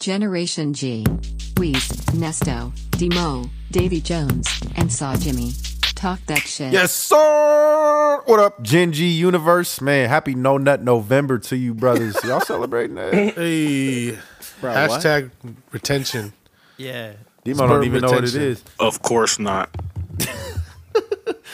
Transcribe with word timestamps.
Generation 0.00 0.72
G. 0.72 1.04
Weez, 1.56 1.92
Nesto, 2.14 2.72
Demo, 2.92 3.50
Davy 3.70 4.00
Jones, 4.00 4.48
and 4.76 4.90
Saw 4.90 5.14
Jimmy. 5.14 5.52
Talk 5.94 6.18
that 6.24 6.38
shit. 6.38 6.72
Yes, 6.72 6.90
sir. 6.90 8.22
What 8.24 8.40
up, 8.40 8.62
Gen 8.62 8.92
G 8.92 9.08
Universe? 9.08 9.82
Man, 9.82 10.08
happy 10.08 10.34
No 10.34 10.56
Nut 10.56 10.82
November 10.82 11.38
to 11.40 11.56
you, 11.56 11.74
brothers. 11.74 12.16
Y'all 12.24 12.40
celebrating 12.40 12.96
that? 12.96 13.12
Hey, 13.12 14.16
hashtag 14.62 15.32
retention. 15.70 16.32
Yeah. 16.78 17.12
Demo 17.44 17.66
don't 17.66 17.68
Sperm 17.68 17.84
even 17.84 18.00
know 18.00 18.12
what 18.12 18.24
it 18.24 18.34
is. 18.34 18.64
Of 18.78 19.02
course 19.02 19.38
not. 19.38 19.68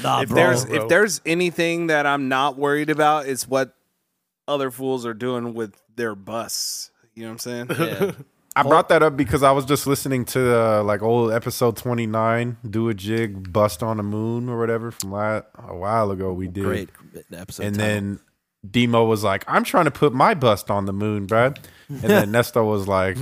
Nah, 0.02 0.20
if 0.20 0.28
bro. 0.28 0.36
there's 0.36 0.64
bro. 0.66 0.74
if 0.74 0.88
there's 0.88 1.20
anything 1.24 1.86
that 1.86 2.06
I'm 2.06 2.28
not 2.28 2.58
worried 2.58 2.90
about, 2.90 3.26
it's 3.26 3.48
what 3.48 3.74
other 4.46 4.70
fools 4.70 5.06
are 5.06 5.14
doing 5.14 5.54
with 5.54 5.74
their 5.96 6.14
bus. 6.14 6.90
You 7.14 7.22
know 7.22 7.30
what 7.30 7.46
I'm 7.46 7.68
saying? 7.68 7.70
yeah. 7.78 8.12
I 8.56 8.62
brought 8.62 8.88
that 8.88 9.02
up 9.02 9.16
because 9.16 9.42
I 9.42 9.52
was 9.52 9.66
just 9.66 9.86
listening 9.86 10.24
to 10.26 10.58
uh, 10.58 10.82
like 10.82 11.02
old 11.02 11.30
episode 11.30 11.76
29, 11.76 12.56
Do 12.68 12.88
a 12.88 12.94
Jig, 12.94 13.52
Bust 13.52 13.82
on 13.82 13.98
the 13.98 14.02
Moon 14.02 14.48
or 14.48 14.58
whatever 14.58 14.90
from 14.90 15.12
la- 15.12 15.42
a 15.58 15.76
while 15.76 16.10
ago 16.10 16.32
we 16.32 16.48
did. 16.48 16.64
great 16.64 16.88
episode. 17.32 17.66
And 17.66 17.76
title. 17.76 17.94
then 17.94 18.20
Demo 18.68 19.04
was 19.04 19.22
like, 19.22 19.44
I'm 19.46 19.62
trying 19.62 19.84
to 19.84 19.90
put 19.90 20.14
my 20.14 20.32
bust 20.32 20.70
on 20.70 20.86
the 20.86 20.92
moon, 20.94 21.26
Brad. 21.26 21.60
And 21.88 22.00
then 22.00 22.32
Nesto 22.32 22.66
was 22.66 22.88
like, 22.88 23.18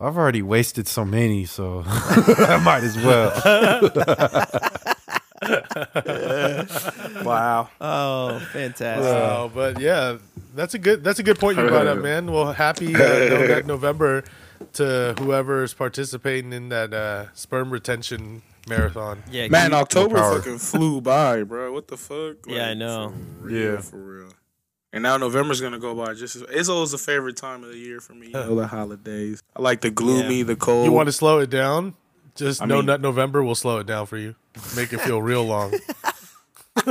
I've 0.00 0.16
already 0.16 0.42
wasted 0.42 0.88
so 0.88 1.04
many, 1.04 1.44
so 1.44 1.82
I 1.86 2.60
might 2.64 2.82
as 2.82 2.96
well. 2.96 3.32
wow. 7.24 7.68
Oh, 7.80 8.38
fantastic. 8.52 9.04
Wow, 9.04 9.50
but 9.54 9.80
yeah, 9.80 10.18
that's 10.54 10.74
a 10.74 10.78
good 10.78 11.04
that's 11.04 11.18
a 11.18 11.22
good 11.22 11.38
point 11.38 11.58
you 11.58 11.66
brought 11.66 11.86
up, 11.86 11.98
man. 11.98 12.32
Well, 12.32 12.52
happy 12.52 12.94
uh, 12.94 13.60
November 13.66 14.24
to 14.74 15.14
whoever 15.18 15.62
is 15.62 15.74
participating 15.74 16.52
in 16.52 16.68
that 16.70 16.92
uh, 16.94 17.26
sperm 17.34 17.70
retention 17.70 18.42
marathon. 18.68 19.22
yeah, 19.30 19.48
Man, 19.48 19.70
keep- 19.70 19.78
October 19.78 20.16
fucking 20.16 20.58
flew 20.58 21.00
by, 21.00 21.42
bro. 21.44 21.72
What 21.72 21.88
the 21.88 21.96
fuck? 21.96 22.36
Yeah, 22.46 22.68
I 22.68 22.74
know. 22.74 23.12
For 23.40 23.46
real, 23.46 23.74
Yeah. 23.74 23.80
for 23.80 23.96
real. 23.96 24.32
And 24.92 25.02
now 25.02 25.16
November's 25.18 25.60
gonna 25.60 25.78
go 25.78 25.94
by 25.94 26.14
just 26.14 26.36
as 26.36 26.42
it's 26.48 26.68
always 26.68 26.92
a 26.94 26.98
favorite 26.98 27.36
time 27.36 27.62
of 27.62 27.70
the 27.70 27.76
year 27.78 28.00
for 28.00 28.14
me. 28.14 28.28
You 28.28 28.32
know, 28.32 28.54
the 28.54 28.66
holidays. 28.66 29.42
I 29.54 29.60
like 29.60 29.82
the 29.82 29.90
gloomy, 29.90 30.42
the 30.42 30.56
cold. 30.56 30.86
You 30.86 30.92
want 30.92 31.06
to 31.08 31.12
slow 31.12 31.38
it 31.40 31.50
down? 31.50 31.94
Just 32.34 32.62
I 32.62 32.66
No 32.66 32.76
mean- 32.76 32.86
Nut 32.86 33.00
November 33.00 33.42
will 33.42 33.54
slow 33.54 33.78
it 33.78 33.86
down 33.86 34.06
for 34.06 34.16
you. 34.16 34.34
Make 34.74 34.92
it 34.92 35.00
feel 35.02 35.20
real 35.20 35.44
long. 35.44 35.74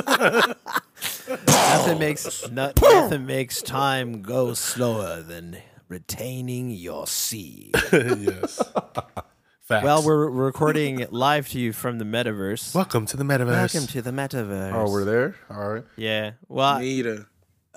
nothing 1.48 2.00
makes 2.00 2.50
no, 2.52 2.72
nothing 2.82 3.26
makes 3.26 3.62
time 3.62 4.22
go 4.22 4.54
slower 4.54 5.22
than 5.22 5.58
retaining 5.96 6.70
your 6.72 7.08
seed. 7.08 7.72
yes. 7.94 8.62
Facts. 9.62 9.84
well, 9.84 10.04
we're 10.04 10.30
we're 10.30 10.46
recording 10.46 11.08
live 11.10 11.48
to 11.50 11.60
you 11.60 11.72
from 11.72 11.98
the 12.00 12.06
metaverse. 12.06 12.76
welcome 12.76 13.06
to 13.08 13.18
the 13.18 13.24
metaverse. 13.24 13.74
Welcome 13.74 13.88
to 13.88 14.02
the 14.02 14.12
metaverse. 14.12 14.74
Oh, 14.74 14.92
we're 14.92 15.06
there? 15.06 15.36
All 15.50 15.70
right. 15.70 15.84
Yeah. 15.96 16.32
Well, 16.50 16.68
I- 16.76 16.82
need 16.82 17.08
a 17.08 17.26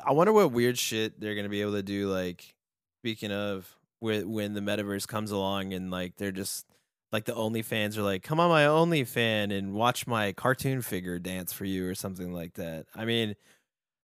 I 0.05 0.13
wonder 0.13 0.33
what 0.33 0.51
weird 0.51 0.77
shit 0.79 1.21
they're 1.21 1.37
gonna 1.37 1.49
be 1.49 1.61
able 1.63 1.73
to 1.75 1.83
do. 1.83 2.09
Like, 2.09 2.55
speaking 3.01 3.31
of, 3.31 3.73
when 4.01 4.31
when 4.31 4.55
the 4.55 4.61
metaverse 4.61 5.07
comes 5.07 5.31
along 5.31 5.73
and 5.73 5.91
like 5.93 6.17
they're 6.17 6.33
just 6.33 6.67
like 7.13 7.25
the 7.25 7.35
OnlyFans 7.35 7.97
are 7.97 8.03
like, 8.03 8.25
come 8.25 8.41
on 8.41 8.51
my 8.51 8.65
OnlyFan 8.65 9.57
and 9.57 9.73
watch 9.75 10.07
my 10.09 10.33
cartoon 10.33 10.83
figure 10.83 11.21
dance 11.21 11.53
for 11.53 11.65
you 11.65 11.87
or 11.89 11.95
something 11.95 12.33
like 12.33 12.55
that. 12.55 12.87
I 12.97 13.05
mean, 13.05 13.35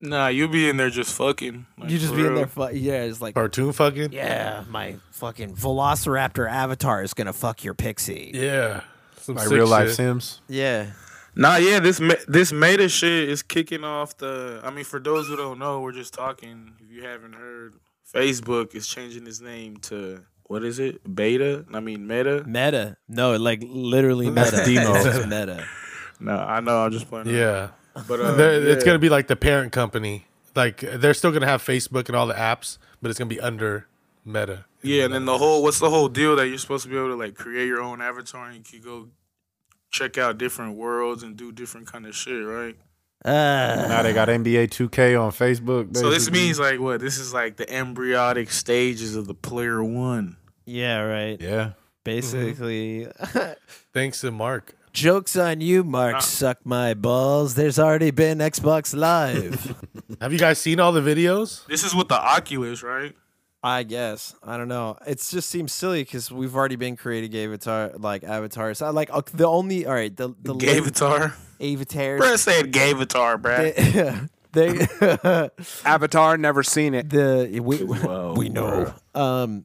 Nah, 0.09 0.29
you 0.29 0.49
be 0.49 0.69
in 0.69 0.77
there 0.77 0.91
just 0.91 1.15
fucking. 1.15 1.67
like, 1.79 1.91
you 1.91 1.99
just 1.99 2.11
for 2.13 2.17
be 2.17 2.23
in 2.27 2.29
real. 2.29 2.37
there, 2.37 2.47
fu- 2.47 2.75
yeah, 2.77 3.03
it's 3.05 3.21
like, 3.21 3.35
Cartoon 3.35 3.73
fucking. 3.73 4.13
yeah, 4.13 4.65
my 4.69 4.97
fucking 5.13 5.55
Velociraptor 5.57 6.49
avatar 6.51 7.03
is 7.03 7.15
gonna 7.15 7.33
fuck 7.33 7.65
your 7.65 7.75
pixie. 7.75 8.31
Yeah. 8.35 8.83
Some 9.21 9.37
Like 9.37 9.49
real 9.49 9.67
life 9.67 9.89
shit. 9.89 9.97
Sims. 9.97 10.43
Yeah, 10.49 10.91
Nah, 11.35 11.57
yeah, 11.57 11.81
this 11.81 12.01
this 12.29 12.53
meta 12.53 12.89
shit 12.89 13.29
is 13.29 13.43
kicking 13.43 13.83
off 13.83 14.17
the. 14.19 14.61
I 14.63 14.71
mean, 14.71 14.85
for 14.85 15.01
those 15.01 15.27
who 15.29 15.37
don't 15.37 15.59
know, 15.59 15.81
we're 15.81 15.93
just 15.93 16.15
talking. 16.15 16.75
If 16.81 16.93
you 16.93 17.03
haven't 17.05 17.33
heard, 17.33 17.75
Facebook 18.15 18.75
is 18.75 18.87
changing 18.87 19.27
its 19.27 19.41
name 19.41 19.79
to 19.89 20.23
what 20.45 20.63
is 20.63 20.79
it? 20.79 21.01
Beta? 21.15 21.65
I 21.73 21.81
mean, 21.81 22.07
Meta. 22.07 22.45
meta. 22.47 22.99
No, 23.09 23.35
like 23.37 23.63
literally 23.67 24.31
meta. 24.31 24.63
Demo. 24.65 24.95
It's 24.95 25.27
meta. 25.27 25.65
No, 26.21 26.37
I 26.37 26.61
know. 26.61 26.85
I'm 26.85 26.93
just 26.93 27.09
playing. 27.09 27.27
Yeah. 27.27 27.71
But 28.09 28.21
uh, 28.21 28.33
They're- 28.33 28.69
It's 28.69 28.85
going 28.85 28.95
to 28.95 28.99
be 29.01 29.09
like 29.09 29.27
the 29.29 29.37
parent 29.37 29.73
company. 29.73 30.27
Like 30.55 30.81
they're 30.81 31.15
still 31.15 31.31
going 31.33 31.41
to 31.43 31.49
have 31.49 31.63
Facebook 31.63 32.07
and 32.09 32.15
all 32.17 32.27
the 32.29 32.35
apps, 32.35 32.79
but 33.03 33.11
it's 33.11 33.19
going 33.19 33.29
to 33.29 33.35
be 33.35 33.41
under 33.41 33.87
Meta. 34.25 34.65
Yeah, 34.83 35.05
and 35.05 35.13
then 35.15 35.25
the 35.25 35.37
whole 35.39 35.63
what's 35.63 35.81
the 35.81 35.91
whole 35.91 36.09
deal 36.09 36.37
that 36.37 36.47
you're 36.49 36.59
supposed 36.59 36.85
to 36.85 36.91
be 36.91 36.97
able 36.97 37.09
to 37.09 37.17
like 37.17 37.35
create 37.35 37.67
your 37.67 37.81
own 37.83 38.01
avatar 38.01 38.47
and 38.47 38.57
you 38.57 38.81
can 38.81 38.89
go 38.89 39.09
check 39.91 40.17
out 40.19 40.39
different 40.39 40.77
worlds 40.77 41.23
and 41.23 41.37
do 41.37 41.51
different 41.53 41.91
kind 41.91 42.07
of 42.07 42.15
shit, 42.15 42.45
right? 42.45 42.77
Uh, 43.25 43.87
Now 43.89 44.03
they 44.03 44.13
got 44.13 44.29
NBA 44.29 44.69
2K 44.69 45.21
on 45.21 45.31
Facebook. 45.33 45.97
So 45.97 46.11
this 46.11 46.31
means 46.31 46.61
like 46.61 46.79
what? 46.79 47.01
This 47.01 47.19
is 47.19 47.33
like 47.35 47.57
the 47.57 47.69
embryonic 47.73 48.51
stages 48.51 49.17
of 49.17 49.27
the 49.27 49.35
player 49.35 49.83
one. 49.83 50.37
yeah, 50.67 51.01
right. 51.01 51.41
Yeah. 51.41 51.73
Basically, 52.05 53.09
Thanks 53.95 54.21
to 54.21 54.31
Mark. 54.31 54.77
Joke's 54.95 55.37
on 55.37 55.61
you, 55.61 55.83
Mark. 55.83 56.15
Ah. 56.17 56.21
Suck 56.21 56.65
my 56.65 56.95
balls. 56.95 57.57
There's 57.57 57.81
already 57.81 58.13
been 58.13 58.39
Xbox 58.39 58.95
Live. 58.95 59.75
Have 60.21 60.33
you 60.33 60.39
guys 60.39 60.61
seen 60.61 60.79
all 60.79 60.93
the 60.93 61.01
videos? 61.01 61.67
This 61.67 61.83
is 61.83 61.97
with 61.97 62.07
the 62.09 62.15
Oculus, 62.15 62.83
right? 62.85 63.13
I 63.61 63.83
guess 63.83 64.37
I 64.43 64.57
don't 64.57 64.69
know. 64.69 64.97
It 65.07 65.17
just 65.27 65.51
seems 65.51 65.73
silly 65.73 66.05
because 66.05 66.31
we've 66.31 66.55
already 66.55 66.77
been 66.77 66.97
creating 66.97 67.35
avatar 67.35 67.93
like 67.99 68.23
avatars. 68.23 68.83
I 68.83 68.91
like 68.91 69.09
uh, 69.13 69.23
the 69.33 69.49
only 69.49 69.85
all 69.87 69.95
right 69.95 70.15
the 70.15 70.35
the 70.43 70.55
Gay 70.55 70.77
Avatar. 70.79 71.35
avatars. 71.61 72.21
Brad 72.21 72.39
said 72.39 72.71
gay 72.73 72.91
Avatar, 72.93 73.37
Brad. 73.39 73.75
They, 73.75 74.21
they 74.53 75.49
Avatar, 75.85 76.37
never 76.37 76.63
seen 76.63 76.93
it. 76.95 77.09
the 77.11 77.59
we 77.61 77.83
we 78.39 78.49
know. 78.51 78.93
Um, 79.15 79.65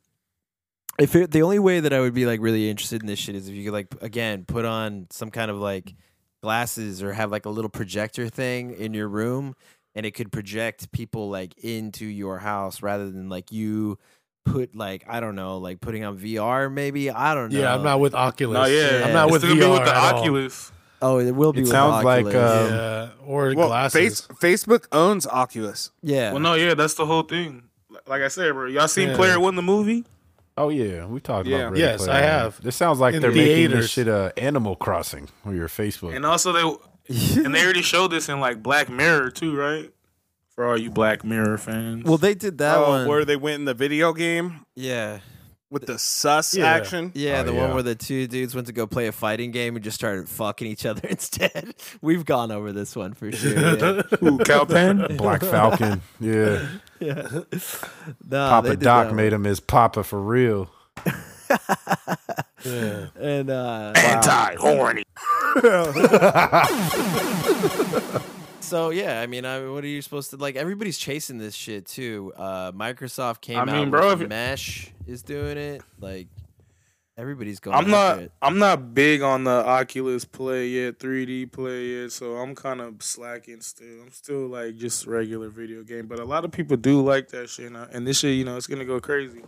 if 0.99 1.15
it, 1.15 1.31
the 1.31 1.41
only 1.43 1.59
way 1.59 1.79
that 1.79 1.93
I 1.93 1.99
would 1.99 2.13
be 2.13 2.25
like 2.25 2.39
really 2.41 2.69
interested 2.69 3.01
in 3.01 3.07
this 3.07 3.19
shit 3.19 3.35
is 3.35 3.47
if 3.49 3.55
you 3.55 3.63
could 3.65 3.73
like 3.73 3.87
again 4.01 4.45
put 4.45 4.65
on 4.65 5.07
some 5.11 5.31
kind 5.31 5.49
of 5.51 5.57
like 5.57 5.93
glasses 6.41 7.03
or 7.03 7.13
have 7.13 7.31
like 7.31 7.45
a 7.45 7.49
little 7.49 7.69
projector 7.69 8.29
thing 8.29 8.71
in 8.71 8.93
your 8.93 9.07
room 9.07 9.55
and 9.95 10.05
it 10.05 10.11
could 10.11 10.31
project 10.31 10.91
people 10.91 11.29
like 11.29 11.57
into 11.57 12.05
your 12.05 12.37
house 12.39 12.81
rather 12.81 13.09
than 13.11 13.27
like 13.29 13.51
you 13.51 13.97
put 14.45 14.75
like 14.75 15.03
I 15.07 15.19
don't 15.19 15.35
know 15.35 15.57
like 15.57 15.81
putting 15.81 16.03
on 16.05 16.17
VR 16.17 16.71
maybe 16.71 17.09
I 17.09 17.33
don't 17.35 17.51
know. 17.51 17.59
Yeah, 17.59 17.73
I'm 17.75 17.83
not 17.83 17.99
with 17.99 18.13
Oculus. 18.15 18.55
No, 18.55 18.65
yeah, 18.65 19.05
I'm 19.05 19.13
not 19.13 19.25
it's 19.29 19.33
with 19.33 19.41
gonna 19.43 19.55
VR 19.55 19.59
be 19.59 19.69
with 19.71 19.85
the 19.85 19.91
at 19.95 20.13
all. 20.13 20.19
Oculus. 20.21 20.71
Oh, 21.01 21.17
it 21.19 21.31
will 21.31 21.53
be. 21.53 21.59
It 21.59 21.61
with 21.63 21.71
sounds 21.71 22.03
like, 22.03 22.25
Oculus. 22.25 22.35
uh, 22.71 23.09
Yeah, 23.17 23.25
or 23.25 23.53
Well, 23.55 23.67
glasses. 23.69 24.21
face, 24.21 24.27
Facebook 24.41 24.85
owns 24.91 25.25
Oculus. 25.27 25.91
yeah. 26.01 26.31
Well, 26.31 26.41
no, 26.41 26.55
yeah, 26.55 26.73
that's 26.73 26.95
the 26.95 27.05
whole 27.05 27.23
thing. 27.23 27.63
Like 28.05 28.21
I 28.21 28.27
said, 28.27 28.51
bro, 28.53 28.65
y'all 28.67 28.89
seen 28.89 29.09
Yeah. 29.09 29.15
Player 29.15 29.39
One 29.39 29.55
the 29.55 29.61
movie? 29.61 30.03
Oh 30.59 30.69
yeah, 30.69 31.05
we 31.05 31.19
talked 31.21 31.47
Yeah. 31.47 31.57
about. 31.59 31.71
Ready 31.71 31.81
Yes, 31.83 32.03
Player 32.03 32.11
I 32.11 32.21
One. 32.21 32.29
have. 32.29 32.61
This 32.61 32.75
sounds 32.75 32.99
like 32.99 33.15
In 33.15 33.21
they're 33.21 33.31
making 33.31 33.45
theaters. 33.55 33.79
this 33.85 33.91
shit 33.91 34.07
uh, 34.09 34.31
Animal 34.37 34.75
Crossing 34.75 35.29
on 35.45 35.55
your 35.55 35.67
Facebook. 35.69 36.15
And 36.15 36.25
also 36.25 36.51
they 36.51 36.61
and 37.43 37.55
they 37.55 37.63
already 37.63 37.81
showed 37.81 38.09
this 38.11 38.27
in 38.29 38.39
like 38.39 38.61
Black 38.61 38.89
Mirror 38.89 39.31
too, 39.31 39.55
right? 39.55 39.89
For 40.53 40.67
all 40.67 40.77
you 40.77 40.91
Black 40.91 41.23
Mirror 41.23 41.57
fans. 41.59 42.03
well, 42.03 42.17
they 42.17 42.33
did 42.35 42.57
that 42.57 42.77
Oh, 42.77 42.89
one. 42.89 43.07
where 43.07 43.23
they 43.25 43.37
went 43.37 43.55
in 43.59 43.65
the 43.65 43.73
video 43.73 44.11
game 44.13 44.65
yeah, 44.75 45.19
with 45.71 45.85
the 45.85 45.99
sus 45.99 46.55
Yeah. 46.55 46.65
action. 46.65 47.11
yeah, 47.15 47.39
Oh, 47.41 47.43
the 47.43 47.53
yeah. 47.53 47.61
one 47.65 47.73
where 47.75 47.83
the 47.83 47.95
two 47.95 48.27
dudes 48.27 48.55
went 48.55 48.67
to 48.67 48.73
go 48.73 48.87
play 48.87 49.07
a 49.07 49.11
fighting 49.11 49.51
game 49.51 49.75
and 49.75 49.83
just 49.83 49.95
started 49.95 50.27
fucking 50.27 50.67
each 50.67 50.85
other 50.85 51.07
instead. 51.09 51.73
We've 52.01 52.25
gone 52.25 52.51
over 52.51 52.71
this 52.71 52.95
one 52.95 53.13
for 53.13 53.31
sure. 53.31 53.53
Yeah. 53.53 54.01
Who, 54.19 54.37
Calpan? 54.45 55.17
Black 55.17 55.41
Falcon. 55.43 56.01
Yeah. 56.19 56.65
yeah. 56.99 57.27
No, 58.27 58.49
Papa 58.49 58.75
Doc 58.77 59.13
made 59.13 59.33
him 59.33 59.43
his 59.43 59.59
Papa 59.59 60.03
for 60.03 60.19
real. 60.21 60.69
yeah. 62.65 63.07
and 63.19 63.49
uh, 63.49 63.93
Anti 63.95 64.55
horny. 64.55 65.03
So 68.69 68.89
yeah, 68.91 69.19
I 69.21 69.27
mean, 69.27 69.45
I, 69.45 69.67
what 69.67 69.83
are 69.83 69.87
you 69.87 70.01
supposed 70.01 70.29
to 70.31 70.37
like? 70.37 70.55
Everybody's 70.55 70.97
chasing 70.97 71.37
this 71.37 71.55
shit 71.55 71.85
too. 71.85 72.31
Uh, 72.37 72.71
Microsoft 72.71 73.41
came 73.41 73.57
I 73.57 73.61
out. 73.61 73.67
mean, 73.67 73.89
bro, 73.89 74.09
with 74.09 74.21
if- 74.23 74.29
Mesh 74.29 74.91
is 75.07 75.21
doing 75.23 75.57
it. 75.57 75.81
Like 75.99 76.27
everybody's 77.17 77.59
going. 77.59 77.75
I'm 77.77 77.89
not 77.89 78.19
It. 78.19 78.31
I'm 78.41 78.59
not 78.59 78.93
big 78.93 79.21
on 79.21 79.43
the 79.43 79.51
Oculus 79.65 80.23
play 80.25 80.67
yet, 80.67 80.99
3D 80.99 81.51
play 81.51 81.85
yet, 82.01 82.11
so 82.11 82.37
I'm 82.37 82.55
kind 82.55 82.79
of 82.81 83.01
slacking 83.03 83.61
still. 83.61 84.03
I'm 84.03 84.11
still 84.11 84.47
like 84.47 84.77
just 84.77 85.05
regular 85.05 85.49
video 85.49 85.83
game, 85.83 86.07
but 86.07 86.19
a 86.19 86.25
lot 86.25 86.45
of 86.45 86.51
people 86.51 86.77
do 86.77 87.01
like 87.01 87.27
that 87.29 87.49
shit, 87.49 87.65
and, 87.67 87.77
I- 87.77 87.87
and 87.91 88.07
this 88.07 88.19
shit, 88.19 88.35
you 88.35 88.45
know, 88.45 88.55
it's 88.55 88.67
gonna 88.67 88.85
go 88.85 88.99
crazy. 89.01 89.41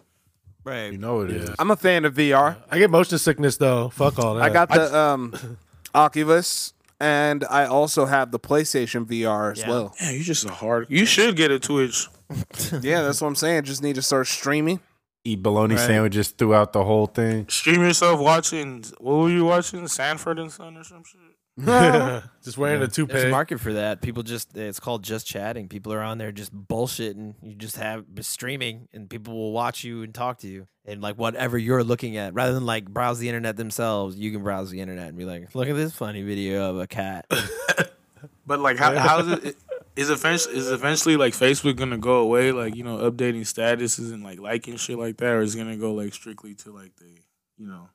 Right. 0.63 0.91
You 0.91 0.99
know 0.99 1.21
it 1.21 1.31
is. 1.31 1.49
I'm 1.57 1.71
a 1.71 1.75
fan 1.75 2.05
of 2.05 2.13
VR. 2.13 2.55
I 2.69 2.77
get 2.77 2.91
motion 2.91 3.17
sickness 3.17 3.57
though. 3.57 3.89
Fuck 3.89 4.19
all 4.19 4.35
that. 4.35 4.43
I 4.43 4.49
got 4.49 4.69
the 4.69 4.95
um, 4.95 5.57
Oculus, 5.95 6.73
and 7.01 7.43
I 7.49 7.65
also 7.65 8.05
have 8.05 8.31
the 8.31 8.39
PlayStation 8.39 9.05
VR 9.05 9.51
as 9.53 9.59
Yeah. 9.59 9.69
well. 9.69 9.95
Yeah, 9.99 10.11
you 10.11 10.23
just 10.23 10.45
a 10.45 10.51
hard. 10.51 10.87
You 10.89 11.05
should 11.05 11.35
get 11.35 11.49
a 11.51 11.59
Twitch. 11.59 12.07
Yeah, 12.81 13.01
that's 13.01 13.19
what 13.19 13.27
I'm 13.27 13.35
saying. 13.35 13.63
Just 13.63 13.83
need 13.83 13.95
to 13.95 14.01
start 14.01 14.27
streaming. 14.27 14.79
eat 15.25 15.43
bologna 15.43 15.75
Right. 15.75 15.85
sandwiches 15.85 16.29
throughout 16.29 16.73
the 16.73 16.83
whole 16.83 17.05
thing. 17.07 17.47
Stream 17.49 17.81
yourself 17.81 18.19
watching. 18.19 18.83
What 18.99 19.15
were 19.17 19.29
you 19.29 19.45
watching? 19.45 19.87
Sanford 19.87 20.39
and 20.39 20.51
Son 20.51 20.77
or 20.77 20.83
some 20.83 21.03
shit. 21.03 21.19
just 22.43 22.57
wearing 22.57 22.81
a 22.81 22.87
toupee. 22.87 23.13
There's 23.13 23.25
a 23.25 23.29
market 23.29 23.59
for 23.59 23.73
that. 23.73 24.01
People 24.01 24.23
just 24.23 24.55
it's 24.57 24.79
called 24.79 25.03
just 25.03 25.25
chatting. 25.25 25.67
People 25.67 25.93
are 25.93 26.01
on 26.01 26.17
there 26.17 26.31
just 26.31 26.55
bullshitting. 26.55 27.35
You 27.41 27.55
just 27.55 27.77
have 27.77 28.05
streaming 28.21 28.87
and 28.93 29.09
people 29.09 29.33
will 29.33 29.51
watch 29.51 29.83
you 29.83 30.03
and 30.03 30.13
talk 30.13 30.39
to 30.39 30.47
you. 30.47 30.67
And 30.85 31.01
like 31.01 31.17
whatever 31.17 31.57
you're 31.57 31.83
looking 31.83 32.17
at, 32.17 32.33
rather 32.33 32.53
than 32.53 32.65
like 32.65 32.85
browse 32.85 33.19
the 33.19 33.29
internet 33.29 33.57
themselves, 33.57 34.15
you 34.17 34.31
can 34.31 34.43
browse 34.43 34.71
the 34.71 34.81
internet 34.81 35.09
and 35.09 35.17
be 35.17 35.25
like, 35.25 35.53
look 35.53 35.67
at 35.67 35.75
this 35.75 35.93
funny 35.93 36.23
video 36.23 36.69
of 36.69 36.79
a 36.79 36.87
cat. 36.87 37.25
But 38.45 38.59
like, 38.59 38.77
how 38.77 38.95
how 38.97 39.19
is 39.19 39.27
it? 39.31 39.57
Is 39.95 40.09
eventually 40.09 40.55
is 40.57 40.71
eventually 40.71 41.17
like 41.17 41.33
Facebook 41.33 41.75
gonna 41.75 41.97
go 41.97 42.19
away? 42.19 42.51
Like 42.51 42.75
you 42.75 42.83
know, 42.83 42.97
updating 43.09 43.41
statuses 43.41 44.13
and 44.13 44.23
like 44.23 44.39
liking 44.39 44.77
shit 44.77 44.97
like 44.97 45.17
that, 45.17 45.31
or 45.31 45.41
is 45.41 45.55
it 45.55 45.57
gonna 45.57 45.77
go 45.77 45.93
like 45.93 46.13
strictly 46.13 46.53
to 46.55 46.71
like 46.71 46.95
the 46.97 47.09
you 47.57 47.67
know 47.67 47.89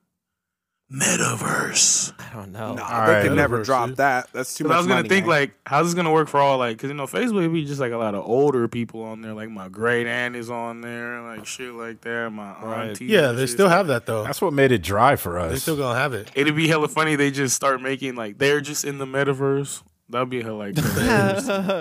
metaverse? 0.93 2.13
I 2.19 2.33
don't 2.35 2.53
know. 2.53 2.75
Nah, 2.75 2.83
All 2.83 3.07
they 3.07 3.13
right. 3.15 3.23
could 3.23 3.33
never 3.37 3.63
drop 3.63 3.91
that. 3.97 4.29
That's 4.33 4.55
too 4.55 4.65
much. 4.65 4.75
I 4.75 4.79
was 4.79 4.87
gonna 4.87 4.97
money, 5.01 5.09
think 5.09 5.27
man. 5.27 5.31
like, 5.41 5.55
how's 5.67 5.87
this 5.87 5.95
gonna 5.95 6.13
work 6.13 6.29
for 6.29 6.39
all 6.41 6.59
like? 6.59 6.77
Because 6.77 6.89
you 6.91 6.95
know, 6.95 7.07
Facebook 7.07 7.53
be 7.53 7.65
just 7.65 7.81
like 7.81 7.93
a 7.93 7.97
lot 7.97 8.15
of 8.15 8.25
older 8.25 8.69
people 8.69 9.03
on 9.03 9.21
there. 9.23 9.33
Like 9.35 9.51
my 9.51 9.69
great 9.69 10.07
aunt 10.07 10.37
is 10.37 10.51
on 10.51 10.81
there, 10.81 11.21
like 11.23 11.47
shit 11.47 11.73
like 11.73 12.01
that. 12.03 12.31
My 12.31 12.53
auntie. 12.53 13.07
Yeah, 13.07 13.33
they 13.33 13.47
still 13.47 13.69
have 13.69 13.87
that 13.89 14.07
though. 14.07 14.25
That's 14.25 14.41
what 14.41 14.53
made 14.53 14.73
it 14.73 14.83
dry 14.83 15.17
for 15.17 15.39
us. 15.39 15.51
They 15.51 15.57
us. 15.57 15.63
still 15.63 15.77
gonna 15.77 15.99
have 15.99 16.13
it. 16.13 16.31
It'd 16.35 16.57
be 16.57 16.69
hella 16.69 16.89
funny. 16.89 17.17
They 17.17 17.31
just 17.31 17.57
start 17.57 17.81
making 17.81 18.15
like 18.17 18.39
they're 18.39 18.61
just 18.61 18.85
in 18.85 18.99
the 18.99 19.07
metaverse. 19.07 19.83
That'd 20.09 20.31
be 20.31 20.43
hella 20.43 20.57
like. 20.57 20.77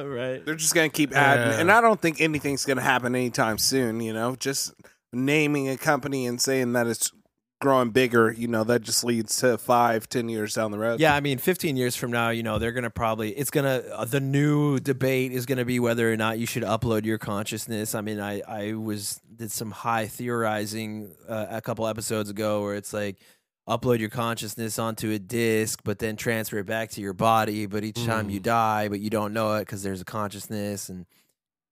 right. 0.05 0.43
They're 0.45 0.55
just 0.55 0.73
gonna 0.73 0.89
keep 0.89 1.15
adding, 1.15 1.53
Yeah. 1.53 1.59
and 1.59 1.71
I 1.71 1.81
don't 1.81 2.01
think 2.01 2.21
anything's 2.21 2.65
gonna 2.65 2.81
happen 2.81 3.13
anytime 3.15 3.57
soon. 3.57 3.99
You 4.01 4.13
know, 4.13 4.35
just 4.35 4.73
naming 5.13 5.69
a 5.69 5.77
company 5.77 6.25
and 6.25 6.41
saying 6.41 6.73
that 6.73 6.87
it's 6.87 7.11
growing 7.61 7.89
bigger, 7.89 8.31
you 8.31 8.47
know, 8.47 8.63
that 8.63 8.81
just 8.81 9.03
leads 9.03 9.37
to 9.37 9.57
five, 9.57 10.07
ten 10.09 10.29
years 10.29 10.53
down 10.53 10.71
the 10.71 10.79
road. 10.79 10.99
Yeah, 10.99 11.15
I 11.15 11.19
mean, 11.19 11.37
15 11.37 11.77
years 11.77 11.95
from 11.95 12.11
now, 12.11 12.29
you 12.29 12.43
know, 12.43 12.59
they're 12.59 12.71
gonna 12.71 12.89
probably 12.89 13.31
it's 13.31 13.49
gonna 13.49 13.83
uh, 13.93 14.05
the 14.05 14.19
new 14.19 14.79
debate 14.79 15.31
is 15.31 15.45
gonna 15.45 15.65
be 15.65 15.79
whether 15.79 16.11
or 16.11 16.17
not 16.17 16.37
you 16.39 16.45
should 16.45 16.63
upload 16.63 17.05
your 17.05 17.17
consciousness. 17.17 17.95
I 17.95 18.01
mean, 18.01 18.19
I 18.19 18.41
I 18.47 18.73
was 18.73 19.21
did 19.35 19.51
some 19.51 19.71
high 19.71 20.07
theorizing 20.07 21.15
uh, 21.27 21.47
a 21.49 21.61
couple 21.61 21.87
episodes 21.87 22.29
ago 22.29 22.61
where 22.61 22.75
it's 22.75 22.93
like 22.93 23.17
upload 23.67 23.99
your 23.99 24.09
consciousness 24.09 24.77
onto 24.77 25.11
a 25.11 25.19
disc, 25.19 25.81
but 25.83 25.99
then 25.99 26.15
transfer 26.15 26.59
it 26.59 26.65
back 26.65 26.91
to 26.91 27.01
your 27.01 27.13
body. 27.13 27.65
But 27.65 27.83
each 27.83 28.05
time 28.05 28.29
you 28.29 28.39
die, 28.39 28.89
but 28.89 28.99
you 28.99 29.09
don't 29.09 29.33
know 29.33 29.55
it 29.55 29.61
because 29.61 29.81
there's 29.81 30.01
a 30.01 30.05
consciousness 30.05 30.89
and 30.89 31.05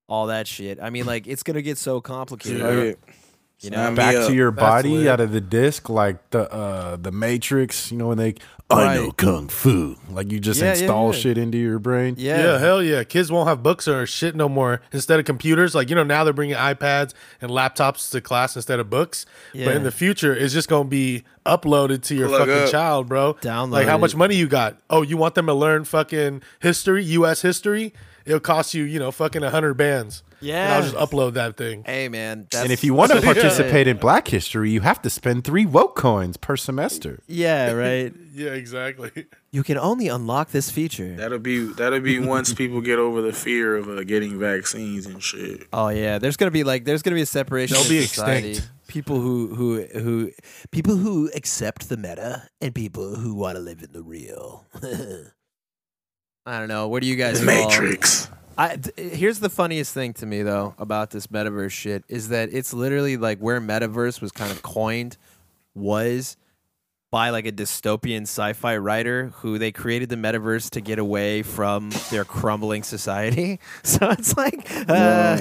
all 0.08 0.28
that 0.28 0.48
shit. 0.48 0.80
I 0.82 0.90
mean, 0.90 1.06
like 1.06 1.28
it's 1.28 1.44
gonna 1.44 1.62
get 1.62 1.78
so 1.78 2.02
complicated. 2.02 2.62
You 3.60 3.70
know, 3.70 3.78
Sign 3.78 3.96
Back 3.96 4.16
to 4.28 4.34
your 4.34 4.52
body 4.52 4.90
lit. 4.98 5.08
out 5.08 5.20
of 5.22 5.32
the 5.32 5.40
disc, 5.40 5.88
like 5.90 6.32
the 6.32 6.52
uh 6.52 6.98
the 6.98 7.14
Matrix. 7.14 7.92
You 7.94 7.98
know 7.98 8.10
when 8.10 8.18
they, 8.18 8.36
I 8.70 8.96
know 8.96 9.12
kung 9.12 9.48
fu. 9.48 9.96
Like 10.10 10.34
you 10.34 10.42
just 10.42 10.60
Yeah, 10.60 10.66
yeah, 10.66 10.72
install 10.82 11.14
yeah. 11.14 11.20
shit 11.20 11.38
into 11.38 11.58
your 11.58 11.80
brain. 11.80 12.16
yeah, 12.18 12.44
Yeah. 12.44 12.58
hell 12.60 12.84
yeah. 12.84 13.06
Kids 13.06 13.32
won't 13.32 13.48
have 13.48 13.64
books 13.64 13.88
or 13.88 14.06
shit 14.06 14.36
no 14.36 14.50
more. 14.50 14.82
Instead 14.92 15.18
of 15.20 15.26
computers, 15.26 15.74
like 15.76 15.90
you 15.90 15.96
know 15.96 16.04
now 16.04 16.26
they're 16.26 16.34
bringing 16.34 16.58
iPads 16.58 17.14
and 17.40 17.50
laptops 17.52 18.12
to 18.12 18.20
class 18.20 18.58
instead 18.58 18.82
of 18.82 18.90
books. 18.90 19.26
Yeah. 19.54 19.68
But 19.68 19.76
in 19.78 19.84
the 19.84 19.92
future, 19.92 20.36
it's 20.36 20.54
just 20.54 20.68
gonna 20.68 20.84
be 20.90 21.24
uploaded 21.46 22.02
to 22.04 22.16
your 22.16 22.28
Plug 22.28 22.42
fucking 22.50 22.64
up. 22.66 22.70
child, 22.70 23.08
bro. 23.08 23.36
Download 23.36 23.72
Like 23.72 23.88
how 23.88 23.96
it. 23.96 24.00
much 24.02 24.14
money 24.16 24.36
you 24.36 24.48
got? 24.48 24.76
Oh, 24.90 25.04
you 25.04 25.16
want 25.16 25.36
them 25.36 25.46
to 25.46 25.54
learn 25.54 25.86
fucking 25.86 26.42
history, 26.60 27.06
U.S. 27.06 27.42
history? 27.44 27.94
It'll 28.26 28.40
cost 28.40 28.74
you, 28.74 28.84
you 28.84 29.00
know, 29.00 29.12
fucking 29.12 29.44
a 29.44 29.50
hundred 29.50 29.74
bands. 29.76 30.24
And 30.40 30.50
Yeah. 30.50 30.76
I'll 30.76 30.82
just 30.84 30.96
upload 30.96 31.34
that 31.34 31.56
thing. 31.58 31.84
Hey 31.86 32.10
man, 32.10 32.48
that's, 32.52 32.64
And 32.64 32.72
if 32.72 32.84
you 32.84 32.94
want 32.94 33.12
to 33.12 33.18
Yeah. 33.24 33.24
participate 33.34 33.88
in 33.88 33.98
Black 33.98 34.28
History, 34.28 34.72
you 34.72 34.82
have 34.82 35.02
to 35.04 35.10
spend 35.10 35.44
three 35.46 35.66
woke 35.66 35.96
coins 35.96 36.38
per 36.38 36.56
semester. 36.58 37.20
yeah, 37.28 37.72
right. 37.72 38.14
Yeah, 38.36 38.50
exactly. 38.54 39.12
You 39.52 39.62
can 39.62 39.78
only 39.78 40.08
unlock 40.08 40.50
this 40.50 40.72
feature. 40.72 41.16
That'll 41.16 41.38
be 41.38 41.66
that'll 41.74 42.00
be 42.00 42.18
once 42.20 42.52
people 42.54 42.82
get 42.82 42.98
over 42.98 43.22
the 43.22 43.32
fear 43.32 43.76
of 43.78 43.88
uh, 43.88 44.04
getting 44.04 44.40
vaccines 44.40 45.06
and 45.06 45.22
shit. 45.22 45.68
Oh 45.72 45.90
yeah, 45.90 46.18
there's 46.18 46.36
gonna 46.36 46.50
be 46.50 46.64
like 46.64 46.84
there's 46.86 47.04
gonna 47.04 47.14
be 47.16 47.22
a 47.22 47.28
separation. 47.28 47.76
They'll 47.76 47.84
in 47.84 47.90
be 47.90 48.02
society. 48.08 48.50
extinct. 48.52 48.72
People 48.88 49.22
who 49.22 49.54
who 49.54 49.84
who 50.00 50.32
people 50.72 50.96
who 50.98 51.30
accept 51.36 51.90
the 51.90 51.98
meta 51.98 52.48
and 52.60 52.74
people 52.74 53.16
who 53.16 53.36
want 53.36 53.56
to 53.56 53.62
live 53.62 53.84
in 53.84 53.92
the 53.94 54.02
real. 54.02 54.66
I 56.46 56.60
don't 56.60 56.68
know. 56.68 56.88
What 56.88 57.02
do 57.02 57.08
you 57.08 57.16
guys? 57.16 57.40
The 57.40 57.48
call- 57.48 57.70
Matrix. 57.70 58.30
I, 58.58 58.76
th- 58.76 59.16
here's 59.16 59.40
the 59.40 59.50
funniest 59.50 59.94
thing 59.96 60.14
to 60.16 60.26
me 60.28 60.44
though 60.44 60.76
about 60.78 61.10
this 61.10 61.26
metaverse 61.28 61.72
shit 61.72 62.04
is 62.08 62.30
that 62.30 62.54
it's 62.54 62.72
literally 62.74 63.18
like 63.18 63.40
where 63.40 63.60
metaverse 63.60 64.22
was 64.22 64.32
kind 64.32 64.52
of 64.52 64.62
coined 64.62 65.18
was 65.74 66.38
by 67.10 67.30
like 67.32 67.48
a 67.48 67.52
dystopian 67.52 68.24
sci-fi 68.24 68.78
writer 68.78 69.32
who 69.38 69.58
they 69.58 69.72
created 69.72 70.10
the 70.10 70.16
metaverse 70.16 70.70
to 70.72 70.82
get 70.82 71.00
away 71.00 71.42
from 71.42 71.92
their 72.12 72.26
crumbling 72.26 72.84
society. 72.84 73.60
So 73.84 74.10
it's 74.12 74.38
like 74.38 74.70
uh, 74.88 75.40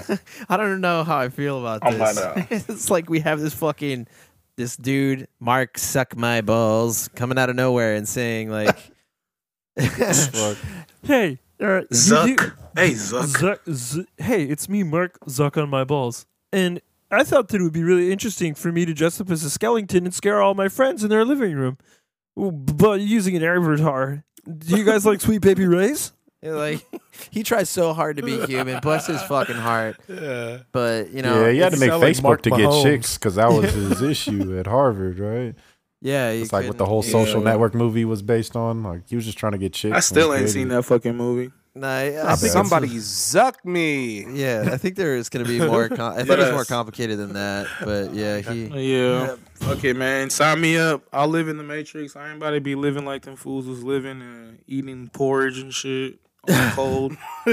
I 0.48 0.56
don't 0.56 0.80
know 0.80 1.04
how 1.04 1.18
I 1.18 1.28
feel 1.28 1.58
about 1.60 1.80
Oh 1.84 1.90
this. 2.48 2.64
It's 2.68 2.90
like 2.90 3.10
we 3.10 3.20
have 3.20 3.40
this 3.40 3.52
fucking 3.54 4.06
this 4.56 4.76
dude 4.76 5.28
Mark 5.38 5.76
suck 5.76 6.16
my 6.16 6.40
balls 6.40 7.08
coming 7.14 7.36
out 7.38 7.50
of 7.50 7.56
nowhere 7.56 7.94
and 7.94 8.08
saying 8.08 8.48
like 8.50 8.91
Hey, 11.04 11.38
uh, 11.60 11.80
you. 11.90 12.36
Hey 12.76 12.92
Zuck. 12.92 13.26
Zuck, 13.36 13.58
Z- 13.72 14.06
hey, 14.18 14.44
it's 14.44 14.68
me, 14.68 14.82
Mark 14.82 15.18
Zuck 15.26 15.60
on 15.60 15.68
my 15.68 15.82
balls. 15.84 16.26
And 16.52 16.80
I 17.10 17.24
thought 17.24 17.48
that 17.48 17.60
it 17.60 17.64
would 17.64 17.72
be 17.72 17.82
really 17.82 18.12
interesting 18.12 18.54
for 18.54 18.70
me 18.70 18.84
to 18.86 18.94
dress 18.94 19.20
up 19.20 19.30
as 19.30 19.42
a 19.44 19.50
skeleton 19.50 20.04
and 20.04 20.14
scare 20.14 20.40
all 20.40 20.54
my 20.54 20.68
friends 20.68 21.02
in 21.02 21.10
their 21.10 21.24
living 21.24 21.54
room, 21.54 21.76
but 22.36 23.00
using 23.00 23.36
an 23.36 23.42
avatar. 23.42 24.24
Do 24.46 24.76
you 24.76 24.84
guys 24.84 25.04
like 25.04 25.20
Sweet 25.22 25.40
Baby 25.42 25.66
Ray's? 25.66 26.12
Like 26.44 26.84
he 27.30 27.42
tries 27.42 27.68
so 27.70 27.92
hard 27.92 28.16
to 28.16 28.22
be 28.22 28.44
human, 28.46 28.80
bless 28.80 29.06
his 29.06 29.22
fucking 29.22 29.56
heart. 29.56 29.96
Yeah. 30.08 30.58
But 30.72 31.10
you 31.10 31.22
know, 31.22 31.46
yeah, 31.46 31.50
you 31.50 31.62
had 31.62 31.72
to 31.72 31.78
make 31.78 31.90
sound 31.90 32.02
like 32.02 32.16
Facebook 32.16 32.42
to 32.42 32.50
get 32.50 32.60
Mahomes. 32.60 32.82
chicks 32.82 33.16
because 33.18 33.36
that 33.36 33.48
was 33.50 33.72
his 33.72 34.02
issue 34.02 34.58
at 34.58 34.66
Harvard, 34.66 35.18
right? 35.18 35.54
Yeah, 36.02 36.30
It's 36.30 36.52
like 36.52 36.66
what 36.68 36.76
the 36.78 36.84
whole 36.86 37.02
yeah. 37.04 37.12
social 37.12 37.40
Yeah. 37.42 37.50
network 37.50 37.74
movie 37.74 38.04
was 38.04 38.20
based 38.22 38.56
on. 38.56 38.82
Like 38.82 39.08
he 39.08 39.16
was 39.16 39.24
just 39.24 39.38
trying 39.38 39.52
to 39.52 39.58
get 39.58 39.72
chicks. 39.72 39.96
I 39.96 40.00
still 40.00 40.34
ain't 40.34 40.50
seen 40.50 40.68
that 40.68 40.82
fucking 40.82 41.16
movie. 41.16 41.50
Nah, 41.74 41.88
I, 41.88 42.32
I 42.32 42.36
think. 42.36 42.52
Somebody 42.52 42.88
zuck 42.98 43.64
me. 43.64 44.26
Yeah, 44.30 44.68
I 44.72 44.76
think 44.76 44.96
there 44.96 45.16
is 45.16 45.30
going 45.30 45.46
to 45.46 45.50
be 45.50 45.58
more. 45.66 45.88
Com- 45.88 46.12
I 46.12 46.16
think 46.16 46.28
But, 46.28 46.40
it's 46.40 46.50
uh, 46.50 46.52
more 46.52 46.66
complicated 46.66 47.18
than 47.18 47.32
that. 47.32 47.66
But 47.82 48.12
yeah, 48.12 48.40
he. 48.40 48.66
Yeah. 48.98 49.36
Fuck 49.54 49.82
it, 49.84 49.94
man. 49.96 50.28
Sign 50.28 50.60
me 50.60 50.76
up. 50.76 51.02
I'll 51.14 51.28
live 51.28 51.48
in 51.48 51.56
the 51.56 51.62
Matrix. 51.62 52.14
I 52.14 52.28
ain't 52.28 52.36
about 52.36 52.50
to 52.50 52.60
be 52.60 52.74
living 52.74 53.06
like 53.06 53.22
them 53.22 53.36
fools 53.36 53.66
was 53.66 53.82
living 53.82 54.20
and 54.20 54.58
eating 54.66 55.08
porridge 55.14 55.58
and 55.60 55.72
shit. 55.72 56.18
On 56.48 56.54
the 56.54 56.72
cold. 56.74 57.16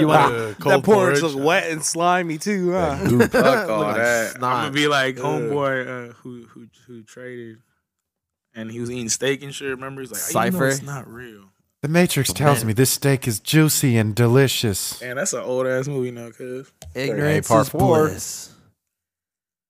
You 0.00 0.08
want 0.08 0.34
Uh, 0.34 0.46
that 0.48 0.56
cold 0.60 0.84
porridge 0.84 1.20
porridge. 1.20 1.34
look 1.34 1.44
wet 1.44 1.70
and 1.70 1.84
slimy 1.84 2.38
too, 2.38 2.72
huh? 2.72 2.96
Fuck 3.28 3.34
all 3.70 3.80
like 3.82 3.96
that. 3.96 4.34
I'm 4.36 4.40
gonna 4.40 4.70
be 4.70 4.86
like 4.88 5.16
homeboy 5.16 6.10
uh, 6.10 6.12
who 6.14 6.44
who 6.46 6.66
who 6.86 7.02
traded, 7.02 7.58
and 8.54 8.70
he 8.70 8.80
was 8.80 8.90
eating 8.90 9.08
steak 9.08 9.42
and 9.42 9.54
shit. 9.54 9.68
Remember, 9.70 10.00
he's 10.02 10.10
like, 10.12 10.20
"Oh, 10.22 10.44
you 10.46 10.52
Cypher? 10.52 10.68
it's 10.68 10.82
not 10.82 11.06
real." 11.10 11.44
The 11.82 11.88
Matrix 11.88 12.32
tells 12.32 12.58
man. 12.60 12.68
me 12.68 12.72
this 12.72 12.90
steak 12.90 13.28
is 13.28 13.40
juicy 13.40 13.96
and 13.96 14.14
delicious. 14.14 15.00
Man, 15.00 15.16
that's 15.16 15.32
an 15.34 15.40
old 15.40 15.66
ass 15.66 15.86
movie 15.86 16.10
now, 16.10 16.30
cuz. 16.30 16.70
ignorance 16.94 17.48
part 17.48 17.62
is 17.62 17.68
four. 17.68 18.08
bliss. 18.08 18.52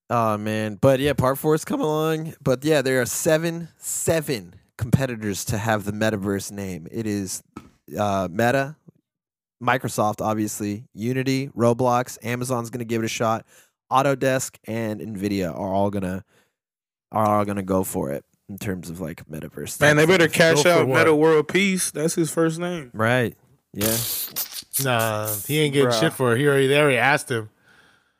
Oh 0.08 0.38
man, 0.38 0.76
but 0.80 1.00
yeah, 1.00 1.12
part 1.12 1.36
four 1.38 1.54
is 1.56 1.64
coming 1.64 1.84
along. 1.86 2.34
But 2.40 2.64
yeah, 2.64 2.82
there 2.82 3.00
are 3.00 3.06
seven, 3.06 3.68
seven 3.78 4.54
competitors 4.78 5.44
to 5.46 5.58
have 5.58 5.84
the 5.84 5.92
metaverse 5.92 6.52
name. 6.52 6.86
It 6.92 7.06
is 7.06 7.42
uh, 7.98 8.28
Meta, 8.30 8.76
Microsoft, 9.62 10.20
obviously, 10.20 10.84
Unity, 10.94 11.48
Roblox, 11.56 12.18
Amazon's 12.22 12.70
going 12.70 12.80
to 12.80 12.84
give 12.84 13.02
it 13.02 13.06
a 13.06 13.08
shot. 13.08 13.46
Autodesk 13.90 14.56
and 14.66 15.00
Nvidia 15.00 15.50
are 15.50 15.72
all 15.72 15.90
gonna 15.90 16.24
are 17.12 17.24
all 17.24 17.44
gonna 17.44 17.62
go 17.62 17.84
for 17.84 18.10
it 18.10 18.24
in 18.48 18.58
terms 18.58 18.90
of 18.90 19.00
like 19.00 19.24
metaverse. 19.28 19.80
Man, 19.80 19.96
they 19.96 20.06
better 20.06 20.24
stuff. 20.28 20.34
cash 20.56 20.62
Go 20.64 20.80
out? 20.80 20.88
Metta 20.88 21.14
World 21.14 21.46
Peace. 21.46 21.92
That's 21.92 22.14
his 22.16 22.30
first 22.30 22.58
name. 22.58 22.90
right. 22.92 23.36
Yeah. 23.72 23.96
Nah, 24.82 25.32
he 25.46 25.60
ain't 25.60 25.72
getting 25.74 25.90
Bruh. 25.90 26.00
shit 26.00 26.12
for 26.14 26.34
it. 26.34 26.38
He 26.40 26.46
already, 26.48 26.66
they 26.66 26.80
already 26.80 26.96
asked 26.98 27.30
him. 27.30 27.48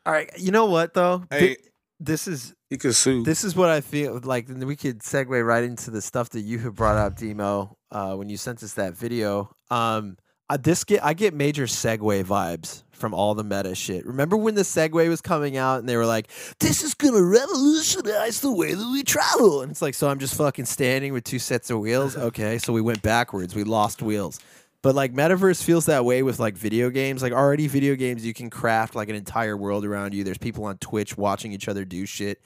All 0.05 0.13
right. 0.13 0.31
You 0.39 0.53
know 0.53 0.67
what 0.67 0.95
though? 0.95 1.25
Hey. 1.31 1.57
this 1.99 2.29
is 2.29 2.55
He 2.71 2.77
could 2.77 2.95
sue. 2.95 3.25
this 3.25 3.43
is 3.43 3.57
what 3.57 3.69
I 3.71 3.81
feel 3.81 4.21
like. 4.23 4.49
We 4.49 4.77
could 4.77 5.01
segue 5.01 5.45
right 5.45 5.65
into 5.65 5.91
the 5.91 6.01
stuff 6.01 6.31
that 6.31 6.43
you 6.43 6.59
have 6.61 6.75
brought 6.77 6.97
up, 6.97 7.17
Demo, 7.17 7.77
uh, 7.97 8.15
when 8.15 8.29
you 8.29 8.37
sent 8.37 8.63
us 8.63 8.75
that 8.75 8.95
video. 8.95 9.51
Um, 9.71 10.19
I, 10.51 10.59
this 10.59 10.85
get 10.85 11.03
I 11.03 11.15
get 11.15 11.33
major 11.33 11.65
Segway 11.65 12.23
vibes 12.23 12.83
from 12.93 13.15
all 13.15 13.35
the 13.35 13.43
meta 13.43 13.75
shit. 13.75 14.05
Remember 14.07 14.37
when 14.37 14.55
the 14.55 14.63
Segway 14.63 15.09
was 15.09 15.23
coming 15.23 15.57
out 15.57 15.81
and 15.81 15.89
they 15.89 15.97
were 15.97 16.05
like, 16.05 16.29
"This 16.61 16.85
is 16.85 16.93
gonna 16.93 17.23
revolutionize 17.23 18.43
the 18.43 18.53
way 18.53 18.75
that 18.75 18.91
we 18.93 19.03
travel," 19.03 19.63
and 19.63 19.73
it's 19.73 19.81
like, 19.81 19.95
so 19.95 20.09
I'm 20.09 20.19
just 20.19 20.35
fucking 20.35 20.67
standing 20.67 21.15
with 21.15 21.25
two 21.25 21.39
sets 21.39 21.71
of 21.71 21.81
wheels. 21.81 22.17
Okay, 22.27 22.59
so 22.59 22.73
we 22.73 22.81
went 22.81 23.03
backwards. 23.03 23.55
We 23.55 23.65
lost 23.65 24.03
wheels. 24.03 24.41
But 24.83 24.95
like 24.95 25.15
metaverse 25.15 25.63
feels 25.63 25.87
that 25.87 26.05
way 26.05 26.23
with 26.23 26.39
like 26.39 26.57
video 26.57 26.91
games. 26.91 27.23
Like 27.23 27.33
already 27.33 27.67
video 27.67 27.95
games 27.95 28.27
you 28.27 28.35
can 28.35 28.51
craft 28.51 28.95
like 28.95 29.09
an 29.09 29.15
entire 29.15 29.57
world 29.57 29.85
around 29.85 30.13
you. 30.13 30.23
There's 30.23 30.39
people 30.39 30.65
on 30.65 30.77
Twitch 30.79 31.17
watching 31.17 31.53
each 31.53 31.69
other 31.69 31.85
do 31.85 32.05
shit 32.05 32.43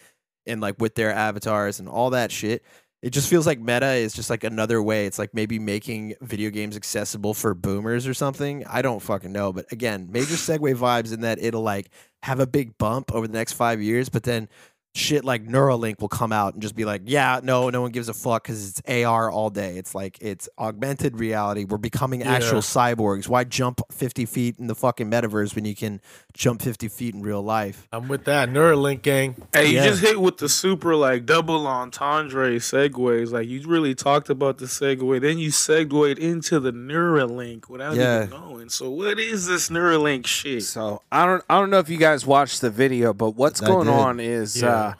and 0.46 0.60
like 0.60 0.76
with 0.78 0.94
their 0.94 1.12
avatars 1.12 1.80
and 1.80 1.88
all 1.88 2.10
that 2.10 2.30
shit. 2.30 2.62
It 3.02 3.10
just 3.10 3.30
feels 3.30 3.46
like 3.46 3.58
meta 3.58 3.92
is 3.92 4.12
just 4.12 4.28
like 4.28 4.44
another 4.44 4.82
way. 4.82 5.06
It's 5.06 5.18
like 5.18 5.32
maybe 5.32 5.58
making 5.58 6.14
video 6.20 6.50
games 6.50 6.76
accessible 6.76 7.32
for 7.32 7.54
boomers 7.54 8.06
or 8.06 8.12
something. 8.12 8.64
I 8.66 8.82
don't 8.82 9.00
fucking 9.00 9.32
know. 9.32 9.54
But 9.54 9.72
again, 9.72 10.08
major 10.10 10.34
segue 10.34 10.76
vibes 10.76 11.12
in 11.12 11.22
that 11.22 11.38
it'll 11.42 11.62
like 11.62 11.88
have 12.22 12.40
a 12.40 12.46
big 12.46 12.76
bump 12.76 13.10
over 13.14 13.26
the 13.26 13.32
next 13.32 13.54
five 13.54 13.80
years, 13.80 14.10
but 14.10 14.24
then 14.24 14.50
shit 14.94 15.24
like 15.24 15.46
Neuralink 15.46 16.00
will 16.00 16.08
come 16.08 16.32
out 16.32 16.54
and 16.54 16.62
just 16.62 16.74
be 16.74 16.84
like, 16.84 17.02
yeah, 17.04 17.38
no, 17.42 17.70
no 17.70 17.80
one 17.80 17.92
gives 17.92 18.08
a 18.08 18.14
fuck 18.14 18.42
because 18.42 18.70
it's 18.70 18.82
AR 19.04 19.30
all 19.30 19.48
day. 19.48 19.76
It's 19.78 19.94
like 19.94 20.18
it's 20.20 20.48
augmented 20.58 21.16
reality. 21.18 21.64
We're 21.64 21.78
becoming 21.78 22.24
actual 22.24 22.56
Yeah. 22.56 22.60
cyborgs. 22.62 23.28
Why 23.28 23.44
jump 23.44 23.80
50 23.92 24.26
feet 24.26 24.56
in 24.58 24.66
the 24.66 24.74
fucking 24.74 25.08
metaverse 25.08 25.54
when 25.54 25.64
you 25.64 25.76
can 25.76 26.00
jump 26.34 26.60
50 26.62 26.88
feet 26.88 27.14
in 27.14 27.22
real 27.22 27.40
life? 27.42 27.86
I'm 27.92 28.08
with 28.08 28.24
that 28.24 28.48
Neuralink 28.50 29.02
gang. 29.02 29.36
Hey, 29.52 29.66
you 29.68 29.74
Yeah. 29.76 29.84
just 29.84 30.00
hit 30.02 30.20
with 30.20 30.38
the 30.38 30.48
super 30.48 30.96
like 30.96 31.24
double 31.24 31.66
entendre 31.68 32.56
segues. 32.56 33.30
Like 33.30 33.46
you 33.48 33.62
really 33.68 33.94
talked 33.94 34.28
about 34.28 34.58
the 34.58 34.66
segue, 34.66 35.20
then 35.20 35.38
you 35.38 35.50
segued 35.52 36.18
into 36.18 36.58
the 36.58 36.72
Neuralink 36.72 37.68
without 37.68 37.94
Yeah. 37.94 38.24
even 38.24 38.30
knowing. 38.30 38.68
So 38.68 38.90
what 38.90 39.20
is 39.20 39.46
this 39.46 39.68
Neuralink 39.68 40.26
shit? 40.26 40.64
So 40.64 41.02
I 41.12 41.26
don't 41.26 41.44
I 41.48 41.60
don't 41.60 41.70
know 41.70 41.78
if 41.78 41.88
you 41.88 41.96
guys 41.96 42.26
watched 42.26 42.60
the 42.60 42.70
video, 42.70 43.12
but 43.12 43.30
what's 43.36 43.62
I 43.62 43.66
going 43.66 43.86
did. 43.86 43.94
on 43.94 44.18
is 44.20 44.60
Yeah. 44.60 44.79
Uh, 44.80 44.94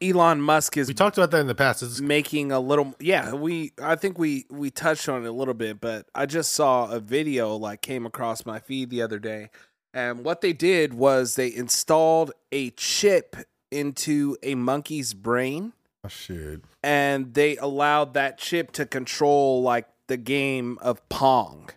Elon 0.00 0.40
Musk 0.40 0.76
is 0.76 0.88
We 0.88 0.94
talked 0.94 1.16
about 1.16 1.30
that 1.30 1.40
in 1.40 1.46
the 1.46 1.54
past. 1.54 1.80
Is- 1.82 2.00
making 2.02 2.50
a 2.50 2.58
little 2.58 2.94
yeah 2.98 3.34
we 3.34 3.72
i 3.80 3.94
think 3.94 4.18
we 4.18 4.46
we 4.50 4.70
touched 4.70 5.08
on 5.08 5.24
it 5.24 5.28
a 5.28 5.32
little 5.32 5.54
bit 5.54 5.80
but 5.80 6.06
i 6.14 6.26
just 6.26 6.52
saw 6.52 6.90
a 6.90 6.98
video 6.98 7.54
like 7.54 7.82
came 7.82 8.04
across 8.04 8.44
my 8.44 8.58
feed 8.58 8.90
the 8.90 9.00
other 9.00 9.18
day 9.20 9.48
and 9.94 10.24
what 10.24 10.40
they 10.40 10.52
did 10.52 10.94
was 10.94 11.36
they 11.36 11.54
installed 11.54 12.32
a 12.50 12.70
chip 12.70 13.36
into 13.70 14.36
a 14.42 14.54
monkey's 14.56 15.14
brain 15.14 15.72
Oh, 16.04 16.08
shit. 16.08 16.62
and 16.82 17.32
they 17.34 17.56
allowed 17.58 18.14
that 18.14 18.38
chip 18.38 18.72
to 18.72 18.84
control 18.86 19.62
like 19.62 19.86
the 20.08 20.16
game 20.16 20.78
of 20.82 21.08
pong 21.08 21.70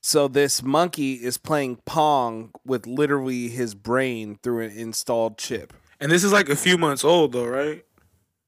so 0.00 0.28
this 0.28 0.62
monkey 0.62 1.14
is 1.14 1.38
playing 1.38 1.76
pong 1.86 2.52
with 2.64 2.86
literally 2.86 3.48
his 3.48 3.74
brain 3.74 4.38
through 4.44 4.60
an 4.66 4.70
installed 4.70 5.38
chip 5.38 5.72
And 6.02 6.10
this 6.12 6.22
is 6.24 6.32
like 6.32 6.48
a 6.50 6.56
few 6.56 6.76
months 6.76 7.04
old 7.04 7.32
though, 7.32 7.46
right? 7.46 7.84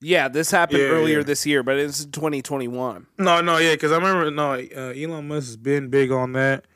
yeah 0.00 0.28
this 0.28 0.50
happened 0.50 0.80
Yeah, 0.80 0.88
earlier 0.88 1.18
yeah. 1.18 1.24
this 1.24 1.46
year 1.46 1.62
but 1.62 1.78
it's 1.78 2.04
2021 2.04 3.06
No, 3.16 3.40
no, 3.40 3.56
yeah, 3.56 3.72
because 3.72 3.90
I 3.90 3.96
remember 3.96 4.30
no, 4.30 4.52
uh, 4.52 4.92
Elon 4.92 5.26
Musk 5.28 5.46
has 5.46 5.56
been 5.56 5.88
big 5.88 6.10
on 6.12 6.32
that. 6.32 6.66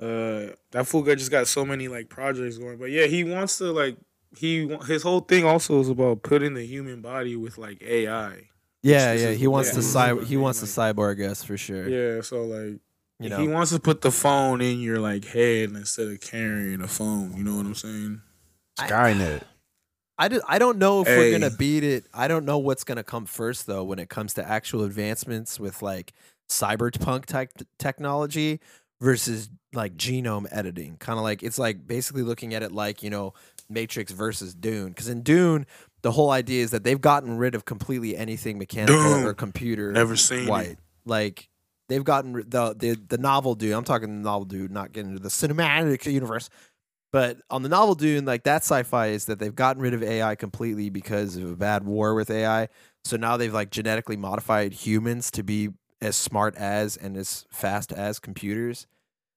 Uh, 0.00 0.54
that 0.70 0.86
fool 0.86 1.02
guy 1.02 1.14
just 1.16 1.30
got 1.30 1.46
so 1.46 1.66
many 1.66 1.88
like 1.88 2.08
projects 2.08 2.56
going, 2.56 2.78
but 2.78 2.90
yeah, 2.90 3.04
he 3.06 3.22
wants 3.24 3.58
to 3.58 3.70
like 3.72 3.98
he 4.34 4.66
his 4.86 5.02
whole 5.02 5.20
thing 5.20 5.44
also 5.44 5.80
is 5.80 5.90
about 5.90 6.22
putting 6.22 6.54
the 6.54 6.64
human 6.64 7.02
body 7.02 7.36
with 7.36 7.58
like 7.58 7.82
AI. 7.82 8.48
Yeah, 8.82 9.12
yeah. 9.12 9.28
is- 9.30 9.38
He 9.40 9.46
wants 9.46 9.68
yeah. 9.70 9.74
to 9.74 9.80
This 9.80 9.92
cy- 9.92 10.14
he 10.24 10.36
they 10.36 10.36
wants 10.38 10.60
to 10.60 10.80
like. 10.80 10.96
cyborg 10.96 11.28
us 11.28 11.44
for 11.44 11.58
sure. 11.58 11.86
Yeah, 11.86 12.22
so 12.22 12.44
like 12.44 12.80
You 13.18 13.28
know. 13.28 13.38
he 13.40 13.48
wants 13.48 13.72
to 13.72 13.80
put 13.80 14.00
the 14.00 14.10
phone 14.10 14.62
in 14.62 14.80
your 14.80 15.00
like 15.00 15.26
head 15.26 15.70
instead 15.72 16.08
of 16.08 16.18
carrying 16.20 16.80
a 16.80 16.88
phone. 16.88 17.34
You 17.36 17.44
know 17.44 17.56
what 17.56 17.66
I'm 17.66 17.74
saying? 17.74 18.22
Skynet. 18.78 19.42
I, 20.20 20.28
do, 20.28 20.40
I 20.46 20.58
don't 20.58 20.78
know 20.78 21.00
if 21.00 21.08
we're 21.08 21.32
gonna 21.32 21.50
beat 21.50 21.82
it. 21.82 22.04
I 22.12 22.28
don't 22.28 22.44
know 22.44 22.58
what's 22.58 22.84
gonna 22.84 23.02
come 23.02 23.24
first 23.26 23.66
though 23.66 23.82
when 23.82 23.98
it 23.98 24.08
comes 24.08 24.34
to 24.34 24.46
actual 24.46 24.84
advancements 24.84 25.58
with 25.58 25.82
like 25.82 26.12
cyberpunk 26.48 27.24
tech 27.26 27.50
technology 27.78 28.60
versus 29.00 29.48
like 29.72 29.96
genome 29.96 30.46
editing. 30.50 30.96
Kind 30.98 31.18
of 31.18 31.22
like 31.22 31.42
it's 31.42 31.58
like 31.58 31.86
basically 31.86 32.22
looking 32.22 32.54
at 32.54 32.62
it 32.62 32.70
like 32.72 33.02
you 33.02 33.10
know 33.10 33.32
Matrix 33.68 34.12
versus 34.12 34.54
Dune. 34.54 34.88
Because 34.88 35.08
in 35.08 35.22
Dune, 35.22 35.66
the 36.02 36.12
whole 36.12 36.30
idea 36.30 36.62
is 36.62 36.70
that 36.72 36.84
they've 36.84 37.00
gotten 37.00 37.38
rid 37.38 37.54
of 37.54 37.64
completely 37.64 38.16
anything 38.16 38.58
mechanical 38.58 39.02
Dune. 39.02 39.24
or 39.24 39.32
computer 39.32 39.92
Never 39.92 40.16
seen 40.16 40.44
it. 40.44 40.50
white. 40.50 40.78
Like 41.04 41.48
they've 41.88 42.04
gotten 42.04 42.32
the 42.32 42.74
the 42.76 43.00
the 43.08 43.18
novel 43.18 43.54
Dune. 43.54 43.72
I'm 43.72 43.84
talking 43.84 44.08
the 44.22 44.28
novel 44.28 44.44
Dune, 44.44 44.72
not 44.72 44.92
getting 44.92 45.12
into 45.12 45.22
the 45.22 45.28
cinematic 45.30 46.10
universe. 46.10 46.50
But 47.12 47.38
on 47.50 47.62
the 47.62 47.68
novel 47.68 47.94
Dune, 47.94 48.24
like 48.24 48.44
that 48.44 48.62
sci-fi 48.62 49.08
is 49.08 49.24
that 49.24 49.38
they've 49.38 49.54
gotten 49.54 49.82
rid 49.82 49.94
of 49.94 50.02
AI 50.02 50.36
completely 50.36 50.90
because 50.90 51.36
of 51.36 51.50
a 51.50 51.56
bad 51.56 51.84
war 51.84 52.14
with 52.14 52.30
AI. 52.30 52.68
So 53.04 53.16
now 53.16 53.36
they've 53.36 53.52
like 53.52 53.70
genetically 53.70 54.16
modified 54.16 54.72
humans 54.72 55.30
to 55.32 55.42
be 55.42 55.70
as 56.00 56.16
smart 56.16 56.56
as 56.56 56.96
and 56.96 57.16
as 57.16 57.46
fast 57.50 57.92
as 57.92 58.18
computers. 58.18 58.86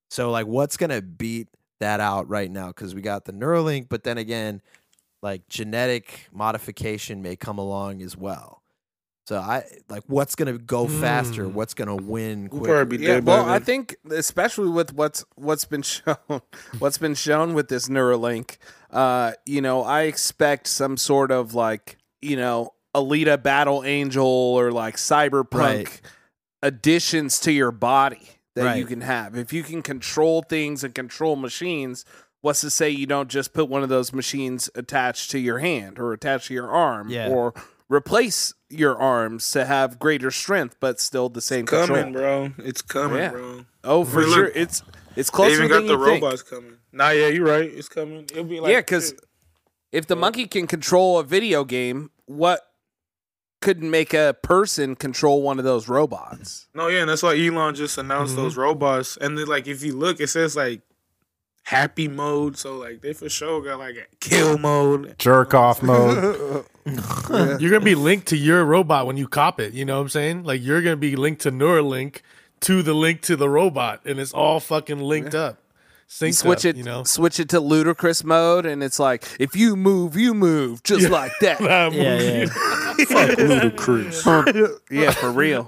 So 0.10 0.32
like 0.32 0.48
what's 0.48 0.78
gonna 0.78 1.02
beat 1.02 1.50
that 1.80 2.00
out 2.00 2.30
right 2.30 2.52
now? 2.52 2.68
Because 2.68 2.96
we 2.96 3.02
got 3.02 3.26
the 3.26 3.34
Neuralink, 3.34 3.90
but 3.90 4.04
then 4.04 4.18
again, 4.18 4.62
like 5.22 5.48
genetic 5.50 6.28
modification 6.32 7.22
may 7.22 7.36
come 7.36 7.58
along 7.60 8.02
as 8.02 8.18
well. 8.18 8.63
So 9.26 9.38
I 9.38 9.64
like 9.90 10.04
what's 10.08 10.36
gonna 10.36 10.58
go 10.58 10.88
faster? 10.88 11.46
Hmm. 11.46 11.54
What's 11.54 11.74
gonna 11.74 11.96
win 11.96 12.50
We'll 12.52 12.60
quicker? 12.62 12.86
be 12.86 12.98
Yeah, 12.98 13.20
well, 13.20 13.46
I 13.50 13.60
think 13.60 13.96
especially 14.12 14.68
with 14.70 14.94
what's 14.94 15.24
what's 15.36 15.64
been 15.66 15.82
shown, 15.84 16.42
what's 16.80 16.98
been 16.98 17.16
shown 17.16 17.54
with 17.54 17.70
this 17.70 17.88
Neuralink, 17.88 18.58
uh, 18.92 19.32
you 19.46 19.62
know, 19.62 19.84
I 19.84 20.04
expect 20.04 20.68
some 20.68 20.98
sort 20.98 21.32
of 21.32 21.54
like, 21.54 21.98
you 22.22 22.36
know, 22.36 22.74
Alita 22.94 23.42
Battle 23.42 23.84
Angel 23.86 24.26
or 24.28 24.72
like 24.72 24.98
cyberpunk 24.98 25.52
Right. 25.54 26.02
additions 26.62 27.40
to 27.42 27.52
your 27.52 27.72
body 27.72 28.30
that 28.56 28.78
you 28.78 28.86
can 28.86 29.02
have. 29.02 29.36
If 29.38 29.52
you 29.54 29.64
can 29.64 29.82
control 29.82 30.42
things 30.44 30.84
and 30.84 30.94
control 30.94 31.36
machines, 31.36 32.06
what's 32.42 32.62
to 32.62 32.70
say 32.70 32.90
you 32.90 33.06
don't 33.08 33.30
just 33.30 33.54
put 33.54 33.70
one 33.70 33.84
of 33.84 33.90
those 33.90 34.14
machines 34.14 34.70
attached 34.76 35.32
to 35.32 35.40
your 35.40 35.60
hand 35.60 35.98
or 35.98 36.14
attached 36.14 36.48
to 36.50 36.54
your 36.54 36.70
arm 36.70 37.10
Yeah. 37.10 37.30
or 37.30 37.54
replace 37.90 38.54
your 38.74 38.98
arms 38.98 39.50
to 39.52 39.66
have 39.66 40.00
greater 40.00 40.32
strength 40.32 40.78
but 40.80 41.00
still 41.00 41.30
the 41.30 41.42
same 41.42 41.66
coming, 41.66 41.88
control. 41.88 42.50
bro. 42.50 42.52
It's 42.60 42.82
coming, 42.82 43.20
Yeah. 43.20 43.30
bro. 43.30 43.66
Oh, 43.84 44.04
for 44.04 44.22
Look, 44.22 44.34
sure. 44.34 44.52
It's 44.56 44.84
it's 45.16 45.30
They 45.30 45.36
closer 45.36 45.64
even 45.64 45.70
than 45.70 45.82
got 45.82 45.88
the 45.88 46.00
you 46.00 46.06
think. 46.06 46.24
robots 46.24 46.42
coming. 46.42 46.78
Nah, 46.92 47.10
yeah, 47.10 47.28
you're 47.28 47.46
right. 47.46 47.70
It's 47.72 47.90
coming. 47.90 48.24
It'll 48.32 48.44
be 48.44 48.60
like 48.60 48.72
yeah, 48.72 48.80
because 48.80 49.14
if 49.92 50.08
the 50.08 50.16
monkey 50.16 50.48
can 50.48 50.68
control 50.68 51.20
a 51.20 51.24
video 51.24 51.64
game, 51.64 52.12
what 52.26 52.62
couldn't 53.62 53.90
make 53.90 54.14
a 54.14 54.36
person 54.42 54.96
control 54.96 55.42
one 55.42 55.58
of 55.58 55.66
those 55.66 55.88
robots? 55.88 56.68
No, 56.74 56.88
yeah, 56.88 57.02
and 57.02 57.10
that's 57.10 57.24
why 57.24 57.38
Elon 57.38 57.76
just 57.76 57.98
announced 57.98 58.34
mm-hmm. 58.34 58.44
those 58.44 58.58
robots. 58.58 59.18
And 59.18 59.38
then, 59.38 59.48
like, 59.48 59.68
if 59.68 59.84
you 59.84 59.96
look, 59.96 60.20
it 60.20 60.28
says 60.28 60.56
like 60.56 60.82
happy 61.64 62.08
mode. 62.08 62.58
So, 62.58 62.78
like, 62.78 63.02
they 63.02 63.14
for 63.14 63.30
sure 63.30 63.62
got 63.64 63.80
like 63.80 63.96
a 63.96 64.16
kill 64.20 64.58
mode. 64.58 65.16
Jerk 65.18 65.54
off 65.54 65.82
mode. 65.82 66.66
You're 67.60 67.72
gonna 67.72 67.80
be 67.80 67.96
linked 67.96 68.28
to 68.28 68.38
your 68.38 68.66
robot 68.66 69.08
when 69.08 69.18
you 69.18 69.28
cop 69.28 69.60
it. 69.60 69.74
You 69.74 69.86
know 69.86 69.96
what 69.98 70.02
I'm 70.04 70.10
saying? 70.10 70.44
Like 70.44 70.62
you're 70.62 70.82
gonna 70.82 70.96
be 70.98 71.16
linked 71.16 71.42
to 71.44 71.52
Neuralink 71.52 72.22
to 72.62 72.82
the 72.84 72.94
link 72.94 73.22
to 73.22 73.36
the 73.36 73.50
robot, 73.50 74.02
and 74.06 74.20
it's 74.20 74.34
all 74.34 74.60
fucking 74.60 75.00
linked 75.00 75.34
up. 75.36 75.60
Synced 76.10 76.36
switch 76.36 76.60
up, 76.66 76.72
it, 76.72 76.76
You 76.78 76.84
know. 76.84 77.04
switch 77.06 77.40
it 77.40 77.50
to 77.50 77.60
ludicrous 77.60 78.24
mode, 78.24 78.66
and 78.66 78.84
it's 78.84 79.00
like 79.00 79.26
if 79.40 79.56
you 79.56 79.76
move, 79.76 80.16
you 80.18 80.34
move, 80.34 80.84
just 80.84 81.10
like 81.10 81.32
that. 81.42 81.60
Ah, 81.62 81.90
Yeah, 81.90 82.18
movie. 82.18 82.54
yeah. 83.10 83.36
Ludicrous. 83.38 84.26
yeah, 84.92 85.12
for 85.12 85.32
real. 85.32 85.66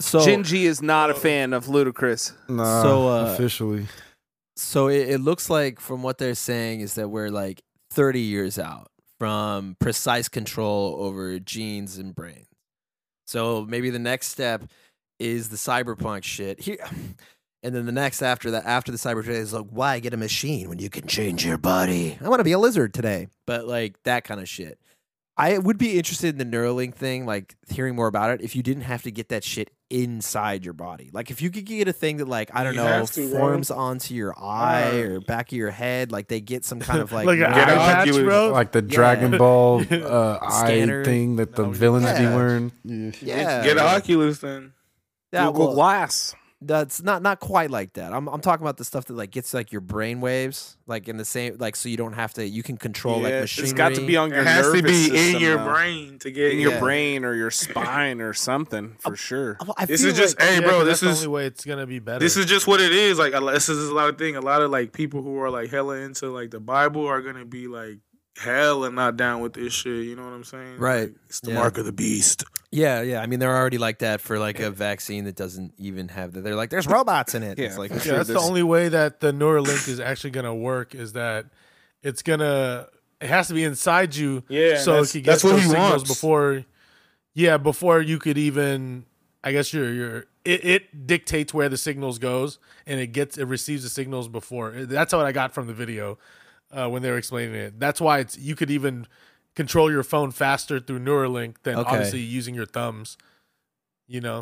So 0.00 0.18
Gingy 0.20 0.62
is 0.62 0.82
not 0.82 1.10
a 1.10 1.14
fan 1.14 1.52
of 1.52 1.68
ludicrous. 1.68 2.32
Nah, 2.48 2.82
So, 2.82 3.08
uh, 3.08 3.32
officially. 3.34 3.86
So 4.56 4.88
it, 4.88 5.08
it 5.10 5.18
looks 5.18 5.48
like 5.48 5.78
from 5.80 6.02
what 6.02 6.18
they're 6.18 6.34
saying 6.34 6.80
is 6.80 6.94
that 6.94 7.08
we're 7.08 7.30
like 7.30 7.62
30 7.92 8.20
years 8.20 8.58
out 8.58 8.89
from 9.20 9.76
precise 9.78 10.28
control 10.28 10.96
over 10.98 11.38
genes 11.38 11.98
and 11.98 12.14
brains. 12.14 12.48
So 13.26 13.66
maybe 13.68 13.90
the 13.90 13.98
next 13.98 14.28
step 14.28 14.64
is 15.18 15.50
the 15.50 15.56
cyberpunk 15.56 16.24
shit. 16.24 16.58
Here 16.58 16.78
and 17.62 17.74
then 17.74 17.84
the 17.84 17.92
next 17.92 18.22
after 18.22 18.50
that 18.52 18.64
after 18.64 18.90
the 18.90 18.96
cyberpunk 18.96 19.28
is 19.28 19.52
like 19.52 19.66
why 19.68 20.00
get 20.00 20.14
a 20.14 20.16
machine 20.16 20.70
when 20.70 20.78
you 20.78 20.88
can 20.88 21.06
change 21.06 21.44
your 21.44 21.58
body? 21.58 22.18
I 22.18 22.28
want 22.30 22.40
to 22.40 22.44
be 22.44 22.52
a 22.52 22.58
lizard 22.58 22.94
today. 22.94 23.28
But 23.46 23.68
like 23.68 24.02
that 24.04 24.24
kind 24.24 24.40
of 24.40 24.48
shit. 24.48 24.80
I 25.36 25.58
would 25.58 25.78
be 25.78 25.98
interested 25.98 26.38
in 26.38 26.50
the 26.50 26.56
Neuralink 26.56 26.94
thing, 26.94 27.24
like 27.24 27.56
hearing 27.68 27.94
more 27.94 28.08
about 28.08 28.30
it. 28.30 28.42
If 28.42 28.56
you 28.56 28.62
didn't 28.62 28.82
have 28.84 29.02
to 29.02 29.10
get 29.10 29.28
that 29.28 29.44
shit 29.44 29.70
inside 29.90 30.64
your 30.64 30.72
body, 30.74 31.10
like 31.12 31.30
if 31.32 31.42
you 31.42 31.50
could 31.50 31.64
get 31.66 31.88
a 31.88 31.92
thing 31.92 32.18
that, 32.18 32.28
like 32.28 32.50
I 32.54 32.62
don't 32.64 32.74
You 32.74 32.80
know, 32.80 32.86
have 32.86 33.10
to, 33.12 33.28
bro. 33.28 33.38
forms 33.40 33.70
onto 33.70 34.14
your 34.14 34.32
eye 34.38 34.90
Uh, 34.92 34.96
or 35.14 35.20
back 35.20 35.50
of 35.50 35.58
your 35.58 35.70
head, 35.70 36.12
like 36.12 36.28
they 36.28 36.40
get 36.40 36.64
some 36.64 36.78
kind 36.80 37.00
of 37.00 37.10
like, 37.16 37.26
Like 37.26 37.38
an 37.40 37.46
eye 37.46 37.64
patch, 37.64 38.08
Oculus. 38.08 38.22
bro. 38.24 38.48
Like 38.52 38.70
the 38.72 38.82
Dragon 38.82 39.36
Ball 39.36 39.80
uh, 39.90 40.38
eye 40.40 40.86
thing 41.04 41.36
that 41.36 41.56
the 41.56 41.64
No, 41.64 41.70
villains 41.72 42.06
be 42.18 42.22
yeah. 42.22 42.34
wearing. 42.36 42.72
yeah, 42.84 43.62
Get 43.64 43.76
an 43.76 43.84
Oculus 43.84 44.38
then. 44.38 44.72
yeah, 45.32 45.46
Google 45.46 45.66
well, 45.66 45.74
Glass. 45.74 46.34
That's 46.62 47.02
not 47.02 47.22
not 47.22 47.40
quite 47.40 47.70
like 47.70 47.94
that. 47.94 48.12
I'm 48.12 48.28
I'm 48.28 48.42
talking 48.42 48.62
about 48.62 48.76
the 48.76 48.84
stuff 48.84 49.06
that 49.06 49.14
like 49.14 49.30
gets 49.30 49.54
like 49.54 49.72
your 49.72 49.80
brain 49.80 50.20
waves, 50.20 50.76
like 50.86 51.08
in 51.08 51.16
the 51.16 51.24
same 51.24 51.56
like 51.58 51.74
so 51.74 51.88
you 51.88 51.96
don't 51.96 52.12
have 52.12 52.34
to 52.34 52.46
you 52.46 52.62
can 52.62 52.76
control 52.76 53.18
like 53.20 53.32
Yeah, 53.32 53.40
machinery. 53.40 53.70
it's 53.70 53.76
got 53.78 53.94
to 53.94 54.06
be 54.06 54.18
on 54.18 54.28
your 54.28 54.40
It 54.40 54.46
has 54.46 54.66
to 54.66 54.74
nervous 54.82 55.08
be 55.08 55.34
in 55.34 55.40
your 55.40 55.56
though. 55.56 55.72
brain 55.72 56.18
to 56.18 56.30
get 56.30 56.52
in 56.52 56.58
your 56.60 56.78
brain 56.78 57.24
or 57.24 57.34
your 57.34 57.50
spine 57.64 58.20
or 58.20 58.34
something 58.34 58.96
uh, 59.06 59.08
for 59.10 59.16
sure. 59.16 59.56
Well, 59.62 59.74
I 59.78 59.86
This 59.86 60.02
feel 60.02 60.10
is 60.10 60.18
just 60.18 60.38
like- 60.38 60.48
hey, 60.48 60.54
Yeah, 60.56 60.60
bro. 60.60 60.70
'cause 60.80 60.86
This 60.86 61.00
that's 61.00 61.12
is 61.14 61.20
the 61.22 61.26
only 61.28 61.34
way 61.34 61.46
it's 61.46 61.64
gonna 61.64 61.86
be 61.86 61.98
better. 61.98 62.18
this 62.18 62.36
is 62.36 62.44
just 62.44 62.66
what 62.66 62.82
it 62.82 62.92
is. 62.92 63.18
Like 63.18 63.32
this 63.32 63.70
is 63.70 63.88
a 63.88 63.94
lot 63.94 64.10
of 64.10 64.18
thing. 64.18 64.36
A 64.36 64.42
lot 64.42 64.60
of 64.60 64.70
like 64.70 64.92
people 64.92 65.22
who 65.22 65.38
are 65.40 65.48
like 65.50 65.70
hella 65.70 65.94
into 65.96 66.26
like 66.28 66.50
the 66.50 66.60
Bible 66.60 67.06
are 67.06 67.22
gonna 67.22 67.46
be 67.46 67.68
like 67.68 68.00
hell 68.36 68.84
and 68.84 68.94
not 68.94 69.16
down 69.16 69.40
with 69.40 69.54
this 69.54 69.72
shit. 69.72 70.04
You 70.04 70.14
know 70.14 70.24
what 70.24 70.34
I'm 70.34 70.44
saying? 70.44 70.76
Right. 70.78 71.00
Like, 71.08 71.14
it's 71.26 71.40
the 71.40 71.52
Yeah. 71.52 71.56
mark 71.58 71.78
of 71.78 71.86
the 71.86 71.92
beast. 71.92 72.44
Yeah, 72.72 73.02
yeah. 73.02 73.20
I 73.20 73.26
mean, 73.26 73.40
they're 73.40 73.56
already 73.56 73.78
like 73.78 73.98
that 73.98 74.20
for 74.20 74.38
like 74.38 74.60
a 74.60 74.70
vaccine 74.70 75.24
that 75.24 75.36
doesn't 75.36 75.74
even 75.78 76.08
have 76.08 76.32
that. 76.34 76.42
They're 76.42 76.54
like, 76.54 76.70
there's 76.70 76.86
robots 76.98 77.34
in 77.34 77.42
it. 77.42 77.58
Yeah, 77.58 77.66
it's 77.66 77.78
like, 77.78 77.90
Yeah, 77.90 77.98
sure. 77.98 78.16
that's 78.16 78.28
the 78.28 78.34
there's- 78.34 78.48
only 78.48 78.62
way 78.62 78.88
that 78.88 79.20
the 79.20 79.32
Neuralink 79.32 79.88
is 79.88 79.98
actually 80.00 80.30
gonna 80.30 80.54
work 80.54 80.94
is 80.94 81.12
that 81.14 81.46
it's 82.02 82.22
gonna 82.22 82.86
it 83.20 83.28
has 83.28 83.48
to 83.48 83.54
be 83.54 83.64
inside 83.64 84.14
you. 84.16 84.42
Yeah, 84.48 84.78
so 84.78 84.92
that's- 84.92 85.10
it 85.10 85.18
could 85.18 85.24
get 85.24 85.30
that's 85.32 85.44
what 85.44 85.50
those 85.52 85.62
he 85.62 85.68
signals 85.68 85.90
wants. 85.90 86.08
before. 86.08 86.64
Yeah, 87.34 87.56
before 87.58 88.00
you 88.00 88.18
could 88.18 88.38
even. 88.38 89.04
I 89.42 89.52
guess 89.52 89.72
your 89.72 89.90
your 89.92 90.16
it, 90.44 90.64
it 90.64 91.06
dictates 91.06 91.54
where 91.54 91.68
the 91.70 91.78
signals 91.78 92.18
goes 92.18 92.58
and 92.86 93.00
it 93.00 93.08
gets 93.08 93.38
it 93.38 93.44
receives 93.44 93.82
the 93.84 93.88
signals 93.88 94.28
before. 94.28 94.70
That's 94.72 95.14
what 95.14 95.24
I 95.24 95.32
got 95.32 95.54
from 95.54 95.66
the 95.66 95.72
video 95.72 96.18
uh, 96.72 96.88
when 96.90 97.00
they 97.02 97.10
were 97.10 97.16
explaining 97.16 97.54
it. 97.54 97.80
That's 97.80 98.00
why 98.02 98.18
it's 98.18 98.36
you 98.36 98.54
could 98.54 98.70
even 98.70 99.06
control 99.56 99.90
your 99.90 100.02
phone 100.02 100.30
faster 100.30 100.80
through 100.80 101.00
Neuralink 101.00 101.56
than 101.62 101.76
Okay. 101.78 101.90
obviously 101.90 102.20
using 102.20 102.54
your 102.54 102.66
thumbs. 102.66 103.16
You 104.08 104.20
know, 104.20 104.38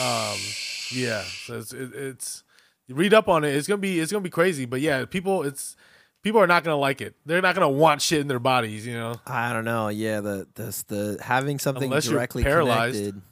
um, 0.00 0.38
yeah. 0.92 1.22
So 1.44 1.58
it's 1.58 1.72
it, 1.74 1.92
it's 1.94 2.42
read 2.88 3.12
up 3.12 3.28
on 3.28 3.44
it. 3.44 3.54
It's 3.54 3.66
gonna 3.68 3.78
be 3.78 4.00
it's 4.00 4.10
gonna 4.10 4.22
be 4.22 4.30
crazy. 4.30 4.64
But 4.64 4.80
yeah, 4.80 5.04
people 5.04 5.42
it's 5.42 5.76
people 6.22 6.40
are 6.40 6.46
not 6.46 6.64
gonna 6.64 6.78
like 6.78 7.02
it. 7.02 7.14
They're 7.26 7.42
not 7.42 7.54
gonna 7.54 7.68
want 7.68 8.00
shit 8.00 8.20
in 8.22 8.28
their 8.28 8.38
bodies. 8.38 8.86
You 8.86 8.94
know. 8.94 9.16
I 9.26 9.52
don't 9.52 9.66
know. 9.66 9.88
Yeah, 9.88 10.20
the 10.22 10.46
the 10.54 10.84
the 10.88 11.18
having 11.22 11.58
something 11.58 11.84
Unless 11.84 12.06
you're 12.06 12.14
directly 12.14 12.42
paralyzed. 12.44 12.96
connected. 12.96 13.22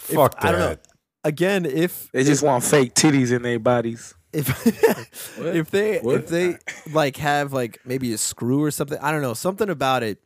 Fuck 0.00 0.34
I 0.38 0.50
don't 0.52 0.60
know. 0.60 0.68
that. 0.70 0.86
Again, 1.24 1.64
if 1.66 2.10
They 2.12 2.22
just 2.22 2.42
want 2.42 2.62
fake 2.64 2.94
titties 2.94 3.32
in 3.34 3.40
their 3.42 3.58
bodies. 3.58 4.14
if 4.32 4.48
if 5.38 5.70
they 5.70 5.98
What? 6.00 6.16
if 6.16 6.28
they 6.28 6.58
like 6.92 7.16
have 7.16 7.54
like 7.54 7.78
maybe 7.86 8.12
a 8.12 8.18
screw 8.18 8.62
or 8.62 8.70
something 8.70 8.98
i 9.00 9.10
don't 9.10 9.22
know 9.22 9.32
something 9.32 9.70
about 9.70 10.02
it 10.02 10.18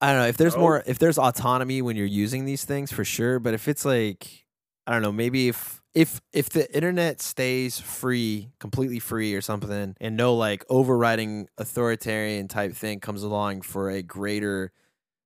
i 0.00 0.08
don't 0.12 0.22
know 0.22 0.26
if 0.28 0.36
there's 0.36 0.54
Oh. 0.54 0.60
more 0.60 0.82
if 0.86 0.98
there's 0.98 1.18
autonomy 1.18 1.82
when 1.82 1.96
you're 1.96 2.06
using 2.06 2.44
these 2.44 2.64
things 2.64 2.92
for 2.92 3.04
sure 3.04 3.38
but 3.38 3.54
if 3.54 3.68
it's 3.68 3.84
like 3.84 4.46
i 4.86 4.92
don't 4.92 5.02
know 5.02 5.12
maybe 5.12 5.48
if 5.48 5.82
if 5.94 6.20
if 6.32 6.50
the 6.50 6.72
internet 6.74 7.20
stays 7.20 7.78
free 7.80 8.50
completely 8.58 8.98
free 8.98 9.34
or 9.34 9.40
something 9.40 9.96
and 10.00 10.16
no 10.16 10.34
like 10.34 10.64
overriding 10.68 11.48
authoritarian 11.58 12.48
type 12.48 12.72
thing 12.74 13.00
comes 13.00 13.22
along 13.22 13.62
for 13.62 13.90
a 13.90 14.02
greater 14.02 14.72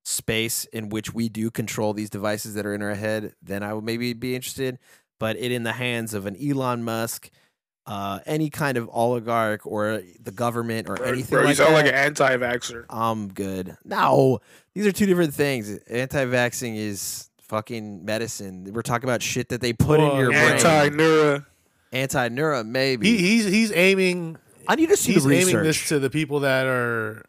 space 0.05 0.65
in 0.67 0.89
which 0.89 1.13
we 1.13 1.29
do 1.29 1.51
control 1.51 1.93
these 1.93 2.09
devices 2.11 2.55
that 2.55 2.65
are 2.65 2.75
in 2.75 2.83
our 2.83 2.95
head 2.95 3.35
then 3.43 3.63
i 3.63 3.73
would 3.75 3.85
maybe 3.85 4.13
be 4.13 4.35
interested 4.35 4.79
but 5.19 5.37
it 5.37 5.53
in 5.53 5.65
the 5.65 5.73
hands 5.73 6.15
of 6.15 6.25
an 6.25 6.35
Elon 6.43 6.83
Musk, 6.83 7.29
uh, 7.91 8.21
any 8.25 8.51
kind 8.51 8.79
of 8.79 8.89
oligarch 8.93 9.67
or 9.67 10.01
the 10.23 10.31
government 10.31 10.89
or 10.89 10.95
Bro, 10.95 11.07
anything 11.09 11.31
bro, 11.31 11.41
you 11.41 11.47
like 11.49 11.57
sound 11.57 11.71
that. 11.75 11.85
like 11.85 11.87
an 11.87 11.95
anti-vaxxer. 11.95 12.85
I'm 12.89 13.29
good. 13.33 13.77
No, 13.85 14.39
these 14.75 14.87
are 14.87 14.93
two 14.93 15.07
different 15.07 15.35
things. 15.35 15.77
Anti-vaxxing 15.89 16.77
is 16.77 17.29
fucking 17.43 18.05
medicine. 18.05 18.71
We're 18.73 18.83
talking 18.83 19.09
about 19.09 19.23
shit 19.23 19.49
that 19.49 19.61
they 19.61 19.73
put 19.73 19.99
in 19.99 20.07
Well, 20.07 20.19
your 20.19 20.31
brain. 20.31 20.53
Anti-neura. 20.53 21.47
Anti-neura, 21.93 22.65
maybe. 22.65 23.09
He, 23.09 23.19
he's 23.19 23.45
he's 23.47 23.73
aiming 23.73 24.37
I 24.69 24.77
need 24.77 24.91
to 24.91 24.97
see 24.97 25.15
he's 25.15 25.25
the 25.25 25.35
aiming 25.35 25.63
this 25.65 25.89
to 25.89 25.99
the 25.99 26.11
people 26.11 26.41
that 26.41 26.67
are 26.67 27.25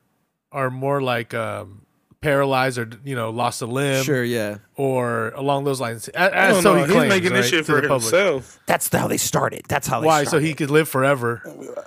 are 0.51 0.69
more 0.69 1.01
like 1.01 1.33
um, 1.33 1.87
paralyzed 2.21 2.77
or 2.77 2.87
you 3.03 3.15
know 3.15 3.29
lost 3.31 3.61
a 3.61 3.65
limb 3.65 4.03
sure, 4.03 4.23
yeah. 4.23 4.57
or 4.75 5.29
along 5.29 5.63
those 5.63 5.81
lines. 5.81 6.07
A- 6.09 6.19
I 6.19 6.47
As 6.49 6.61
so 6.61 6.73
know. 6.73 6.79
he 6.79 6.83
He's 6.85 6.91
claims, 6.91 7.09
making 7.09 7.33
this 7.33 7.49
shit 7.49 7.65
for 7.65 7.81
himself. 7.81 8.59
That's 8.67 8.87
how 8.89 9.07
they 9.07 9.17
started. 9.17 9.63
That's 9.67 9.87
how 9.87 9.99
they 10.01 10.07
Why? 10.07 10.23
So 10.25 10.39
he 10.39 10.53
could 10.53 10.69
live 10.71 10.87
forever. 10.87 11.41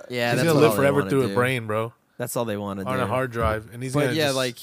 yeah, 0.09 0.31
he's 0.31 0.41
that's 0.41 0.47
gonna 0.47 0.59
live 0.59 0.75
forever 0.75 0.99
wanna 0.99 1.09
through 1.09 1.31
a 1.31 1.33
brain, 1.33 1.67
bro, 1.67 1.93
That's 2.17 2.35
all 2.35 2.45
they 2.45 2.57
want 2.57 2.79
to 2.79 2.85
do. 2.85 2.91
on 2.91 2.99
a 2.99 3.07
hard 3.07 3.31
drive, 3.31 3.69
and 3.73 3.81
he's 3.81 3.93
but 3.93 4.01
gonna 4.01 4.13
yeah, 4.13 4.25
just- 4.25 4.35
like 4.35 4.57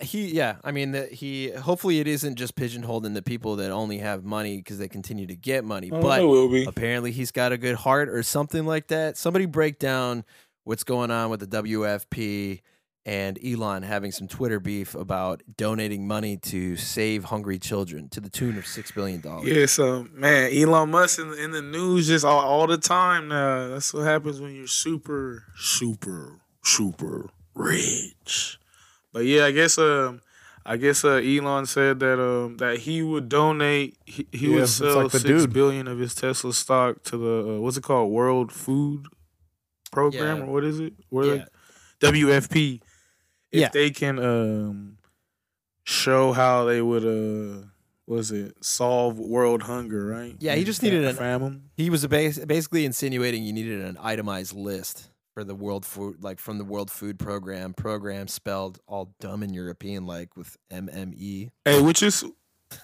he, 0.00 0.28
yeah. 0.34 0.56
I 0.64 0.72
mean, 0.72 0.92
that 0.92 1.12
he. 1.12 1.50
Hopefully, 1.52 2.00
it 2.00 2.08
isn't 2.08 2.34
just 2.36 2.56
pigeonholed 2.56 3.04
the 3.04 3.22
people 3.22 3.56
that 3.56 3.70
only 3.70 3.98
have 3.98 4.24
money 4.24 4.56
because 4.56 4.78
they 4.78 4.88
continue 4.88 5.26
to 5.26 5.36
get 5.36 5.64
money. 5.64 5.90
Oh, 5.92 6.00
but 6.02 6.26
will 6.26 6.48
be. 6.50 6.64
apparently, 6.64 7.12
he's 7.12 7.30
got 7.30 7.52
a 7.52 7.58
good 7.58 7.76
heart 7.76 8.08
or 8.08 8.22
something 8.24 8.66
like 8.66 8.88
that. 8.88 9.16
Somebody 9.16 9.46
break 9.46 9.78
down 9.78 10.24
what's 10.64 10.82
going 10.84 11.10
on 11.12 11.30
with 11.30 11.38
the 11.40 11.46
WFP 11.46 12.60
and 13.08 13.38
Elon 13.42 13.82
having 13.82 14.12
some 14.12 14.28
Twitter 14.28 14.60
beef 14.60 14.94
about 14.94 15.42
donating 15.56 16.06
money 16.06 16.36
to 16.36 16.76
save 16.76 17.24
hungry 17.24 17.58
children 17.58 18.08
to 18.10 18.20
the 18.20 18.28
tune 18.28 18.58
of 18.58 18.66
six 18.66 18.90
billion 18.92 19.20
dollars. 19.22 19.48
Yeah, 19.48 19.64
so 19.66 20.06
man, 20.12 20.52
Elon 20.52 20.90
Musk 20.90 21.18
in, 21.18 21.32
in 21.34 21.50
the 21.52 21.62
news 21.62 22.06
just 22.08 22.24
all, 22.24 22.40
all 22.40 22.66
the 22.66 22.76
time 22.76 23.28
now. 23.28 23.68
That's 23.68 23.94
what 23.94 24.02
happens 24.04 24.40
when 24.42 24.54
you're 24.54 24.66
super, 24.66 25.44
super, 25.56 26.40
super 26.62 27.30
rich. 27.54 28.58
But 29.12 29.24
yeah, 29.24 29.46
I 29.46 29.52
guess 29.52 29.78
um, 29.78 30.20
I 30.66 30.76
guess 30.76 31.02
uh, 31.02 31.12
Elon 31.14 31.64
said 31.64 32.00
that 32.00 32.20
um 32.22 32.58
that 32.58 32.80
he 32.80 33.02
would 33.02 33.28
donate, 33.30 33.96
he, 34.04 34.26
he 34.32 34.48
Yeah, 34.48 34.56
would 34.60 34.68
sell 34.68 35.02
like 35.04 35.12
six 35.12 35.24
dude. 35.24 35.52
billion 35.54 35.88
of 35.88 35.98
his 35.98 36.14
Tesla 36.14 36.52
stock 36.52 37.02
to 37.04 37.16
the 37.16 37.54
uh, 37.54 37.60
what's 37.60 37.78
it 37.78 37.82
called, 37.84 38.12
World 38.12 38.52
Food 38.52 39.06
Program 39.90 40.38
Yeah. 40.38 40.44
or 40.44 40.52
what 40.52 40.64
is 40.64 40.78
it? 40.78 40.92
Where 41.08 41.36
Yeah. 41.36 41.44
WFP. 42.00 42.80
If 43.52 43.60
Yeah. 43.60 43.68
they 43.72 43.90
can 43.90 44.18
um 44.18 44.98
show 45.84 46.32
how 46.32 46.64
they 46.64 46.82
would 46.82 47.04
uh 47.04 47.66
was 48.06 48.30
it 48.30 48.56
solve 48.64 49.18
world 49.18 49.62
hunger, 49.64 50.06
right? 50.06 50.34
Yeah, 50.38 50.54
he 50.54 50.64
just 50.64 50.82
needed 50.82 51.04
an- 51.04 51.14
famine. 51.16 51.64
He 51.76 51.90
was 51.90 52.06
bas- 52.06 52.38
basically 52.44 52.84
insinuating 52.86 53.44
you 53.44 53.52
needed 53.52 53.82
an 53.82 53.98
itemized 54.00 54.54
list 54.54 55.10
for 55.34 55.44
the 55.44 55.54
world 55.54 55.84
food, 55.84 56.16
like 56.22 56.40
from 56.40 56.56
the 56.58 56.64
World 56.64 56.90
Food 56.90 57.18
Program. 57.18 57.74
Program 57.74 58.26
spelled 58.26 58.80
all 58.88 59.14
dumb 59.20 59.42
and 59.42 59.54
European, 59.54 60.06
like 60.06 60.36
with 60.36 60.56
M 60.70 60.88
M 60.90 61.12
E. 61.16 61.50
Hey, 61.66 61.82
which 61.82 62.02
is 62.02 62.24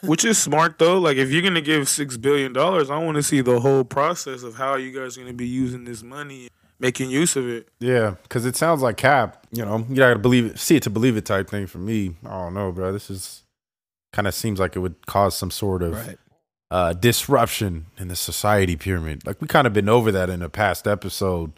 which 0.03 0.25
is 0.27 0.37
smart 0.39 0.79
though. 0.79 0.99
Like 0.99 1.17
if 1.17 1.31
you're 1.31 1.43
gonna 1.43 1.61
give 1.63 1.89
six 1.89 2.17
billion 2.19 2.53
dollars, 2.53 2.91
I 2.91 2.99
want 2.99 3.17
to 3.17 3.23
see 3.23 3.41
the 3.41 3.61
whole 3.61 3.83
process 3.85 4.43
of 4.43 4.57
how 4.57 4.77
you 4.77 4.93
guys 4.93 5.17
are 5.17 5.21
gonna 5.23 5.33
be 5.33 5.49
using 5.49 5.85
this 5.85 6.03
money, 6.03 6.49
making 6.79 7.11
use 7.11 7.37
of 7.37 7.49
it. 7.49 7.69
Yeah, 7.81 8.15
because 8.23 8.45
it 8.47 8.57
sounds 8.57 8.83
like 8.83 8.97
cap. 8.97 9.47
You 9.53 9.65
know, 9.65 9.85
you 9.89 9.97
gotta 9.97 10.19
believe 10.19 10.47
it, 10.47 10.59
see 10.59 10.77
it 10.77 10.83
to 10.85 10.91
believe 10.91 11.17
it 11.17 11.25
type 11.25 11.49
thing 11.49 11.67
for 11.67 11.79
me. 11.79 12.15
I 12.27 12.31
don't 12.31 12.55
know, 12.55 12.73
bro. 12.73 12.93
This 12.93 13.11
is 13.11 13.43
kind 14.13 14.27
of 14.29 14.35
seems 14.35 14.61
like 14.61 14.77
it 14.77 14.81
would 14.81 15.07
cause 15.07 15.37
some 15.37 15.51
sort 15.51 15.83
of 15.83 16.17
uh, 16.71 16.93
disruption 16.93 17.87
in 17.99 18.09
the 18.09 18.17
society 18.17 18.77
pyramid. 18.77 19.27
Like 19.27 19.41
we 19.41 19.49
kind 19.49 19.67
of 19.67 19.73
been 19.73 19.89
over 19.89 20.11
that 20.13 20.31
in 20.31 20.43
a 20.43 20.49
past 20.49 20.87
episode 20.87 21.53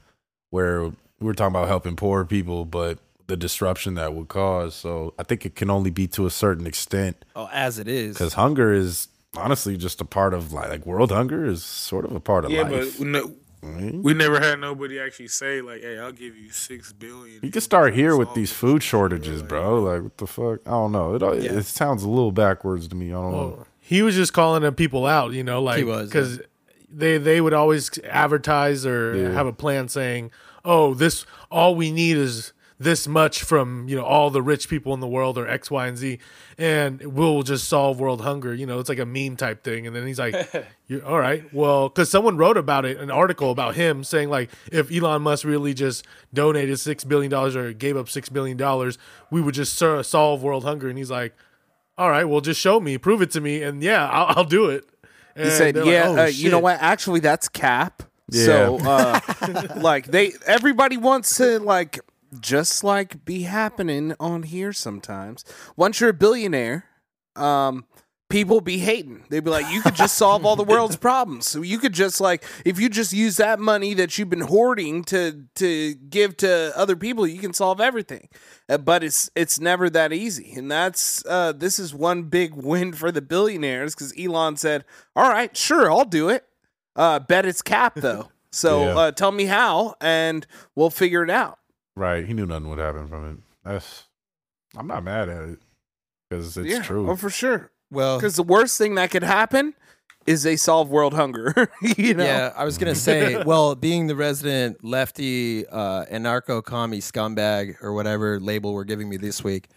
where 0.50 0.84
we 0.84 0.92
were 1.20 1.34
talking 1.34 1.54
about 1.54 1.68
helping 1.68 1.96
poor 1.96 2.24
people, 2.24 2.64
but 2.64 2.98
the 3.26 3.36
disruption 3.36 3.94
that 3.94 4.14
would 4.14 4.28
cause. 4.28 4.74
So 4.74 5.14
I 5.18 5.22
think 5.22 5.44
it 5.44 5.54
can 5.54 5.68
only 5.70 5.90
be 5.90 6.06
to 6.08 6.26
a 6.26 6.30
certain 6.30 6.66
extent 6.66 7.24
Oh, 7.34 7.48
as 7.52 7.78
it 7.78 7.88
is. 7.88 8.14
because 8.14 8.34
hunger 8.34 8.72
is 8.72 9.08
honestly 9.36 9.76
just 9.76 10.00
a 10.00 10.04
part 10.04 10.32
of 10.32 10.52
like, 10.52 10.68
like 10.68 10.86
world 10.86 11.10
hunger 11.10 11.44
is 11.44 11.62
sort 11.64 12.04
of 12.04 12.12
a 12.12 12.20
part 12.20 12.44
of 12.44 12.50
yeah, 12.50 12.62
life. 12.62 12.98
but 12.98 13.06
no, 13.06 13.34
Mhm. 13.66 14.02
we 14.02 14.14
never 14.14 14.38
had 14.40 14.60
nobody 14.60 14.98
actually 15.00 15.28
say 15.28 15.60
like, 15.60 15.82
"Hey, 15.82 15.98
I'll 15.98 16.12
give 16.12 16.36
you 16.36 16.50
six 16.50 16.92
billion. 16.92 17.40
You 17.42 17.50
can 17.50 17.60
start 17.60 17.94
here 17.94 18.16
with 18.16 18.32
these 18.34 18.52
food 18.52 18.82
shortages, 18.82 19.42
bro. 19.42 19.82
Like, 19.82 20.02
what 20.02 20.16
the 20.18 20.26
fuck? 20.26 20.60
I 20.66 20.70
don't 20.70 20.92
know. 20.92 21.14
It 21.14 21.22
all 21.22 21.36
Yeah. 21.38 21.52
it 21.52 21.64
sounds 21.66 22.02
a 22.02 22.08
little 22.08 22.32
backwards 22.32 22.88
to 22.88 22.96
me. 22.96 23.08
I 23.08 23.16
don't 23.16 23.32
know. 23.32 23.66
He 23.80 24.02
was 24.02 24.14
just 24.16 24.32
calling 24.32 24.62
the 24.62 24.72
people 24.72 25.06
out, 25.06 25.32
you 25.32 25.44
know, 25.44 25.62
like 25.62 25.78
He 25.78 25.84
was, 25.84 26.08
because 26.08 26.40
they 26.92 27.18
they 27.18 27.40
would 27.40 27.52
always 27.54 27.90
advertise 28.04 28.84
or 28.86 29.14
Yeah. 29.16 29.32
have 29.32 29.46
a 29.46 29.52
plan 29.52 29.88
saying, 29.88 30.30
"Oh, 30.64 30.94
this 30.94 31.24
all 31.50 31.74
we 31.74 31.90
need 31.92 32.16
is 32.16 32.52
this 32.78 33.08
much 33.08 33.42
from 33.42 33.88
you 33.88 33.96
know 33.96 34.04
all 34.04 34.30
the 34.30 34.42
rich 34.42 34.68
people 34.68 34.92
in 34.94 35.00
the 35.00 35.06
world 35.08 35.38
or 35.38 35.48
X, 35.48 35.70
Y, 35.70 35.86
and 35.86 35.96
Z, 35.96 36.18
and 36.58 37.00
we'll 37.14 37.42
just 37.42 37.68
solve 37.68 37.98
world 38.00 38.20
hunger." 38.20 38.52
You 38.54 38.66
know, 38.66 38.78
it's 38.78 38.88
like 38.88 38.98
a 38.98 39.06
meme 39.06 39.36
type 39.36 39.62
thing. 39.64 39.86
And 39.86 39.94
then 39.96 40.06
he's 40.06 40.18
like, 40.18 40.34
You're, 40.86 41.04
"All 41.04 41.18
right, 41.18 41.42
well," 41.54 41.88
because 41.88 42.10
someone 42.10 42.36
wrote 42.36 42.56
about 42.56 42.84
it, 42.84 42.98
an 42.98 43.10
article 43.10 43.50
about 43.50 43.74
him 43.74 44.04
saying 44.04 44.28
like, 44.30 44.50
if 44.70 44.92
Elon 44.92 45.22
Musk 45.22 45.44
really 45.44 45.74
just 45.74 46.06
donated 46.34 46.78
six 46.78 47.04
billion 47.04 47.30
dollars 47.30 47.56
or 47.56 47.72
gave 47.72 47.96
up 47.96 48.08
six 48.08 48.28
billion 48.28 48.56
dollars, 48.56 48.98
we 49.30 49.40
would 49.40 49.54
just 49.54 49.74
ser- 49.74 50.02
solve 50.02 50.42
world 50.42 50.64
hunger. 50.64 50.88
And 50.88 50.98
he's 50.98 51.10
like 51.10 51.34
all 51.98 52.10
right, 52.10 52.24
well, 52.24 52.42
just 52.42 52.60
show 52.60 52.78
me, 52.78 52.98
prove 52.98 53.22
it 53.22 53.30
to 53.30 53.40
me, 53.40 53.62
and 53.62 53.82
yeah, 53.82 54.06
I'll, 54.06 54.38
I'll 54.38 54.44
do 54.44 54.68
it. 54.68 54.84
And 55.34 55.46
He 55.46 55.50
said, 55.50 55.74
they're 55.74 55.84
like, 55.84 55.92
"Yeah, 55.92 56.08
"Oh, 56.08 56.22
uh, 56.24 56.26
you 56.26 56.50
know 56.50 56.58
what? 56.58 56.78
Actually, 56.80 57.20
that's 57.20 57.48
cap. 57.48 58.02
So, 58.30 58.78
uh, 58.82 59.20
like 59.76 60.06
they, 60.06 60.32
everybody 60.46 60.96
wants 60.96 61.36
to 61.38 61.58
like 61.60 62.00
just 62.40 62.84
like 62.84 63.24
be 63.24 63.42
happening 63.42 64.14
on 64.20 64.44
here 64.44 64.72
sometimes. 64.72 65.44
Once 65.76 66.00
you're 66.00 66.10
a 66.10 66.14
billionaire, 66.14 66.84
um, 67.36 67.84
people 68.28 68.60
be 68.60 68.78
hating. 68.78 69.24
They'd 69.28 69.44
be 69.44 69.50
like, 69.50 69.70
you 69.72 69.80
could 69.82 69.94
just 69.94 70.16
solve 70.16 70.44
all 70.44 70.56
the 70.56 70.64
world's 70.74 70.96
problems. 70.96 71.46
So 71.46 71.62
you 71.62 71.78
could 71.78 71.92
just 71.92 72.20
like, 72.20 72.42
if 72.64 72.80
you 72.80 72.88
just 72.88 73.12
use 73.12 73.36
that 73.36 73.60
money 73.60 73.94
that 73.94 74.18
you've 74.18 74.30
been 74.30 74.40
hoarding 74.40 75.04
to 75.04 75.44
to 75.56 75.94
give 75.94 76.36
to 76.38 76.72
other 76.76 76.96
people, 76.96 77.26
you 77.26 77.38
can 77.38 77.52
solve 77.52 77.80
everything. 77.80 78.28
Uh, 78.68 78.78
but 78.78 79.04
it's 79.04 79.30
it's 79.36 79.60
never 79.60 79.88
that 79.90 80.12
easy, 80.12 80.52
and 80.56 80.70
that's 80.70 81.24
uh, 81.26 81.52
this 81.52 81.78
is 81.78 81.94
one 81.94 82.24
big 82.24 82.54
win 82.54 82.92
for 82.92 83.12
the 83.12 83.22
billionaires 83.22 83.94
because 83.94 84.12
Elon 84.18 84.56
said, 84.56 84.84
"All 85.14 85.30
right, 85.30 85.56
sure, 85.56 85.90
I'll 85.90 86.04
do 86.04 86.28
it. 86.28 86.44
Uh, 86.96 87.20
bet 87.20 87.46
it's 87.46 87.62
cap 87.62 87.94
though. 87.96 88.30
So 88.50 88.80
Yeah. 88.86 88.96
uh, 88.96 89.10
tell 89.12 89.30
me 89.32 89.44
how, 89.44 89.94
and 90.00 90.46
we'll 90.74 90.90
figure 90.90 91.22
it 91.22 91.30
out." 91.30 91.58
Right. 91.96 92.26
He 92.26 92.34
knew 92.34 92.46
nothing 92.46 92.68
would 92.68 92.78
happen 92.78 93.08
from 93.08 93.30
it. 93.32 93.38
That's. 93.64 94.04
I'm 94.76 94.86
not 94.86 95.02
mad 95.02 95.28
at 95.28 95.42
it 95.42 95.58
because 96.28 96.56
it's 96.56 96.68
yeah, 96.68 96.82
true. 96.82 97.10
oh 97.10 97.16
for 97.16 97.30
sure. 97.30 97.70
Well, 97.90 98.18
Because 98.18 98.36
the 98.36 98.42
worst 98.42 98.78
thing 98.78 98.96
that 98.96 99.10
could 99.10 99.22
happen 99.22 99.74
is 100.26 100.42
they 100.42 100.56
solve 100.56 100.90
world 100.90 101.14
hunger. 101.14 101.70
you 101.96 102.14
know. 102.14 102.24
Yeah, 102.24 102.52
I 102.56 102.64
was 102.64 102.78
gonna 102.78 102.94
say, 102.94 103.42
well, 103.46 103.74
being 103.74 104.06
the 104.08 104.16
resident 104.16 104.84
lefty 104.84 105.66
uh, 105.68 106.04
anarcho 106.06 106.62
commie 106.62 106.98
scumbag 106.98 107.76
or 107.82 107.92
whatever 107.92 108.40
label 108.40 108.74
we're 108.74 108.84
giving 108.84 109.08
me 109.08 109.16
this 109.16 109.42
week, 109.42 109.68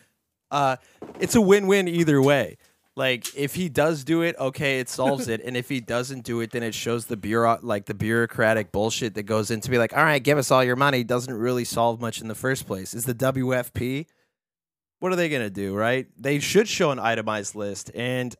uh, 0.51 0.77
it's 1.19 1.35
a 1.35 1.41
win-win 1.41 1.87
either 1.87 2.21
way. 2.21 2.57
Like 2.99 3.33
if 3.33 3.55
he 3.55 3.69
does 3.69 4.03
do 4.03 4.23
it, 4.23 4.35
okay, 4.37 4.81
it 4.81 4.89
solves 4.89 5.29
it, 5.29 5.39
and 5.45 5.55
if 5.55 5.69
he 5.69 5.79
doesn't 5.79 6.25
do 6.25 6.41
it, 6.41 6.51
then 6.51 6.63
it 6.63 6.75
shows 6.75 7.05
the 7.05 7.15
bureau 7.15 7.57
like 7.61 7.85
the 7.85 7.93
bureaucratic 7.93 8.73
bullshit 8.73 9.13
that 9.13 9.23
goes 9.23 9.51
into 9.51 9.69
be 9.69 9.77
like, 9.77 9.95
all 9.95 10.03
right, 10.03 10.21
give 10.21 10.37
us 10.37 10.51
all 10.51 10.65
your 10.65 10.75
money 10.75 11.05
doesn't 11.05 11.33
really 11.33 11.63
solve 11.63 12.01
much 12.01 12.19
in 12.19 12.27
the 12.27 12.35
first 12.35 12.67
place. 12.67 12.93
Is 12.93 13.05
the 13.05 13.15
WFP? 13.15 14.05
What 14.99 15.13
are 15.13 15.15
they 15.15 15.29
gonna 15.29 15.49
do, 15.49 15.73
right? 15.73 16.07
They 16.17 16.39
should 16.39 16.67
show 16.67 16.91
an 16.91 16.99
itemized 16.99 17.55
list 17.55 17.89
and. 17.95 18.35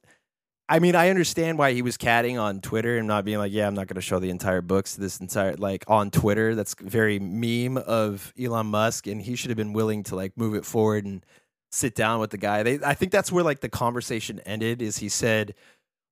I 0.72 0.78
mean, 0.78 0.94
I 0.94 1.10
understand 1.10 1.58
why 1.58 1.74
he 1.74 1.82
was 1.82 1.98
catting 1.98 2.38
on 2.38 2.62
Twitter 2.62 3.00
and 3.00 3.08
not 3.08 3.26
being 3.26 3.40
like, 3.40 3.52
"Yeah, 3.52 3.66
I'm 3.66 3.74
not 3.74 3.88
going 3.88 3.96
to 3.96 4.02
show 4.02 4.20
the 4.20 4.30
entire 4.30 4.62
books 4.62 4.96
this 4.96 5.20
entire 5.20 5.56
like 5.56 5.84
on 5.88 6.12
Twitter." 6.12 6.54
That's 6.54 6.76
very 6.80 7.18
meme 7.18 7.78
of 7.78 8.32
Elon 8.40 8.68
Musk, 8.68 9.08
and 9.08 9.20
he 9.20 9.36
should 9.36 9.50
have 9.50 9.58
been 9.58 9.74
willing 9.74 10.04
to 10.04 10.16
like 10.16 10.38
move 10.38 10.54
it 10.54 10.66
forward 10.66 11.06
and 11.06 11.26
sit 11.70 11.96
down 11.96 12.20
with 12.20 12.32
the 12.32 12.38
guy. 12.38 12.64
They, 12.64 12.80
I 12.84 12.94
think 12.94 13.12
that's 13.12 13.32
where 13.32 13.44
like 13.44 13.62
the 13.62 13.70
conversation 13.70 14.40
ended. 14.46 14.82
Is 14.82 14.98
he 14.98 15.10
said, 15.10 15.56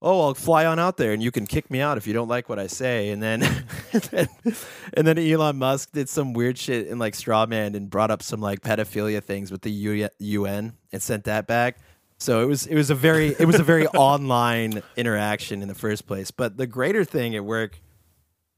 "Oh, 0.02 0.22
I'll 0.22 0.34
fly 0.34 0.66
on 0.66 0.80
out 0.80 0.98
there, 0.98 1.14
and 1.14 1.22
you 1.22 1.32
can 1.32 1.46
kick 1.46 1.70
me 1.70 1.80
out 1.82 1.98
if 1.98 2.08
you 2.08 2.14
don't 2.14 2.28
like 2.28 2.50
what 2.50 2.60
I 2.60 2.68
say," 2.68 3.10
and 3.10 3.22
then 3.22 3.42
and 4.94 5.08
then 5.08 5.18
Elon 5.18 5.58
Musk 5.58 5.92
did 5.92 6.10
some 6.10 6.34
weird 6.34 6.58
shit 6.58 6.88
and 6.88 7.00
like 7.00 7.14
strawman 7.14 7.76
and 7.76 7.90
brought 7.90 8.12
up 8.12 8.24
some 8.24 8.42
like 8.42 8.62
pedophilia 8.62 9.24
things 9.24 9.52
with 9.52 9.62
the 9.62 9.72
U- 9.72 10.10
UN 10.20 10.74
and 10.92 11.02
sent 11.02 11.26
that 11.26 11.48
back. 11.48 11.78
So 12.20 12.42
it 12.42 12.46
was 12.46 12.66
it 12.66 12.76
was 12.76 12.90
a 12.90 12.96
very 12.96 13.36
it 13.40 13.46
was 13.46 13.60
a 13.60 13.64
very 13.64 13.88
online 13.90 14.82
interaction 14.96 15.62
in 15.62 15.68
the 15.68 15.76
first 15.76 16.08
place. 16.08 16.32
But 16.32 16.58
the 16.58 16.68
greater 16.68 17.04
thing 17.04 17.36
at 17.36 17.46
work 17.46 17.80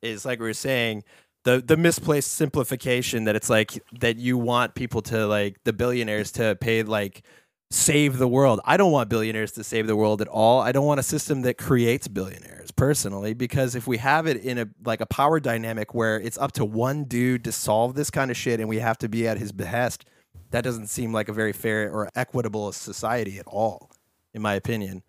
is 0.01 0.25
like 0.25 0.39
we 0.39 0.47
were 0.47 0.53
saying, 0.53 1.03
the 1.49 1.63
the 1.65 1.77
misplaced 1.77 2.33
simplification 2.33 3.23
that 3.23 3.35
it's 3.35 3.49
like 3.49 3.81
that 3.99 4.17
you 4.17 4.38
want 4.38 4.75
people 4.75 5.01
to 5.03 5.25
like 5.25 5.57
the 5.63 5.73
billionaires 5.73 6.31
to 6.33 6.55
pay 6.62 6.83
like 6.83 7.23
save 7.71 8.17
the 8.17 8.27
world. 8.27 8.59
I 8.65 8.77
don't 8.77 8.91
want 8.91 9.09
billionaires 9.09 9.51
to 9.53 9.63
save 9.63 9.88
the 9.88 9.95
world 9.95 10.21
at 10.21 10.27
all. 10.27 10.59
I 10.59 10.71
don't 10.71 10.85
want 10.85 10.99
a 10.99 11.03
system 11.03 11.43
that 11.43 11.57
creates 11.57 12.07
billionaires 12.07 12.71
personally 12.71 13.33
because 13.33 13.75
if 13.75 13.88
we 13.88 13.97
have 13.97 14.27
it 14.27 14.38
in 14.38 14.57
a 14.57 14.67
like 14.85 15.01
a 15.01 15.05
power 15.05 15.39
dynamic 15.39 15.93
where 15.93 16.19
it's 16.19 16.38
up 16.38 16.51
to 16.53 16.65
one 16.65 17.03
dude 17.05 17.43
to 17.45 17.51
solve 17.51 17.95
this 17.95 18.09
kind 18.09 18.31
of 18.31 18.38
shit 18.38 18.59
and 18.59 18.69
we 18.69 18.79
have 18.79 18.97
to 18.99 19.09
be 19.09 19.27
at 19.27 19.38
his 19.38 19.51
behest, 19.51 20.05
that 20.51 20.63
doesn't 20.63 20.88
seem 20.88 21.13
like 21.13 21.29
a 21.29 21.33
very 21.33 21.53
fair 21.53 21.91
or 21.91 22.09
equitable 22.15 22.71
society 22.71 23.39
at 23.39 23.47
all 23.47 23.91
in 24.33 24.41
my 24.41 24.53
opinion. 24.53 25.03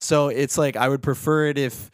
So 0.00 0.28
it's 0.28 0.56
like 0.56 0.76
I 0.76 0.88
would 0.88 1.02
prefer 1.02 1.46
it 1.46 1.58
if 1.58 1.90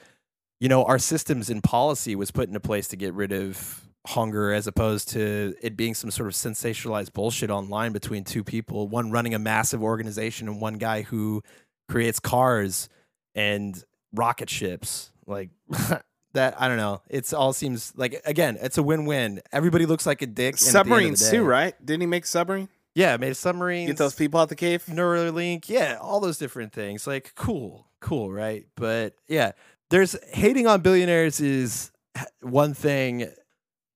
you 0.61 0.68
know 0.68 0.85
our 0.85 0.98
systems 0.98 1.50
and 1.50 1.62
policy 1.62 2.14
was 2.14 2.30
put 2.30 2.48
into 2.48 2.61
place 2.61 2.88
to 2.88 2.96
get 2.96 3.14
rid 3.14 3.32
of 3.32 3.86
hunger 4.06 4.52
as 4.52 4.66
opposed 4.66 5.08
to 5.10 5.54
it 5.60 5.76
being 5.76 5.94
some 5.94 6.10
sort 6.10 6.28
of 6.28 6.34
sensationalized 6.34 7.12
bullshit 7.12 7.50
online 7.50 7.92
between 7.92 8.24
two 8.24 8.44
people, 8.44 8.88
one 8.88 9.10
running 9.10 9.34
a 9.34 9.38
massive 9.38 9.82
organization 9.82 10.48
and 10.48 10.60
one 10.60 10.74
guy 10.74 11.02
who 11.02 11.42
creates 11.88 12.18
cars 12.20 12.88
and 13.34 13.84
rocket 14.12 14.50
ships. 14.50 15.12
Like 15.26 15.50
that, 16.32 16.60
I 16.60 16.68
don't 16.68 16.76
know. 16.76 17.02
It's 17.08 17.32
all 17.32 17.52
seems 17.52 17.92
like 17.96 18.20
again, 18.24 18.58
it's 18.60 18.78
a 18.78 18.82
win-win. 18.82 19.40
Everybody 19.52 19.86
looks 19.86 20.06
like 20.06 20.22
a 20.22 20.26
dick. 20.26 20.54
and 20.54 20.76
at 20.76 20.86
the 20.86 20.94
end 20.94 21.04
of 21.04 21.10
the 21.10 21.16
Submarines 21.16 21.30
too, 21.30 21.44
right? 21.44 21.74
Didn't 21.84 22.00
he 22.02 22.06
make 22.06 22.26
submarine? 22.26 22.68
Yeah, 22.94 23.18
made 23.18 23.32
a 23.32 23.34
submarine. 23.34 23.88
Get 23.88 23.98
those 23.98 24.14
people 24.14 24.40
out 24.40 24.48
the 24.48 24.56
cave. 24.56 24.84
Neuralink, 24.86 25.68
yeah, 25.68 25.98
all 26.00 26.18
those 26.18 26.38
different 26.38 26.72
things. 26.72 27.06
Like, 27.06 27.34
cool, 27.34 27.88
cool, 28.00 28.32
right? 28.32 28.64
But 28.74 29.14
yeah, 29.28 29.52
there's 29.90 30.16
hating 30.32 30.66
on 30.66 30.80
billionaires 30.80 31.38
is 31.38 31.90
one 32.40 32.72
thing. 32.72 33.28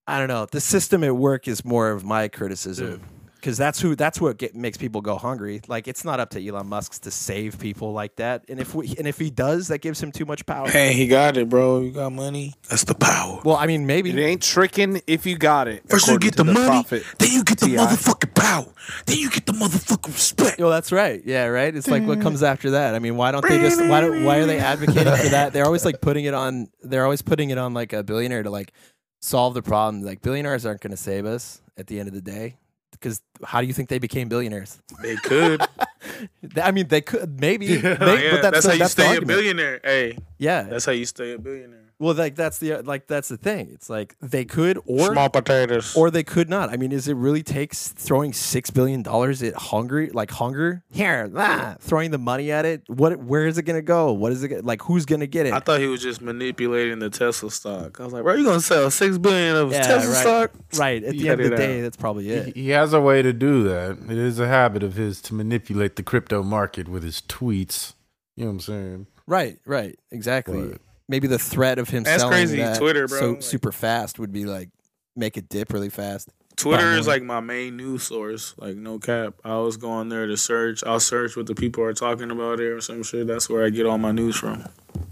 I 0.07 0.19
don't 0.19 0.29
know. 0.29 0.47
The 0.51 0.61
system 0.61 1.05
at 1.05 1.15
work 1.15 1.47
is 1.47 1.65
more 1.65 1.91
of 1.91 2.05
my 2.05 2.29
criticism 2.29 3.03
because 3.41 3.57
that's 3.57 3.81
who 3.81 3.97
that's 3.97 4.21
what 4.21 4.39
get, 4.39 4.55
makes 4.55 4.77
people 4.77 5.01
go 5.01 5.17
hungry. 5.17 5.63
Like, 5.67 5.89
it's 5.89 6.05
not 6.05 6.21
up 6.21 6.31
to 6.31 6.47
Elon 6.47 6.67
Musk 6.67 7.03
to 7.03 7.11
save 7.11 7.59
people 7.59 7.93
like 7.93 8.17
that. 8.17 8.45
And 8.49 8.61
if 8.61 8.75
we 8.75 8.95
and 8.99 9.07
if 9.09 9.19
he 9.19 9.31
does, 9.31 9.69
that 9.69 9.79
gives 9.79 10.03
him 10.03 10.13
too 10.13 10.27
much 10.27 10.45
power. 10.47 10.69
Hey, 10.69 10.93
he 10.93 11.07
got 11.07 11.37
it, 11.37 11.49
bro. 11.49 11.81
You 11.81 11.91
got 11.93 12.13
money. 12.13 12.55
That's 12.69 12.85
the 12.85 12.95
power. 12.95 13.41
Well, 13.45 13.57
I 13.57 13.67
mean, 13.67 13.87
maybe 13.87 14.11
It 14.11 14.19
ain't 14.19 14.43
tricking 14.43 15.01
if 15.07 15.27
you 15.27 15.39
got 15.39 15.69
it. 15.69 15.89
First 15.89 16.09
you 16.09 16.19
get 16.19 16.37
to 16.37 16.45
the, 16.45 16.53
money, 16.53 16.67
prophet 16.67 17.05
then 17.19 17.33
you 17.33 17.43
get 17.43 17.59
the 17.59 17.67
TI. 17.67 17.77
motherfucking 17.77 18.35
power, 18.35 18.67
then 19.07 19.19
you 19.19 19.31
get 19.31 19.47
the 19.47 19.53
motherfucking 19.53 20.13
respect. 20.13 20.61
Well, 20.61 20.71
that's 20.71 20.93
right. 20.93 21.23
Yeah, 21.25 21.47
right. 21.47 21.75
It's 21.75 21.89
like 21.89 22.05
what 22.05 22.21
comes 22.21 22.43
after 22.43 22.73
that. 22.73 22.95
I 22.95 22.99
mean, 22.99 23.17
why 23.17 23.33
don't 23.33 23.47
they 23.49 23.59
just 23.59 23.81
why 23.81 24.01
don't 24.01 24.25
why 24.25 24.39
are 24.39 24.47
they 24.47 24.59
advocating 24.59 25.17
for 25.17 25.29
that? 25.31 25.53
They're 25.53 25.67
always 25.67 25.85
like 25.85 26.01
putting 26.01 26.27
it 26.27 26.35
on. 26.35 26.69
They're 26.83 27.05
always 27.05 27.23
putting 27.23 27.51
it 27.51 27.59
on 27.59 27.73
like 27.75 27.93
a 27.93 28.03
billionaire 28.03 28.43
to 28.43 28.51
like 28.51 28.73
solve 29.21 29.55
the 29.55 29.63
problem. 29.63 30.03
Like 30.03 30.23
billionaires 30.23 30.67
aren't 30.67 30.81
going 30.81 30.91
to 30.91 30.97
save 30.97 31.27
us 31.27 31.61
at 31.77 31.87
the 31.87 31.99
end 32.01 32.09
of 32.09 32.15
the 32.15 32.21
day. 32.21 32.57
Because 32.91 33.23
how 33.45 33.61
do 33.63 33.67
you 33.67 33.73
think 33.73 33.89
they 33.89 33.99
became 33.99 34.29
billionaires? 34.29 34.79
They 35.01 35.17
could. 35.17 35.63
I 36.63 36.71
mean, 36.71 36.89
they 36.89 37.01
could 37.01 37.41
maybe, 37.41 37.67
Yeah. 37.67 37.81
yeah, 37.83 37.97
but 37.97 38.43
that's, 38.43 38.43
that's, 38.43 38.65
the, 38.65 38.69
how 38.69 38.73
you 38.75 38.79
that's 38.81 38.93
stay 38.93 39.17
a 39.17 39.23
billionaire. 39.23 39.81
Hey, 39.83 40.19
Yeah. 40.39 40.63
that's 40.63 40.85
how 40.85 40.93
you 40.93 41.07
stay 41.07 41.33
a 41.33 41.39
billionaire. 41.39 41.90
Well, 42.01 42.15
like 42.15 42.35
that's 42.35 42.57
the 42.59 42.79
like 42.83 43.07
that's 43.09 43.29
the 43.29 43.37
thing. 43.37 43.69
It's 43.75 43.91
like 43.91 44.17
they 44.23 44.47
could 44.47 44.79
or 44.87 45.13
Small 45.13 45.29
potatoes. 45.29 45.95
or 45.95 46.11
they 46.11 46.23
could 46.25 46.49
not. 46.49 46.71
I 46.71 46.79
mean, 46.79 46.93
is 46.93 47.07
it 47.09 47.15
really 47.15 47.43
takes 47.43 47.89
throwing 47.89 48.33
six 48.33 48.71
billion 48.71 49.03
dollars 49.03 49.43
at 49.43 49.55
hunger, 49.55 50.09
like 50.15 50.31
hunger 50.31 50.83
here, 50.91 51.31
ah, 51.37 51.77
throwing 51.79 52.11
the 52.11 52.17
money 52.19 52.51
at 52.51 52.65
it? 52.65 52.85
What? 52.89 53.19
Where 53.19 53.47
is 53.47 53.59
it 53.59 53.65
gonna 53.65 53.83
go? 53.83 54.13
What 54.15 54.33
is 54.33 54.43
it 54.43 54.65
like? 54.65 54.81
Who's 54.83 55.05
gonna 55.05 55.27
get 55.27 55.45
it? 55.45 55.53
I 55.53 55.61
thought 55.61 55.79
he 55.79 55.89
was 55.89 56.01
just 56.01 56.23
manipulating 56.23 57.01
the 57.01 57.11
Tesla 57.11 57.51
stock. 57.51 58.01
I 58.01 58.05
was 58.05 58.15
like, 58.15 58.23
bro, 58.23 58.33
you 58.35 58.45
gonna 58.45 58.61
sell 58.63 58.91
six 58.91 59.19
billion 59.19 59.55
of 59.57 59.71
Yeah, 59.71 59.83
Tesla 59.83 60.11
right. 60.11 60.21
stock? 60.23 60.51
right 60.79 61.05
at 61.05 61.13
the 61.13 61.19
Cut 61.25 61.33
end 61.33 61.41
of 61.43 61.51
the 61.51 61.57
day, 61.59 61.79
out. 61.81 61.83
that's 61.83 61.97
probably 61.99 62.31
it. 62.31 62.55
He, 62.57 62.63
he 62.63 62.69
has 62.71 62.95
a 62.95 63.01
way 63.01 63.21
to 63.21 63.35
do 63.35 63.63
that. 63.65 63.99
It 64.11 64.17
is 64.17 64.39
a 64.39 64.49
habit 64.49 64.83
of 64.83 64.95
his 64.95 65.21
to 65.23 65.35
manipulate 65.35 65.97
the 65.97 66.03
crypto 66.03 66.43
market 66.43 66.89
with 66.89 67.03
his 67.03 67.21
tweets. 67.21 67.93
You 68.37 68.45
know 68.45 68.53
what 68.53 68.55
I'm 68.55 68.61
saying? 68.61 69.07
Right, 69.27 69.59
right, 69.67 69.99
exactly. 70.11 70.71
But- 70.71 70.81
Maybe 71.11 71.27
the 71.27 71.39
threat 71.39 71.79
of 71.81 71.89
him 71.89 72.05
That's 72.05 72.23
selling 72.23 72.35
crazy, 72.37 72.57
that 72.59 72.79
Twitter, 72.79 73.09
bro. 73.09 73.19
so 73.19 73.31
Like- 73.33 73.43
super 73.43 73.73
fast 73.73 74.19
would 74.21 74.33
be 74.33 74.45
like 74.47 74.71
make 75.17 75.37
it 75.37 75.49
dip 75.49 75.73
really 75.73 75.91
fast. 75.91 76.29
Twitter 76.57 76.93
is 76.93 77.07
like 77.07 77.23
my 77.23 77.41
main 77.41 77.77
news 77.77 78.03
source. 78.05 78.55
Like 78.59 78.77
no 78.77 78.99
cap. 78.99 79.35
I 79.45 79.51
always 79.51 79.77
go 79.77 79.91
on 79.91 80.09
there 80.11 80.27
to 80.27 80.37
search. 80.37 80.85
I'll 80.85 81.01
search 81.01 81.35
what 81.37 81.47
the 81.47 81.55
people 81.55 81.83
are 81.83 81.95
talking 81.95 82.31
about 82.31 82.61
it 82.61 82.67
or 82.71 82.81
some 82.81 83.03
shit. 83.03 83.27
That's 83.27 83.49
where 83.49 83.65
I 83.65 83.71
get 83.71 83.87
all 83.87 83.99
my 83.99 84.13
news 84.13 84.37
from. 84.37 84.65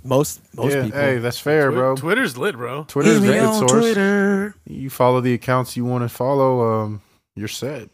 Most 0.05 0.41
most 0.55 0.75
yeah, 0.75 0.85
people. 0.85 1.01
hey, 1.01 1.19
that's 1.19 1.41
fair, 1.41 1.73
bro. 1.73 1.97
Twitter's 1.97 2.37
lit, 2.37 2.55
bro. 2.55 2.85
Twitter's 2.85 3.17
a 3.17 3.21
Hit 3.21 3.23
me 3.23 3.33
good 3.35 3.45
on 3.45 3.55
source. 3.69 3.73
Twitter. 3.73 4.55
You 4.67 4.91
follow 4.91 5.21
the 5.21 5.33
accounts 5.35 5.77
you 5.77 5.85
want 5.85 6.05
to 6.05 6.09
follow. 6.09 6.83
Um, 6.83 7.03
you're 7.35 7.49
set. 7.49 7.89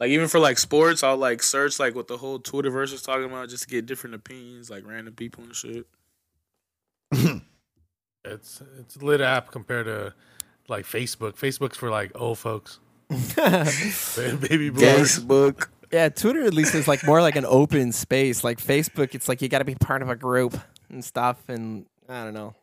Like 0.00 0.10
even 0.10 0.26
for 0.26 0.40
like 0.40 0.58
sports, 0.58 1.02
I'll 1.02 1.16
like 1.18 1.42
search 1.42 1.78
like 1.78 1.94
what 1.94 2.08
the 2.08 2.16
whole 2.16 2.40
Twitterverse 2.40 2.92
is 2.92 3.02
talking 3.02 3.26
about 3.26 3.48
just 3.48 3.64
to 3.64 3.68
get 3.68 3.86
different 3.86 4.14
opinions, 4.16 4.70
like 4.70 4.84
random 4.86 5.14
people 5.14 5.44
and 5.44 5.54
shit. 5.54 5.86
It's 8.26 8.62
it's 8.80 9.02
lit 9.02 9.20
app 9.20 9.50
compared 9.50 9.84
to 9.84 10.14
like 10.68 10.86
Facebook. 10.86 11.32
Facebook's 11.36 11.76
for 11.76 11.90
like 11.90 12.10
old 12.14 12.38
folks, 12.38 12.78
baby 13.36 14.70
boomers. 14.70 15.18
Facebook. 15.18 15.66
Yeah, 15.92 16.08
Twitter 16.08 16.42
at 16.44 16.54
least 16.54 16.74
is 16.74 16.88
like 16.88 17.04
more 17.04 17.20
like 17.20 17.36
an 17.36 17.44
open 17.44 17.92
space. 17.92 18.42
Like 18.42 18.58
Facebook, 18.58 19.14
it's 19.14 19.28
like 19.28 19.42
you 19.42 19.48
got 19.50 19.58
to 19.58 19.66
be 19.66 19.74
part 19.74 20.00
of 20.00 20.08
a 20.08 20.16
group 20.16 20.56
and 20.88 21.04
stuff. 21.04 21.36
And 21.48 21.84
I 22.08 22.24
don't 22.24 22.32
know. 22.32 22.54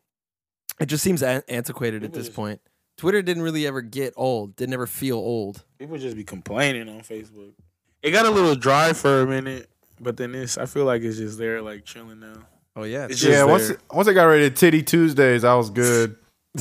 It 0.80 0.88
just 0.88 1.04
seems 1.04 1.22
an- 1.22 1.44
antiquated 1.48 2.04
at 2.04 2.12
this 2.12 2.26
just- 2.26 2.36
point. 2.36 2.60
Twitter 2.98 3.22
didn't 3.22 3.44
really 3.44 3.66
ever 3.68 3.82
get 3.82 4.14
old. 4.18 4.56
Didn't 4.56 4.74
ever 4.74 4.88
feel 4.88 5.18
old. 5.18 5.64
People 5.80 5.98
just 6.00 6.16
be 6.16 6.24
complaining 6.24 6.90
on 6.90 7.02
Facebook. 7.02 7.54
It 8.02 8.12
got 8.12 8.26
a 8.26 8.32
little 8.32 8.56
dry 8.56 8.94
for 8.94 9.22
a 9.22 9.28
minute, 9.28 9.70
but 10.00 10.18
then 10.18 10.32
this 10.32 10.58
I 10.58 10.66
feel 10.66 10.86
like 10.86 11.04
it's 11.04 11.18
just 11.18 11.38
there 11.38 11.62
like 11.62 11.86
chilling 11.86 12.20
now. 12.20 12.48
Oh 12.76 12.84
yeah, 12.84 13.06
It's 13.06 13.20
just 13.20 13.32
yeah, 13.32 13.44
once 13.44 13.68
there. 13.68 13.78
once 13.92 14.08
I 14.08 14.14
got 14.14 14.24
rid 14.26 14.44
of 14.52 14.58
Titty 14.58 14.82
Tuesdays, 14.84 15.44
I 15.44 15.56
was 15.56 15.70
good. 15.70 16.16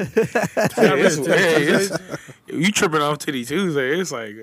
It's- 0.00 1.16
hey, 1.26 1.62
it's- 1.68 1.92
you 2.46 2.72
tripping 2.72 3.00
off 3.02 3.18
Titty 3.18 3.44
Tuesday? 3.44 3.98
It's 4.00 4.10
like 4.10 4.34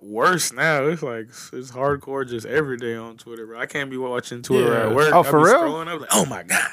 worse 0.00 0.52
now. 0.52 0.84
It's 0.86 1.02
like 1.02 1.26
it's 1.52 1.70
hardcore 1.70 2.26
just 2.28 2.46
every 2.46 2.76
day 2.78 2.94
on 2.96 3.18
Twitter, 3.18 3.46
bro. 3.46 3.58
I 3.60 3.66
can't 3.66 3.90
be 3.90 3.96
watching 3.98 4.40
Twitter 4.42 4.72
Yeah. 4.72 4.88
at 4.88 4.94
work. 4.94 5.12
Oh, 5.12 5.20
I 5.20 5.22
be 5.22 5.28
for 5.30 5.38
real? 5.44 5.54
Scrolling 5.54 5.88
up 5.94 6.00
like, 6.00 6.10
oh 6.12 6.24
my 6.26 6.42
god. 6.44 6.70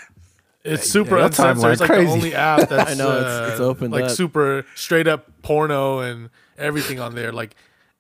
It's 0.64 0.90
super 0.90 1.18
your 1.18 1.26
uncensored. 1.26 1.64
timeline 1.64 1.72
It's 1.74 1.82
like 1.82 1.90
crazy. 1.90 2.06
the 2.06 2.12
only 2.12 2.36
app 2.36 2.70
that's 2.70 2.92
I 2.92 2.94
know, 2.96 3.18
it's- 3.18 3.52
it's 3.52 3.60
uh, 3.60 3.64
opened 3.66 3.92
like 3.94 4.06
up. 4.06 4.12
super 4.12 4.66
straight 4.76 5.08
up 5.08 5.30
porno 5.42 6.00
and 6.00 6.30
everything 6.58 7.00
on 7.00 7.16
there. 7.16 7.32
Like 7.34 7.56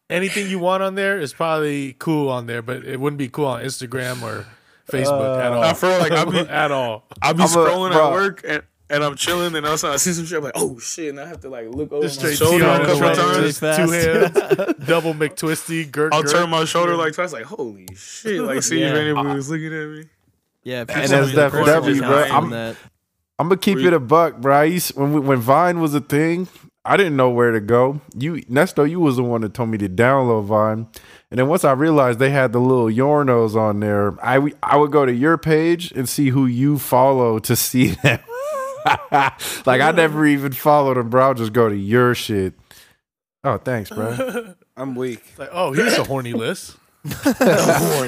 anything 0.09 0.49
you 0.49 0.59
want 0.59 0.83
on 0.83 0.95
there 0.95 1.19
is 1.19 1.33
probably 1.33 1.93
cool 1.99 2.29
on 2.29 2.45
there, 2.47 2.61
but 2.61 2.85
it 2.85 2.99
wouldn't 2.99 3.17
be 3.17 3.27
cool 3.29 3.45
on 3.47 3.61
Instagram 3.63 4.21
or 4.23 4.45
Facebook 4.91 5.39
at 5.39 5.51
uh, 5.51 5.55
all. 5.55 5.63
I 5.63 5.73
feel 5.73 5.97
like 5.99 6.11
I 6.11 6.25
be- 6.25 6.39
at 6.49 6.71
all. 6.71 7.03
I'll 7.21 7.33
be 7.33 7.43
I'm 7.43 7.49
scrolling 7.49 7.91
bro. 7.91 8.07
at 8.07 8.13
work 8.13 8.41
and. 8.47 8.63
And 8.91 9.03
I'm 9.03 9.15
chilling, 9.15 9.55
and 9.55 9.67
also 9.67 9.91
I 9.91 9.97
see 9.97 10.13
some 10.13 10.25
shit. 10.25 10.39
I'm 10.39 10.43
like, 10.45 10.53
"Oh 10.55 10.79
shit!" 10.79 11.09
And 11.11 11.19
I 11.19 11.27
have 11.27 11.41
to 11.41 11.49
like 11.49 11.67
look 11.69 11.91
over 11.91 12.01
Just 12.07 12.23
my 12.23 12.31
shoulder 12.33 12.57
T 12.57 12.63
a 12.65 12.69
on 12.69 12.85
couple 12.87 13.13
times. 13.13 13.59
two 13.59 13.91
hands, 13.91 14.33
double 14.87 15.13
McTwisty, 15.13 15.91
Gert. 15.91 16.11
I'll 16.11 16.23
Gert. 16.23 16.31
turn 16.31 16.49
my 16.49 16.65
shoulder 16.65 16.95
like 16.95 17.13
twice, 17.13 17.31
like, 17.31 17.43
"Holy 17.43 17.85
shit!" 17.95 18.41
Like, 18.41 18.63
see 18.63 18.81
if 18.81 18.91
anybody 18.91 19.35
was 19.35 19.47
looking 19.47 19.67
at 19.67 19.87
me. 19.89 20.05
Yeah, 20.63 20.79
And 20.79 20.89
that's 20.89 21.11
in 21.11 21.19
def- 21.35 21.35
definitely, 21.53 21.99
bro. 21.99 22.17
I'm- 22.23 22.49
that. 22.49 22.77
I'm 23.37 23.47
gonna 23.47 23.57
keep 23.61 23.77
it 23.77 23.93
a 23.93 23.99
buck, 23.99 24.37
bro. 24.41 24.55
I 24.55 24.63
used, 24.63 24.97
when 24.97 25.13
we, 25.13 25.19
when 25.19 25.37
Vine 25.37 25.79
was 25.81 25.93
a 25.93 26.01
thing, 26.01 26.47
I 26.83 26.97
didn't 26.97 27.15
know 27.15 27.29
where 27.29 27.51
to 27.51 27.59
go. 27.59 28.01
You 28.17 28.37
Nesto, 28.45 28.89
you 28.89 28.99
was 28.99 29.17
the 29.17 29.23
one 29.23 29.41
that 29.41 29.53
told 29.53 29.69
me 29.69 29.77
to 29.77 29.87
download 29.87 30.45
Vine, 30.45 30.87
and 31.31 31.37
then 31.39 31.47
once 31.47 31.63
I 31.63 31.71
realized 31.73 32.19
they 32.19 32.29
had 32.31 32.51
the 32.53 32.59
little 32.59 32.85
Yornos 32.87 33.55
on 33.55 33.79
there, 33.79 34.13
I 34.25 34.35
w- 34.35 34.55
I 34.63 34.77
would 34.77 34.91
go 34.91 35.05
to 35.05 35.13
your 35.13 35.37
page 35.37 35.91
and 35.91 36.07
see 36.09 36.29
who 36.29 36.45
you 36.45 36.77
follow 36.79 37.39
to 37.39 37.55
see 37.55 37.89
them. 38.03 38.19
like 39.65 39.81
I 39.81 39.91
never 39.95 40.25
even 40.25 40.51
followed 40.53 40.97
them, 40.97 41.09
bro. 41.09 41.27
I'll 41.27 41.33
just 41.33 41.53
go 41.53 41.69
to 41.69 41.75
your 41.75 42.15
shit. 42.15 42.53
Oh, 43.43 43.57
thanks, 43.57 43.89
bro. 43.89 44.53
I'm 44.77 44.95
weak. 44.95 45.23
Like, 45.37 45.49
oh, 45.51 45.71
here's 45.73 45.97
a 45.97 46.03
horny 46.03 46.33
list. 46.33 46.75
you 47.05 47.13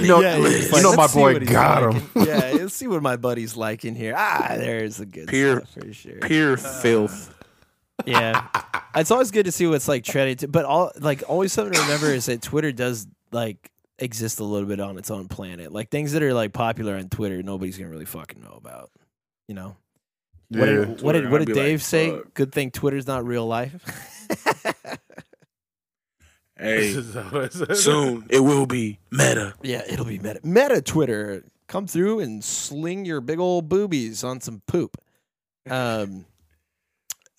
know, 0.07 0.19
Yeah, 0.21 0.35
it's 0.37 0.71
you 0.75 0.83
know 0.83 0.93
my 0.95 1.07
boy 1.07 1.39
got 1.39 1.83
liking. 1.83 2.01
him. 2.01 2.09
yeah, 2.27 2.51
let's 2.55 2.73
see 2.73 2.87
what 2.87 3.01
my 3.01 3.15
buddy's 3.15 3.55
like 3.55 3.85
in 3.85 3.95
here. 3.95 4.13
Ah, 4.17 4.55
there's 4.57 4.99
a 4.99 5.05
good 5.05 5.27
Pure- 5.29 5.65
stuff 5.65 5.83
for 5.85 5.93
sure. 5.93 6.19
Pure 6.21 6.57
filth. 6.57 7.33
Yeah, 8.05 8.47
it's 8.95 9.11
always 9.11 9.31
good 9.31 9.45
to 9.45 9.51
see 9.51 9.67
what's 9.67 9.87
like 9.87 10.03
trending. 10.03 10.37
To, 10.37 10.47
but 10.47 10.65
all 10.65 10.91
like 10.99 11.23
always 11.27 11.53
something 11.53 11.73
to 11.73 11.81
remember 11.81 12.07
is 12.07 12.25
that 12.27 12.41
Twitter 12.41 12.71
does 12.71 13.07
like 13.31 13.69
exist 13.99 14.39
a 14.39 14.43
little 14.43 14.67
bit 14.67 14.79
on 14.79 14.97
its 14.97 15.11
own 15.11 15.27
planet. 15.27 15.71
Like 15.71 15.89
things 15.89 16.13
that 16.13 16.23
are 16.23 16.33
like 16.33 16.53
popular 16.53 16.95
on 16.95 17.09
Twitter, 17.09 17.41
nobody's 17.43 17.77
gonna 17.77 17.89
really 17.89 18.05
fucking 18.05 18.41
know 18.41 18.53
about. 18.57 18.89
You 19.47 19.55
know. 19.55 19.75
What 20.49 20.67
Yeah. 20.67 20.75
did, 20.85 21.01
what 21.01 21.11
did, 21.13 21.29
what 21.31 21.37
did 21.39 21.47
be 21.47 21.53
like, 21.53 21.63
Dave 21.63 21.81
say? 21.83 22.11
fuck. 22.11 22.33
Good 22.33 22.51
thing 22.51 22.71
Twitter's 22.71 23.07
not 23.07 23.25
real 23.25 23.45
life. 23.47 23.73
Hey, 26.57 26.89
Is 26.89 27.13
that 27.13 27.31
what 27.31 27.43
it 27.45 27.53
says? 27.53 27.83
soon 27.83 28.27
it 28.29 28.39
will 28.41 28.67
be 28.67 28.99
meta. 29.09 29.55
yeah, 29.63 29.81
it'll 29.89 30.05
be 30.05 30.19
meta. 30.19 30.39
Meta 30.43 30.79
Twitter, 30.79 31.43
come 31.67 31.87
through 31.87 32.19
and 32.19 32.43
sling 32.43 33.03
your 33.03 33.19
big 33.19 33.39
old 33.39 33.67
boobies 33.67 34.23
on 34.23 34.41
some 34.41 34.61
poop. 34.67 34.95
Um. 35.69 36.25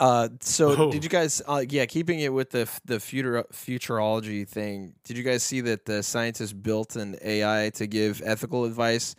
Uh. 0.00 0.28
So 0.40 0.74
Oh. 0.76 0.90
did 0.92 1.05
you 1.05 1.11
guys? 1.11 1.40
Uh, 1.46 1.64
yeah, 1.68 1.87
keeping 1.87 2.18
it 2.20 2.33
with 2.33 2.50
the 2.50 2.68
the 2.85 2.98
future 2.98 3.44
futurology 3.52 4.48
thing. 4.48 4.94
Did 5.05 5.16
you 5.16 5.22
guys 5.22 5.42
see 5.42 5.61
that 5.62 5.85
the 5.85 6.02
scientists 6.02 6.52
built 6.52 6.96
an 6.96 7.16
AI 7.22 7.70
to 7.74 7.87
give 7.87 8.20
ethical 8.24 8.64
advice, 8.64 9.14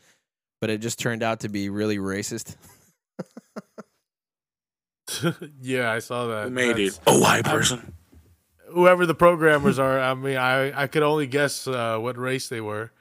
but 0.59 0.69
it 0.69 0.79
just 0.81 0.99
turned 0.99 1.23
out 1.23 1.39
to 1.41 1.49
be 1.49 1.69
really 1.69 1.97
racist? 1.97 2.55
yeah, 5.61 5.91
I 5.91 5.99
saw 5.99 6.27
that. 6.27 6.45
Who 6.45 6.49
made 6.51 6.69
That's- 6.69 6.97
it? 6.97 6.99
A 7.07 7.19
white 7.19 7.45
person. 7.45 7.93
Whoever 8.69 9.05
the 9.05 9.13
programmers 9.13 9.77
are, 9.77 9.99
I 9.99 10.13
mean, 10.15 10.35
I 10.37 10.83
I 10.83 10.87
could 10.87 11.03
only 11.03 11.27
guess 11.27 11.67
uh, 11.67 11.97
what 11.99 12.17
race 12.17 12.49
they 12.49 12.59
were. 12.61 12.91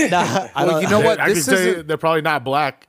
nah, 0.00 0.48
I 0.54 0.64
Well, 0.66 0.82
you 0.82 0.88
know 0.90 1.00
what? 1.00 1.20
I 1.20 1.28
This 1.28 1.46
can 1.46 1.54
tell 1.56 1.64
you 1.66 1.82
they're 1.84 1.96
probably 1.98 2.22
not 2.22 2.42
black. 2.44 2.88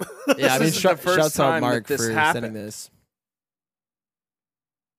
Yeah, 0.00 0.06
I 0.26 0.34
mean, 0.34 0.36
This 0.36 0.52
isn't 0.62 0.80
shout, 0.80 0.96
the 0.96 1.02
first 1.02 1.18
shouts 1.18 1.38
out 1.40 1.50
time 1.52 1.60
that 1.62 1.66
Mark 1.68 1.86
this 1.86 2.04
for 2.06 2.12
happened. 2.12 2.44
sending 2.46 2.62
this. 2.64 2.90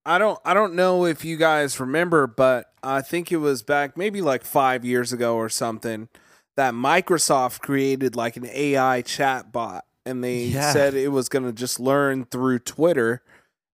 I 0.05 0.17
don't 0.17 0.39
I 0.43 0.53
don't 0.53 0.73
know 0.73 1.05
if 1.05 1.23
you 1.23 1.37
guys 1.37 1.79
remember, 1.79 2.27
but 2.27 2.73
I 2.83 3.01
think 3.01 3.31
it 3.31 3.37
was 3.37 3.61
back 3.63 3.95
maybe 3.97 4.21
like 4.21 4.43
five 4.43 4.83
years 4.83 5.13
ago 5.13 5.35
or 5.35 5.49
something 5.49 6.09
that 6.57 6.73
Microsoft 6.73 7.59
created 7.61 8.15
like 8.15 8.35
an 8.35 8.45
AI 8.47 9.01
chat 9.03 9.51
bot 9.51 9.85
and 10.05 10.23
they 10.23 10.45
Yeah. 10.45 10.73
said 10.73 10.93
it 10.95 11.09
was 11.09 11.29
gonna 11.29 11.51
just 11.53 11.79
learn 11.79 12.25
through 12.25 12.59
Twitter. 12.59 13.21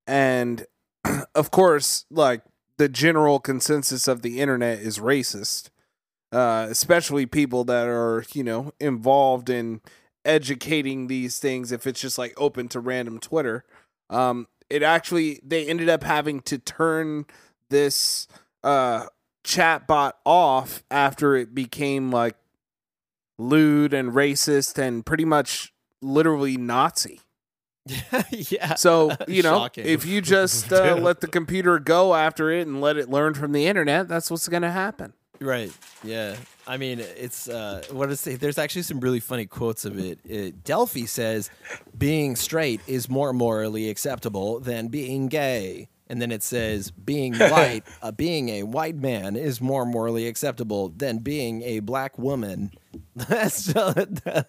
And 0.06 0.66
of 1.36 1.52
course, 1.52 2.06
like 2.10 2.42
the 2.78 2.90
general 2.90 3.40
consensus 3.40 4.08
of 4.08 4.22
the 4.22 4.40
internet 4.40 4.80
is 4.80 5.00
racist. 5.00 5.70
Uh, 6.34 6.68
especially 6.70 7.26
people 7.26 7.64
that 7.64 7.88
are, 7.88 8.26
you 8.34 8.44
know, 8.44 8.74
involved 8.82 9.50
in 9.50 9.80
educating 10.26 11.08
these 11.08 11.40
things 11.40 11.72
if 11.72 11.88
it's 11.88 12.02
just 12.02 12.18
like 12.18 12.34
open 12.36 12.68
to 12.68 12.82
random 12.82 13.18
Twitter. 13.18 13.64
Um, 14.10 14.48
it 14.70 14.84
actually 14.84 15.40
they 15.44 15.66
ended 15.66 15.90
up 15.90 16.04
having 16.04 16.42
to 16.42 16.58
turn 16.58 17.26
this 17.70 18.28
uh 18.64 19.06
chat 19.44 19.88
bot 19.88 20.18
off 20.26 20.84
after 20.92 21.36
it 21.36 21.56
became 21.56 22.12
like 22.12 22.36
lewd 23.38 23.94
and 23.94 24.12
racist 24.12 24.78
and 24.78 25.06
pretty 25.06 25.26
much 25.26 25.74
literally 26.02 26.58
Nazi. 26.58 27.22
yeah. 28.32 28.76
So, 28.76 29.12
you 29.28 29.44
know, 29.44 29.60
Shocking. 29.60 29.86
if 29.86 30.06
you 30.06 30.22
just 30.22 30.74
uh, 30.74 30.96
let 31.00 31.22
the 31.22 31.28
computer 31.28 31.80
go 31.80 32.14
after 32.14 32.52
it 32.52 32.68
and 32.68 32.82
let 32.82 32.98
it 32.98 33.10
learn 33.10 33.34
from 33.34 33.54
the 33.54 33.66
internet, 33.68 34.08
that's 34.08 34.30
what's 34.30 34.48
going 34.50 34.64
to 34.64 34.72
happen. 34.72 35.14
Right. 35.40 35.72
Yeah. 36.04 36.36
I 36.68 36.78
mean, 36.78 37.00
it's 37.00 37.48
uh, 37.48 37.84
what 37.92 38.12
is 38.12 38.28
it? 38.28 38.40
There's 38.42 38.58
actually 38.58 38.82
some 38.82 39.00
really 39.00 39.22
funny 39.22 39.46
quotes 39.46 39.86
of 39.86 39.98
it. 39.98 40.20
it. 40.26 40.64
Delphi 40.64 41.06
says, 41.06 41.50
"Being 41.98 42.36
straight 42.36 42.82
is 42.88 43.10
more 43.10 43.32
morally 43.32 43.90
acceptable 43.90 44.60
than 44.60 44.90
being 44.90 45.28
gay." 45.28 45.88
And 46.10 46.22
then 46.22 46.32
it 46.32 46.44
says, 46.44 46.92
"Being 46.92 47.36
white, 47.38 47.84
uh, 48.02 48.12
being 48.12 48.50
a 48.50 48.64
white 48.64 48.96
man 48.98 49.36
is 49.36 49.62
more 49.62 49.86
morally 49.86 50.28
acceptable 50.28 50.90
than 50.90 51.20
being 51.20 51.62
a 51.64 51.80
black 51.80 52.18
woman." 52.18 52.72
That's 53.16 53.66
the, 53.66 54.46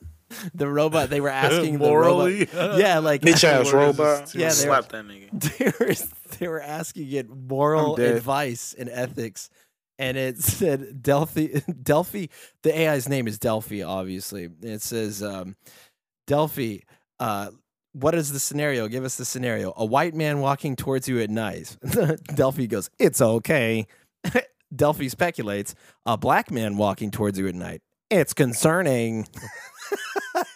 the 0.54 0.68
robot 0.68 1.10
they 1.10 1.20
were 1.20 1.28
asking 1.28 1.78
Morally? 1.78 2.44
the 2.44 2.56
robot. 2.56 2.78
Yeah, 2.78 2.98
like 2.98 3.22
Bitch 3.22 3.44
ass 3.44 3.44
Where 3.44 3.60
is 3.60 3.66
this 3.66 3.72
robot. 3.72 4.34
Yeah, 4.34 4.48
they 4.48 4.54
slap 4.54 4.88
that 4.90 5.04
nigga. 5.06 5.30
they 5.58 5.86
were 5.86 5.94
they 6.38 6.48
were 6.48 6.60
asking 6.60 7.10
it 7.12 7.28
moral 7.28 7.96
advice 7.96 8.74
and 8.78 8.88
ethics, 8.88 9.50
and 9.98 10.16
it 10.16 10.38
said 10.42 11.02
Delphi. 11.02 11.60
Delphi. 11.82 12.26
The 12.62 12.88
AI's 12.88 13.08
name 13.08 13.26
is 13.26 13.38
Delphi. 13.38 13.82
Obviously, 13.82 14.48
it 14.62 14.82
says 14.82 15.22
um, 15.22 15.56
Delphi. 16.26 16.78
Uh, 17.18 17.50
what 17.92 18.14
is 18.14 18.32
the 18.32 18.38
scenario? 18.38 18.86
Give 18.86 19.04
us 19.04 19.16
the 19.16 19.24
scenario. 19.24 19.72
A 19.76 19.84
white 19.84 20.14
man 20.14 20.40
walking 20.40 20.76
towards 20.76 21.08
you 21.08 21.20
at 21.20 21.30
night. 21.30 21.76
Delphi 22.34 22.66
goes, 22.66 22.90
"It's 22.98 23.20
okay." 23.20 23.86
Delphi 24.74 25.08
speculates, 25.08 25.74
a 26.04 26.18
black 26.18 26.50
man 26.50 26.76
walking 26.76 27.10
towards 27.10 27.38
you 27.38 27.48
at 27.48 27.54
night. 27.54 27.80
It's 28.10 28.34
concerning. 28.34 29.26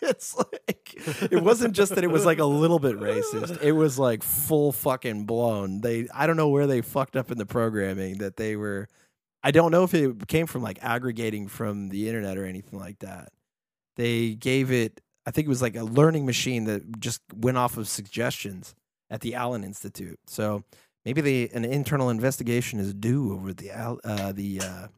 it's 0.02 0.37
like 0.37 0.94
it 1.31 1.42
wasn't 1.42 1.74
just 1.74 1.94
that 1.94 2.05
it 2.05 2.11
was 2.11 2.26
like 2.26 2.38
a 2.38 2.44
little 2.44 2.78
bit 2.78 2.98
racist. 2.98 3.62
It 3.62 3.72
was 3.72 3.98
like 3.98 4.22
full 4.22 4.72
fucking 4.72 5.24
blown. 5.24 5.81
They 5.81 6.09
I 6.14 6.26
don't 6.26 6.37
know 6.37 6.48
where 6.48 6.66
they 6.66 6.83
fucked 6.83 7.16
up 7.16 7.31
in 7.31 7.38
the 7.38 7.46
programming 7.46 8.18
that 8.18 8.37
they 8.37 8.57
were 8.57 8.88
I 9.42 9.50
don't 9.50 9.70
know 9.70 9.85
if 9.85 9.94
it 9.94 10.26
came 10.28 10.46
from 10.46 10.62
like 10.62 10.78
aggregating 10.83 11.48
from 11.48 11.88
the 11.88 12.09
internet 12.09 12.38
or 12.38 12.46
anything 12.46 12.78
like 12.78 12.98
that. 13.00 13.33
They 13.96 14.35
gave 14.35 14.70
it 14.70 15.00
I 15.26 15.31
think 15.31 15.46
it 15.46 15.48
was 15.48 15.62
like 15.62 15.76
a 15.76 15.85
learning 15.85 16.26
machine 16.26 16.64
that 16.64 16.98
just 17.00 17.20
went 17.35 17.57
off 17.57 17.76
of 17.76 17.88
suggestions 17.88 18.74
at 19.11 19.20
the 19.20 19.35
Allen 19.35 19.62
Institute. 19.62 20.18
So 20.26 20.64
maybe 21.05 21.20
they 21.20 21.48
an 21.50 21.64
internal 21.64 22.11
investigation 22.11 22.81
is 22.81 22.92
due 22.92 23.33
over 23.33 23.52
the 23.52 23.70
uh, 23.70 24.33
the 24.33 24.61
uh, 24.61 24.88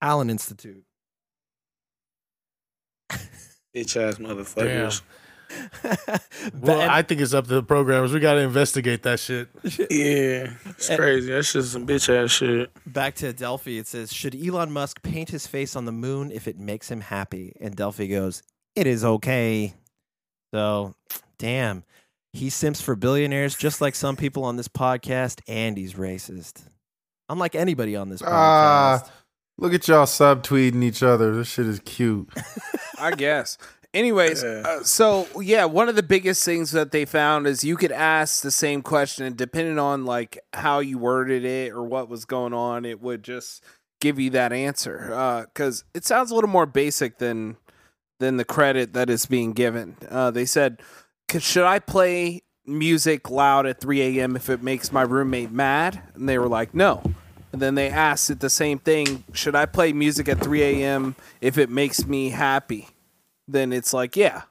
Allen 0.00 0.30
Institute. 0.30 0.84
Bitch 3.74 3.96
ass 3.96 4.16
motherfuckers. 4.16 5.02
Well, 6.54 6.78
But- 6.78 6.88
I 6.90 7.02
think 7.02 7.20
it's 7.20 7.34
up 7.34 7.46
to 7.48 7.54
the 7.54 7.62
programmers. 7.62 8.12
We 8.12 8.20
got 8.20 8.34
to 8.34 8.40
investigate 8.40 9.02
that 9.04 9.18
shit. 9.20 9.48
Yeah, 9.90 10.50
it's 10.66 10.88
And- 10.88 10.98
crazy. 10.98 11.32
That's 11.32 11.52
just 11.52 11.72
some 11.72 11.86
bitch 11.86 12.08
ass 12.08 12.30
shit. 12.30 12.70
Back 12.86 13.14
to 13.16 13.32
Delphi, 13.32 13.78
it 13.78 13.86
says, 13.86 14.12
Should 14.12 14.34
Elon 14.34 14.70
Musk 14.72 15.02
paint 15.02 15.30
his 15.30 15.46
face 15.46 15.74
on 15.76 15.84
the 15.84 15.92
moon 15.92 16.30
if 16.30 16.46
it 16.48 16.58
makes 16.58 16.90
him 16.90 17.00
happy? 17.00 17.54
And 17.60 17.74
Delphi 17.74 18.06
goes, 18.06 18.42
It 18.74 18.86
is 18.86 19.04
okay. 19.04 19.74
So, 20.54 20.94
damn. 21.38 21.84
He 22.32 22.50
simps 22.50 22.80
for 22.82 22.94
billionaires 22.94 23.56
just 23.56 23.80
like 23.80 23.94
some 23.94 24.14
people 24.16 24.44
on 24.44 24.56
this 24.56 24.68
podcast, 24.68 25.40
and 25.48 25.76
he's 25.76 25.94
racist. 25.94 26.62
Unlike 27.28 27.54
anybody 27.54 27.96
on 27.96 28.08
this 28.10 28.20
podcast. 28.22 28.28
Ah, 28.30 29.10
look 29.58 29.72
at 29.74 29.88
y'all 29.88 30.04
subtweeting 30.06 30.84
each 30.84 31.02
other. 31.02 31.34
This 31.34 31.48
shit 31.48 31.66
is 31.66 31.80
cute. 31.80 32.28
I 32.98 33.12
guess. 33.12 33.56
Anyways, 33.96 34.44
uh, 34.44 34.84
so 34.84 35.26
yeah, 35.40 35.64
one 35.64 35.88
of 35.88 35.96
the 35.96 36.02
biggest 36.02 36.44
things 36.44 36.72
that 36.72 36.92
they 36.92 37.06
found 37.06 37.46
is 37.46 37.64
you 37.64 37.76
could 37.76 37.92
ask 37.92 38.42
the 38.42 38.50
same 38.50 38.82
question, 38.82 39.24
and 39.24 39.36
depending 39.38 39.78
on 39.78 40.04
like 40.04 40.38
how 40.52 40.80
you 40.80 40.98
worded 40.98 41.46
it 41.46 41.72
or 41.72 41.82
what 41.82 42.10
was 42.10 42.26
going 42.26 42.52
on, 42.52 42.84
it 42.84 43.00
would 43.00 43.22
just 43.22 43.64
give 44.02 44.18
you 44.20 44.28
that 44.30 44.52
answer. 44.52 45.46
Because 45.46 45.84
it 45.94 46.04
sounds 46.04 46.30
a 46.30 46.34
little 46.34 46.50
more 46.50 46.66
basic 46.66 47.16
than 47.16 47.56
than 48.20 48.36
the 48.36 48.44
credit 48.44 48.92
that 48.92 49.08
is 49.08 49.24
being 49.24 49.52
given. 49.52 49.96
Uh, 50.10 50.30
they 50.30 50.44
said, 50.44 50.82
"Could- 51.26 51.42
"Should 51.42 51.64
I 51.64 51.78
play 51.78 52.42
music 52.66 53.30
loud 53.30 53.64
at 53.64 53.80
3 53.80 54.02
a.m. 54.02 54.36
if 54.36 54.50
it 54.50 54.62
makes 54.62 54.92
my 54.92 55.02
roommate 55.02 55.50
mad?" 55.50 56.02
And 56.14 56.28
they 56.28 56.38
were 56.38 56.48
like, 56.48 56.74
"No." 56.74 57.02
And 57.50 57.62
then 57.62 57.76
they 57.76 57.88
asked 57.88 58.28
it 58.28 58.40
the 58.40 58.50
same 58.50 58.78
thing: 58.78 59.24
"Should 59.32 59.54
I 59.54 59.64
play 59.64 59.94
music 59.94 60.28
at 60.28 60.38
3 60.38 60.62
a.m. 60.62 61.16
if 61.40 61.56
it 61.56 61.70
makes 61.70 62.04
me 62.06 62.28
happy?" 62.28 62.88
Then 63.48 63.72
it's 63.72 63.92
like, 63.92 64.16
yeah. 64.16 64.42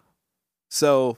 So 0.69 1.17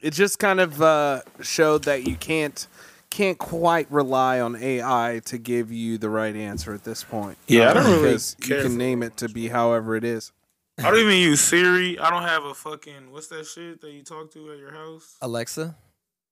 it 0.00 0.12
just 0.12 0.38
kind 0.38 0.60
of 0.60 0.80
uh, 0.80 1.22
showed 1.40 1.84
that 1.84 2.06
you 2.06 2.16
can't 2.16 2.66
can't 3.10 3.38
quite 3.38 3.90
rely 3.90 4.38
on 4.38 4.54
AI 4.54 5.20
to 5.24 5.36
give 5.36 5.72
you 5.72 5.98
the 5.98 6.08
right 6.08 6.34
answer 6.36 6.72
at 6.72 6.84
this 6.84 7.02
point. 7.02 7.36
Yeah, 7.48 7.70
I 7.70 7.74
don't 7.74 7.84
really 7.84 8.02
because 8.02 8.36
you 8.38 8.54
can 8.54 8.78
name 8.78 9.02
it 9.02 9.16
to 9.18 9.28
be 9.28 9.48
however 9.48 9.96
it 9.96 10.04
is. 10.04 10.32
I 10.78 10.84
don't 10.84 11.00
even 11.00 11.18
use 11.18 11.40
Siri. 11.40 11.98
I 11.98 12.08
don't 12.08 12.22
have 12.22 12.44
a 12.44 12.54
fucking 12.54 13.10
what's 13.10 13.26
that 13.28 13.46
shit 13.46 13.80
that 13.80 13.90
you 13.90 14.02
talk 14.02 14.32
to 14.32 14.52
at 14.52 14.58
your 14.58 14.72
house? 14.72 15.16
Alexa. 15.20 15.76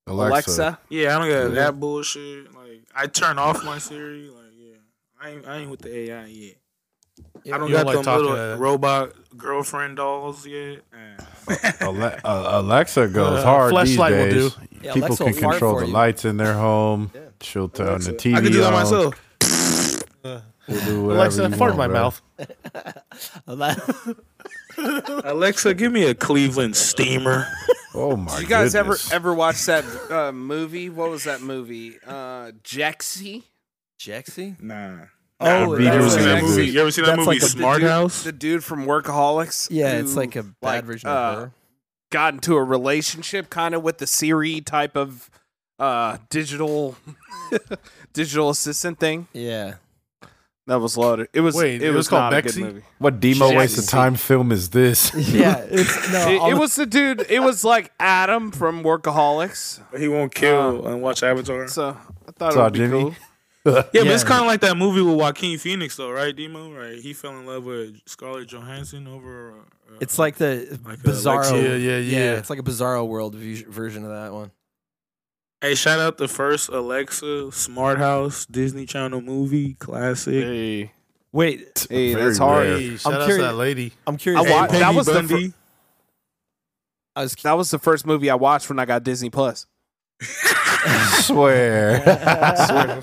Alexa, 0.07 0.79
Yeah, 0.89 1.17
I 1.17 1.19
don't 1.19 1.29
got 1.29 1.55
that 1.55 1.79
bullshit. 1.79 2.55
Like 2.55 2.85
I 2.95 3.09
turn 3.09 3.39
off 3.39 3.63
my 3.65 3.79
Siri. 3.79 4.31
Like 4.31 4.53
yeah, 4.57 4.77
I 5.21 5.31
ain't, 5.31 5.47
I 5.47 5.57
ain't 5.59 5.71
with 5.71 5.83
the 5.83 5.95
AI 5.95 6.27
yet. 6.27 6.57
I 7.46 7.59
don't 7.59 7.68
You 7.68 7.74
got 7.74 7.87
like 7.87 7.96
them 7.96 8.05
talking 8.05 8.27
little 8.27 8.55
to- 8.57 8.57
robot 8.62 9.12
girlfriend 9.37 9.96
dolls 9.96 10.46
yet. 10.46 10.81
Ale- 11.81 12.03
uh, 12.24 12.61
Alexa 12.61 13.09
goes 13.09 13.38
Uh, 13.40 13.42
hard 13.44 13.70
these 13.74 13.96
flashlight 13.96 14.12
will 14.12 14.31
days. 14.31 14.55
do. 14.55 14.61
Yeah, 14.83 14.92
People 14.94 15.09
Alexa 15.09 15.24
can 15.24 15.33
will 15.35 15.51
control 15.51 15.81
the 15.81 15.87
you. 15.87 15.92
lights 15.92 16.24
in 16.24 16.37
their 16.37 16.55
home. 16.55 17.11
Yeah. 17.14 17.20
She'll 17.40 17.68
turn 17.68 17.88
Alexa. 17.88 18.12
the 18.12 18.16
TV 18.18 18.35
I 18.37 18.40
can 18.40 18.53
do 18.53 18.59
that 18.61 18.72
on. 18.72 18.72
myself. 18.72 19.14
We'll 20.68 21.12
Alexa, 21.12 21.48
you 21.48 21.57
fart 21.57 21.72
in 21.72 21.79
my 21.79 21.87
bro. 21.88 22.12
mouth. 22.12 22.20
Alexa, 25.24 25.74
give 25.74 25.92
me 25.92 26.05
a 26.05 26.14
Cleveland 26.14 26.77
steamer. 26.77 27.46
Oh 27.94 28.16
my 28.16 28.33
Did 28.33 28.42
you 28.42 28.48
guys 28.48 28.74
goodness. 28.74 29.11
ever 29.11 29.16
ever 29.16 29.35
watch 29.35 29.64
that 29.66 29.85
uh, 30.11 30.31
movie? 30.33 30.90
What 30.90 31.11
was 31.11 31.24
that 31.24 31.40
movie? 31.40 31.96
Uh, 32.07 32.53
Jexi. 32.62 33.44
Jexi? 33.98 34.61
Nah. 34.61 35.07
Oh, 35.40 35.77
you 35.79 35.87
ever 35.87 36.03
that's 36.03 36.14
seen 36.14 36.24
that 36.24 36.42
movie? 36.42 36.66
You 36.66 36.81
ever 36.81 36.90
seen 36.90 37.05
that 37.05 37.16
that's 37.16 37.27
movie 37.27 37.38
like 37.38 37.42
Smart 37.48 37.81
dude, 37.81 37.88
House? 37.90 38.22
The 38.24 38.33
dude 38.33 38.64
from 38.64 38.87
Workaholics. 38.87 39.68
Yeah, 39.70 39.92
it's 39.92 40.16
like 40.16 40.35
a 40.37 40.42
bad 40.42 40.55
like, 40.62 40.85
version 40.85 41.09
uh, 41.09 41.12
of 41.12 41.38
her. 41.38 41.53
got 42.11 42.35
into 42.35 42.57
a 42.57 42.64
relationship 42.64 43.48
kind 43.51 43.74
of 43.74 43.83
with 43.83 43.98
the 43.98 44.07
Siri 44.07 44.61
type 44.61 44.96
of 44.96 45.31
uh 45.79 46.18
digital 46.29 46.96
digital 48.12 48.51
assistant 48.51 48.98
thing. 48.98 49.29
Yeah. 49.33 49.74
That 50.66 50.81
was 50.81 50.98
loaded. 50.98 51.29
It 51.33 51.40
was 51.40 51.55
Wait, 51.55 51.77
it, 51.77 51.83
it 51.83 51.88
was, 51.90 51.96
was 51.96 52.09
called 52.09 52.33
not 52.33 52.42
Bexy? 52.44 52.83
What 52.98 53.20
demo 53.20 53.57
waste 53.57 53.79
of 53.79 53.85
Jexi. 53.85 53.90
time 53.90 54.16
film 54.16 54.53
is 54.53 54.68
this? 54.70 55.14
Yeah. 55.33 55.64
It's 55.70 56.12
no. 56.12 56.29
It, 56.29 56.35
it 56.35 56.55
the- 56.55 56.61
was 56.61 56.74
the 56.74 56.85
dude. 56.85 57.24
It 57.31 57.40
was 57.40 57.64
like 57.64 57.90
Adam 57.98 58.51
from 58.51 58.83
Workaholics. 58.83 59.81
He 59.98 60.09
won't 60.09 60.35
kill 60.35 60.87
and 60.87 61.01
watch 61.01 61.22
Avatar. 61.22 61.68
So 61.68 61.96
I 62.27 62.33
thought 62.33 62.53
Saw 62.53 62.61
it 62.61 62.64
would 62.64 62.72
be 62.74 62.79
Jimmy? 62.81 63.01
cool. 63.03 63.14
Yeah, 63.92 64.02
but 64.04 64.07
it's 64.09 64.24
kind 64.24 64.40
of 64.40 64.46
like 64.46 64.61
that 64.61 64.76
movie 64.76 65.02
with 65.02 65.16
Joaquin 65.16 65.59
Phoenix, 65.59 65.96
though, 65.96 66.11
right, 66.11 66.35
Demo? 66.35 66.72
Right? 66.72 66.98
He 66.98 67.12
fell 67.12 67.38
in 67.38 67.46
love 67.46 67.64
with 67.64 68.00
Scarlett 68.07 68.48
Johansson 68.48 69.07
over. 69.07 69.52
Uh, 69.52 69.94
It's 70.00 70.18
like 70.18 70.37
the 70.37 70.78
Like 70.85 70.98
a 70.98 71.02
bizarro. 71.02 71.42
Lexi. 71.44 71.62
Yeah, 71.62 71.76
yeah, 71.76 71.98
yeah. 71.98 72.33
It's 72.35 72.50
like 72.50 72.59
a 72.59 72.62
bizarro 72.62 73.07
world 73.07 73.35
v- 73.35 73.64
version 73.64 74.04
of 74.04 74.11
that 74.11 74.33
one. 74.33 74.50
Hey, 75.61 75.74
shout 75.74 75.98
out 75.98 76.18
the 76.18 76.28
first 76.28 76.68
Alexa 76.68 77.50
Smart 77.52 77.98
House 77.98 78.46
Disney 78.46 78.87
Channel 78.87 79.20
movie 79.20 79.74
classic. 79.74 80.35
Hey, 80.44 80.92
Wait, 81.33 81.87
hey, 81.90 82.14
that's 82.14 82.38
hard. 82.38 82.66
Hey, 82.66 82.96
shout 82.96 83.12
out 83.20 83.28
to 83.28 83.37
that 83.38 83.54
lady. 83.57 83.92
I'm 84.07 84.16
curious. 84.16 84.46
I 84.46 84.50
wa- 84.50 84.66
that 84.68 84.94
was 84.94 85.07
the 85.07 85.12
Bundy. 85.14 85.52
I 87.16 87.22
was 87.22 87.35
That 87.42 87.52
was 87.57 87.70
the 87.70 87.78
first 87.78 88.07
movie 88.07 88.31
I 88.31 88.37
watched 88.37 88.68
when 88.68 88.78
I 88.78 88.85
got 88.85 89.02
Disney 89.02 89.28
Plus. 89.31 89.66
swear. 91.23 92.01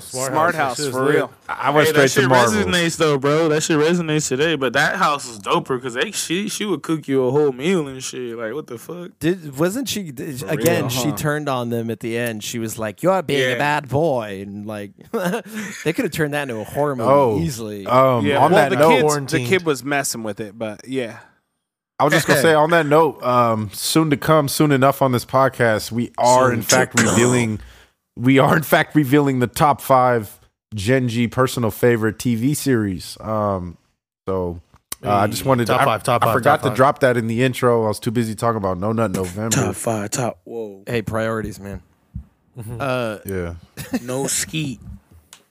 Smart, 0.00 0.54
House 0.54 0.76
that 0.76 0.82
shit's 0.84 0.96
for 0.96 1.04
lit. 1.04 1.14
real. 1.16 1.32
I 1.48 1.70
went 1.70 1.86
Hey, 1.88 1.92
that 1.92 2.08
straight 2.08 2.10
shit 2.10 2.22
to 2.24 2.28
Marvel. 2.28 2.54
resonates 2.64 2.96
though, 2.96 3.18
bro. 3.18 3.48
That 3.48 3.62
shit 3.62 3.78
resonates 3.78 4.28
today. 4.28 4.56
But 4.56 4.72
that 4.74 4.96
house 4.96 5.28
is 5.28 5.38
doper 5.38 5.76
because 5.78 5.94
they 5.94 6.10
she 6.10 6.48
she 6.48 6.64
would 6.64 6.82
cook 6.82 7.06
you 7.08 7.24
a 7.24 7.30
whole 7.30 7.52
meal 7.52 7.86
and 7.88 8.02
shit. 8.02 8.36
Like 8.36 8.54
what 8.54 8.66
the 8.66 8.78
fuck? 8.78 9.12
Did 9.20 9.58
wasn't 9.58 9.88
she 9.88 10.10
did- 10.10 10.42
again? 10.44 10.82
real, 10.82 10.88
She 10.90 11.12
turned 11.12 11.48
on 11.48 11.70
them 11.70 11.90
at 11.90 12.00
the 12.00 12.16
end. 12.16 12.42
She 12.42 12.58
was 12.58 12.78
like, 12.78 13.02
"You're 13.02 13.22
being 13.22 13.52
a 13.54 13.58
bad 13.58 13.88
boy," 13.88 14.40
and 14.42 14.66
like 14.66 14.92
they 15.12 15.92
could 15.92 16.04
have 16.04 16.12
turned 16.12 16.34
that 16.34 16.42
into 16.48 16.60
a 16.60 16.64
horror 16.64 16.96
movie 16.96 17.08
Oh, 17.10 17.38
easily. 17.40 17.86
Um, 17.86 18.24
Yeah, 18.26 18.38
on 18.38 18.52
well, 18.52 18.68
that 18.68 18.70
the 18.70 18.76
note, 18.76 19.18
kids, 19.18 19.32
the 19.32 19.44
kid 19.46 19.64
was 19.64 19.84
messing 19.84 20.22
with 20.22 20.40
it, 20.40 20.58
but 20.58 20.86
yeah. 20.88 21.18
I 21.98 22.04
was 22.04 22.12
just 22.12 22.26
gonna 22.26 22.40
say 22.42 22.52
on 22.54 22.70
that 22.70 22.86
note, 22.86 23.22
um, 23.22 23.70
soon 23.72 24.10
to 24.10 24.16
come, 24.16 24.48
soon 24.48 24.70
enough 24.72 25.00
on 25.00 25.12
this 25.12 25.24
podcast, 25.24 25.90
we 25.90 26.12
are 26.18 26.52
in 26.52 26.60
fact 26.62 27.00
revealing, 27.00 27.58
we 28.16 28.38
are 28.38 28.56
in 28.56 28.62
fact 28.62 28.94
revealing 28.94 29.38
the 29.38 29.46
top 29.46 29.80
five 29.80 30.38
Gen 30.74 31.08
G 31.08 31.26
personal 31.26 31.70
favorite 31.70 32.18
TV 32.18 32.54
series. 32.54 33.16
Um, 33.20 33.78
so 34.28 34.60
uh, 35.02 35.10
I 35.14 35.26
just 35.26 35.44
wanted 35.46 35.66
Top 35.68 35.84
to, 35.84 35.90
I- 35.90 35.98
top 35.98 36.22
I 36.22 36.26
five, 36.26 36.34
forgot 36.34 36.50
top 36.56 36.62
to 36.62 36.68
five. 36.68 36.76
drop 36.76 36.98
that 37.00 37.16
in 37.16 37.28
the 37.28 37.42
intro. 37.42 37.84
I 37.84 37.88
was 37.88 37.98
too 38.00 38.10
busy 38.10 38.34
talking 38.34 38.58
about 38.58 38.76
No 38.78 38.92
Nut 38.92 39.12
November. 39.12 39.56
Top 39.56 39.74
five, 39.74 40.10
top. 40.10 40.40
Whoa, 40.44 40.82
hey, 40.86 41.00
priorities, 41.02 41.58
man. 41.60 41.82
Uh, 42.78 43.18
Yeah, 43.24 43.54
no 44.02 44.26
skeet. 44.26 44.80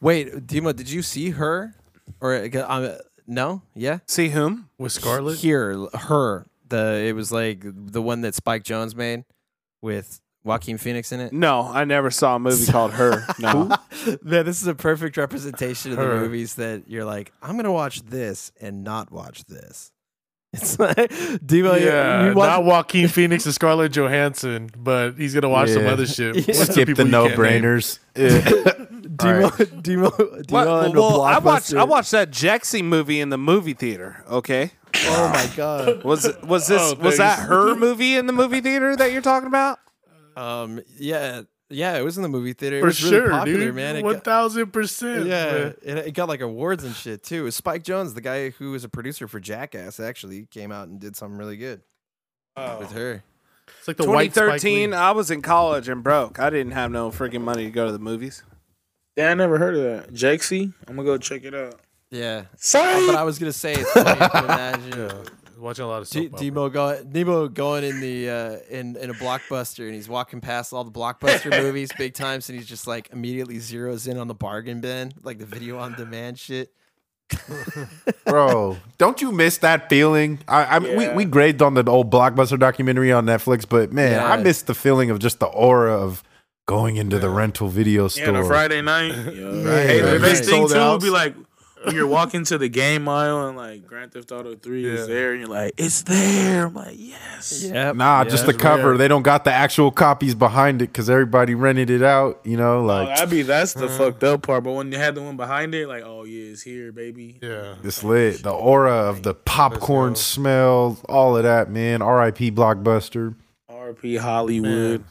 wait, 0.01 0.45
Demo, 0.45 0.73
did 0.73 0.89
you 0.91 1.01
see 1.01 1.31
her? 1.31 1.73
Or 2.21 2.35
I'm 2.35 2.83
uh, 2.83 2.95
no? 3.27 3.61
Yeah. 3.75 3.99
See 4.07 4.29
whom? 4.29 4.69
with 4.77 4.91
Scarlett. 4.91 5.39
Here, 5.39 5.77
her. 5.93 6.45
The 6.67 7.03
it 7.07 7.13
was 7.13 7.31
like 7.31 7.61
the 7.63 8.01
one 8.01 8.21
that 8.21 8.33
Spike 8.35 8.63
Jonze 8.63 8.95
made 8.95 9.23
with 9.81 10.19
Joaquin 10.43 10.77
Phoenix 10.77 11.11
in 11.11 11.19
it. 11.19 11.31
No, 11.33 11.61
I 11.61 11.85
never 11.85 12.09
saw 12.11 12.35
a 12.35 12.39
movie 12.39 12.71
called 12.71 12.91
Her. 12.93 13.25
No. 13.39 13.69
Man, 14.21 14.45
this 14.45 14.61
is 14.61 14.67
a 14.67 14.75
perfect 14.75 15.17
representation 15.17 15.91
of 15.91 15.97
the 15.97 16.05
movies 16.05 16.55
that 16.55 16.83
you're 16.87 17.05
like, 17.05 17.31
I'm 17.41 17.55
gonna 17.55 17.71
watch 17.71 18.01
this 18.03 18.51
and 18.61 18.83
not 18.83 19.11
watch 19.11 19.45
this. 19.45 19.91
It's 20.55 20.79
like, 20.79 21.11
Demo, 21.45 21.75
you- 21.75 21.85
Yeah, 21.87 22.29
you 22.29 22.33
watch, 22.33 22.47
not 22.47 22.63
Joaquin 22.63 23.09
Phoenix 23.09 23.45
and 23.45 23.53
Scarlett 23.53 23.91
Johansson, 23.91 24.69
but 24.77 25.15
he's 25.17 25.33
gonna 25.33 25.49
watch 25.49 25.69
some 25.71 25.85
other 25.85 26.05
shit. 26.07 26.35
Yeah. 26.47 26.55
What's 26.55 26.71
skip 26.71 26.87
people 26.87 27.03
the 27.05 27.11
no 27.11 27.27
brainers. 27.27 27.99
Yeah. 28.15 28.84
Demo, 29.17 29.49
Demo, 29.49 29.81
Demo, 29.81 30.11
What? 30.49 30.85
into 30.87 30.99
Well, 30.99 31.21
I 31.21 31.37
watched 31.39 31.73
I 31.73 31.83
watched 31.83 32.11
that 32.11 32.31
Jexi 32.31 32.83
movie 32.83 33.19
in 33.19 33.29
the 33.29 33.37
movie 33.37 33.73
theater. 33.73 34.23
Okay, 34.29 34.71
Oh 34.95 35.29
my 35.33 35.49
god. 35.55 36.03
was 36.03 36.29
was 36.43 36.67
this 36.67 36.81
Oh, 36.81 36.95
was 36.95 37.17
that 37.17 37.39
her 37.39 37.75
movie 37.75 38.15
in 38.15 38.27
the 38.27 38.33
movie 38.33 38.61
theater 38.61 38.95
that 38.95 39.11
you're 39.11 39.21
talking 39.21 39.47
about? 39.47 39.79
Um. 40.35 40.81
Yeah. 40.97 41.41
Yeah. 41.69 41.97
It 41.97 42.03
was 42.03 42.17
in 42.17 42.23
the 42.23 42.29
movie 42.29 42.53
theater. 42.53 42.77
It 42.77 42.81
for 42.81 42.85
was 42.87 43.03
really 43.03 43.15
sure, 43.17 43.29
popular, 43.29 43.59
dude. 43.59 43.75
man. 43.75 43.95
It 43.95 44.23
thousand 44.23 44.71
percent. 44.73 45.25
yeah, 45.27 45.71
and 45.85 45.99
it 45.99 46.13
got 46.13 46.27
like 46.27 46.41
awards 46.41 46.83
and 46.83 46.93
shit 46.95 47.23
too. 47.23 47.41
It 47.41 47.43
was 47.43 47.55
Spike 47.55 47.83
Jonze, 47.83 48.13
the 48.13 48.21
guy 48.21 48.49
who 48.51 48.71
was 48.71 48.83
a 48.83 48.89
producer 48.89 49.27
for 49.27 49.39
Jackass, 49.39 49.99
actually 49.99 50.45
came 50.51 50.71
out 50.71 50.87
and 50.87 50.99
did 50.99 51.15
something 51.15 51.37
really 51.37 51.57
good 51.57 51.81
with 52.79 52.91
her. 52.91 53.23
It's 53.79 53.87
like 53.87 53.97
the 53.97 54.03
2013. 54.03 54.93
I 54.93 55.11
was 55.11 55.31
in 55.31 55.41
college 55.41 55.89
and 55.89 56.03
broke. 56.03 56.37
I 56.39 56.49
didn't 56.51 56.73
have 56.73 56.91
no 56.91 57.09
freaking 57.09 57.41
money 57.41 57.63
to 57.65 57.71
go 57.71 57.85
to 57.87 57.91
the 57.91 57.97
movies. 57.99 58.43
Yeah, 59.15 59.31
I 59.31 59.33
never 59.33 59.57
heard 59.57 59.75
of 59.75 59.83
that. 59.83 60.13
Jexi, 60.13 60.73
I'm 60.87 60.95
gonna 60.95 61.05
go 61.05 61.17
check 61.17 61.43
it 61.43 61.53
out. 61.53 61.79
Yeah, 62.11 62.45
Sorry. 62.57 63.05
but 63.07 63.15
I 63.15 63.23
was 63.23 63.39
gonna 63.39 63.51
say 63.53 63.73
it's 63.73 63.91
funny 63.91 64.19
to 64.19 64.39
imagine. 64.43 65.25
watching 65.57 65.85
a 65.85 65.87
lot 65.87 66.01
of 66.01 66.09
D- 66.09 66.23
soap 66.25 66.33
opera. 66.33 66.45
Demo 66.45 66.69
going, 66.69 67.11
Nemo 67.11 67.47
going 67.47 67.83
in 67.83 67.99
the 68.01 68.29
uh, 68.29 68.57
in 68.69 68.95
in 68.97 69.09
a 69.09 69.13
blockbuster, 69.13 69.85
and 69.85 69.95
he's 69.95 70.07
walking 70.09 70.41
past 70.41 70.73
all 70.73 70.83
the 70.83 70.91
blockbuster 70.91 71.49
movies, 71.63 71.89
big 71.97 72.13
times, 72.13 72.49
and 72.49 72.57
he's 72.57 72.67
just 72.67 72.87
like 72.87 73.09
immediately 73.11 73.55
zeroes 73.57 74.07
in 74.07 74.17
on 74.17 74.27
the 74.27 74.35
bargain 74.35 74.81
bin, 74.81 75.11
like 75.23 75.39
the 75.39 75.45
video 75.45 75.77
on 75.79 75.95
demand 75.95 76.37
shit. 76.37 76.71
Bro, 78.25 78.77
don't 78.97 79.21
you 79.21 79.31
miss 79.31 79.57
that 79.59 79.89
feeling? 79.89 80.39
I, 80.47 80.75
I 80.75 80.79
mean, 80.79 80.97
we, 80.97 81.03
Yeah. 81.05 81.15
we 81.15 81.25
graded 81.25 81.61
on 81.61 81.73
the 81.73 81.83
old 81.89 82.11
blockbuster 82.11 82.59
documentary 82.59 83.11
on 83.11 83.25
Netflix, 83.25 83.67
but 83.67 83.91
man, 83.91 84.23
I 84.23 84.37
miss 84.37 84.61
the 84.61 84.75
feeling 84.75 85.09
of 85.09 85.19
just 85.19 85.39
the 85.39 85.47
aura 85.47 85.97
of 85.97 86.23
going 86.65 86.97
into 86.97 87.19
the 87.19 87.29
rental 87.29 87.67
video 87.67 88.03
Yeah, 88.03 88.07
store. 88.09 88.29
on 88.29 88.35
a 88.37 88.45
Friday 88.45 88.81
night. 88.81 89.11
Yeah. 89.35 89.45
Right, 89.63 89.85
Hey, 89.87 90.01
the 90.01 90.11
right, 90.13 90.21
best 90.21 90.41
right. 90.43 90.49
thing 90.49 90.67
too 90.69 90.91
would 90.91 91.01
be 91.01 91.09
like 91.09 91.35
when 91.83 91.93
you're 91.93 92.07
walking 92.07 92.43
to 92.45 92.57
the 92.57 92.67
game 92.67 93.07
aisle 93.07 93.47
and 93.47 93.55
like 93.55 93.85
Grand 93.85 94.11
Theft 94.11 94.31
Auto 94.31 94.55
Three 94.55 94.87
Yeah. 94.87 94.93
is 94.93 95.07
there, 95.07 95.33
and 95.33 95.41
you're 95.41 95.49
like, 95.49 95.73
it's 95.77 96.01
there. 96.01 96.65
I'm 96.65 96.73
like, 96.73 96.95
yes. 96.97 97.63
Yeah. 97.63 97.91
Nah, 97.91 98.23
just 98.23 98.47
the 98.47 98.55
cover. 98.55 98.89
rare. 98.89 98.97
They 98.97 99.07
don't 99.07 99.21
got 99.21 99.43
the 99.43 99.51
actual 99.53 99.91
copies 99.91 100.33
behind 100.33 100.81
it 100.81 100.87
because 100.87 101.11
everybody 101.11 101.53
rented 101.53 101.91
it 101.91 102.01
out. 102.01 102.41
You 102.43 102.57
know, 102.57 102.79
Oh, 102.79 102.83
like 102.85 103.09
that'd 103.09 103.29
be 103.29 103.43
that's 103.43 103.73
the 103.75 103.85
uh-huh. 103.85 103.97
fucked 103.99 104.23
up 104.23 104.41
part. 104.41 104.63
But 104.63 104.71
when 104.73 104.91
you 104.91 104.97
had 104.97 105.13
the 105.13 105.21
one 105.21 105.37
behind 105.37 105.75
it, 105.75 105.87
like, 105.87 106.01
oh 106.03 106.23
yeah, 106.23 106.51
it's 106.53 106.63
here, 106.63 106.91
baby. 106.91 107.37
Yeah. 107.43 107.75
it's 107.83 108.03
lit. 108.03 108.41
The 108.41 108.49
aura 108.51 108.91
of 109.09 109.21
the 109.21 109.35
popcorn 109.35 110.13
go. 110.13 110.15
smell, 110.19 110.97
all 111.07 111.37
of 111.37 111.43
that, 111.43 111.69
man. 111.69 112.01
R.I.P. 112.01 112.51
Blockbuster. 112.51 113.35
RP 113.69 114.17
Hollywood. 114.17 115.03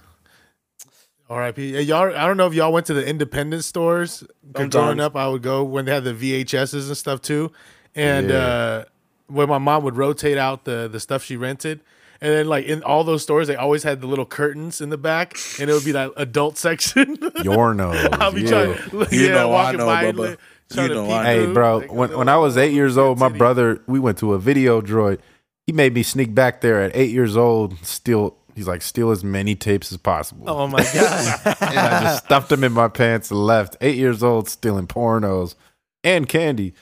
R.I.P. 1.35 1.81
Y'all, 1.83 2.15
I 2.17 2.27
don't 2.27 2.37
know 2.37 2.47
if 2.47 2.55
y'all 2.55 2.73
went 2.73 2.87
to 2.87 2.95
the 2.95 3.07
independent 3.07 3.65
stores. 3.65 4.25
Growing 4.53 5.01
up, 5.01 5.17
I 5.17 5.27
would 5.29 5.43
go 5.43 5.65
when 5.65 5.85
they 5.85 5.93
had 5.93 6.05
the 6.05 6.15
VHSs 6.15 6.87
and 6.89 6.97
stuff 6.97 7.21
too, 7.21 7.51
and 7.95 8.31
Yeah. 8.31 8.37
uh, 8.37 8.85
when 9.27 9.49
my 9.49 9.59
mom 9.59 9.83
would 9.85 9.97
rotate 9.97 10.39
out 10.39 10.65
the 10.65 10.89
the 10.91 11.01
stuff 11.01 11.23
she 11.25 11.37
rented. 11.37 11.81
And 12.21 12.33
then, 12.33 12.47
like 12.47 12.65
in 12.67 12.83
all 12.85 13.05
those 13.05 13.23
stores, 13.23 13.49
they 13.49 13.57
always 13.57 13.83
had 13.83 14.01
the 14.01 14.07
little 14.07 14.25
curtains 14.25 14.81
in 14.81 14.89
the 14.89 14.97
back, 14.97 15.37
and 15.61 15.69
it 15.69 15.73
would 15.75 15.85
be 15.85 15.93
that 15.93 16.13
adult 16.17 16.57
section. 16.67 17.19
Your 17.43 17.75
nose. 17.83 18.07
I'll 18.13 18.33
be 18.33 18.43
yeah. 18.43 18.49
trying, 18.49 18.91
You 19.11 19.21
yeah, 19.27 19.29
know 19.35 19.51
I 19.51 19.65
walking 19.65 19.79
know, 19.79 19.87
by, 19.87 20.05
Bubba. 20.13 20.37
You 20.75 20.89
know 20.89 21.05
Hey, 21.23 21.53
bro, 21.53 21.79
like, 21.79 21.93
when, 21.93 22.17
when 22.17 22.29
I 22.29 22.37
was 22.39 22.57
eight 22.57 22.73
years 22.73 22.97
old, 22.97 23.19
my 23.19 23.27
titty. 23.29 23.39
brother, 23.39 23.83
we 23.87 23.99
went 23.99 24.17
to 24.19 24.33
a 24.33 24.39
video 24.39 24.81
droid. 24.81 25.19
He 25.67 25.73
made 25.73 25.93
me 25.95 26.03
sneak 26.03 26.35
back 26.35 26.61
there 26.63 26.81
at 26.83 26.93
eight 26.95 27.11
years 27.11 27.37
old, 27.37 27.77
steal, 27.85 28.37
he's 28.55 28.69
like, 28.69 28.83
steal 28.83 29.11
as 29.11 29.25
many 29.25 29.55
tapes 29.55 29.93
as 29.93 29.99
possible. 29.99 30.49
Oh 30.49 30.67
my 30.67 30.83
god. 30.83 31.41
and 31.61 31.79
I 31.79 32.01
just 32.03 32.25
stuffed 32.25 32.49
them 32.49 32.65
in 32.65 32.73
my 32.73 32.89
pants 32.89 33.31
and 33.31 33.45
left. 33.45 33.77
Eight 33.81 33.97
years 33.97 34.23
old, 34.23 34.49
stealing 34.49 34.87
pornos 34.87 35.55
and 36.03 36.29
candy. 36.29 36.75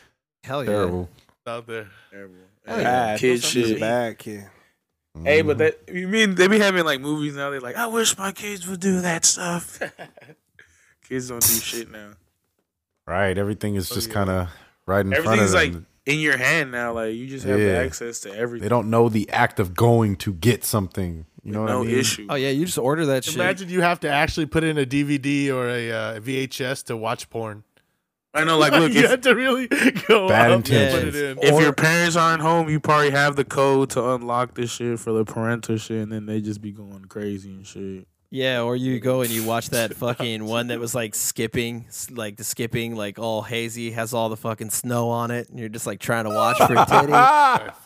Hell 0.45 0.65
yeah. 0.65 0.71
Terrible. 0.71 1.09
out 1.47 1.67
there. 1.67 1.89
Bad. 2.67 3.19
Kid 3.21 3.37
Those 3.37 3.45
are 3.45 3.49
shit. 3.49 3.81
Bad 3.81 4.19
kid. 4.19 4.45
Mm-hmm. 5.17 5.27
Hey, 5.27 5.43
but 5.43 5.59
that 5.59 5.81
you 5.93 6.09
mean 6.09 6.35
they 6.37 6.49
be 6.49 6.59
having 6.59 6.85
like 6.85 7.01
movies 7.01 7.37
now? 7.37 7.51
They're 7.51 7.61
like, 7.61 7.77
I 7.77 7.87
wish 7.87 8.17
my 8.17 8.33
kids 8.33 8.67
would 8.67 8.81
do 8.81 9.01
that 9.03 9.25
stuff. 9.25 9.81
kids 11.09 11.29
don't 11.29 11.43
do 11.43 11.49
shit 11.49 11.91
now. 11.91 12.13
Right. 13.07 13.37
Everything 13.37 13.75
is 13.75 13.91
oh, 13.93 13.95
just 13.95 14.09
yeah. 14.09 14.15
kind 14.15 14.31
of 14.31 14.49
right 14.87 15.05
in 15.05 15.13
front 15.13 15.27
of 15.27 15.27
Everything's 15.27 15.53
them. 15.53 15.75
like 15.75 15.83
in 16.07 16.21
your 16.21 16.37
hand 16.39 16.73
now. 16.73 16.93
Like 16.95 17.15
you 17.15 17.27
just 17.27 17.45
have 17.45 17.59
the 17.59 17.65
Yeah. 17.67 17.79
access 17.79 18.21
to 18.21 18.35
everything. 18.35 18.63
they 18.63 18.69
don't 18.71 18.89
know 18.89 19.09
the 19.09 19.29
act 19.31 19.61
of 19.61 19.75
going 19.75 20.17
to 20.17 20.33
get 20.33 20.65
something. 20.65 21.27
You 21.45 21.53
know 21.53 21.63
what 21.63 21.69
no 21.71 21.83
I 21.83 21.87
mean? 21.87 21.99
issue. 21.99 22.27
Oh 22.29 22.35
yeah, 22.37 22.51
you 22.51 22.65
just 22.65 22.79
order 22.79 23.07
that 23.07 23.25
shit. 23.25 23.35
Imagine 23.35 23.69
you 23.69 23.81
have 23.81 24.01
to 24.01 24.09
actually 24.09 24.47
put 24.47 24.63
in 24.63 24.79
a 24.79 24.87
DVD 24.87 25.51
or 25.53 25.69
a 25.69 25.91
uh, 25.91 26.21
VHS 26.21 26.85
to 26.85 26.97
watch 26.97 27.29
porn. 27.31 27.65
I 28.35 28.45
know. 28.45 28.59
Like, 28.59 28.73
look, 28.73 28.93
you 28.95 29.05
if, 29.05 29.11
have 29.11 29.21
to 29.23 29.35
really 29.35 29.67
go 29.67 30.29
Bad 30.29 30.51
out 30.51 30.55
and 30.55 30.65
put 30.65 30.73
intentions. 30.73 31.17
it 31.17 31.39
in. 31.39 31.43
if 31.43 31.61
your 31.61 31.73
parents 31.73 32.17
aren't 32.17 32.43
home, 32.43 32.69
you 32.69 32.81
probably 32.81 33.11
have 33.11 33.37
the 33.37 33.45
code 33.45 33.91
to 33.91 34.11
unlock 34.13 34.55
this 34.55 34.71
shit 34.71 34.99
for 35.01 35.13
the 35.13 35.25
parental 35.25 35.77
shit, 35.77 36.03
and 36.03 36.13
then 36.13 36.27
they 36.27 36.41
just 36.41 36.61
be 36.63 36.71
going 36.71 37.05
crazy 37.07 37.51
and 37.51 37.67
shit. 37.67 38.07
Yeah, 38.35 38.63
or 38.63 38.75
you 38.77 38.99
go 38.99 39.21
and 39.21 39.29
you 39.31 39.45
watch 39.45 39.69
that 39.71 39.93
fucking 39.97 40.43
one 40.47 40.69
that 40.69 40.81
was 40.81 40.95
like 40.95 41.15
skipping, 41.15 41.85
like 42.11 42.39
the 42.39 42.45
skipping, 42.45 42.97
like 42.97 43.19
all 43.19 43.43
hazy, 43.43 43.91
has 43.91 44.15
all 44.15 44.31
the 44.31 44.39
fucking 44.39 44.71
snow 44.71 45.11
on 45.11 45.31
it, 45.31 45.51
and 45.51 45.59
you're 45.59 45.69
just 45.69 45.87
like 45.87 46.01
trying 46.01 46.25
to 46.25 46.31
watch 46.31 46.57
for 46.57 46.73
a 46.73 46.87
titty. 46.89 47.13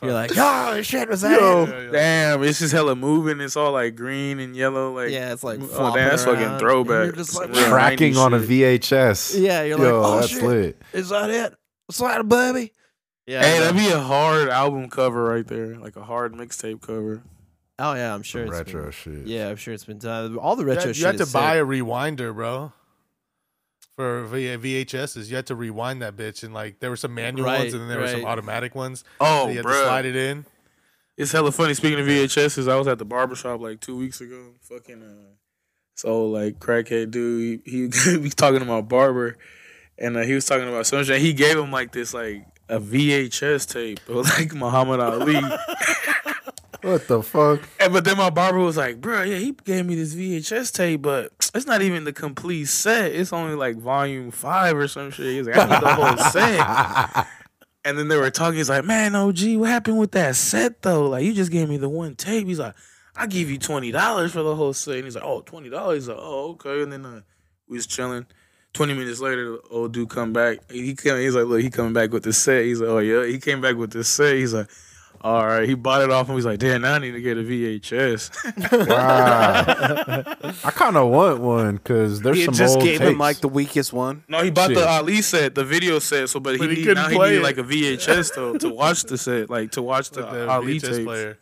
You're 0.07 0.15
like, 0.15 0.31
oh 0.37 0.81
shit, 0.83 1.09
was 1.09 1.23
that? 1.23 1.33
it?" 1.33 1.41
Yeah, 1.69 1.81
yeah. 1.87 1.91
Damn, 1.91 2.45
it's 2.45 2.61
just 2.61 2.73
hella 2.73 2.95
moving. 2.95 3.41
It's 3.41 3.57
all 3.57 3.73
like 3.73 3.97
green 3.97 4.39
and 4.39 4.55
yellow. 4.55 4.93
Like, 4.95 5.11
Yeah, 5.11 5.33
it's 5.33 5.43
like 5.43 5.59
oh 5.61 5.67
flopping 5.67 6.03
damn, 6.03 6.11
that's 6.11 6.25
fucking 6.25 6.41
around, 6.45 6.51
and 6.53 6.61
throwback. 6.61 7.05
you're 7.07 7.13
just 7.13 7.35
like, 7.35 7.53
Some 7.53 7.69
Tracking 7.69 8.13
90s 8.15 8.25
on 8.25 8.35
a. 8.35 8.39
VHS. 8.39 9.41
Yeah, 9.43 9.63
you're 9.65 9.79
like, 9.79 9.89
oh 9.89 10.21
that's 10.21 10.29
shit, 10.29 10.43
lit. 10.45 10.83
is 10.93 11.09
that 11.09 11.29
it? 11.29 11.55
Is 11.91 11.99
that 11.99 12.21
a 12.21 12.25
baby? 12.25 12.73
Yeah. 13.27 13.43
Hey, 13.43 13.59
that'd 13.59 13.77
be 13.77 13.89
a 13.89 13.99
hard 13.99 14.49
album 14.49 14.89
cover 14.91 15.25
right 15.25 15.45
there, 15.45 15.75
like 15.77 15.97
a 15.97 16.05
hard 16.05 16.35
mixtape 16.35 16.83
cover. 16.83 17.25
Oh 17.79 17.95
yeah, 17.95 18.15
I'm 18.15 18.23
sure 18.23 18.43
it's 18.45 18.51
Retro 18.53 18.83
Been, 18.85 18.91
shit. 18.93 19.27
yeah, 19.27 19.49
I'm 19.49 19.57
sure 19.57 19.75
it's 19.75 19.85
been 19.85 19.99
done. 19.99 20.37
All 20.37 20.57
the 20.57 20.63
You 20.65 20.69
retro 20.69 20.87
had, 20.87 20.97
shit. 20.97 21.01
you 21.01 21.07
had 21.07 21.17
to 21.19 21.23
is 21.25 21.33
buy 21.33 21.55
sick. 21.55 21.63
a 21.63 21.67
rewinder, 21.67 22.35
bro. 22.35 22.73
For 23.97 24.25
V- 24.25 24.57
VHSs, 24.85 25.31
you 25.31 25.37
had 25.37 25.47
to 25.47 25.55
rewind 25.55 26.03
that 26.03 26.17
bitch, 26.17 26.43
and 26.43 26.53
like 26.53 26.81
there 26.81 26.91
were 26.91 26.97
some 26.97 27.15
manual 27.15 27.47
Right, 27.47 27.61
ones, 27.61 27.73
and 27.73 27.83
then 27.83 27.89
there 27.89 27.99
were 28.01 28.09
some 28.09 28.27
automatic 28.27 28.75
ones. 28.75 29.05
Oh, 29.21 29.45
so 29.45 29.51
you 29.51 29.57
had 29.57 29.67
to 29.67 29.73
slide 29.73 30.05
it 30.05 30.15
in. 30.17 30.45
it's 31.17 31.33
hella 31.33 31.51
funny. 31.51 31.73
Speaking 31.73 31.99
of 32.01 32.07
VHSs, 32.07 32.71
I 32.71 32.77
was 32.77 32.87
at 32.89 32.99
the 32.99 33.07
barbershop 33.07 33.61
like 33.61 33.81
two 33.81 33.97
weeks 33.97 34.21
ago. 34.21 34.53
Fucking, 34.61 35.03
uh, 35.03 35.33
so 35.95 36.27
like 36.27 36.59
crackhead 36.59 37.11
dude, 37.11 37.63
he 37.65 37.89
he 38.05 38.17
was 38.19 38.35
talking 38.35 38.59
to 38.59 38.67
my 38.67 38.83
barber, 38.83 39.39
and 39.97 40.19
uh, 40.19 40.21
he 40.25 40.35
was 40.35 40.45
talking 40.45 40.69
about 40.69 40.87
some 40.87 41.03
shit. 41.03 41.23
He 41.23 41.33
gave 41.33 41.57
him 41.57 41.73
like 41.73 41.93
this 41.93 42.13
like 42.13 42.45
a 42.69 42.79
VHS 42.79 43.73
tape 43.73 44.07
of 44.11 44.27
like 44.39 44.53
Muhammad 44.53 45.01
Ali. 45.01 45.41
What 46.87 47.09
the 47.09 47.21
fuck? 47.21 47.69
And 47.81 47.93
but 47.93 48.05
then 48.05 48.17
my 48.17 48.31
barber 48.31 48.61
was 48.61 48.77
like, 48.77 49.01
bro, 49.01 49.23
yeah, 49.23 49.39
he 49.39 49.51
gave 49.65 49.85
me 49.85 49.97
this 49.97 50.15
VHS 50.15 50.73
tape, 50.73 51.03
but 51.03 51.33
it's 51.53 51.67
not 51.67 51.83
even 51.83 52.05
the 52.05 52.13
complete 52.13 52.67
set. 52.67 53.11
It's 53.11 53.33
only 53.33 53.57
like 53.57 53.77
volume 53.77 54.31
five 54.31 54.77
or 54.77 54.87
some 54.87 55.11
shit. 55.11 55.27
He's 55.27 55.49
like, 55.49 55.57
I 55.57 55.65
need 55.65 55.83
the 55.83 55.95
whole 55.95 56.17
set. 56.31 57.27
And 57.85 57.97
then 57.97 58.09
they 58.09 58.17
were 58.17 58.33
talking. 58.33 58.57
He's 58.57 58.69
like, 58.69 58.85
man, 58.85 59.15
OG, 59.15 59.59
what 59.59 59.69
happened 59.69 59.99
with 59.99 60.11
that 60.11 60.35
set 60.35 60.83
though? 60.83 61.09
Like, 61.09 61.23
you 61.25 61.33
just 61.33 61.53
gave 61.53 61.69
me 61.69 61.77
the 61.77 61.89
one 61.89 62.17
tape. 62.17 62.49
He's 62.49 62.59
like, 62.59 62.75
I 63.15 63.29
give 63.29 63.49
you 63.49 63.59
twenty 63.59 63.93
dollars 63.93 64.33
for 64.33 64.43
the 64.43 64.57
whole 64.57 64.73
set. 64.73 64.97
And 64.97 65.05
he's 65.05 65.15
like, 65.15 65.23
oh, 65.23 65.43
twenty 65.43 65.71
dollars. 65.71 66.03
He's 66.03 66.09
like, 66.09 66.19
oh, 66.21 66.51
okay. 66.51 66.83
And 66.83 66.91
then 66.91 67.07
uh, 67.07 67.21
we 67.69 67.77
was 67.77 67.87
chilling. 67.87 68.27
Twenty 68.73 68.93
minutes 68.93 69.21
later, 69.21 69.53
the 69.53 69.61
old 69.71 69.93
dude 69.93 70.09
come 70.09 70.33
back. 70.33 70.69
He 70.69 70.97
came. 70.97 71.21
He's 71.21 71.37
like, 71.37 71.47
look, 71.47 71.61
he 71.61 71.71
coming 71.71 71.93
back 71.93 72.11
with 72.11 72.25
the 72.25 72.33
set. 72.33 72.65
He's 72.65 72.81
like, 72.81 72.91
oh 72.91 72.99
yeah. 72.99 73.25
He 73.25 73.39
came 73.39 73.61
back 73.61 73.77
with 73.77 73.93
the 73.93 74.03
set. 74.03 74.35
He's 74.35 74.53
like. 74.53 74.69
All 75.23 75.47
right, 75.47 75.69
he 75.69 75.75
bought 75.75 76.03
it 76.03 76.11
off 76.11 76.29
and 76.29 76.37
He's 76.37 76.45
like, 76.47 76.59
"Damn, 76.59 76.83
now 76.83 76.95
I 76.95 76.99
need 76.99 77.13
to 77.13 77.21
get 77.21 77.37
a 77.39 77.43
VHS." 77.43 78.31
Wow. 78.89 79.65
I 80.65 80.71
kind 80.71 80.97
of 80.97 81.09
want 81.11 81.41
one 81.41 81.77
because 81.77 82.21
there's 82.21 82.37
He 82.37 82.45
some 82.45 82.55
just 82.55 82.77
old 82.77 82.85
gave 82.85 82.99
tapes. 82.99 83.11
him 83.13 83.19
like 83.19 83.39
the 83.39 83.49
weakest 83.49 83.93
one. 83.93 84.25
No, 84.29 84.43
he 84.43 84.51
bought 84.51 84.69
Shit. 84.69 84.79
the 84.79 84.89
Ali 84.89 85.23
set, 85.23 85.55
the 85.55 85.65
video 85.65 85.99
set. 85.99 86.29
So, 86.29 86.41
but, 86.41 86.59
But 86.59 86.69
he 86.71 86.77
he, 86.77 86.81
need, 86.81 86.87
couldn't 86.89 87.03
now 87.05 87.09
he 87.09 87.17
play 87.17 87.29
needed 87.31 87.43
like 87.43 87.59
a 87.59 87.63
VHS 87.63 88.35
though 88.35 88.59
to 88.59 88.69
watch 88.69 89.05
the 89.05 89.19
set, 89.19 89.51
like 89.51 89.73
to 89.73 89.83
watch 89.83 90.11
the, 90.11 90.23
the 90.23 90.49
Ali 90.49 90.79
VHS 90.79 90.83
tapes. 90.91 91.05
player. 91.05 91.39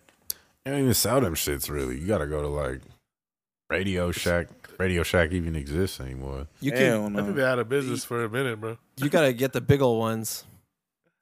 They 0.65 0.71
don't 0.71 0.81
even 0.81 0.95
sell 0.95 1.21
them 1.21 1.35
shits 1.35 1.69
really. 1.71 1.99
You 1.99 2.07
got 2.07 2.19
to 2.19 2.27
go 2.27 2.41
to 2.43 2.49
like 2.49 2.81
Radio 3.71 4.11
Shack. 4.13 4.49
Radio 4.79 5.03
Shack 5.05 5.31
even 5.33 5.55
exists 5.55 6.01
anymore. 6.01 6.47
You 6.61 6.73
can 6.73 6.81
Hell 6.81 7.03
I 7.05 7.07
think 7.07 7.29
no. 7.29 7.33
they 7.35 7.45
out 7.45 7.59
of 7.61 7.69
business 7.69 8.05
for 8.05 8.25
a 8.25 8.29
minute, 8.29 8.61
bro. 8.61 8.77
you 8.97 9.09
gotta 9.09 9.33
get 9.33 9.53
the 9.53 9.61
big 9.61 9.81
old 9.81 10.01
ones 10.01 10.45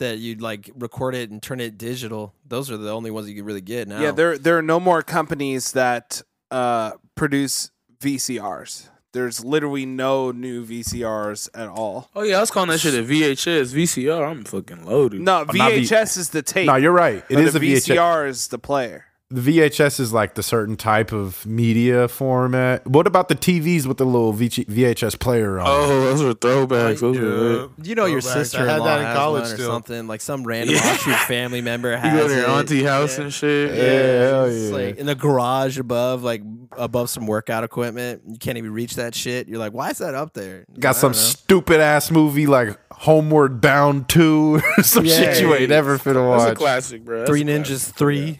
that 0.03 0.18
you'd 0.18 0.42
like 0.42 0.70
record 0.76 1.14
it 1.14 1.30
and 1.30 1.42
turn 1.42 1.61
it 1.61 1.78
digital. 1.78 2.34
Those 2.46 2.70
are 2.70 2.76
the 2.76 2.90
only 2.90 3.11
ones 3.11 3.28
you 3.28 3.34
can 3.34 3.44
really 3.44 3.61
get 3.61 3.88
now. 3.88 4.00
Yeah, 4.00 4.11
there 4.11 4.36
there 4.36 4.59
are 4.59 4.62
no 4.62 4.78
more 4.78 5.03
companies 5.03 5.72
that 5.72 6.20
uh, 6.50 6.92
produce 7.14 7.70
VCRs. 8.00 8.88
There's 9.12 9.44
literally 9.44 9.84
no 9.84 10.30
new 10.32 10.64
VCRs 10.64 11.50
at 11.55 11.68
all. 11.68 12.09
Oh 12.16 12.22
yeah, 12.22 12.38
I 12.38 12.40
was 12.40 12.50
calling 12.50 12.70
that 12.70 12.78
shit 12.78 12.94
a 12.94 13.03
VHS, 13.03 13.74
VCR. 13.74 14.26
I'm 14.30 14.44
fucking 14.44 14.86
loaded. 14.86 15.20
No, 15.20 15.44
not 15.44 15.53
V- 15.53 15.59
VHS 15.59 16.16
is 16.16 16.30
the 16.30 16.42
tape. 16.42 16.66
No, 16.66 16.76
you're 16.76 16.92
right. 16.92 17.22
It 17.28 17.38
is 17.38 17.53
the 17.53 17.59
a 17.59 17.62
VHS. 17.62 17.94
VCR 17.96 18.28
is 18.28 18.48
the 18.48 18.59
player. 18.59 19.05
The 19.32 19.40
VHS 19.58 19.98
is 19.98 20.12
like 20.12 20.34
the 20.34 20.42
certain 20.42 20.76
type 20.76 21.10
of 21.12 21.44
media 21.46 22.06
format. 22.08 22.86
What 22.86 23.06
about 23.06 23.28
the 23.28 23.34
TVs 23.34 23.86
with 23.86 23.96
the 23.96 24.04
little 24.04 24.32
VG 24.34 24.66
VHS 24.66 25.18
player 25.18 25.58
on? 25.58 25.66
Oh, 25.68 25.88
those 26.02 26.22
are 26.22 26.34
throwbacks. 26.34 27.00
Those 27.00 27.16
are 27.16 27.22
lit. 27.22 27.70
you 27.82 27.94
know 27.94 28.04
your 28.04 28.20
Throwbacks. 28.20 28.30
I 28.30 28.42
sister 28.42 28.66
had 28.68 28.82
that 28.82 28.98
in 29.00 29.16
college 29.16 29.44
or 29.44 29.54
still. 29.54 29.70
something. 29.70 30.06
Like 30.06 30.20
some 30.20 30.44
random 30.44 30.74
Yeah. 30.76 30.92
offshoot 30.92 31.16
family 31.28 31.60
member 31.62 31.96
has. 31.96 32.02
You 32.12 32.18
has 32.18 32.22
go 32.22 32.28
to 32.28 32.34
your 32.34 32.44
it. 32.44 32.48
auntie 32.50 32.84
house 32.84 33.16
Yeah. 33.18 33.24
and 33.24 33.32
shit. 33.34 33.70
Yeah, 33.74 33.82
hell 34.28 34.44
It's 34.44 34.70
yeah. 34.70 34.76
like 34.76 34.96
in 34.98 35.06
the 35.06 35.14
garage 35.14 35.78
above, 35.78 36.22
like 36.22 36.42
above 36.76 37.08
some 37.10 37.26
workout 37.26 37.64
equipment. 37.64 38.22
You 38.28 38.38
can't 38.38 38.58
even 38.58 38.72
reach 38.72 38.96
that 38.96 39.14
shit. 39.14 39.48
You're 39.48 39.58
like, 39.58 39.72
why 39.72 39.90
is 39.90 39.98
that 39.98 40.14
up 40.14 40.34
there? 40.34 40.66
Got 40.78 40.96
I 40.96 40.98
some 40.98 41.14
stupid 41.14 41.80
ass 41.80 42.10
movie 42.10 42.46
like 42.46 42.78
Homeward 42.92 43.60
Bound 43.60 44.08
2 44.08 44.60
or 44.78 44.82
some 44.82 45.04
Yeah. 45.06 45.16
shit 45.16 45.40
you 45.42 45.54
ain't 45.54 45.70
never 45.70 45.96
finna 45.98 46.04
That's 46.32 46.44
a 46.44 46.48
watch. 46.50 46.56
classic, 46.58 47.04
bro. 47.04 47.18
That's 47.20 47.30
Three 47.30 47.42
a 47.42 47.44
Ninjas 47.44 47.90
three. 47.90 48.38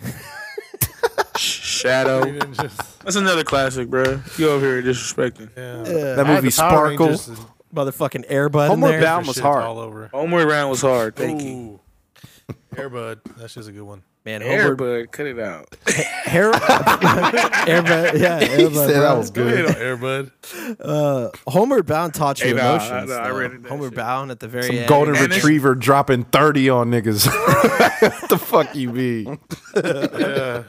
Classic. 1.83 2.31
Shadow. 2.51 2.69
That's 3.05 3.17
another 3.17 3.45
classic, 3.45 3.89
bro. 3.89 4.21
You 4.39 4.51
over 4.51 4.65
here 4.67 4.83
disrespecting. 4.83 5.51
Yeah. 5.57 5.79
Yeah. 5.85 6.15
That 6.15 6.27
I 6.27 6.29
had 6.31 6.37
movie 6.45 6.49
the 6.55 6.57
Power 6.63 6.71
Sparkle. 6.95 7.07
Rangers 7.07 7.29
and 7.29 7.39
Motherfucking 7.75 8.29
Airbud 8.31 8.65
in 8.65 8.71
Homeward 8.71 8.93
there. 8.95 9.01
Bound 9.03 9.27
was 9.27 9.37
shits 9.37 9.43
hard. 9.43 9.65
all 9.65 9.79
over. 9.79 10.09
Homeward 10.09 10.49
Bound 10.49 10.71
was 10.71 10.81
hard. 10.83 11.17
Thank 11.17 11.43
you. 11.43 11.49
Ooh. 11.49 11.81
Airbud, 12.75 13.21
that's 13.37 13.55
just 13.55 13.69
a 13.69 13.73
good 13.73 13.83
one. 13.83 14.03
Man, 14.25 14.41
Homeward 14.41 14.79
Airbud, 14.79 15.11
cut 15.11 15.27
it 15.27 15.39
out. 15.41 15.75
Hair, 15.89 16.53
Airbud, 16.53 18.21
yeah, 18.21 18.41
Airbud, 18.47 18.75
said 18.75 18.91
that 18.91 19.01
bro. 19.01 19.19
was 19.19 19.31
Go 19.31 19.47
ahead 19.47 19.67
good. 19.67 19.77
on 19.93 19.99
Airbud. 19.99 20.77
Uh, 20.81 21.31
Homeward 21.51 21.87
Bound 21.87 22.15
taught 22.15 22.41
you 22.41 22.47
Hey, 22.49 22.53
nah, 22.55 22.75
emotions. 22.77 23.11
I- 23.11 23.25
I 23.25 23.29
though. 23.29 23.37
read 23.37 23.53
it, 23.53 23.63
that 23.65 23.69
Homeward 23.69 23.91
shit. 23.93 23.97
Bound 23.97 24.31
at 24.31 24.41
the 24.41 24.49
very 24.49 24.65
Some 24.65 24.77
end. 24.77 24.89
golden 24.89 25.17
And 25.17 25.25
this- 25.31 25.37
retriever 25.39 25.75
dropping 25.75 26.25
30 26.25 26.71
on 26.71 26.91
niggas. 26.91 27.27
what 28.21 28.29
the 28.31 28.39
fuck 28.39 28.75
you 28.77 28.91
mean? 28.91 29.39
Yeah. 29.75 30.63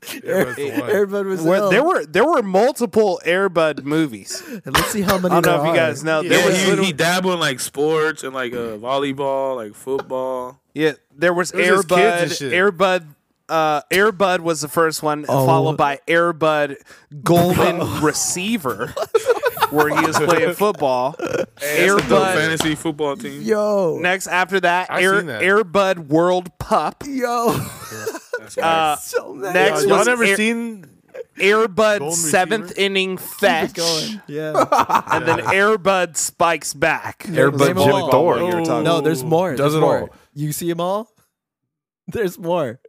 Airbud's 0.02 0.56
the 0.56 0.70
one. 0.80 0.90
Airbud 0.90 1.24
was 1.26 1.42
Where- 1.42 1.58
ill. 1.58 1.70
there 1.70 1.84
were 1.84 2.06
there 2.06 2.24
were 2.24 2.42
multiple 2.42 3.20
Airbud 3.26 3.82
movies. 3.84 4.42
And 4.64 4.74
let's 4.74 4.88
see 4.90 5.02
how 5.02 5.18
many. 5.18 5.34
I 5.34 5.40
don't 5.40 5.46
know 5.46 5.50
there 5.52 5.60
if 5.60 5.64
you 5.64 5.70
are. 5.82 5.88
guys 5.88 6.04
know. 6.04 6.20
Yeah, 6.22 6.28
There 6.30 6.38
Yeah, 6.40 6.46
was 6.46 6.60
he, 6.62 6.70
little- 6.70 6.84
he 6.84 6.92
dabbled 6.92 7.34
in 7.34 7.40
like 7.40 7.60
sports 7.60 8.22
and 8.24 8.34
like 8.34 8.52
uh, 8.52 8.76
volleyball, 8.78 9.56
like 9.56 9.74
football. 9.74 10.58
Yeah, 10.74 10.92
there 11.16 11.32
was 11.34 11.50
It 11.52 11.58
was 11.58 11.66
his 11.68 11.84
kids 11.84 11.90
Airbud. 11.92 12.22
and 12.22 12.32
shit. 12.32 12.52
Airbud. 12.52 13.06
Uh, 13.48 13.82
Airbud 13.90 14.40
was 14.40 14.60
the 14.60 14.68
first 14.68 15.02
one, 15.02 15.24
Oh. 15.28 15.44
followed 15.44 15.76
by 15.76 15.98
Airbud 16.06 16.76
Golden 17.24 18.00
Receiver, 18.00 18.94
where 19.70 19.88
he 19.88 20.06
was 20.06 20.16
playing 20.16 20.54
football. 20.54 21.16
Hey, 21.18 21.88
that's 21.88 22.04
a 22.04 22.08
dope 22.08 22.22
Airbud. 22.22 22.34
fantasy 22.36 22.74
football 22.76 23.16
team. 23.16 23.42
Yo, 23.42 23.98
Next 24.00 24.28
after 24.28 24.60
that, 24.60 24.88
I 24.88 25.02
Air, 25.02 25.16
seen 25.18 25.26
that. 25.26 25.42
Airbud 25.42 26.06
World 26.06 26.56
Pup. 26.60 27.02
yo. 27.08 27.58
That's 28.56 29.14
Uh, 29.14 29.18
so 29.20 29.32
nice. 29.34 29.54
next 29.54 29.86
Y'all 29.86 29.98
was 29.98 30.06
never 30.06 30.24
Air- 30.24 30.36
seen 30.36 30.86
Airbud 31.38 31.98
Golden 31.98 32.12
seventh 32.16 32.62
Receiver? 32.70 32.80
inning 32.80 33.16
fetch, 33.16 33.78
Yeah. 34.26 34.52
and 35.12 35.26
then 35.26 35.38
Airbud 35.38 36.16
spikes 36.16 36.72
back. 36.74 37.24
Airbud 37.28 37.58
Name 37.58 37.68
'em 37.78 37.84
Jim 37.84 37.92
all. 37.94 38.10
Thor. 38.10 38.38
You 38.38 38.60
No, 38.82 39.00
there's 39.00 39.24
more. 39.24 39.50
Does 39.52 39.58
There's 39.58 39.74
it 39.74 39.80
more. 39.80 40.00
all. 40.02 40.10
You 40.34 40.52
see 40.52 40.68
them 40.68 40.80
all? 40.80 41.10
There's 42.08 42.38
more. 42.38 42.80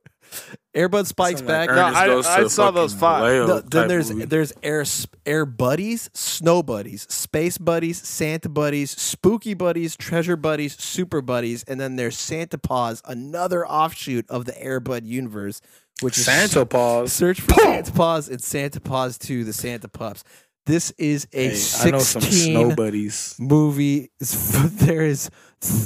Airbud 0.75 1.05
spikes 1.05 1.39
Something 1.39 1.55
like 1.55 1.67
back. 1.69 1.75
No, 1.75 1.99
I- 1.99 2.05
goes 2.07 2.25
I 2.25 2.39
to 2.41 2.49
saw 2.49 2.71
those 2.71 2.93
five. 2.93 3.21
Vallejo 3.23 3.47
The- 3.61 3.69
then 3.69 3.87
there's 3.89 4.11
movie. 4.11 4.25
there's 4.25 4.53
air 4.63 4.85
air 5.25 5.45
buddies, 5.45 6.09
snow 6.13 6.63
buddies, 6.63 7.05
space 7.09 7.57
buddies, 7.57 8.01
Santa 8.07 8.47
buddies, 8.47 8.91
spooky 8.91 9.53
buddies, 9.53 9.97
treasure 9.97 10.37
buddies, 10.37 10.81
super 10.81 11.21
buddies, 11.21 11.63
and 11.63 11.79
then 11.79 11.97
there's 11.97 12.17
Santa 12.17 12.57
Paws, 12.57 13.01
another 13.05 13.67
offshoot 13.67 14.25
of 14.29 14.45
the 14.45 14.53
Airbud 14.53 15.05
universe, 15.05 15.59
which 15.99 16.17
is 16.17 16.23
Santa 16.25 16.65
Paws. 16.65 17.11
Search 17.11 17.41
for 17.41 17.53
Santa 17.55 17.91
Paws 17.91 18.29
and 18.29 18.41
Santa 18.41 18.79
Paws 18.79 19.17
2, 19.17 19.43
the 19.43 19.51
Santa 19.53 19.89
Pups. 19.89 20.23
This 20.67 20.91
is 20.97 21.27
a 21.33 21.49
Hey, 21.49 21.61
I 21.81 21.91
know 21.91 21.99
some 21.99 22.21
16 22.21 22.53
snow 22.53 22.75
buddies. 22.75 23.35
movie. 23.39 24.09
There 24.21 25.01
is 25.01 25.29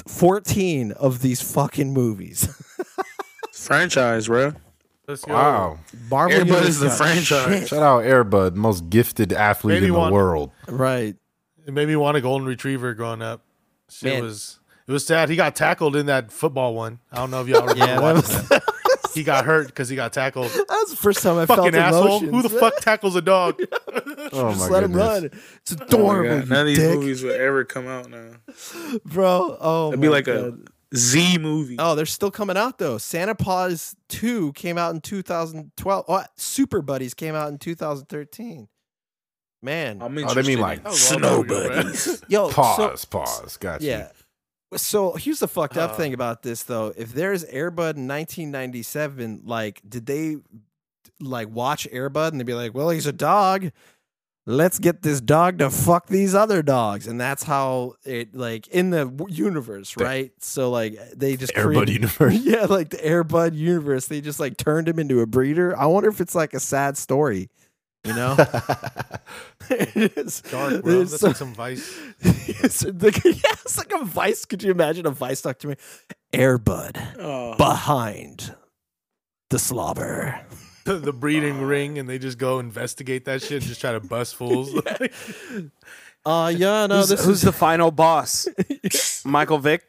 14 0.07 0.91
of 0.91 1.21
these 1.21 1.41
fucking 1.41 1.91
movies. 1.93 2.47
Franchise, 3.53 4.27
bro. 4.27 4.53
Let's 5.07 5.23
go. 5.25 5.33
Wow. 5.33 5.79
Marvel 6.09 6.39
Airbud 6.39 6.61
is 6.67 6.79
the 6.79 6.89
franchise. 6.89 7.59
shit. 7.59 7.67
Shout 7.69 7.83
out 7.83 8.03
Airbud, 8.03 8.55
most 8.55 8.89
gifted 8.89 9.33
athlete 9.33 9.75
Maybe 9.75 9.87
in 9.87 9.93
the 9.93 9.99
one- 9.99 10.11
world. 10.13 10.51
Right. 10.67 11.15
It 11.67 11.73
made 11.73 11.87
me 11.87 11.95
want 11.95 12.17
a 12.17 12.21
golden 12.21 12.47
retriever 12.47 12.93
growing 12.93 13.21
up. 13.21 13.41
Shit 13.89 14.13
Man. 14.13 14.23
was 14.23 14.59
it 14.87 14.91
was 14.91 15.05
sad. 15.05 15.29
He 15.29 15.35
got 15.35 15.55
tackled 15.55 15.95
in 15.95 16.05
that 16.07 16.31
football 16.31 16.73
one. 16.75 16.99
I 17.11 17.17
don't 17.17 17.31
know 17.31 17.41
if 17.41 17.47
y'all 17.47 17.61
remember 17.67 17.79
Yeah, 17.85 17.99
that 17.99 18.01
watching 18.01 18.21
was, 18.21 18.49
that. 18.49 18.63
He 19.15 19.23
got 19.23 19.45
hurt 19.45 19.67
because 19.67 19.87
he 19.89 19.95
got 19.95 20.11
tackled. 20.13 20.47
that 20.51 20.65
was 20.69 20.89
the 20.91 20.95
first 20.97 21.23
time 21.23 21.37
I 21.37 21.45
Fucking 21.45 21.71
felt 21.71 21.75
asshole. 21.75 22.05
emotions. 22.07 22.31
Who 22.31 22.41
the 22.43 22.49
fuck 22.59 22.77
tackles 22.81 23.15
a 23.15 23.21
dog? 23.21 23.59
Oh 24.33 24.49
Just 24.51 24.59
my 24.59 24.67
let 24.67 24.83
him 24.83 24.91
goodness. 24.91 25.21
run. 25.31 25.41
It's 25.61 25.71
Oh 25.73 25.77
my 25.79 25.85
adorable, 25.85 26.39
God, 26.39 26.49
None 26.49 26.59
of 26.61 26.65
these 26.67 26.77
dick. 26.79 26.95
movies 26.99 27.23
will 27.23 27.31
ever 27.31 27.63
come 27.63 27.87
out 27.87 28.09
now. 28.09 28.31
bro. 29.05 29.57
Oh, 29.61 29.89
It'd 29.89 30.01
be 30.01 30.09
like 30.09 30.25
God. 30.25 30.35
a 30.35 30.57
Z 30.95 31.37
movie. 31.37 31.75
Oh, 31.79 31.95
they're 31.95 32.05
still 32.05 32.31
coming 32.31 32.57
out 32.57 32.77
though. 32.77 32.97
Santa 32.97 33.35
Paws 33.35 33.95
2 34.09 34.53
came 34.53 34.77
out 34.77 34.93
in 34.93 35.01
2012. 35.01 36.05
Oh, 36.07 36.23
Super 36.35 36.81
Buddies 36.81 37.13
came 37.13 37.35
out 37.35 37.49
in 37.49 37.57
2013. 37.57 38.67
Man. 39.61 40.01
I'm 40.01 40.17
Oh, 40.17 40.33
they 40.33 40.43
mean 40.43 40.59
like 40.59 40.83
That 40.83 40.89
was 40.91 41.11
a 41.11 41.13
long 41.17 41.19
snow 41.19 41.29
time 41.43 41.45
ago, 41.45 41.69
man. 41.69 41.83
buddies. 41.85 42.23
Yo, 42.29 42.49
so- 42.49 42.53
Pause, 42.53 43.05
pause. 43.05 43.57
Gotcha. 43.57 43.85
Yeah. 43.85 44.09
So 44.75 45.13
here's 45.13 45.39
the 45.39 45.47
fucked 45.47 45.77
up 45.77 45.91
Uh. 45.91 45.95
thing 45.95 46.13
about 46.13 46.41
this 46.43 46.63
though. 46.63 46.93
If 46.97 47.13
there's 47.13 47.43
Airbud 47.45 47.95
in 47.95 48.07
1997, 48.07 49.41
like, 49.45 49.81
did 49.87 50.05
they 50.05 50.37
like 51.21 51.49
watch 51.49 51.87
Airbud 51.93 52.29
and 52.31 52.39
they'd 52.39 52.45
be 52.45 52.53
like, 52.53 52.73
"Well, 52.73 52.89
he's 52.89 53.05
a 53.07 53.13
dog. 53.13 53.71
Let's 54.47 54.77
get 54.77 55.01
this 55.01 55.21
dog 55.21 55.57
to 55.57 55.71
fuck 55.71 56.05
these 56.07 56.35
other 56.35 56.61
dogs," 56.61 57.07
and 57.07 57.19
that's 57.19 57.41
how 57.43 57.95
it 58.03 58.35
like 58.35 58.67
in 58.67 58.91
the 58.91 59.25
universe, 59.27 59.97
right? 59.97 60.31
So 60.39 60.69
like 60.69 60.97
they 61.15 61.35
just 61.35 61.53
Airbud 61.55 61.89
universe. 61.89 62.35
yeah, 62.43 62.65
like 62.65 62.89
the 62.91 62.97
Airbud 62.97 63.55
universe. 63.55 64.05
They 64.07 64.21
just 64.21 64.39
like 64.39 64.57
turned 64.57 64.87
him 64.87 64.99
into 64.99 65.21
a 65.21 65.25
breeder. 65.25 65.75
I 65.79 65.87
wonder 65.87 66.09
if 66.09 66.21
it's 66.21 66.35
like 66.35 66.53
a 66.53 66.59
sad 66.59 66.95
story. 66.97 67.49
You 68.05 68.13
know, 68.13 68.35
it's 69.71 70.41
Dark, 70.41 70.83
bro. 70.83 71.01
it's 71.01 71.09
That's 71.09 71.21
so- 71.21 71.27
like 71.29 71.35
some 71.37 71.55
vice. 71.55 71.99
it's, 72.21 72.85
like, 72.85 73.23
yeah, 73.25 73.31
it's 73.63 73.79
like 73.79 73.91
a 73.99 74.05
vice. 74.05 74.45
Could 74.45 74.61
you 74.61 74.69
imagine 74.69 75.07
a 75.07 75.11
vice 75.11 75.41
documentary? 75.41 75.83
Airbud 76.33 77.17
Oh. 77.17 77.55
behind 77.57 78.53
the 79.49 79.57
slobber. 79.57 80.39
The, 80.85 80.93
the 80.95 81.13
breeding 81.13 81.61
ring, 81.61 81.99
and 81.99 82.07
they 82.07 82.17
just 82.17 82.37
go 82.37 82.59
investigate 82.59 83.25
that 83.25 83.41
shit 83.41 83.51
and 83.53 83.63
just 83.63 83.81
try 83.81 83.91
to 83.91 83.99
bust 83.99 84.35
fools. 84.35 84.73
Uh 86.27 86.47
yeah, 86.57 86.87
no, 86.87 86.97
who's, 86.97 87.09
this 87.09 87.23
who's 87.23 87.35
is 87.35 87.41
the 87.43 87.51
final 87.51 87.91
boss? 87.91 88.47
Michael 89.25 89.59
Vick. 89.59 89.83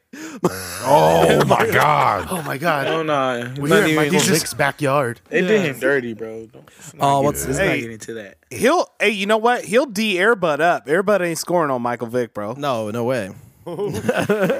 Oh 0.84 1.42
my 1.48 1.66
god. 1.70 2.28
oh 2.30 2.42
my 2.42 2.58
god. 2.58 2.88
Oh 2.88 3.02
no, 3.02 3.54
We're 3.58 3.68
Not 3.68 3.76
here 3.78 3.86
in 3.88 3.94
Michael 3.96 4.12
he's 4.12 4.26
just- 4.26 4.40
Vick's 4.42 4.52
backyard. 4.52 5.18
They 5.30 5.40
Yeah. 5.40 5.48
did 5.48 5.62
him 5.62 5.78
dirty, 5.80 6.12
bro. 6.12 6.44
Don't- 6.44 6.66
let's 6.76 6.92
not 6.92 7.02
Oh, 7.02 7.20
get- 7.20 7.24
what's- 7.24 7.46
let's 7.46 7.58
hey. 7.58 7.68
not 7.68 7.80
get 7.80 7.90
into 7.90 8.14
that. 8.14 8.36
He'll. 8.50 8.86
Hey, 9.00 9.12
you 9.12 9.24
know 9.24 9.38
what? 9.38 9.64
He'll 9.64 9.86
d 9.86 10.16
Airbud 10.16 10.60
up. 10.60 10.84
Airbud 10.86 11.22
ain't 11.22 11.38
scoring 11.38 11.70
on 11.70 11.80
Michael 11.80 12.08
Vick, 12.08 12.34
bro. 12.34 12.52
no, 12.52 12.90
no 12.90 13.04
way. 13.04 13.30
he 13.64 13.70
Michael 13.70 13.90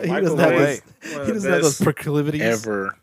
doesn't 0.07 0.39
have 0.39 0.53
Vick, 0.55 0.83
those, 1.03 1.15
one 1.15 1.27
he 1.27 1.33
doesn't 1.35 1.53
have 1.53 1.63
those 1.63 1.79
proclivities. 1.83 2.41
ever. 2.41 2.97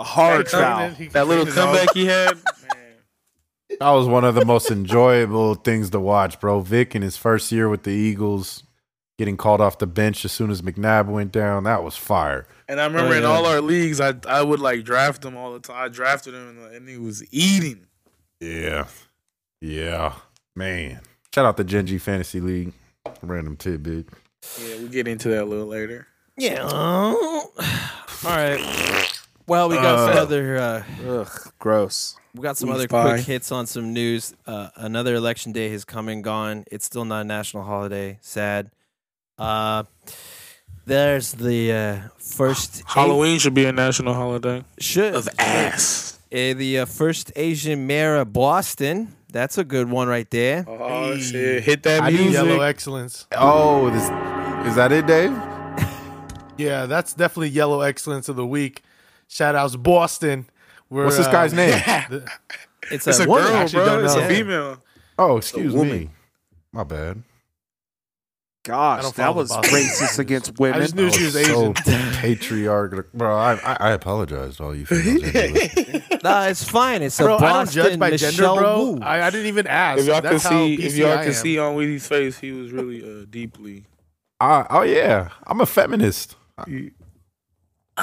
A 0.00 0.04
hard 0.04 0.46
Hey, 0.46 0.52
foul. 0.52 0.62
Covenant, 0.62 0.96
he 0.96 1.06
That 1.08 1.26
little 1.28 1.44
cleaned 1.44 1.56
his 1.56 1.58
own- 1.64 1.76
comeback 1.76 1.94
he 1.94 2.06
had. 2.06 2.38
That 3.78 3.90
was 3.92 4.08
one 4.08 4.24
of 4.24 4.34
the 4.34 4.44
most 4.44 4.70
enjoyable 4.70 5.54
things 5.54 5.90
to 5.90 6.00
watch, 6.00 6.38
bro. 6.40 6.60
Vic 6.60 6.94
in 6.94 7.02
his 7.02 7.16
first 7.16 7.50
year 7.52 7.68
with 7.68 7.84
the 7.84 7.92
Eagles, 7.92 8.64
getting 9.16 9.36
called 9.36 9.60
off 9.60 9.78
the 9.78 9.86
bench 9.86 10.24
as 10.24 10.32
soon 10.32 10.50
as 10.50 10.60
McNabb 10.60 11.06
went 11.06 11.30
down. 11.32 11.64
That 11.64 11.82
was 11.84 11.96
fire. 11.96 12.46
And 12.68 12.80
I 12.80 12.84
remember 12.86 13.14
Oh, 13.14 13.18
in 13.18 13.24
all 13.24 13.46
our 13.46 13.60
leagues, 13.60 14.00
I 14.00 14.14
I 14.28 14.42
would 14.42 14.58
like 14.60 14.84
draft 14.84 15.24
him 15.24 15.36
all 15.36 15.52
the 15.52 15.60
time. 15.60 15.76
I 15.84 15.88
drafted 15.88 16.34
him, 16.34 16.48
and, 16.58 16.74
and 16.74 16.88
he 16.88 16.98
was 16.98 17.22
eating. 17.32 17.86
Yeah. 18.40 18.88
Yeah. 19.60 20.14
Man. 20.56 21.00
Shout 21.32 21.46
out 21.46 21.56
to 21.56 21.64
Gen 21.64 21.86
G 21.86 21.96
Fantasy 21.96 22.40
League. 22.40 22.72
Random 23.22 23.56
tidbit. 23.56 24.08
Yeah, 24.60 24.76
we'll 24.78 24.88
get 24.88 25.06
into 25.08 25.28
that 25.28 25.44
a 25.44 25.46
little 25.46 25.66
later. 25.66 26.06
Yeah. 26.36 26.64
All 26.68 27.50
right. 28.24 29.19
Well, 29.50 29.68
we 29.68 29.74
got 29.74 29.98
some 30.06 30.16
Uh. 30.16 30.20
other 30.22 30.56
uh, 30.58 30.82
Ugh, 31.08 31.52
gross. 31.58 32.14
we 32.36 32.40
got 32.40 32.56
some 32.56 32.68
Weed 32.68 32.76
other 32.76 32.84
spy. 32.84 33.02
quick 33.14 33.26
hits 33.26 33.50
on 33.50 33.66
some 33.66 33.92
news. 33.92 34.32
Uh, 34.46 34.68
another 34.76 35.16
election 35.16 35.50
day 35.50 35.70
has 35.70 35.84
come 35.84 36.08
and 36.08 36.22
gone. 36.22 36.62
It's 36.70 36.84
still 36.86 37.04
not 37.04 37.22
a 37.22 37.24
national 37.24 37.64
holiday. 37.64 38.18
Sad. 38.20 38.70
Uh, 39.36 39.82
there's 40.86 41.32
the 41.32 41.72
uh, 41.72 41.96
first 42.18 42.84
Halloween 42.86 43.40
should 43.40 43.54
be 43.54 43.64
a 43.66 43.72
national 43.72 44.14
holiday 44.14 44.62
should 44.78 45.16
of 45.16 45.28
ass. 45.36 46.20
Uh, 46.32 46.54
the 46.54 46.78
uh, 46.78 46.84
first 46.84 47.32
Asian 47.34 47.88
mayor 47.88 48.18
of 48.18 48.32
Boston. 48.32 49.16
That's 49.32 49.58
a 49.58 49.64
good 49.64 49.90
one 49.90 50.06
right 50.06 50.30
there. 50.30 50.64
Oh 50.68 51.16
shit! 51.18 51.64
Hit 51.64 51.82
that 51.82 52.02
I 52.04 52.10
music. 52.10 52.34
Yellow 52.34 52.60
excellence. 52.60 53.26
Oh, 53.36 53.90
this, 53.90 54.04
is 54.70 54.76
that 54.76 54.92
it, 54.92 55.06
Dave? 55.08 55.32
Yeah, 56.56 56.86
that's 56.86 57.14
definitely 57.14 57.48
yellow 57.48 57.80
excellence 57.80 58.28
of 58.28 58.36
the 58.36 58.46
week. 58.46 58.82
Shout 59.30 59.54
outs 59.54 59.76
Boston. 59.76 60.44
We're, 60.90 61.04
What's 61.04 61.16
this 61.16 61.26
uh, 61.28 61.32
guy's 61.32 61.54
name? 61.54 61.70
the- 62.10 62.28
It's, 62.90 63.06
It's 63.06 63.20
a 63.20 63.28
woman. 63.28 63.46
girl, 63.46 63.68
bro. 63.68 64.04
It's 64.04 64.16
know. 64.16 64.24
a 64.24 64.28
female. 64.28 64.82
Oh, 65.16 65.36
excuse 65.36 65.72
me. 65.74 66.10
My 66.72 66.82
bad. 66.82 67.22
Gosh, 68.64 69.12
that 69.12 69.34
was 69.34 69.50
racist 69.52 70.00
News. 70.00 70.18
against 70.18 70.50
I 70.50 70.54
women. 70.58 70.80
just 70.80 70.94
knew 70.96 71.10
she 71.12 71.24
was 71.24 71.36
Asian. 71.36 71.76
So 71.76 71.82
patriarchal. 72.20 73.04
Bro, 73.14 73.36
I, 73.36 73.52
I, 73.54 73.76
I 73.80 73.90
apologize 73.92 74.56
to 74.56 74.64
all 74.64 74.74
you 74.74 74.86
females. 74.86 75.24
out 75.24 75.32
there. 75.32 76.18
Nah, 76.24 76.46
it's 76.46 76.64
fine. 76.68 77.02
It's 77.02 77.18
a 77.20 77.24
Bro, 77.24 77.36
I 77.38 77.52
don't 77.52 77.70
judge 77.70 77.98
by 77.98 78.10
Michelle 78.10 78.32
gender, 78.56 78.60
bro. 78.60 78.98
I, 79.02 79.26
I 79.26 79.30
didn't 79.30 79.46
even 79.46 79.66
ask. 79.68 80.00
If 80.00 80.06
y'all 80.06 80.20
can 80.20 80.32
That's 80.32 80.44
how 80.44 80.50
see, 80.50 80.74
if 80.74 80.96
y'all 80.96 81.22
can 81.22 81.32
see 81.32 81.58
on 81.58 81.76
Weezy's 81.76 82.06
face, 82.08 82.38
he 82.38 82.50
was 82.52 82.72
really 82.72 83.02
uh, 83.02 83.24
deeply. 83.30 83.84
I, 84.40 84.66
oh, 84.68 84.82
yeah. 84.82 85.28
I'm 85.46 85.60
a 85.60 85.66
feminist. 85.66 86.34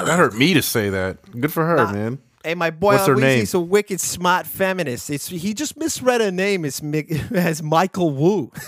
That 0.04 0.16
hurt 0.18 0.34
me 0.34 0.54
to 0.54 0.62
say 0.62 0.90
that. 0.90 1.18
Good 1.40 1.52
for 1.52 1.64
her, 1.66 1.76
Nah. 1.76 1.92
man. 1.92 2.18
Hey, 2.44 2.54
my 2.54 2.70
boy 2.70 2.94
What's 2.94 3.06
her 3.06 3.14
Luis, 3.14 3.22
name? 3.22 3.38
He's 3.40 3.54
a 3.54 3.60
wicked 3.60 4.00
smart 4.00 4.46
feminist. 4.46 5.10
It's 5.10 5.28
he 5.28 5.52
just 5.54 5.76
misread 5.76 6.20
her 6.20 6.30
name. 6.30 6.64
It's 6.64 6.80
Mi- 6.82 7.06
as 7.34 7.62
Michael 7.62 8.10
Wu. 8.10 8.50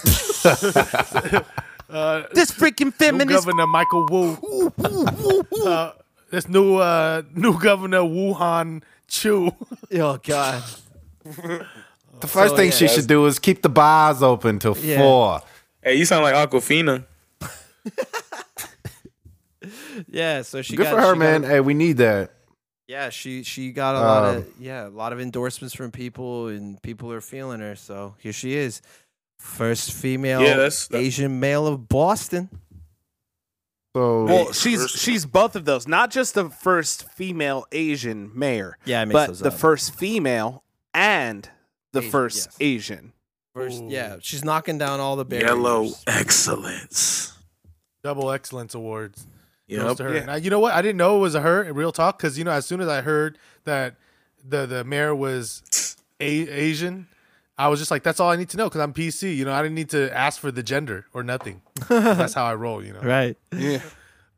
Uh, 1.90 2.22
this 2.34 2.52
freaking 2.52 2.84
new 2.84 2.90
feminist. 2.92 3.30
governor 3.46 3.66
Michael 3.66 4.06
Wu. 4.06 4.72
uh, 5.66 5.90
this 6.30 6.48
new 6.48 6.76
uh, 6.76 7.22
new 7.34 7.58
governor 7.58 7.98
Wuhan 8.02 8.84
Chu. 9.08 9.50
oh 9.94 10.16
God. 10.22 10.62
The 11.24 12.28
first 12.28 12.50
So, 12.50 12.56
thing 12.56 12.66
yeah. 12.66 12.76
she 12.76 12.86
should 12.86 13.08
do 13.08 13.26
is 13.26 13.40
keep 13.40 13.62
the 13.62 13.68
bars 13.68 14.22
open 14.22 14.60
till 14.60 14.76
Yeah. 14.78 14.98
four. 14.98 15.40
Hey, 15.82 15.96
you 15.96 16.04
sound 16.04 16.22
like 16.22 16.34
Aquafina. 16.36 17.06
Yeah. 20.08 20.42
So 20.42 20.62
she 20.62 20.76
Good 20.76 20.84
got, 20.84 20.94
for 20.94 21.00
her, 21.00 21.16
man. 21.16 21.42
Got, 21.42 21.50
Hey, 21.50 21.60
we 21.60 21.74
need 21.74 21.96
that. 21.98 22.32
Yeah, 22.88 23.10
she 23.10 23.44
she 23.44 23.70
got 23.72 23.94
a 23.94 24.00
lot 24.00 24.24
of 24.34 24.42
um, 24.42 24.52
yeah, 24.58 24.86
a 24.86 24.90
lot 24.90 25.12
of 25.12 25.20
endorsements 25.20 25.74
from 25.74 25.90
people 25.92 26.48
and 26.48 26.82
people 26.82 27.12
are 27.12 27.20
feeling 27.20 27.60
her. 27.60 27.76
So 27.76 28.14
here 28.18 28.32
she 28.32 28.54
is. 28.54 28.82
First 29.38 29.92
female 29.92 30.40
Yeah, 30.42 30.56
that's- 30.56 30.88
that- 30.88 30.98
Asian 30.98 31.38
male 31.40 31.66
of 31.66 31.88
Boston. 31.88 32.48
So 33.94 34.24
Well, 34.24 34.52
she's 34.52 34.82
first- 34.82 34.98
she's 34.98 35.24
both 35.26 35.56
of 35.56 35.64
those. 35.64 35.86
Not 35.88 36.10
just 36.10 36.34
the 36.34 36.48
first 36.50 37.08
female 37.10 37.64
Asian 37.72 38.30
mayor, 38.38 38.76
Yeah, 38.84 39.00
I 39.02 39.04
mixed 39.04 39.14
but 39.14 39.38
the 39.38 39.48
up. 39.48 39.54
first 39.54 39.94
female 39.94 40.62
and 40.94 41.48
the 41.92 42.00
Asian, 42.00 42.10
first 42.10 42.36
yes. 42.46 42.56
Asian. 42.60 43.12
First, 43.54 43.82
yeah, 43.84 44.16
she's 44.20 44.44
knocking 44.44 44.78
down 44.78 45.00
all 45.00 45.16
the 45.16 45.24
barriers. 45.24 45.48
Yellow 45.48 45.90
excellence. 46.06 47.36
Double 48.04 48.30
excellence 48.30 48.74
awards. 48.74 49.26
Goes 49.78 49.88
Yep. 49.88 49.96
to 49.98 50.02
her. 50.04 50.14
Yeah. 50.16 50.24
Now, 50.24 50.34
you 50.36 50.50
know 50.50 50.60
what? 50.60 50.74
I 50.74 50.82
didn't 50.82 50.96
know 50.98 51.16
it 51.16 51.20
was 51.20 51.34
a 51.34 51.40
her 51.40 51.62
in 51.62 51.74
real 51.74 51.92
talk 51.92 52.18
because 52.18 52.38
you 52.38 52.44
know 52.44 52.50
as 52.50 52.66
soon 52.66 52.80
as 52.80 52.88
I 52.88 53.00
heard 53.00 53.38
that 53.64 53.94
the 54.46 54.66
the 54.66 54.84
mayor 54.84 55.14
was 55.14 55.96
a- 56.20 56.48
Asian, 56.48 57.06
I 57.58 57.68
was 57.68 57.78
just 57.78 57.90
like, 57.90 58.02
that's 58.02 58.20
all 58.20 58.30
I 58.30 58.36
need 58.36 58.48
to 58.50 58.56
know 58.56 58.68
because 58.68 58.80
I'm 58.80 58.92
PC. 58.94 59.36
You 59.36 59.44
know, 59.44 59.52
I 59.52 59.62
didn't 59.62 59.74
need 59.74 59.90
to 59.90 60.16
ask 60.16 60.40
for 60.40 60.50
the 60.50 60.62
gender 60.62 61.06
or 61.12 61.22
nothing. 61.22 61.60
that's 61.88 62.34
how 62.34 62.44
I 62.46 62.54
roll. 62.54 62.82
You 62.84 62.94
know. 62.94 63.00
Right. 63.00 63.36
Yeah. 63.56 63.80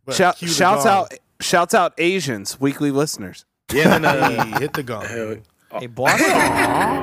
But 0.04 0.16
Shout, 0.16 0.38
shouts 0.38 0.84
gong. 0.84 0.86
out 0.88 1.14
shouts 1.40 1.74
out 1.74 1.94
Asians, 1.98 2.60
weekly 2.60 2.90
listeners. 2.90 3.44
yeah, 3.72 3.94
and 3.96 4.04
then, 4.04 4.40
uh, 4.40 4.58
hit 4.58 4.72
the 4.72 4.82
gong. 4.82 5.04
Hey, 5.06 5.86
Boston. 5.86 6.28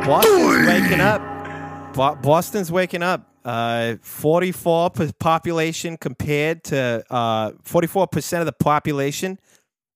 Boston's 0.05 0.67
waking 0.67 0.99
up. 1.01 1.93
Bo- 1.95 2.15
Boston's 2.15 2.71
waking 2.71 3.01
up. 3.01 3.28
Uh, 3.49 3.95
44 4.01 4.89
p- 4.91 5.11
population 5.19 5.97
compared 5.97 6.63
to 6.65 7.03
uh, 7.09 7.51
44% 7.63 8.39
of 8.41 8.45
the 8.45 8.51
population 8.53 9.39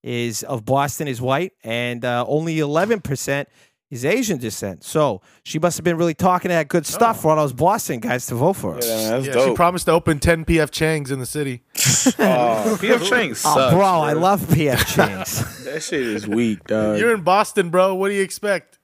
is 0.01 0.43
of 0.43 0.65
Boston 0.65 1.07
is 1.07 1.21
white, 1.21 1.53
and 1.63 2.03
uh, 2.03 2.25
only 2.27 2.55
11% 2.57 3.45
is 3.91 4.03
Asian 4.05 4.39
descent. 4.39 4.83
So 4.83 5.21
she 5.43 5.59
must 5.59 5.77
have 5.77 5.83
been 5.83 5.97
really 5.97 6.15
talking 6.15 6.49
that 6.49 6.67
good 6.67 6.85
stuff 6.87 7.21
for 7.21 7.29
all 7.29 7.35
those 7.37 7.53
Boston 7.53 7.99
guys 7.99 8.25
to 8.27 8.35
vote 8.35 8.53
for 8.53 8.75
us. 8.77 8.87
Yeah, 8.87 9.09
that's 9.11 9.27
Yeah, 9.27 9.33
dope. 9.33 9.49
she 9.49 9.55
promised 9.55 9.85
to 9.85 9.91
open 9.91 10.19
10 10.19 10.45
PF 10.45 10.71
Changs 10.71 11.11
in 11.11 11.19
the 11.19 11.25
city. 11.25 11.61
Oh, 12.19 12.77
PF 12.81 13.07
Chang 13.07 13.29
Oh, 13.31 13.33
sucks. 13.33 13.73
bro, 13.75 13.83
I 13.85 14.13
love 14.13 14.41
PF 14.41 14.85
Chang's. 14.95 15.63
that 15.65 15.81
shit 15.83 16.01
is 16.01 16.27
weak, 16.27 16.63
dog. 16.65 16.97
You're 16.99 17.13
in 17.13 17.21
Boston, 17.21 17.69
bro. 17.69 17.93
What 17.95 18.09
do 18.09 18.15
you 18.15 18.23
expect? 18.23 18.79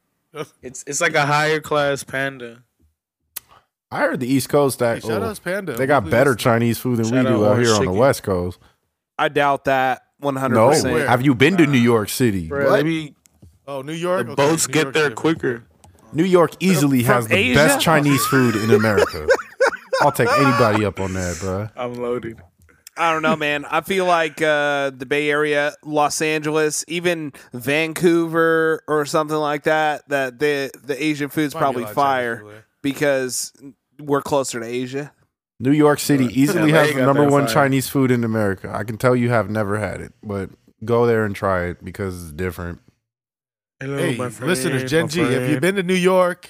it's 0.61 0.83
it's 0.87 1.01
like 1.01 1.15
a 1.15 1.25
higher 1.25 1.59
class 1.59 2.03
panda. 2.03 2.63
I 3.91 3.99
heard 4.01 4.19
the 4.19 4.27
East 4.27 4.49
Coast 4.49 4.79
that 4.79 5.01
Hey, 5.01 5.07
shout 5.09 5.21
oh, 5.23 5.25
out 5.25 5.43
Panda. 5.43 5.73
they 5.73 5.85
got 5.87 6.03
Weekly 6.03 6.17
better. 6.17 6.35
Chinese 6.35 6.77
food 6.77 6.97
than 6.97 7.05
Shout 7.05 7.25
we 7.25 7.31
do 7.31 7.45
out 7.45 7.51
out 7.53 7.59
here 7.59 7.69
Orange 7.73 7.87
on 7.87 7.93
the 7.93 7.99
West 7.99 8.23
Coast. 8.23 8.59
I 9.17 9.29
doubt 9.29 9.65
that 9.65 10.03
one 10.19 10.35
hundred 10.35 10.55
No, 10.55 10.69
have 11.07 11.21
you 11.23 11.33
been 11.35 11.57
to 11.57 11.65
New 11.65 11.79
York 11.79 12.09
City? 12.09 12.47
Bro, 12.47 12.65
What? 12.69 12.77
they 12.77 12.83
be, 12.83 13.15
Oh, 13.67 13.81
New 13.81 13.93
York. 13.93 14.25
the 14.27 14.31
Okay, 14.33 14.41
boats 14.49 14.67
New 14.67 14.73
get 14.73 14.81
York's 14.83 14.93
there 14.93 15.09
different. 15.09 15.15
quicker. 15.39 15.63
New 16.13 16.23
York 16.23 16.51
easily 16.59 17.03
From 17.03 17.15
has 17.15 17.27
the 17.27 17.35
Asia? 17.35 17.53
best 17.55 17.81
Chinese 17.81 18.25
food 18.27 18.55
in 18.55 18.71
America. 18.71 19.27
I'll 20.01 20.11
take 20.11 20.29
anybody 20.31 20.85
up 20.85 20.99
on 20.99 21.13
that, 21.13 21.37
bro. 21.39 21.69
I'm 21.75 21.93
loaded. 21.95 22.39
I 22.97 23.11
don't 23.13 23.21
know, 23.21 23.35
man. 23.35 23.65
I 23.65 23.81
feel 23.81 24.05
like 24.05 24.41
uh, 24.41 24.89
the 24.91 25.05
Bay 25.07 25.29
Area, 25.29 25.73
Los 25.83 26.21
Angeles, 26.21 26.83
even 26.87 27.31
Vancouver 27.53 28.83
or 28.87 29.05
something 29.05 29.37
like 29.37 29.63
that. 29.63 30.07
That 30.09 30.39
the 30.39 30.71
the 30.83 31.01
Asian 31.01 31.29
food's 31.29 31.53
Might 31.53 31.59
probably 31.61 31.83
lot 31.83 31.91
of 31.91 31.95
Chinese 31.95 32.03
fire 32.03 32.63
because 32.81 33.53
we're 33.99 34.21
closer 34.21 34.59
to 34.59 34.65
Asia. 34.65 35.11
New 35.59 35.71
York 35.71 35.99
City 35.99 36.25
easily 36.27 36.71
LA 36.71 36.79
has 36.79 36.87
the 36.89 36.99
got 36.99 37.05
number 37.05 37.23
that 37.25 37.31
one 37.31 37.45
fire. 37.45 37.53
Chinese 37.53 37.89
food 37.89 38.11
in 38.11 38.23
America. 38.23 38.71
I 38.73 38.83
can 38.85 38.97
tell 38.97 39.15
you 39.15 39.29
have 39.29 39.49
never 39.49 39.77
had 39.77 39.99
it, 40.01 40.13
but 40.23 40.49
go 40.85 41.05
there 41.05 41.25
and 41.25 41.35
try 41.35 41.65
it 41.65 41.83
because 41.83 42.23
it's 42.23 42.31
different. 42.31 42.79
Hello, 43.81 43.97
Hey, 43.97 44.15
my 44.17 44.29
friend, 44.29 44.49
listeners, 44.49 44.89
Gen 44.89 45.03
my 45.03 45.07
G, 45.09 45.21
if 45.21 45.29
you've 45.31 45.47
friend. 45.47 45.61
been 45.61 45.75
to 45.75 45.83
New 45.83 45.93
York 45.95 46.49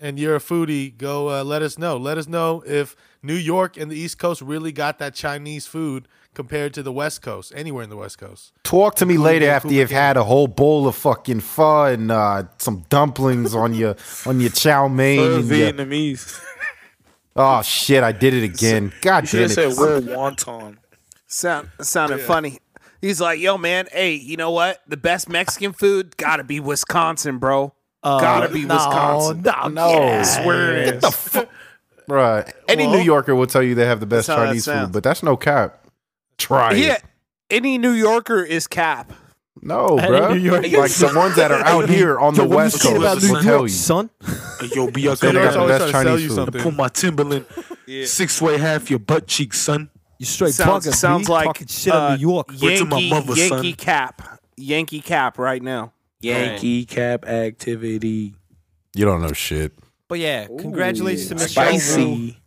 and 0.00 0.18
you're 0.18 0.36
a 0.36 0.40
foodie, 0.40 0.94
go 0.96 1.30
uh, 1.30 1.42
let 1.44 1.62
us 1.62 1.78
know. 1.78 1.96
Let 1.96 2.18
us 2.18 2.26
know 2.28 2.62
if 2.66 2.94
New 3.22 3.34
York 3.34 3.76
and 3.78 3.90
the 3.90 3.96
East 3.96 4.18
Coast 4.18 4.42
really 4.42 4.72
got 4.72 4.98
that 4.98 5.14
Chinese 5.14 5.66
food 5.66 6.06
compared 6.34 6.74
to 6.74 6.82
the 6.82 6.92
West 6.92 7.22
Coast, 7.22 7.52
anywhere 7.54 7.84
in 7.84 7.90
the 7.90 7.96
West 7.96 8.18
Coast. 8.18 8.52
Talk 8.64 8.96
to 8.96 9.06
me 9.06 9.16
later 9.16 9.46
the 9.46 9.52
after 9.52 9.72
you've 9.72 9.90
had 9.90 10.16
a 10.18 10.24
whole 10.24 10.48
bowl 10.48 10.86
of 10.88 10.96
fucking 10.96 11.40
pho 11.40 11.84
and 11.84 12.10
uh, 12.10 12.44
some 12.58 12.84
dumplings 12.90 13.54
on 13.54 13.72
your 13.72 13.96
on 14.26 14.40
your 14.40 14.50
chow 14.50 14.88
mein. 14.88 15.18
Pho 15.18 15.36
and 15.36 15.48
your- 15.48 15.72
Vietnamese. 15.72 16.40
oh 17.36 17.62
shit! 17.62 18.02
I 18.02 18.12
did 18.12 18.34
it 18.34 18.44
again. 18.44 18.92
God 19.00 19.30
You 19.32 19.40
damn 19.40 19.50
it! 19.50 19.56
have 19.56 19.72
said 19.74 19.78
word 19.80 20.04
wonton. 20.08 20.76
Sound 21.26 21.68
sounded 21.80 22.20
funny. 22.20 22.58
He's 23.00 23.20
like, 23.20 23.38
"Yo, 23.40 23.58
man, 23.58 23.86
hey, 23.92 24.14
you 24.14 24.36
know 24.36 24.50
what? 24.50 24.80
The 24.88 24.96
best 24.96 25.28
Mexican 25.28 25.72
food 25.72 26.16
gotta 26.16 26.44
be 26.44 26.60
Wisconsin, 26.60 27.38
bro. 27.38 27.74
Oh, 28.02 28.20
gotta 28.20 28.52
be 28.52 28.64
Wisconsin. 28.64 29.42
No, 29.42 29.68
No. 29.68 30.22
Swear 30.22 30.76
it 30.76 31.04
is. 31.04 31.46
Bruh, 32.08 32.52
any 32.68 32.86
Well, 32.86 32.96
New 32.98 33.02
Yorker 33.02 33.34
will 33.34 33.46
tell 33.46 33.62
you 33.62 33.74
they 33.74 33.86
have 33.86 34.00
the 34.00 34.06
best 34.06 34.26
that's 34.26 34.36
how 34.36 34.42
that 34.44 34.48
Chinese 34.48 34.66
food, 34.66 34.92
but 34.92 35.02
that's 35.02 35.22
no 35.22 35.36
cap. 35.38 35.86
Try 36.36 36.72
Yeah, 36.74 36.94
it. 36.94 37.02
any 37.48 37.78
New 37.78 37.92
Yorker 37.92 38.42
is 38.42 38.66
cap. 38.66 39.10
No, 39.66 39.96
Any 39.98 40.06
bro. 40.08 40.34
New 40.34 40.40
Yorker- 40.40 40.68
Like 40.78 40.90
the 40.92 41.12
ones 41.16 41.36
that 41.36 41.50
are 41.50 41.60
out 41.64 41.88
here 41.88 42.18
on 42.18 42.34
the 42.34 42.42
Yo, 42.42 42.48
what 42.48 42.56
West 42.58 42.82
Coast 42.82 42.96
about 42.96 43.22
will 43.22 43.28
New 43.28 43.42
tell 43.42 43.44
York, 43.56 43.62
you. 43.62 43.68
son? 43.70 44.10
Yo, 44.74 44.90
be 44.90 45.08
out 45.08 45.18
They 45.20 45.32
New 45.32 45.38
got 45.42 45.54
York's 45.54 45.56
the 45.56 45.66
best 45.78 45.90
trying 45.90 45.90
to 45.90 45.90
sell 45.90 46.02
Chinese 46.04 46.22
you 46.22 46.28
food. 46.28 46.34
something. 46.34 46.62
Pull 46.62 46.72
my 46.72 46.88
Timberland 46.88 47.46
six 48.04 48.42
way 48.42 48.58
half 48.58 48.90
your 48.90 48.98
butt 48.98 49.26
cheek, 49.26 49.54
son. 49.54 49.88
You 50.18 50.26
straight 50.26 50.52
Sounds 50.54 50.84
talking, 50.84 50.92
sounds 50.92 51.28
like 51.28 51.46
talking 51.46 51.66
shit 51.66 51.92
on 51.92 52.12
uh, 52.12 52.16
New 52.16 52.20
York. 52.20 52.50
Word 52.62 52.76
to 52.78 52.84
my 52.84 52.98
Yankee 52.98 53.34
son. 53.34 53.48
Yankee 53.64 53.72
cap. 53.72 54.40
Yankee 54.56 55.00
cap 55.00 55.38
right 55.38 55.62
now. 55.62 55.92
Yankee 56.20 56.84
cap 56.84 57.26
activity. 57.26 58.34
You 58.94 59.04
don't 59.06 59.22
know 59.22 59.32
shit. 59.32 59.72
But 60.08 60.18
yeah, 60.20 60.46
congratulations 60.46 61.28
to 61.28 61.34
Michelle 61.34 61.72
Wu. 61.72 61.78
Spicy. 61.80 62.38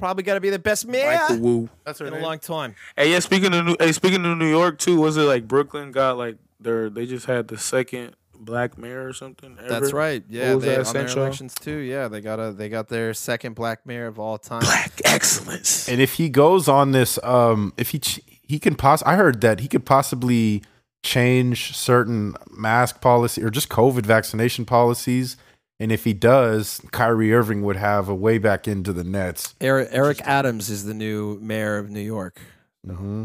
Probably 0.00 0.22
got 0.22 0.34
to 0.34 0.40
be 0.40 0.50
the 0.50 0.58
best 0.58 0.88
Michael 0.88 1.36
mayor 1.36 1.40
Wu. 1.40 1.68
That's 1.84 1.98
her 1.98 2.06
in 2.06 2.14
a 2.14 2.18
long 2.18 2.38
time. 2.38 2.74
Hey, 2.96 3.12
yeah. 3.12 3.20
Speaking 3.20 3.54
of 3.54 3.64
New, 3.64 3.76
hey, 3.78 3.92
speaking 3.92 4.24
of 4.24 4.38
New 4.38 4.48
York 4.48 4.78
too, 4.78 5.00
was 5.00 5.16
it 5.16 5.22
like 5.22 5.46
Brooklyn 5.46 5.92
got 5.92 6.16
like 6.16 6.36
their 6.58 6.88
they 6.90 7.06
just 7.06 7.26
had 7.26 7.48
the 7.48 7.58
second 7.58 8.16
black 8.34 8.78
mayor 8.78 9.06
or 9.06 9.12
something? 9.12 9.56
Ever? 9.58 9.68
That's 9.68 9.92
right. 9.92 10.24
Yeah, 10.28 10.54
they, 10.54 10.76
that, 10.76 10.86
on 10.86 10.94
their 10.94 11.06
elections 11.06 11.54
too. 11.54 11.76
Yeah, 11.76 12.08
they 12.08 12.20
got 12.20 12.40
a 12.40 12.52
they 12.52 12.68
got 12.68 12.88
their 12.88 13.12
second 13.14 13.54
black 13.54 13.84
mayor 13.86 14.06
of 14.06 14.18
all 14.18 14.38
time. 14.38 14.62
Black 14.62 15.00
excellence. 15.04 15.88
And 15.88 16.00
if 16.00 16.14
he 16.14 16.28
goes 16.30 16.66
on 16.66 16.92
this, 16.92 17.18
um, 17.22 17.74
if 17.76 17.90
he 17.90 17.98
ch- 17.98 18.20
he 18.42 18.58
can 18.58 18.74
poss, 18.74 19.02
I 19.02 19.16
heard 19.16 19.42
that 19.42 19.60
he 19.60 19.68
could 19.68 19.84
possibly 19.84 20.62
change 21.02 21.76
certain 21.76 22.34
mask 22.50 23.00
policy 23.00 23.42
or 23.42 23.50
just 23.50 23.68
COVID 23.68 24.06
vaccination 24.06 24.64
policies. 24.64 25.36
And 25.80 25.90
if 25.90 26.04
he 26.04 26.12
does, 26.12 26.80
Kyrie 26.92 27.32
Irving 27.32 27.62
would 27.62 27.76
have 27.76 28.08
a 28.08 28.14
way 28.14 28.36
back 28.38 28.68
into 28.68 28.92
the 28.92 29.02
Nets. 29.02 29.54
Eric, 29.62 29.88
Eric 29.90 30.20
Adams 30.24 30.68
is 30.68 30.84
the 30.84 30.92
new 30.94 31.38
mayor 31.40 31.78
of 31.78 31.88
New 31.90 32.00
York. 32.02 32.38
Mm-hmm. 32.86 33.24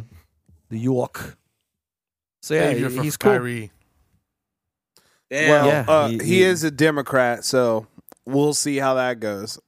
New 0.72 0.78
York. 0.78 1.38
So 2.42 2.54
yeah, 2.56 2.72
Savior 2.72 2.90
for 2.90 3.04
he's 3.04 3.18
cool. 3.18 3.32
Kyrie. 3.34 3.72
Damn. 5.30 5.50
Well, 5.50 5.68
Yeah, 5.68 5.86
uh, 5.88 6.08
he- 6.08 6.18
he, 6.20 6.24
he- 6.24 6.44
is 6.44 6.64
a 6.64 6.72
Democrat, 6.72 7.44
so 7.44 7.88
we'll 8.26 8.54
see 8.54 8.78
how 8.78 8.94
that 8.96 9.20
goes. 9.20 9.60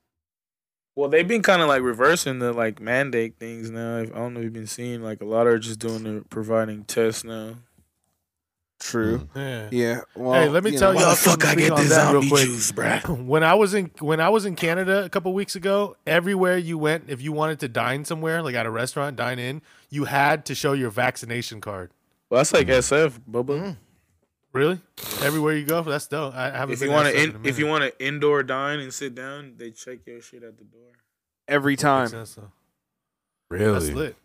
Well, 0.95 1.09
they've 1.09 1.27
been 1.27 1.43
kind 1.43 1.61
of 1.61 1.67
like 1.67 1.81
reversing 1.83 2.39
the 2.39 2.53
like 2.53 2.79
mandate 2.79 3.37
things 3.37 3.69
now. 3.69 3.99
I 3.99 4.05
don't 4.05 4.33
know 4.33 4.39
if 4.39 4.45
you've 4.45 4.53
been 4.53 4.65
seeing 4.65 5.03
like 5.03 5.21
a 5.21 5.25
lot 5.25 5.45
are 5.45 5.59
just 5.59 5.77
doing 5.79 6.03
the 6.03 6.23
providing 6.29 6.85
tests 6.85 7.23
now. 7.23 7.55
True. 8.79 9.27
Mm. 9.35 9.71
Yeah. 9.71 9.85
Yeah. 9.87 10.01
Well, 10.15 10.33
Hey, 10.33 10.49
let 10.49 10.63
me 10.63 10.71
you 10.71 10.77
tell 10.77 10.93
know, 10.93 10.99
y'all 10.99 11.15
something 11.15 11.49
speaking 11.49 11.71
on 11.71 11.87
that 11.89 12.13
real 12.13 12.29
quick. 12.29 12.47
bruh? 12.47 13.25
When 13.25 13.43
I 13.43 13.55
was 13.55 13.73
in 13.73 13.89
when 13.99 14.19
I 14.21 14.29
was 14.29 14.45
in 14.45 14.55
Canada 14.55 15.03
a 15.03 15.09
couple 15.09 15.33
weeks 15.33 15.55
ago, 15.55 15.97
everywhere 16.05 16.57
you 16.57 16.77
went, 16.77 17.05
if 17.07 17.21
you 17.21 17.31
wanted 17.31 17.59
to 17.61 17.67
dine 17.67 18.05
somewhere, 18.05 18.41
like 18.43 18.53
at 18.55 18.65
a 18.67 18.71
restaurant, 18.71 19.15
dine 19.15 19.39
in, 19.39 19.61
you 19.89 20.05
had 20.05 20.45
to 20.45 20.55
show 20.55 20.73
your 20.73 20.91
vaccination 20.91 21.59
card. 21.59 21.89
Well, 22.29 22.37
that's 22.39 22.53
like 22.53 22.67
mm. 22.67 22.77
SF, 22.77 23.19
Bubba. 23.29 23.59
Mm. 23.61 23.77
Really? 24.53 24.79
Everywhere 25.21 25.55
you 25.55 25.65
go, 25.65 25.81
that's 25.81 26.07
dope. 26.07 26.33
I 26.35 26.51
haven't. 26.51 26.73
If 26.73 26.79
been 26.79 26.89
you 26.89 26.95
want 26.95 27.07
to, 27.07 27.23
in 27.23 27.29
in, 27.35 27.45
if 27.45 27.57
you 27.59 27.67
want 27.67 27.83
to 27.83 28.05
indoor 28.05 28.43
dine 28.43 28.79
and 28.79 28.93
sit 28.93 29.15
down, 29.15 29.53
they 29.57 29.71
check 29.71 29.99
your 30.05 30.21
shit 30.21 30.43
at 30.43 30.57
the 30.57 30.63
door. 30.63 30.91
every 31.47 31.73
Makes 31.73 31.81
time. 31.81 32.07
sense, 32.09 32.35
though. 32.35 32.51
Really, 33.49 33.73
That's 33.73 33.91
lit. 33.95 34.15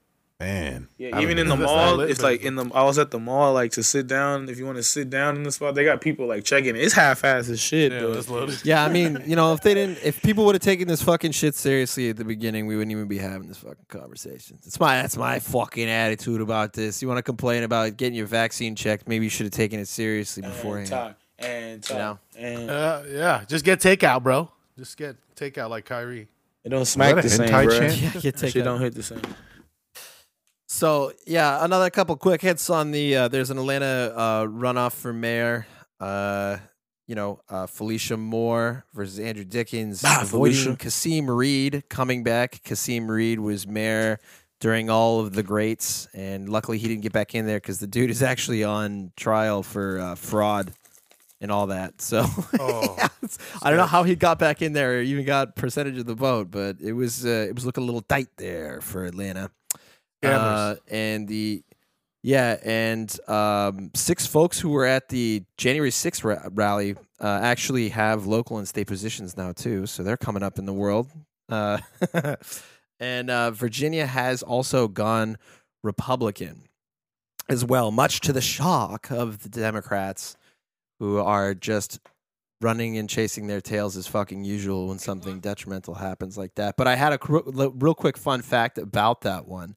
Man. 0.42 0.88
Yeah, 0.98 1.20
even 1.20 1.38
in 1.38 1.48
the 1.48 1.56
mall, 1.56 1.96
lit, 1.96 2.10
it's 2.10 2.20
but- 2.20 2.24
like 2.32 2.42
in 2.42 2.56
the. 2.56 2.68
I 2.74 2.82
was 2.84 2.98
at 2.98 3.10
the 3.10 3.18
mall, 3.18 3.52
like 3.54 3.72
to 3.72 3.82
sit 3.82 4.06
down. 4.06 4.48
If 4.48 4.58
you 4.58 4.66
want 4.66 4.76
to 4.78 4.82
sit 4.82 5.08
down 5.10 5.36
in 5.36 5.42
the 5.44 5.52
spot, 5.52 5.74
they 5.74 5.84
got 5.84 6.00
people 6.00 6.26
like 6.26 6.44
checking. 6.44 6.76
It's 6.76 6.94
half-assed 6.94 7.48
as 7.50 7.60
shit. 7.60 7.92
Yeah, 7.92 8.00
though. 8.00 8.48
Yeah, 8.64 8.84
I 8.84 8.88
mean, 8.88 9.22
you 9.26 9.36
know, 9.36 9.52
if 9.54 9.60
they 9.62 9.74
didn't, 9.74 9.98
if 10.02 10.20
people 10.22 10.44
would 10.46 10.54
have 10.54 10.62
taken 10.62 10.88
this 10.88 11.02
fucking 11.02 11.32
shit 11.32 11.54
seriously 11.54 12.10
at 12.10 12.16
the 12.16 12.24
beginning, 12.24 12.66
we 12.66 12.76
wouldn't 12.76 12.92
even 12.92 13.06
be 13.08 13.18
having 13.18 13.48
this 13.48 13.58
fucking 13.58 13.86
conversation. 13.88 14.58
It's 14.66 14.78
my 14.80 14.96
that's 15.02 15.16
my 15.16 15.38
fucking 15.38 15.88
attitude 15.88 16.40
about 16.40 16.72
this. 16.72 17.00
You 17.02 17.08
want 17.08 17.18
to 17.18 17.22
complain 17.22 17.62
about 17.62 17.96
getting 17.96 18.14
your 18.14 18.26
vaccine 18.26 18.74
checked? 18.74 19.08
Maybe 19.08 19.24
you 19.26 19.30
should 19.30 19.44
have 19.46 19.52
taken 19.52 19.78
it 19.80 19.88
seriously 19.88 20.42
and 20.42 20.52
beforehand. 20.52 20.88
talk 20.88 21.16
and 21.38 21.82
talk 21.82 21.98
know? 21.98 22.18
and 22.38 22.70
Uh, 22.70 23.02
yeah, 23.08 23.44
just 23.48 23.64
get 23.64 23.80
takeout, 23.80 24.22
bro. 24.22 24.50
Just 24.78 24.96
get 24.96 25.16
takeout 25.36 25.70
like 25.70 25.84
Kyrie. 25.84 26.28
it 26.64 26.68
don't 26.70 26.84
smack 26.86 27.14
that 27.16 27.22
the 27.22 27.28
same, 27.30 27.48
bro. 27.50 27.62
Yeah, 27.62 27.90
you 27.92 28.10
That 28.20 28.36
take 28.36 28.52
shit 28.52 28.62
a- 28.62 28.64
don't 28.64 28.80
hit 28.80 28.94
the 28.94 29.02
same. 29.02 29.20
So 30.82 31.12
yeah, 31.28 31.64
another 31.64 31.90
couple 31.90 32.16
quick 32.16 32.42
hits 32.42 32.68
on 32.68 32.90
the. 32.90 33.16
Uh, 33.16 33.28
there's 33.28 33.50
an 33.50 33.58
Atlanta 33.58 34.12
uh, 34.16 34.46
runoff 34.46 34.94
for 34.94 35.12
mayor. 35.12 35.64
Uh, 36.00 36.56
you 37.06 37.14
know, 37.14 37.40
uh, 37.48 37.68
Felicia 37.68 38.16
Moore 38.16 38.84
versus 38.92 39.20
Andre 39.20 39.44
Dickens, 39.44 40.02
Ah, 40.04 40.22
avoiding 40.22 40.56
Felicia. 40.56 40.76
Kasim 40.76 41.30
Reed 41.30 41.84
coming 41.88 42.24
back. 42.24 42.62
Kasim 42.64 43.08
Reed 43.08 43.38
was 43.38 43.64
mayor 43.64 44.18
during 44.58 44.90
all 44.90 45.20
of 45.20 45.34
the 45.34 45.44
greats, 45.44 46.08
and 46.14 46.48
luckily 46.48 46.78
he 46.78 46.88
didn't 46.88 47.02
get 47.02 47.12
back 47.12 47.36
in 47.36 47.46
there 47.46 47.58
because 47.58 47.78
the 47.78 47.86
dude 47.86 48.10
is 48.10 48.20
actually 48.20 48.64
on 48.64 49.12
trial 49.16 49.62
for 49.62 50.00
uh, 50.00 50.14
fraud 50.16 50.72
and 51.40 51.52
all 51.52 51.68
that. 51.68 52.02
So 52.02 52.26
Oh, 52.58 52.96
I 53.62 53.70
don't 53.70 53.78
know 53.78 53.86
how 53.86 54.02
he 54.02 54.16
got 54.16 54.40
back 54.40 54.60
in 54.62 54.72
there 54.72 54.98
or 54.98 55.02
even 55.02 55.24
got 55.26 55.54
percentage 55.54 55.98
of 55.98 56.06
the 56.06 56.14
vote, 56.16 56.50
but 56.50 56.78
it 56.80 56.94
was 56.94 57.24
uh, 57.24 57.46
it 57.48 57.54
was 57.54 57.64
looking 57.64 57.84
a 57.84 57.86
little 57.86 58.02
tight 58.02 58.30
there 58.36 58.80
for 58.80 59.04
Atlanta. 59.04 59.52
Uh, 60.22 60.74
and 60.88 61.28
the 61.28 61.62
yeah, 62.22 62.56
and 62.62 63.18
um, 63.28 63.90
six 63.94 64.26
folks 64.26 64.60
who 64.60 64.70
were 64.70 64.84
at 64.84 65.08
the 65.08 65.42
January 65.56 65.90
6th 65.90 66.22
ra- 66.22 66.48
rally 66.52 66.94
uh, 67.20 67.40
actually 67.42 67.88
have 67.88 68.26
local 68.26 68.58
and 68.58 68.68
state 68.68 68.86
positions 68.86 69.36
now 69.36 69.52
too, 69.52 69.86
so 69.86 70.04
they're 70.04 70.16
coming 70.16 70.42
up 70.42 70.58
in 70.58 70.66
the 70.66 70.72
world. 70.72 71.10
Uh, 71.48 71.78
and 73.00 73.28
uh, 73.28 73.50
Virginia 73.50 74.06
has 74.06 74.42
also 74.44 74.86
gone 74.86 75.36
Republican 75.82 76.68
as 77.48 77.64
well, 77.64 77.90
much 77.90 78.20
to 78.20 78.32
the 78.32 78.40
shock 78.40 79.10
of 79.10 79.42
the 79.42 79.48
Democrats, 79.48 80.36
who 81.00 81.18
are 81.18 81.54
just 81.54 81.98
running 82.60 82.96
and 82.96 83.10
chasing 83.10 83.48
their 83.48 83.60
tails 83.60 83.96
as 83.96 84.06
fucking 84.06 84.44
usual 84.44 84.86
when 84.86 84.98
something 84.98 85.40
detrimental 85.40 85.94
happens 85.94 86.38
like 86.38 86.54
that. 86.54 86.76
But 86.76 86.86
I 86.86 86.94
had 86.94 87.12
a 87.12 87.18
cr- 87.18 87.38
l- 87.58 87.72
real 87.72 87.94
quick 87.94 88.16
fun 88.16 88.40
fact 88.42 88.78
about 88.78 89.22
that 89.22 89.48
one. 89.48 89.74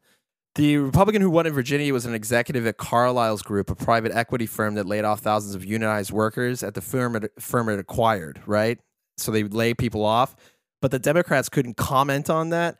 The 0.55 0.77
Republican 0.77 1.21
who 1.21 1.29
won 1.29 1.45
in 1.45 1.53
Virginia 1.53 1.91
was 1.91 2.05
an 2.05 2.13
executive 2.13 2.65
at 2.65 2.77
Carlyle's 2.77 3.41
Group, 3.41 3.69
a 3.69 3.75
private 3.75 4.13
equity 4.13 4.45
firm 4.45 4.75
that 4.75 4.85
laid 4.85 5.03
off 5.03 5.19
thousands 5.19 5.53
of 5.53 5.65
unionized 5.65 6.11
workers 6.11 6.63
at 6.63 6.75
the 6.75 6.81
firm 6.81 7.17
it, 7.17 7.31
firm 7.39 7.67
it 7.67 7.77
acquired, 7.77 8.41
right? 8.45 8.79
So 9.17 9.31
they 9.31 9.43
lay 9.43 9.73
people 9.73 10.05
off. 10.05 10.35
But 10.81 10.91
the 10.91 10.99
Democrats 10.99 11.49
couldn't 11.49 11.75
comment 11.75 12.29
on 12.29 12.49
that 12.49 12.77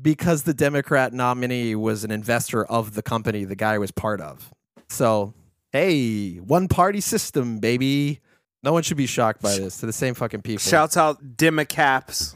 because 0.00 0.44
the 0.44 0.54
Democrat 0.54 1.12
nominee 1.12 1.74
was 1.74 2.02
an 2.02 2.10
investor 2.10 2.64
of 2.64 2.94
the 2.94 3.02
company 3.02 3.44
the 3.44 3.56
guy 3.56 3.76
was 3.76 3.90
part 3.90 4.20
of. 4.22 4.50
So, 4.88 5.34
hey, 5.72 6.36
one 6.36 6.66
party 6.68 7.00
system, 7.00 7.58
baby. 7.58 8.20
No 8.62 8.72
one 8.72 8.82
should 8.82 8.96
be 8.96 9.06
shocked 9.06 9.42
by 9.42 9.56
this. 9.56 9.78
To 9.78 9.86
the 9.86 9.92
same 9.92 10.14
fucking 10.14 10.42
people. 10.42 10.60
Shouts 10.60 10.96
out 10.96 11.36
Democats. 11.36 12.34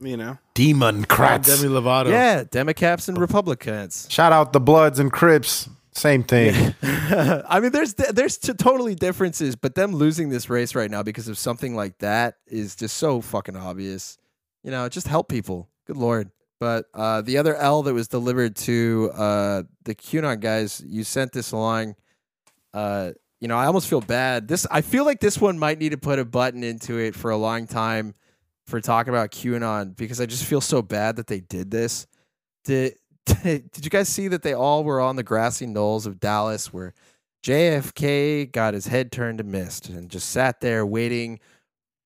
You 0.00 0.16
know, 0.16 0.38
Demon 0.54 1.04
crats. 1.04 1.48
Demi 1.48 1.72
Lovato. 1.72 2.10
yeah, 2.10 2.44
Democrats 2.50 3.08
and 3.08 3.18
Republicans. 3.18 4.06
Shout 4.10 4.32
out 4.32 4.52
the 4.52 4.60
Bloods 4.60 4.98
and 4.98 5.10
Crips. 5.10 5.68
Same 5.94 6.22
thing. 6.22 6.74
I 6.82 7.60
mean, 7.60 7.70
there's 7.72 7.94
there's 7.94 8.38
t- 8.38 8.54
totally 8.54 8.94
differences, 8.94 9.56
but 9.56 9.74
them 9.74 9.92
losing 9.92 10.30
this 10.30 10.48
race 10.48 10.74
right 10.74 10.90
now 10.90 11.02
because 11.02 11.28
of 11.28 11.36
something 11.36 11.74
like 11.74 11.98
that 11.98 12.36
is 12.46 12.74
just 12.74 12.96
so 12.96 13.20
fucking 13.20 13.56
obvious. 13.56 14.16
You 14.62 14.70
know, 14.70 14.88
just 14.88 15.06
help 15.06 15.28
people. 15.28 15.68
Good 15.86 15.96
lord. 15.98 16.30
But 16.60 16.86
uh, 16.94 17.22
the 17.22 17.38
other 17.38 17.56
L 17.56 17.82
that 17.82 17.92
was 17.92 18.08
delivered 18.08 18.56
to 18.56 19.10
uh, 19.14 19.62
the 19.84 19.94
QAnon 19.94 20.40
guys, 20.40 20.82
you 20.86 21.02
sent 21.02 21.32
this 21.32 21.52
along. 21.52 21.96
Uh, 22.72 23.10
you 23.40 23.48
know, 23.48 23.58
I 23.58 23.66
almost 23.66 23.88
feel 23.88 24.00
bad. 24.00 24.48
This 24.48 24.66
I 24.70 24.80
feel 24.80 25.04
like 25.04 25.20
this 25.20 25.38
one 25.38 25.58
might 25.58 25.78
need 25.78 25.90
to 25.90 25.98
put 25.98 26.18
a 26.18 26.24
button 26.24 26.62
into 26.62 26.98
it 26.98 27.14
for 27.14 27.30
a 27.32 27.36
long 27.36 27.66
time 27.66 28.14
for 28.66 28.80
talking 28.80 29.12
about 29.12 29.30
QAnon 29.30 29.96
because 29.96 30.20
I 30.20 30.26
just 30.26 30.44
feel 30.44 30.60
so 30.60 30.82
bad 30.82 31.16
that 31.16 31.26
they 31.26 31.40
did 31.40 31.70
this. 31.70 32.06
Did 32.64 32.94
did 33.42 33.84
you 33.84 33.90
guys 33.90 34.08
see 34.08 34.28
that 34.28 34.42
they 34.42 34.52
all 34.52 34.84
were 34.84 35.00
on 35.00 35.16
the 35.16 35.22
grassy 35.22 35.66
knolls 35.66 36.06
of 36.06 36.20
Dallas 36.20 36.72
where 36.72 36.92
JFK 37.44 38.50
got 38.50 38.74
his 38.74 38.86
head 38.86 39.12
turned 39.12 39.38
to 39.38 39.44
mist 39.44 39.88
and 39.88 40.10
just 40.10 40.28
sat 40.28 40.60
there 40.60 40.84
waiting 40.86 41.40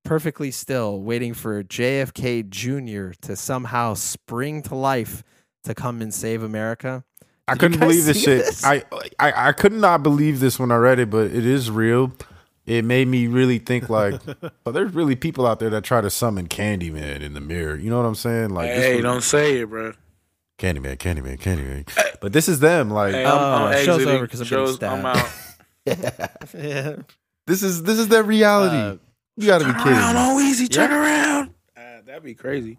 perfectly 0.04 0.50
still, 0.50 1.00
waiting 1.00 1.34
for 1.34 1.62
JFK 1.62 2.48
Jr. 2.48 3.12
to 3.22 3.36
somehow 3.36 3.94
spring 3.94 4.62
to 4.62 4.74
life 4.74 5.22
to 5.64 5.74
come 5.74 6.00
and 6.00 6.12
save 6.12 6.42
America? 6.42 7.04
I 7.48 7.54
Did 7.54 7.62
you 7.62 7.68
couldn't 7.68 7.80
believe 7.80 8.04
this 8.04 8.22
shit. 8.22 8.44
this? 8.44 8.64
I, 8.64 8.82
I 9.18 9.48
I 9.48 9.52
could 9.52 9.72
not 9.72 10.02
believe 10.02 10.40
this 10.40 10.58
when 10.58 10.72
I 10.72 10.76
read 10.76 10.98
it, 10.98 11.10
but 11.10 11.26
it 11.30 11.46
is 11.46 11.70
real. 11.70 12.12
It 12.66 12.84
made 12.84 13.06
me 13.08 13.26
really 13.28 13.58
think 13.58 13.88
like, 13.90 14.20
but 14.64 14.72
there's 14.72 14.92
really 14.92 15.14
people 15.16 15.46
out 15.46 15.60
there 15.60 15.70
that 15.70 15.84
try 15.84 16.00
to 16.00 16.10
summon 16.10 16.48
Candyman 16.48 17.20
in 17.22 17.32
the 17.34 17.40
mirror. 17.40 17.76
You 17.76 17.90
know 17.90 17.96
what 17.98 18.06
I'm 18.06 18.14
saying? 18.16 18.50
Like, 18.50 18.68
this 18.70 18.84
hey, 18.84 18.94
was- 18.96 19.02
don't 19.04 19.22
say 19.22 19.58
it, 19.60 19.68
bro. 19.70 19.92
Candyman, 20.58 20.96
Candyman, 20.96 21.38
Candyman. 21.38 21.86
But 22.20 22.32
this 22.32 22.48
is 22.48 22.60
them. 22.60 22.90
Like, 22.90 23.12
Hey, 23.12 23.24
Oh, 23.26 23.36
I'm, 23.36 23.62
I'm 23.68 23.84
show's 23.84 23.98
exiting. 23.98 24.14
over 24.14 24.26
'cause 24.26 24.40
I'm 24.40 24.46
getting 24.48 24.66
Show's- 24.66 24.82
I'm 24.82 25.06
out. 25.06 25.30
yeah. 26.54 26.96
this 27.46 27.62
is 27.62 27.82
this 27.84 27.98
is 27.98 28.08
their 28.08 28.22
reality. 28.24 28.76
Uh, 28.76 28.96
you 29.36 29.46
got 29.46 29.58
to 29.58 29.64
be 29.66 29.72
Turn 29.72 29.82
kidding. 29.82 29.98
around, 29.98 30.14
me. 30.14 30.20
oh 30.22 30.40
easy, 30.40 30.66
turn 30.66 30.90
around. 30.90 31.50
Uh, 31.76 31.80
that'd 32.06 32.22
be 32.24 32.34
crazy. 32.34 32.78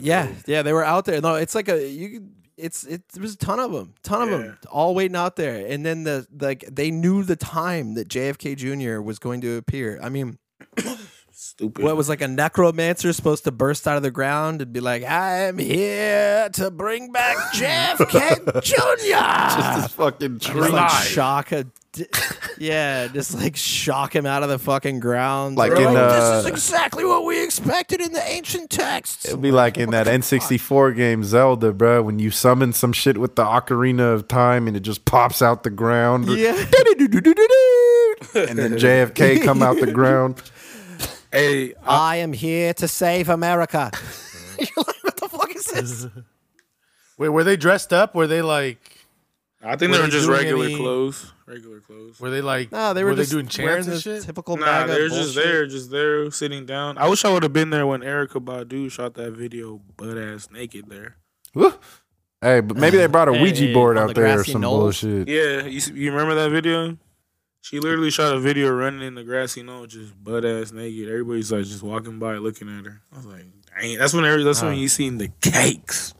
Yeah, 0.00 0.28
yeah, 0.46 0.62
they 0.62 0.72
were 0.72 0.84
out 0.84 1.04
there. 1.06 1.20
No, 1.20 1.34
it's 1.34 1.54
like 1.56 1.68
a 1.68 1.84
you. 1.90 2.28
It's 2.58 2.84
it. 2.84 3.08
There 3.10 3.22
was 3.22 3.34
a 3.34 3.38
ton 3.38 3.60
of 3.60 3.72
them, 3.72 3.94
ton 4.02 4.22
of 4.22 4.30
them, 4.30 4.58
all 4.70 4.94
waiting 4.94 5.16
out 5.16 5.36
there. 5.36 5.64
And 5.66 5.86
then 5.86 6.04
the 6.04 6.26
like 6.40 6.64
they 6.70 6.90
knew 6.90 7.22
the 7.22 7.36
time 7.36 7.94
that 7.94 8.08
JFK 8.08 8.56
Jr. 8.56 9.00
was 9.00 9.18
going 9.18 9.40
to 9.42 9.56
appear. 9.56 10.00
I 10.02 10.08
mean, 10.08 10.38
Stupid. 11.40 11.84
what 11.84 11.96
was 11.96 12.08
like 12.08 12.20
a 12.20 12.26
necromancer 12.26 13.12
supposed 13.12 13.44
to 13.44 13.52
burst 13.52 13.86
out 13.86 13.96
of 13.96 14.02
the 14.02 14.10
ground 14.10 14.60
and 14.60 14.72
be 14.72 14.80
like, 14.80 15.04
"I'm 15.04 15.56
here 15.56 16.48
to 16.54 16.68
bring 16.68 17.12
back 17.12 17.36
JFK 17.54 18.60
Jr." 18.64 19.60
Just 19.60 19.82
this 19.82 19.92
fucking 19.92 20.40
Just 20.40 20.50
tree. 20.50 20.68
like 20.68 20.90
shock 21.04 21.52
a, 21.52 21.64
yeah, 22.58 23.06
just 23.06 23.34
like 23.34 23.54
shock 23.56 24.16
him 24.16 24.26
out 24.26 24.42
of 24.42 24.48
the 24.48 24.58
fucking 24.58 24.98
ground. 24.98 25.56
Like 25.56 25.70
They're 25.74 25.86
in, 25.86 25.94
this 25.94 26.24
is 26.40 26.46
uh, 26.46 26.48
exactly 26.48 27.04
what 27.04 27.24
we 27.24 27.44
expected 27.44 28.00
in 28.00 28.12
the 28.12 28.28
ancient 28.28 28.68
texts. 28.68 29.26
It'll 29.26 29.38
be 29.38 29.52
like 29.52 29.78
in 29.78 29.90
that 29.90 30.08
N64 30.08 30.96
game 30.96 31.22
Zelda, 31.22 31.72
bro, 31.72 32.02
when 32.02 32.18
you 32.18 32.32
summon 32.32 32.72
some 32.72 32.92
shit 32.92 33.16
with 33.16 33.36
the 33.36 33.44
Ocarina 33.44 34.12
of 34.12 34.26
Time 34.26 34.66
and 34.66 34.76
it 34.76 34.80
just 34.80 35.04
pops 35.04 35.40
out 35.40 35.62
the 35.62 35.70
ground. 35.70 36.26
Yeah. 36.30 36.52
And 38.34 38.58
then 38.58 38.72
JFK 38.72 39.44
come 39.44 39.62
out 39.62 39.78
the 39.78 39.92
ground. 39.92 40.42
Hey, 41.38 41.74
I 41.86 42.16
am 42.16 42.32
here 42.32 42.74
to 42.74 42.88
save 42.88 43.28
America. 43.28 43.92
You're 44.58 44.66
like, 44.76 45.04
what 45.04 45.16
the 45.16 45.28
fuck 45.28 45.54
is 45.54 45.66
this? 45.66 46.06
Wait, 47.18 47.28
were 47.28 47.44
they 47.44 47.56
dressed 47.56 47.92
up? 47.92 48.12
Were 48.16 48.26
they 48.26 48.42
like? 48.42 48.78
I 49.62 49.76
think 49.76 49.92
they 49.92 49.98
were 50.00 50.06
they 50.06 50.10
just 50.10 50.28
regular 50.28 50.64
any- 50.64 50.74
clothes. 50.76 51.32
Regular 51.46 51.78
clothes. 51.80 52.18
Were 52.18 52.30
they 52.30 52.40
like? 52.40 52.72
No, 52.72 52.92
they 52.92 53.04
were, 53.04 53.14
just 53.14 53.30
they 53.30 53.34
doing 53.40 53.48
wearing 53.64 53.84
chants 53.84 53.86
and 53.86 53.96
the 53.96 54.00
shit? 54.00 54.22
typical 54.24 54.56
Nah, 54.56 54.66
MAGA 54.66 54.92
they're 54.92 55.08
just 55.08 55.34
bullshit. 55.34 55.44
there, 55.44 55.66
just 55.66 55.90
there, 55.92 56.30
sitting 56.32 56.66
down. 56.66 56.98
I 56.98 57.08
wish 57.08 57.24
I 57.24 57.32
would 57.32 57.44
have 57.44 57.52
been 57.52 57.70
there 57.70 57.86
when 57.86 58.00
Erykah 58.00 58.44
Badu 58.44 58.90
shot 58.90 59.14
that 59.14 59.32
video, 59.32 59.80
butt 59.96 60.18
ass 60.18 60.48
naked 60.50 60.90
there. 60.90 61.16
Woo. 61.54 61.72
Hey, 62.42 62.60
but 62.60 62.76
maybe 62.76 62.96
they 62.98 63.06
brought 63.06 63.28
a 63.28 63.32
Ouija 63.32 63.62
Hey, 63.66 63.72
board 63.72 63.96
on 63.96 64.10
out 64.10 64.14
the 64.16 64.20
there 64.20 64.40
or 64.40 64.44
some 64.44 64.60
knolls. 64.60 65.00
bullshit. 65.02 65.28
Yeah, 65.28 65.64
you 65.66 65.80
you 65.94 66.10
remember 66.10 66.34
that 66.34 66.50
video? 66.50 66.98
She 67.68 67.80
literally 67.80 68.10
shot 68.10 68.32
a 68.32 68.40
video 68.40 68.70
running 68.70 69.02
in 69.02 69.14
the 69.14 69.22
grassy 69.22 69.60
you 69.60 69.66
knoll, 69.66 69.84
just 69.86 70.14
butt 70.24 70.42
ass 70.42 70.72
naked. 70.72 71.06
Everybody's 71.06 71.52
like 71.52 71.64
just 71.64 71.82
walking 71.82 72.18
by, 72.18 72.36
looking 72.38 72.66
at 72.66 72.86
her. 72.86 73.02
I 73.12 73.16
was 73.16 73.26
like, 73.26 73.44
dang, 73.78 73.98
that's 73.98 74.14
when 74.14 74.24
every, 74.24 74.42
that's 74.42 74.62
when 74.62 74.78
you 74.78 74.88
seen 74.88 75.18
the 75.18 75.28
cakes. 75.42 76.14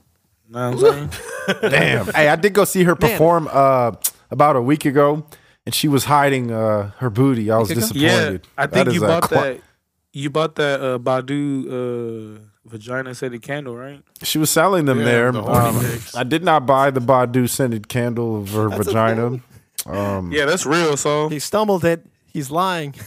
Know 0.47 0.69
what 0.71 0.83
I'm 0.85 1.09
saying? 1.09 1.71
Damn. 1.71 2.05
hey, 2.13 2.27
I 2.27 2.35
did 2.35 2.53
go 2.53 2.65
see 2.65 2.83
her 2.83 2.95
Man. 3.01 3.11
perform 3.11 3.49
uh, 3.51 3.93
about 4.29 4.57
a 4.57 4.61
week 4.61 4.85
ago, 4.85 5.25
and 5.65 5.73
she 5.73 5.87
was 5.87 6.05
hiding 6.05 6.51
uh, 6.51 6.91
her 6.97 7.09
booty. 7.09 7.49
I 7.49 7.57
was 7.57 7.69
disappointed. 7.69 8.01
yeah, 8.45 8.51
I 8.55 8.67
think 8.67 8.89
is 8.89 8.93
you 8.93 9.01
bought 9.01 9.23
qua- 9.23 9.41
that. 9.41 9.61
You 10.13 10.29
bought 10.29 10.53
that 10.55 10.81
uh, 10.81 10.99
Badu 10.99 12.37
uh, 12.37 12.39
vagina 12.63 13.15
scented 13.15 13.41
candle, 13.41 13.75
right? 13.75 14.03
She 14.21 14.37
was 14.37 14.51
selling 14.51 14.85
them 14.85 14.99
Yeah, 14.99 15.05
there. 15.05 15.31
the 15.31 15.41
Um. 15.43 15.83
I 16.15 16.23
did 16.23 16.43
not 16.43 16.67
buy 16.67 16.91
the 16.91 16.99
Badu 16.99 17.49
scented 17.49 17.87
candle 17.87 18.39
of 18.39 18.49
her 18.51 18.69
That's 18.69 18.85
vagina. 18.85 19.39
Um, 19.85 20.31
Yeah, 20.31 20.45
that's 20.45 20.65
real. 20.65 20.97
So 20.97 21.29
He 21.29 21.39
stumbled 21.39 21.85
it. 21.85 22.05
He's 22.25 22.51
lying. 22.51 22.95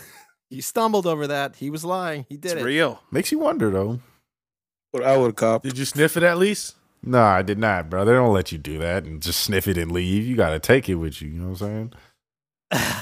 He 0.51 0.61
stumbled 0.61 1.07
over 1.07 1.27
that. 1.29 1.57
He 1.57 1.71
was 1.71 1.83
lying. 1.83 2.27
He 2.29 2.37
did 2.37 2.53
it's 2.53 2.61
it. 2.61 2.65
real. 2.65 3.01
Makes 3.11 3.33
you 3.33 3.39
wonder 3.39 3.71
though. 3.71 4.01
what 4.91 5.03
I 5.03 5.17
would 5.17 5.35
cop. 5.35 5.63
Did 5.63 5.79
you 5.79 5.87
sniff 5.87 6.15
it 6.19 6.23
at 6.23 6.37
least? 6.37 6.77
No, 7.03 7.23
I 7.23 7.41
did 7.41 7.59
not, 7.59 7.89
bro. 7.89 8.05
They 8.05 8.13
don't 8.13 8.35
let 8.35 8.53
you 8.53 8.59
do 8.59 8.79
that 8.81 9.05
and 9.05 9.23
just 9.23 9.41
sniff 9.41 9.67
it 9.67 9.79
and 9.79 9.91
leave. 9.91 10.27
You 10.27 10.37
got 10.37 10.51
to 10.51 10.59
take 10.59 10.91
it 10.91 10.97
with 10.97 11.23
you. 11.23 11.31
You 11.31 11.41
know 11.41 11.49
what 11.53 11.63
I'm 11.63 11.69
saying? 11.69 11.93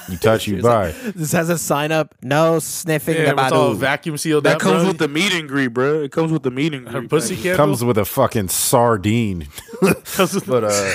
You 0.09 0.17
touch, 0.17 0.47
you 0.47 0.55
Here's 0.57 0.65
buy. 0.65 0.89
a- 0.89 1.13
This 1.13 1.33
has 1.33 1.49
a 1.49 1.57
sign 1.59 1.93
up. 1.93 2.15
No 2.23 2.59
sniffing 2.59 3.15
Yeah, 3.17 3.35
the 3.35 3.43
it's 3.45 3.53
all 3.53 3.75
vacuum 3.75 4.17
sealed 4.19 4.45
That 4.45 4.57
up. 4.57 4.61
comes 4.61 4.81
bro. 4.83 4.89
with 4.89 4.99
the 4.99 5.09
meet 5.09 5.33
and 5.33 5.49
greet, 5.49 5.69
bro. 5.69 6.03
It 6.03 6.11
comes 6.13 6.33
with 6.33 6.43
the 6.43 6.51
meet 6.51 6.75
and 6.75 6.89
her 6.89 7.01
greet. 7.01 7.11
pussy 7.11 7.35
package. 7.37 7.43
candle. 7.45 7.67
Comes 7.67 7.85
with 7.85 7.99
a 7.99 8.05
fucking 8.05 8.49
sardine. 8.49 9.47
Comes 10.15 10.35
with- 10.35 10.47
But 10.51 10.65
uh, 10.65 10.93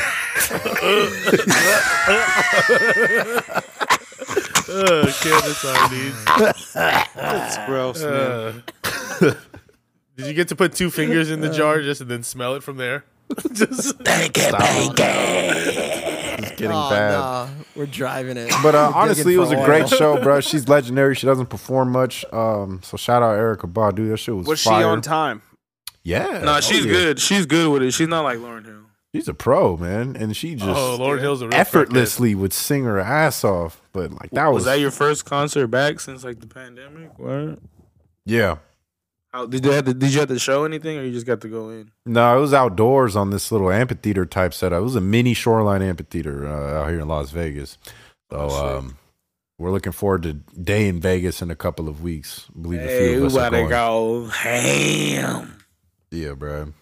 uh, 4.68 5.12
candle 5.22 5.54
sardines. 5.54 6.26
It's 7.16 7.58
gross, 7.66 8.02
man. 8.04 8.64
Uh, 8.84 9.34
did 10.18 10.28
you 10.28 10.34
get 10.34 10.48
to 10.50 10.56
put 10.56 10.74
two 10.74 10.90
fingers 10.90 11.30
in 11.32 11.42
the 11.42 11.50
jar 11.50 11.82
just 11.82 12.02
and 12.02 12.10
then 12.10 12.24
smell 12.24 12.56
it 12.56 12.64
from 12.64 12.78
there? 12.78 13.04
Just 13.54 13.98
Thank 14.00 14.38
you, 14.38 14.44
Stop. 14.44 14.62
It's 16.38 16.50
getting 16.52 16.72
oh, 16.72 16.90
bad. 16.90 17.12
no. 17.12 17.50
We're 17.76 17.86
driving 17.86 18.38
it. 18.38 18.52
But 18.62 18.76
uh, 18.76 18.92
honestly, 18.94 19.34
it 19.36 19.38
was 19.38 19.52
a 19.52 19.58
oil. 19.58 19.66
great 19.66 19.90
show, 19.90 20.22
bro. 20.22 20.40
She's 20.42 20.68
legendary. 20.68 21.16
She 21.16 21.26
doesn't 21.26 21.48
perform 21.48 21.92
much. 21.92 22.24
Um, 22.32 22.82
so 22.84 22.98
shout 22.98 23.24
out 23.24 23.38
Erykah 23.38 23.72
Badu. 23.72 24.10
That 24.10 24.18
shit 24.18 24.36
was 24.36 24.48
Was 24.48 24.60
she 24.60 24.70
on 24.70 25.02
time? 25.02 25.42
Yeah. 26.04 26.42
No, 26.44 26.58
Oh, 26.58 26.62
she's 26.62 26.86
yeah. 26.86 26.92
good. 26.92 27.20
She's 27.20 27.46
good 27.46 27.72
with 27.72 27.82
it. 27.82 27.92
She's 27.92 28.08
not 28.08 28.22
like 28.24 28.38
Lauryn 28.38 28.66
Hill. 28.66 28.82
She's 29.14 29.28
a 29.30 29.34
pro, 29.34 29.78
man, 29.78 30.16
and 30.18 30.36
she 30.36 30.56
just 30.56 30.70
oh, 30.70 30.98
Lauryn 31.00 31.20
Hill's 31.22 31.42
a 31.42 31.48
effortlessly 31.48 32.36
would 32.36 32.52
sing 32.54 32.84
her 32.84 33.00
ass 33.00 33.44
off. 33.46 33.82
But 33.94 34.12
like 34.12 34.30
that 34.32 34.48
was, 34.48 34.56
Was 34.56 34.66
that 34.66 34.80
your 34.80 34.92
first 34.92 35.24
concert 35.26 35.68
back 35.68 36.00
since 36.02 36.24
like 36.24 36.42
the 36.42 36.48
pandemic? 36.48 37.18
What? 37.18 37.60
yeah. 38.26 38.58
How, 39.36 39.46
did 39.46 39.66
you 39.66 39.72
have 39.72 39.84
to, 39.84 39.94
did 39.94 40.14
you 40.14 40.20
have 40.22 40.30
to 40.30 40.40
show 40.40 40.64
anything, 40.64 40.98
or 40.98 41.04
you 41.04 41.12
just 41.12 41.26
got 41.26 41.42
to 41.42 41.50
go 41.50 41.70
in? 41.70 41.92
No, 42.06 42.38
it 42.38 42.40
was 42.40 42.54
outdoors 42.54 43.18
on 43.18 43.32
this 43.32 43.52
little 43.52 43.70
amphitheater 43.70 44.26
type 44.26 44.54
setup. 44.54 44.80
It 44.80 44.84
was 44.84 44.96
a 44.96 45.02
mini 45.02 45.34
shoreline 45.34 45.82
amphitheater 45.82 46.48
uh, 46.48 46.82
out 46.84 46.90
here 46.90 47.02
in 47.02 47.08
Las 47.10 47.32
Vegas. 47.32 47.78
So 48.32 48.38
Oh, 48.50 48.78
um, 48.78 48.98
we're 49.58 49.72
looking 49.72 49.92
forward 49.92 50.24
to 50.24 50.34
day 50.34 50.88
in 50.88 51.02
Vegas 51.02 51.42
in 51.42 51.52
a 51.52 51.56
couple 51.56 51.90
of 51.90 52.02
weeks. 52.02 52.46
I 52.58 52.62
believe 52.62 52.80
a 52.80 52.84
Hey, 52.84 53.14
few 53.16 53.26
of 53.26 53.26
us 53.26 53.36
are 53.36 53.40
about 53.48 53.50
to 53.50 53.58
going. 53.58 53.70
go 53.70 54.26
ham. 54.28 55.58
Yeah, 56.12 56.34
bro. 56.34 56.74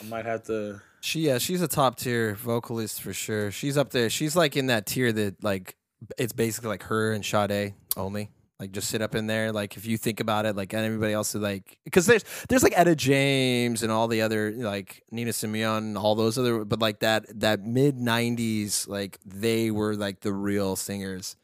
I 0.00 0.04
might 0.08 0.24
have 0.26 0.42
to. 0.44 0.80
She 1.02 1.20
yeah, 1.20 1.38
she's 1.38 1.62
a 1.62 1.68
top 1.68 1.96
tier 1.96 2.34
vocalist 2.34 3.02
for 3.02 3.12
sure. 3.12 3.52
She's 3.52 3.76
up 3.76 3.90
there. 3.90 4.10
She's 4.10 4.34
like 4.34 4.56
in 4.56 4.66
that 4.66 4.84
tier 4.86 5.12
that 5.12 5.44
like 5.44 5.76
it's 6.18 6.32
basically 6.32 6.70
like 6.70 6.82
her 6.84 7.12
and 7.12 7.24
Sade 7.24 7.74
only. 7.96 8.30
Like 8.60 8.72
just 8.72 8.90
sit 8.90 9.00
up 9.00 9.14
in 9.14 9.26
there. 9.26 9.52
Like 9.52 9.78
if 9.78 9.86
you 9.86 9.96
think 9.96 10.20
about 10.20 10.44
it, 10.44 10.54
like 10.54 10.74
and 10.74 10.84
everybody 10.84 11.14
else 11.14 11.34
is 11.34 11.40
like 11.40 11.78
because 11.84 12.04
there's 12.04 12.24
there's 12.50 12.62
like 12.62 12.74
Etta 12.76 12.94
James 12.94 13.82
and 13.82 13.90
all 13.90 14.06
the 14.06 14.20
other 14.20 14.52
like 14.52 15.02
Nina 15.10 15.32
Simeon 15.32 15.78
and 15.78 15.96
all 15.98 16.14
those 16.14 16.36
other 16.36 16.64
but 16.66 16.78
like 16.78 17.00
that 17.00 17.24
that 17.40 17.64
mid 17.64 17.96
nineties 17.98 18.86
like 18.86 19.18
they 19.24 19.70
were 19.70 19.96
like 19.96 20.20
the 20.20 20.32
real 20.34 20.76
singers. 20.76 21.36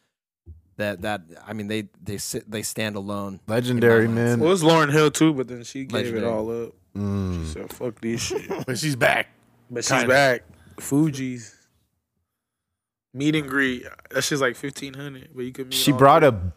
That 0.77 1.01
that 1.03 1.23
I 1.47 1.55
mean 1.55 1.69
they 1.69 1.89
they 2.03 2.19
sit 2.19 2.51
they 2.51 2.63
stand 2.63 2.97
alone. 2.97 3.41
Legendary 3.47 4.05
In 4.05 4.15
my 4.15 4.21
man. 4.21 4.41
Well, 4.41 4.49
it 4.49 4.53
was 4.53 4.63
Lauryn 4.63 4.93
Hill 4.93 5.11
too, 5.11 5.33
but 5.33 5.49
then 5.49 5.65
she 5.65 5.87
gave 5.87 6.13
Legendary. 6.13 6.23
it 6.27 6.29
all 6.29 6.65
up. 6.65 6.73
She 6.95 7.01
Mm. 7.01 7.47
said, 7.47 7.73
"Fuck 7.73 8.01
this 8.03 8.21
shit." 8.27 8.67
But 8.67 8.77
she's 8.79 8.95
back. 8.97 9.29
But 9.71 9.85
she's 9.85 9.91
Kinda. 9.93 10.09
back. 10.09 10.43
Fugees 10.77 11.55
meet 13.15 13.35
and 13.35 13.49
greet. 13.49 13.85
That 14.11 14.23
shit's 14.23 14.41
like 14.43 14.57
fifteen 14.57 14.93
hundred, 14.95 15.31
but 15.35 15.45
you 15.45 15.53
could 15.53 15.67
meet. 15.69 15.75
She 15.75 15.93
all 15.93 15.99
brought 15.99 16.23
three. 16.23 16.29
a. 16.29 16.53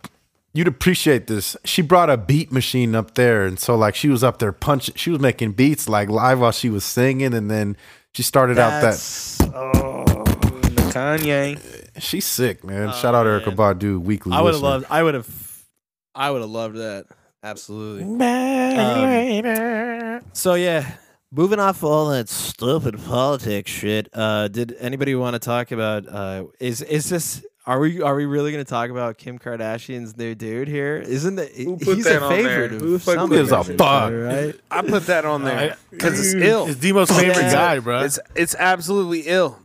You'd 0.54 0.68
appreciate 0.68 1.28
this. 1.28 1.56
She 1.64 1.82
brought 1.84 2.10
a 2.10 2.18
beat 2.18 2.52
machine 2.52 2.96
up 2.96 3.14
there, 3.16 3.46
and 3.46 3.60
so 3.60 3.76
like 3.76 3.94
she 3.96 4.10
was 4.10 4.24
up 4.24 4.40
there 4.40 4.52
punching. 4.52 4.96
She 4.96 5.12
was 5.12 5.20
making 5.20 5.52
beats 5.54 5.88
like 5.88 6.10
live 6.10 6.40
while 6.40 6.52
she 6.52 6.70
was 6.70 6.84
singing, 6.84 7.34
and 7.36 7.52
then 7.52 7.78
she 8.14 8.24
started 8.24 8.58
out 8.58 8.82
that. 8.82 8.84
That's- 8.98 9.40
oh, 9.54 10.04
Kanye. 10.92 11.60
She's 12.00 12.26
sick, 12.26 12.64
man. 12.64 12.90
Oh, 12.90 12.94
Shout 12.94 13.14
out 13.14 13.28
Erykah 13.28 13.56
man. 13.56 13.58
Badu, 13.58 14.00
weekly. 14.00 14.34
I 14.34 14.42
would 14.42 14.54
have 14.54 14.64
loved. 14.64 14.86
I 14.90 15.04
would 15.04 15.14
have. 15.14 15.28
I 16.16 16.32
would 16.32 16.42
have 16.42 16.50
loved 16.50 16.78
that. 16.78 17.06
Absolutely. 17.44 18.04
Um, 18.04 18.18
so 20.34 20.56
yeah, 20.56 20.96
moving 21.32 21.60
off 21.60 21.84
all 21.84 22.10
that 22.10 22.28
stupid 22.28 22.98
politics 23.06 23.72
shit. 23.72 24.10
Uh, 24.14 24.48
did 24.48 24.76
anybody 24.80 25.16
want 25.16 25.36
to 25.36 25.40
talk 25.40 25.72
about? 25.72 26.08
Uh, 26.08 26.46
is 26.60 26.82
is 26.82 27.10
this? 27.10 27.46
Are 27.66 27.80
we 27.80 28.02
are 28.02 28.16
we 28.16 28.26
really 28.26 28.52
going 28.52 28.64
to 28.64 28.70
talk 28.70 28.90
about 28.90 29.18
Kim 29.18 29.38
Kardashian's 29.38 30.18
new 30.18 30.34
dude 30.34 30.68
here? 30.68 30.96
Isn't 30.98 31.36
that 31.36 31.52
Who 31.52 31.78
put 31.78 31.98
he's 31.98 32.06
that 32.06 32.22
a 32.22 32.26
on 32.26 32.30
there? 32.32 32.38
favorite 32.70 32.82
Who 32.82 32.90
the 32.90 32.96
of 32.96 33.04
fuck 33.04 33.16
some 33.16 33.30
put 33.30 33.36
gives 33.36 33.52
a 33.52 33.58
of 33.58 33.68
fuck? 33.68 34.12
right? 34.14 34.56
I 34.72 34.82
put 34.82 35.06
that 35.08 35.26
on 35.26 35.44
there 35.44 35.78
because 35.92 36.20
it's 36.20 36.34
ill. 36.44 36.68
It's 36.68 36.80
the 36.80 36.94
most 36.94 37.12
favorite 37.12 37.36
Yeah. 37.44 37.52
guy, 37.54 37.80
bro. 37.80 38.02
It's 38.04 38.18
it's 38.36 38.56
absolutely 38.56 39.22
ill. 39.28 39.60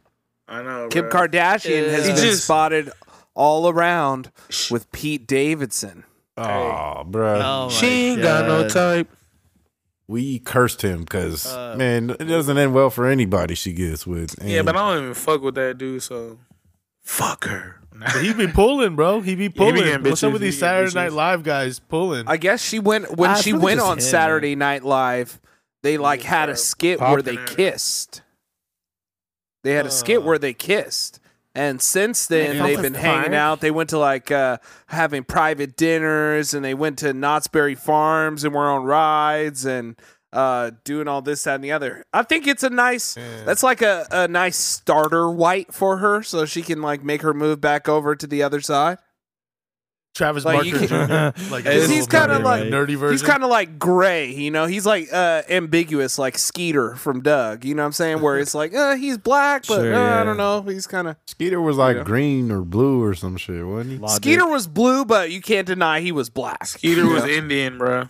I 0.48 0.62
know. 0.62 0.88
Kim 0.90 1.08
bro. 1.08 1.28
Kardashian 1.28 1.88
has 1.90 2.04
He 2.06 2.12
been 2.12 2.22
just- 2.22 2.44
spotted 2.44 2.90
all 3.34 3.68
around 3.68 4.30
with 4.70 4.90
Pete 4.92 5.26
Davidson. 5.26 6.04
Oh, 6.36 7.04
bro. 7.06 7.40
Oh 7.42 7.68
She 7.70 7.86
my 7.86 7.92
ain't 7.92 8.22
got 8.22 8.46
no 8.46 8.62
God. 8.62 8.70
type. 8.70 9.08
We 10.06 10.40
cursed 10.40 10.82
him 10.82 11.00
because 11.04 11.46
Uh, 11.46 11.74
man, 11.78 12.10
it 12.10 12.24
doesn't 12.24 12.58
end 12.58 12.74
well 12.74 12.90
for 12.90 13.06
anybody 13.06 13.54
she 13.54 13.72
gets 13.72 14.06
with. 14.06 14.34
Yeah, 14.44 14.60
but 14.62 14.76
I 14.76 14.92
don't 14.94 15.02
even 15.04 15.14
fuck 15.14 15.40
with 15.40 15.54
that 15.54 15.78
dude. 15.78 16.02
So 16.02 16.40
fuck 17.02 17.44
her. 17.44 17.80
But 17.94 18.22
he 18.24 18.34
be 18.34 18.48
pulling, 18.48 18.96
bro. 18.96 19.20
He 19.20 19.34
be 19.36 19.48
pulling. 19.48 19.76
getting 19.76 20.02
What's 20.02 20.22
up 20.22 20.30
bitches, 20.30 20.32
with 20.32 20.42
these 20.42 20.58
Saturday 20.58 20.90
getting 20.92 21.02
Night. 21.02 21.12
Live 21.12 21.42
guys 21.44 21.78
pulling? 21.78 22.26
I 22.26 22.36
guess 22.36 22.60
she 22.62 22.78
went 22.80 23.16
when 23.16 23.30
Ah, 23.30 23.34
she 23.34 23.52
went 23.52 23.80
on 23.80 23.94
him, 23.94 24.00
Saturday 24.00 24.56
Night 24.56 24.82
Live. 24.84 25.40
They 25.82 25.96
like 25.98 26.22
had 26.22 26.48
a 26.48 26.56
skit 26.56 27.00
where 27.00 27.22
they 27.22 27.36
kissed. 27.46 28.22
They 29.62 29.72
had 29.72 29.86
a 29.86 29.90
skit 29.90 30.22
where 30.22 30.38
they 30.38 30.52
kissed. 30.54 31.20
And 31.54 31.80
since 31.80 32.26
then, 32.26 32.56
Yeah, 32.56 32.62
they've 32.64 32.78
Elvis 32.78 32.82
been 32.82 32.94
hanging 32.94 33.22
Park. 33.30 33.34
out. 33.34 33.60
They 33.60 33.70
went 33.70 33.90
to 33.90 33.98
like 33.98 34.30
uh, 34.32 34.58
having 34.88 35.22
private 35.22 35.76
dinners, 35.76 36.52
and 36.52 36.64
they 36.64 36.74
went 36.74 36.98
to 36.98 37.12
Knott's 37.12 37.46
Berry 37.46 37.76
Farms 37.76 38.42
and 38.42 38.52
were 38.52 38.68
on 38.68 38.82
rides 38.82 39.64
and 39.64 39.94
uh, 40.34 40.72
doing 40.84 41.08
all 41.08 41.22
this, 41.22 41.44
that, 41.44 41.54
and 41.56 41.64
the 41.64 41.72
other. 41.72 42.04
I 42.12 42.22
think 42.24 42.46
it's 42.46 42.62
a 42.62 42.70
nice. 42.70 43.14
That's 43.44 43.62
like 43.62 43.80
a, 43.82 44.06
a 44.10 44.28
nice 44.28 44.56
starter 44.56 45.30
white 45.30 45.72
for 45.72 45.98
her, 45.98 46.22
so 46.22 46.44
she 46.44 46.62
can 46.62 46.82
like 46.82 47.02
make 47.04 47.22
her 47.22 47.32
move 47.32 47.60
back 47.60 47.88
over 47.88 48.14
to 48.16 48.26
the 48.26 48.42
other 48.42 48.60
side. 48.60 48.98
Travis 50.14 50.44
Like, 50.44 50.70
Barker 50.70 50.86
can- 50.86 51.08
Like 51.50 51.64
he's 51.66 52.06
kinda 52.06 52.38
nerdy- 52.38 52.44
like- 52.44 52.62
nerdy 52.64 52.94
version. 52.96 53.10
He's 53.14 53.22
kind 53.22 53.42
of 53.42 53.50
like 53.50 53.80
gray, 53.80 54.30
you 54.30 54.52
know. 54.52 54.66
He's 54.66 54.86
like 54.86 55.12
uh, 55.12 55.42
ambiguous, 55.50 56.20
like 56.20 56.38
Skeeter 56.38 56.94
from 56.94 57.20
Doug. 57.20 57.64
You 57.64 57.74
know 57.74 57.82
what 57.82 57.86
I'm 57.86 57.92
saying? 57.94 58.20
Where 58.20 58.38
it's 58.38 58.54
like, 58.54 58.72
uh, 58.76 58.94
he's 58.94 59.18
black, 59.18 59.66
but 59.66 59.80
Sure, 59.80 59.92
uh, 59.92 59.98
yeah. 59.98 60.20
I 60.20 60.22
don't 60.24 60.36
know. 60.36 60.62
He's 60.62 60.86
kind 60.86 61.08
of 61.08 61.16
Skeeter 61.26 61.60
was 61.60 61.78
like 61.78 61.96
Yeah. 61.96 62.04
green 62.04 62.52
or 62.52 62.60
blue 62.60 63.02
or 63.02 63.14
some 63.14 63.36
shit, 63.36 63.66
wasn't 63.66 63.90
he? 63.94 63.98
Logic. 63.98 64.16
Skeeter 64.16 64.46
was 64.46 64.68
blue, 64.68 65.04
but 65.04 65.32
you 65.32 65.40
can't 65.40 65.66
deny 65.66 65.98
he 66.00 66.12
was 66.12 66.30
black. 66.30 66.64
Skeeter 66.66 67.08
was 67.08 67.24
Indian, 67.24 67.76
bro. 67.76 68.08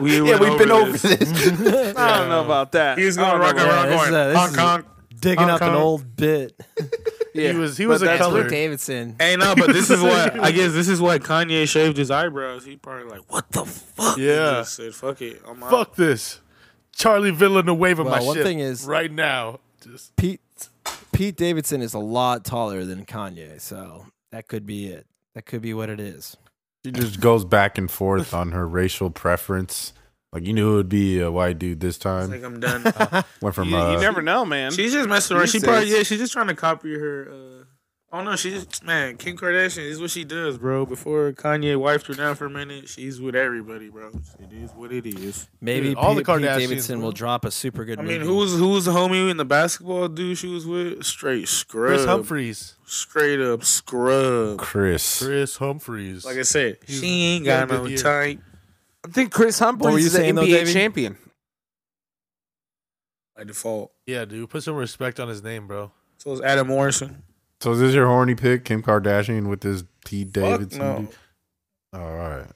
We 0.00 0.16
Yeah, 0.28 0.38
we've 0.38 0.58
been 0.58 0.70
over 0.70 0.92
this. 0.92 1.00
this. 1.00 1.96
I 1.96 2.18
don't 2.18 2.28
know 2.28 2.44
about 2.44 2.72
that. 2.72 2.98
He's 2.98 3.16
going 3.16 3.30
don't 3.32 3.40
rock 3.40 3.56
know 3.56 3.62
and 3.62 3.70
about 3.70 3.88
roll, 3.88 3.98
this 3.98 4.02
is 4.04 4.10
going 4.10 4.22
a- 4.22 4.28
this 4.28 4.36
honk 4.38 4.50
is 4.52 4.56
a- 4.56 4.60
honk. 4.60 4.86
digging 5.20 5.50
up 5.50 5.62
an 5.62 5.74
old 5.74 6.16
bit. 6.16 6.60
Yeah, 7.36 7.50
He 7.50 7.58
was- 7.58 7.76
he 7.76 7.86
was 7.88 8.00
a 8.00 8.04
that's 8.04 8.22
color. 8.22 8.42
what- 8.42 8.50
Davidson. 8.50 9.16
Hey, 9.18 9.34
no, 9.36 9.56
but 9.56 9.72
this 9.72 9.90
is 9.90 10.00
what 10.02 10.38
I 10.38 10.52
guess. 10.52 10.72
This 10.72 10.86
is 10.88 11.00
why 11.00 11.18
Kanye 11.18 11.66
shaved 11.68 11.96
his 11.96 12.08
eyebrows. 12.08 12.64
He 12.64 12.76
probably 12.76 13.10
like, 13.10 13.22
what 13.32 13.50
the 13.50 13.64
fuck? 13.64 14.16
Yeah. 14.18 14.60
just 14.60 14.76
said, 14.76 14.94
fuck 14.94 15.20
it. 15.20 15.42
I'm 15.44 15.60
out. 15.64 15.68
Fuck 15.70 15.96
this. 15.96 16.40
Charlie 16.94 17.32
Villanueva, 17.32 18.04
my 18.04 18.10
Well, 18.18 18.26
one 18.26 18.36
shit. 18.36 18.44
thing 18.46 18.60
is- 18.60 18.84
right 18.84 19.10
now. 19.10 19.58
Just 19.82 20.14
Pete 20.14 20.40
Pete 21.12 21.34
Davidson 21.36 21.82
is 21.82 21.92
a 21.92 21.98
lot 21.98 22.44
taller 22.44 22.84
than 22.84 23.04
Kanye, 23.04 23.60
so 23.60 24.06
that 24.30 24.46
could 24.46 24.64
be 24.64 24.86
it. 24.86 25.06
That 25.34 25.44
could 25.44 25.60
be 25.60 25.74
what 25.74 25.90
it 25.90 25.98
is. 25.98 26.36
She 26.84 26.92
just 26.92 27.20
goes 27.20 27.44
back 27.44 27.78
and 27.78 27.90
forth 27.90 28.34
on 28.34 28.52
her 28.52 28.66
racial 28.68 29.10
preference. 29.10 29.92
Like 30.32 30.44
you 30.44 30.52
knew 30.52 30.72
it 30.72 30.76
would 30.76 30.88
be 30.88 31.20
a 31.20 31.30
white 31.30 31.58
dude 31.58 31.80
this 31.80 31.94
It's 31.96 32.02
time. 32.02 32.30
like 32.30 32.42
I'm 32.42 32.60
done. 32.60 32.82
Went 33.40 33.54
from 33.54 33.70
you, 33.70 33.76
uh, 33.76 33.92
you 33.92 34.00
never 34.00 34.20
know, 34.20 34.44
man. 34.44 34.72
She's 34.72 34.92
just 34.92 35.08
messing 35.08 35.36
around. 35.36 35.44
These 35.46 35.52
She 35.52 35.60
probably 35.60 35.90
yeah. 35.90 36.02
She's 36.02 36.18
just 36.18 36.32
trying 36.32 36.48
to 36.48 36.54
copy 36.54 36.92
her. 36.98 37.28
Uh, 37.30 37.64
oh 38.14 38.22
no, 38.22 38.36
she's 38.36 38.82
man. 38.82 39.16
Kim 39.16 39.36
Kardashian 39.36 39.84
is 39.84 40.00
what 40.00 40.10
she 40.10 40.24
does, 40.24 40.56
bro. 40.56 40.86
Before 40.86 41.32
Kanye 41.32 41.76
wiped 41.78 42.06
her 42.06 42.14
down 42.14 42.36
for 42.36 42.46
a 42.46 42.50
minute, 42.50 42.88
she's 42.88 43.20
with 43.20 43.34
everybody, 43.34 43.88
bro. 43.88 44.08
It 44.38 44.52
is 44.52 44.70
what 44.72 44.92
it 44.92 45.04
is. 45.04 45.48
Maybe 45.60 45.88
Dude, 45.88 45.98
all 45.98 46.14
Pete, 46.14 46.24
the 46.24 46.32
Pete 46.32 46.42
Kardashians, 46.42 46.58
Davidson 46.58 46.98
bro. 46.98 47.04
will 47.06 47.12
drop 47.12 47.44
a 47.44 47.50
super 47.50 47.84
good 47.84 47.98
I 47.98 48.02
mean, 48.02 48.20
movie. 48.20 48.26
who 48.26 48.36
was 48.36 48.52
who 48.54 48.68
was 48.68 48.84
the 48.84 48.92
homie 48.92 49.30
in 49.30 49.36
the 49.36 49.44
basketball 49.44 50.08
dude 50.08 50.38
she 50.38 50.46
was 50.46 50.64
with? 50.66 51.04
Straight 51.04 51.48
scrub. 51.48 51.88
Kris 51.96 52.04
Humphries. 52.06 52.76
Straight 52.86 53.40
up 53.40 53.64
scrub. 53.64 54.58
Chris. 54.58 55.22
Kris 55.22 55.56
Humphries. 55.56 56.24
Like 56.24 56.38
I 56.38 56.42
said, 56.42 56.78
He's- 56.86 57.00
she 57.00 57.06
ain't 57.24 57.44
got 57.44 57.68
no 57.68 57.84
year. 57.86 57.98
type. 57.98 58.38
I 59.04 59.10
think 59.10 59.32
Chris 59.32 59.60
What 59.60 59.76
were 59.80 59.88
Humphries 59.88 60.06
is 60.06 60.14
an 60.14 60.20
saying, 60.20 60.34
though, 60.36 60.42
NBA 60.44 60.72
champion. 60.72 61.18
By 63.36 63.42
default. 63.44 63.90
yeah, 64.06 64.24
dude. 64.24 64.48
Put 64.48 64.62
some 64.62 64.76
respect 64.76 65.18
on 65.18 65.28
his 65.28 65.42
name, 65.42 65.66
bro. 65.66 65.90
So 66.18 66.32
it's 66.32 66.40
Adam 66.42 66.68
Morrison. 66.68 67.23
So 67.64 67.72
is 67.72 67.80
this 67.80 67.94
your 67.94 68.06
horny 68.06 68.34
pick, 68.34 68.66
Kim 68.66 68.82
Kardashian 68.82 69.48
with 69.48 69.62
this 69.62 69.84
Pete 70.04 70.26
Fuck 70.34 70.34
Davidson? 70.34 70.78
no. 70.80 71.08
Oh, 71.94 71.98
all 71.98 72.14
right. 72.14 72.46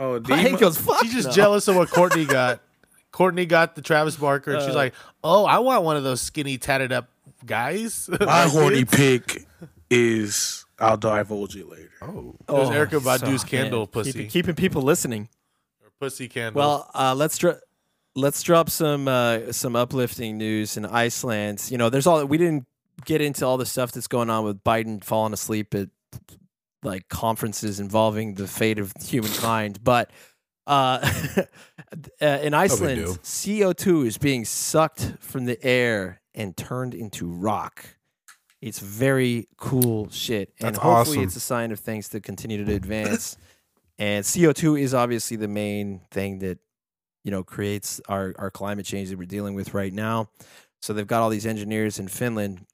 Oh, 0.00 0.14
he 0.14 0.20
Demo- 0.20 0.58
goes, 0.58 0.76
fuck 0.76 1.02
She's 1.04 1.12
just 1.12 1.28
no." 1.28 1.34
jealous 1.34 1.68
of 1.68 1.76
what 1.76 1.88
Courtney 1.88 2.24
got. 2.24 2.60
Courtney 3.12 3.46
got 3.46 3.76
the 3.76 3.80
Travis 3.82 4.16
Barker, 4.16 4.54
and 4.54 4.62
she's 4.62 4.72
Uh, 4.74 4.78
like, 4.78 4.94
"Oh, 5.22 5.44
I 5.44 5.60
want 5.60 5.84
one 5.84 5.96
of 5.96 6.02
those 6.02 6.20
skinny, 6.20 6.58
tatted 6.58 6.90
up 6.90 7.08
guys." 7.46 8.10
My 8.20 8.42
horny 8.48 8.84
pick 8.84 9.46
is 9.88 10.64
I'll 10.80 10.96
divulge 10.98 11.54
it 11.54 11.68
later. 11.68 11.88
Oh, 12.02 12.34
It 12.48 12.52
was 12.52 12.68
Oh, 12.68 12.72
Erykah 12.72 13.04
Badu's 13.04 13.42
so- 13.42 13.46
candle 13.46 13.80
man, 13.82 13.86
pussy. 13.86 14.12
Keeping, 14.14 14.28
keeping 14.28 14.54
people 14.56 14.82
listening. 14.82 15.28
Or 15.80 15.90
pussy 16.00 16.26
candle. 16.28 16.58
Well, 16.60 16.90
uh, 16.92 17.14
let's 17.14 17.38
dro- 17.38 17.60
let's 18.16 18.42
drop 18.42 18.68
some 18.68 19.06
uh, 19.06 19.52
some 19.52 19.76
uplifting 19.76 20.36
news 20.38 20.76
in 20.76 20.84
Iceland. 20.84 21.62
You 21.70 21.78
know, 21.78 21.88
there's 21.88 22.08
all 22.08 22.24
we 22.26 22.36
didn't 22.36 22.66
get 23.04 23.20
into 23.20 23.44
all 23.44 23.58
the 23.58 23.66
stuff 23.66 23.92
that's 23.92 24.08
going 24.08 24.30
on 24.30 24.44
with 24.44 24.64
Biden 24.64 25.02
falling 25.02 25.32
asleep 25.32 25.74
at 25.74 25.88
like 26.82 27.08
conferences 27.08 27.80
involving 27.80 28.34
the 28.34 28.46
fate 28.46 28.78
of 28.78 28.92
humankind, 29.02 29.82
but 29.82 30.10
uh, 30.66 30.98
uh, 32.22 32.26
in 32.42 32.54
Iceland, 32.54 33.04
do. 33.04 33.12
CO2 33.22 34.06
is 34.06 34.18
being 34.18 34.44
sucked 34.44 35.12
from 35.20 35.44
the 35.44 35.62
air 35.64 36.20
and 36.34 36.56
turned 36.56 36.94
into 36.94 37.28
rock. 37.28 37.84
It's 38.60 38.78
very 38.78 39.48
cool 39.56 40.10
shit, 40.10 40.52
and 40.58 40.68
That's 40.68 40.78
hopefully, 40.78 41.18
awesome. 41.18 41.24
it's 41.24 41.36
a 41.36 41.40
sign 41.40 41.72
of 41.72 41.78
things 41.78 42.08
to 42.10 42.20
continue 42.20 42.64
to 42.64 42.74
advance. 42.74 43.36
and 43.98 44.24
CO 44.26 44.52
two 44.52 44.76
is 44.76 44.94
obviously 44.94 45.36
the 45.36 45.48
main 45.48 46.00
thing 46.10 46.40
that 46.40 46.58
you 47.22 47.30
know 47.30 47.44
creates 47.44 48.00
our 48.08 48.34
our 48.38 48.50
climate 48.50 48.86
change 48.86 49.10
that 49.10 49.18
we're 49.18 49.26
dealing 49.26 49.54
with 49.54 49.74
right 49.74 49.92
now. 49.92 50.30
So 50.80 50.92
they've 50.92 51.06
got 51.06 51.22
all 51.22 51.30
these 51.30 51.46
engineers 51.46 51.98
in 51.98 52.08
Finland 52.08 52.66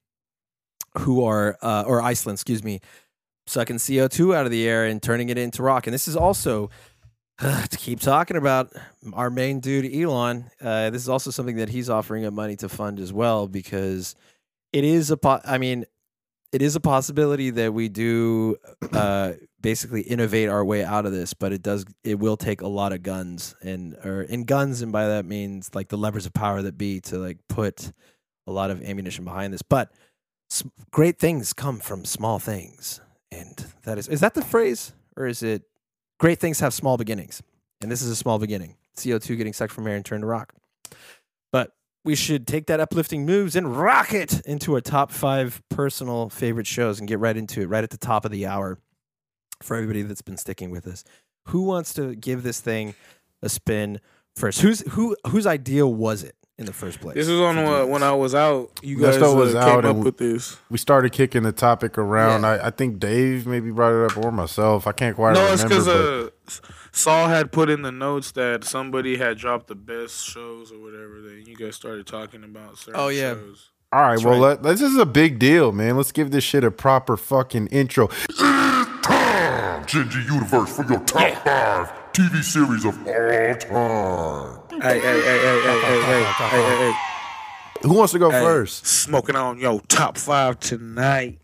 who 0.98 1.24
are 1.24 1.56
uh, 1.62 1.84
or 1.86 2.02
Iceland, 2.02 2.36
excuse 2.36 2.62
me, 2.62 2.80
sucking 3.46 3.78
CO 3.78 4.08
two 4.08 4.34
out 4.34 4.44
of 4.44 4.52
the 4.52 4.68
air 4.68 4.84
and 4.84 5.02
turning 5.02 5.28
it 5.28 5.38
into 5.38 5.62
rock. 5.62 5.86
And 5.86 5.94
this 5.94 6.08
is 6.08 6.16
also 6.16 6.70
to 7.38 7.76
keep 7.76 8.00
talking 8.00 8.36
about 8.36 8.72
our 9.12 9.30
main 9.30 9.60
dude 9.60 9.92
Elon. 9.92 10.50
Uh, 10.60 10.90
this 10.90 11.02
is 11.02 11.08
also 11.08 11.30
something 11.30 11.56
that 11.56 11.68
he's 11.68 11.90
offering 11.90 12.24
up 12.24 12.32
money 12.32 12.56
to 12.56 12.68
fund 12.68 12.98
as 12.98 13.12
well 13.12 13.48
because 13.48 14.14
it 14.72 14.84
is 14.84 15.10
a 15.10 15.16
po- 15.16 15.40
I 15.44 15.58
mean, 15.58 15.84
it 16.52 16.60
is 16.62 16.76
a 16.76 16.80
possibility 16.80 17.50
that 17.50 17.72
we 17.72 17.88
do 17.88 18.56
uh, 18.92 19.32
basically 19.60 20.02
innovate 20.02 20.50
our 20.50 20.64
way 20.64 20.84
out 20.84 21.06
of 21.06 21.12
this, 21.12 21.32
but 21.32 21.52
it 21.52 21.62
does 21.62 21.86
it 22.04 22.18
will 22.18 22.36
take 22.36 22.60
a 22.60 22.68
lot 22.68 22.92
of 22.92 23.02
guns 23.02 23.54
and 23.62 23.94
or 24.04 24.22
in 24.22 24.44
guns, 24.44 24.82
and 24.82 24.92
by 24.92 25.06
that 25.08 25.24
means 25.24 25.74
like 25.74 25.88
the 25.88 25.96
levers 25.96 26.26
of 26.26 26.34
power 26.34 26.60
that 26.62 26.76
be 26.76 27.00
to 27.00 27.18
like 27.18 27.38
put 27.48 27.92
a 28.46 28.52
lot 28.52 28.70
of 28.70 28.82
ammunition 28.82 29.24
behind 29.24 29.52
this. 29.52 29.62
But 29.62 29.92
great 30.90 31.18
things 31.18 31.52
come 31.52 31.78
from 31.78 32.04
small 32.04 32.38
things, 32.38 33.00
and 33.30 33.66
that 33.84 33.98
is 33.98 34.08
is 34.08 34.20
that 34.20 34.34
the 34.34 34.42
phrase 34.42 34.92
or 35.16 35.26
is 35.26 35.42
it 35.42 35.62
great 36.18 36.38
things 36.38 36.60
have 36.60 36.74
small 36.74 36.96
beginnings, 36.96 37.42
and 37.80 37.90
this 37.90 38.02
is 38.02 38.10
a 38.10 38.16
small 38.16 38.38
beginning. 38.38 38.76
CO 39.02 39.18
two 39.18 39.36
getting 39.36 39.52
sucked 39.52 39.72
from 39.72 39.86
air 39.86 39.96
and 39.96 40.04
turned 40.04 40.22
to 40.22 40.26
rock, 40.26 40.52
but 41.50 41.72
we 42.04 42.14
should 42.14 42.46
take 42.46 42.66
that 42.66 42.80
uplifting 42.80 43.24
moves 43.24 43.54
and 43.56 43.76
rock 43.76 44.12
it 44.12 44.40
into 44.40 44.74
our 44.74 44.80
top 44.80 45.10
five 45.10 45.62
personal 45.70 46.28
favorite 46.28 46.66
shows 46.66 46.98
and 46.98 47.08
get 47.08 47.18
right 47.18 47.36
into 47.36 47.62
it 47.62 47.66
right 47.66 47.84
at 47.84 47.90
the 47.90 47.96
top 47.96 48.24
of 48.24 48.30
the 48.30 48.46
hour 48.46 48.78
for 49.62 49.76
everybody 49.76 50.02
that's 50.02 50.22
been 50.22 50.36
sticking 50.36 50.70
with 50.70 50.86
us. 50.86 51.04
Who 51.48 51.62
wants 51.62 51.94
to 51.94 52.14
give 52.14 52.42
this 52.42 52.60
thing 52.60 52.94
a 53.40 53.48
spin 53.48 54.00
first? 54.36 54.60
Whose 54.60 54.80
who 54.90 55.16
whose 55.28 55.46
idea 55.46 55.86
was 55.86 56.22
it 56.22 56.36
in 56.62 56.66
the 56.66 56.72
first 56.72 57.00
place? 57.00 57.14
This 57.14 57.28
was 57.28 57.40
on 57.40 57.56
to 57.56 57.62
do 57.62 57.66
uh, 57.68 57.78
this? 57.80 57.88
when 57.88 58.02
I 58.02 58.12
was 58.12 58.34
out. 58.34 58.80
You 58.82 58.98
guys 59.00 59.16
Nesto 59.16 59.32
uh, 59.34 59.36
was 59.36 59.52
came 59.52 59.62
out 59.62 59.84
up 59.84 59.96
and- 59.96 60.04
with 60.04 60.16
this. 60.18 60.56
We 60.70 60.78
started 60.78 61.12
kicking 61.12 61.42
the 61.42 61.52
topic 61.52 61.98
around. 61.98 62.42
Yeah. 62.42 62.48
I, 62.50 62.66
I 62.68 62.70
think 62.70 62.98
Dave 62.98 63.46
maybe 63.46 63.70
brought 63.70 63.92
it 63.92 64.10
up 64.10 64.24
or 64.24 64.32
myself. 64.32 64.86
I 64.86 64.92
can't 64.92 65.14
quite 65.16 65.34
No, 65.34 65.52
it's 65.52 65.62
because 65.62 65.86
uh, 65.88 66.30
Saul 66.92 67.28
had 67.28 67.52
put 67.52 67.68
in 67.68 67.82
the 67.82 67.92
notes 67.92 68.32
that 68.32 68.64
somebody 68.64 69.16
had 69.18 69.36
dropped 69.38 69.66
the 69.66 69.74
best 69.74 70.24
shows 70.24 70.72
or 70.72 70.78
whatever. 70.80 71.20
That 71.20 71.44
you 71.46 71.56
guys 71.56 71.76
started 71.76 72.06
talking 72.06 72.44
about. 72.44 72.78
Certain 72.78 72.94
Oh, 72.98 73.08
yeah. 73.08 73.34
shows. 73.34 73.68
All 73.92 74.00
right, 74.00 74.12
That's 74.12 74.24
well, 74.24 74.34
right. 74.40 74.62
let, 74.62 74.62
this 74.62 74.80
is 74.80 74.96
a 74.96 75.04
big 75.04 75.38
deal, 75.38 75.70
man. 75.70 75.98
Let's 75.98 76.12
give 76.12 76.30
this 76.30 76.42
shit 76.44 76.64
a 76.64 76.70
proper 76.70 77.16
fucking 77.18 77.66
intro. 77.66 78.08
It's 78.30 78.38
Time, 78.38 79.84
Gingy 79.84 80.24
Universe 80.32 80.74
for 80.76 80.84
your 80.86 81.00
top 81.00 81.34
five 81.44 81.92
TV 82.12 82.42
series 82.42 82.84
of 82.86 82.96
all 83.06 83.54
time. 83.56 84.61
Hey, 84.82 84.98
hey, 84.98 85.00
hey, 85.00 85.22
hey, 85.22 85.38
hey, 85.38 85.80
hey, 85.80 86.02
hey, 86.02 86.24
hey, 86.24 86.48
hey, 86.50 86.76
hey. 86.76 86.94
Who 87.82 87.94
wants 87.94 88.12
to 88.14 88.18
go 88.18 88.32
Hey, 88.32 88.40
first? 88.42 88.84
Smoking 88.84 89.36
on 89.36 89.60
yo 89.60 89.78
top 89.78 90.18
five 90.18 90.58
tonight. 90.58 91.38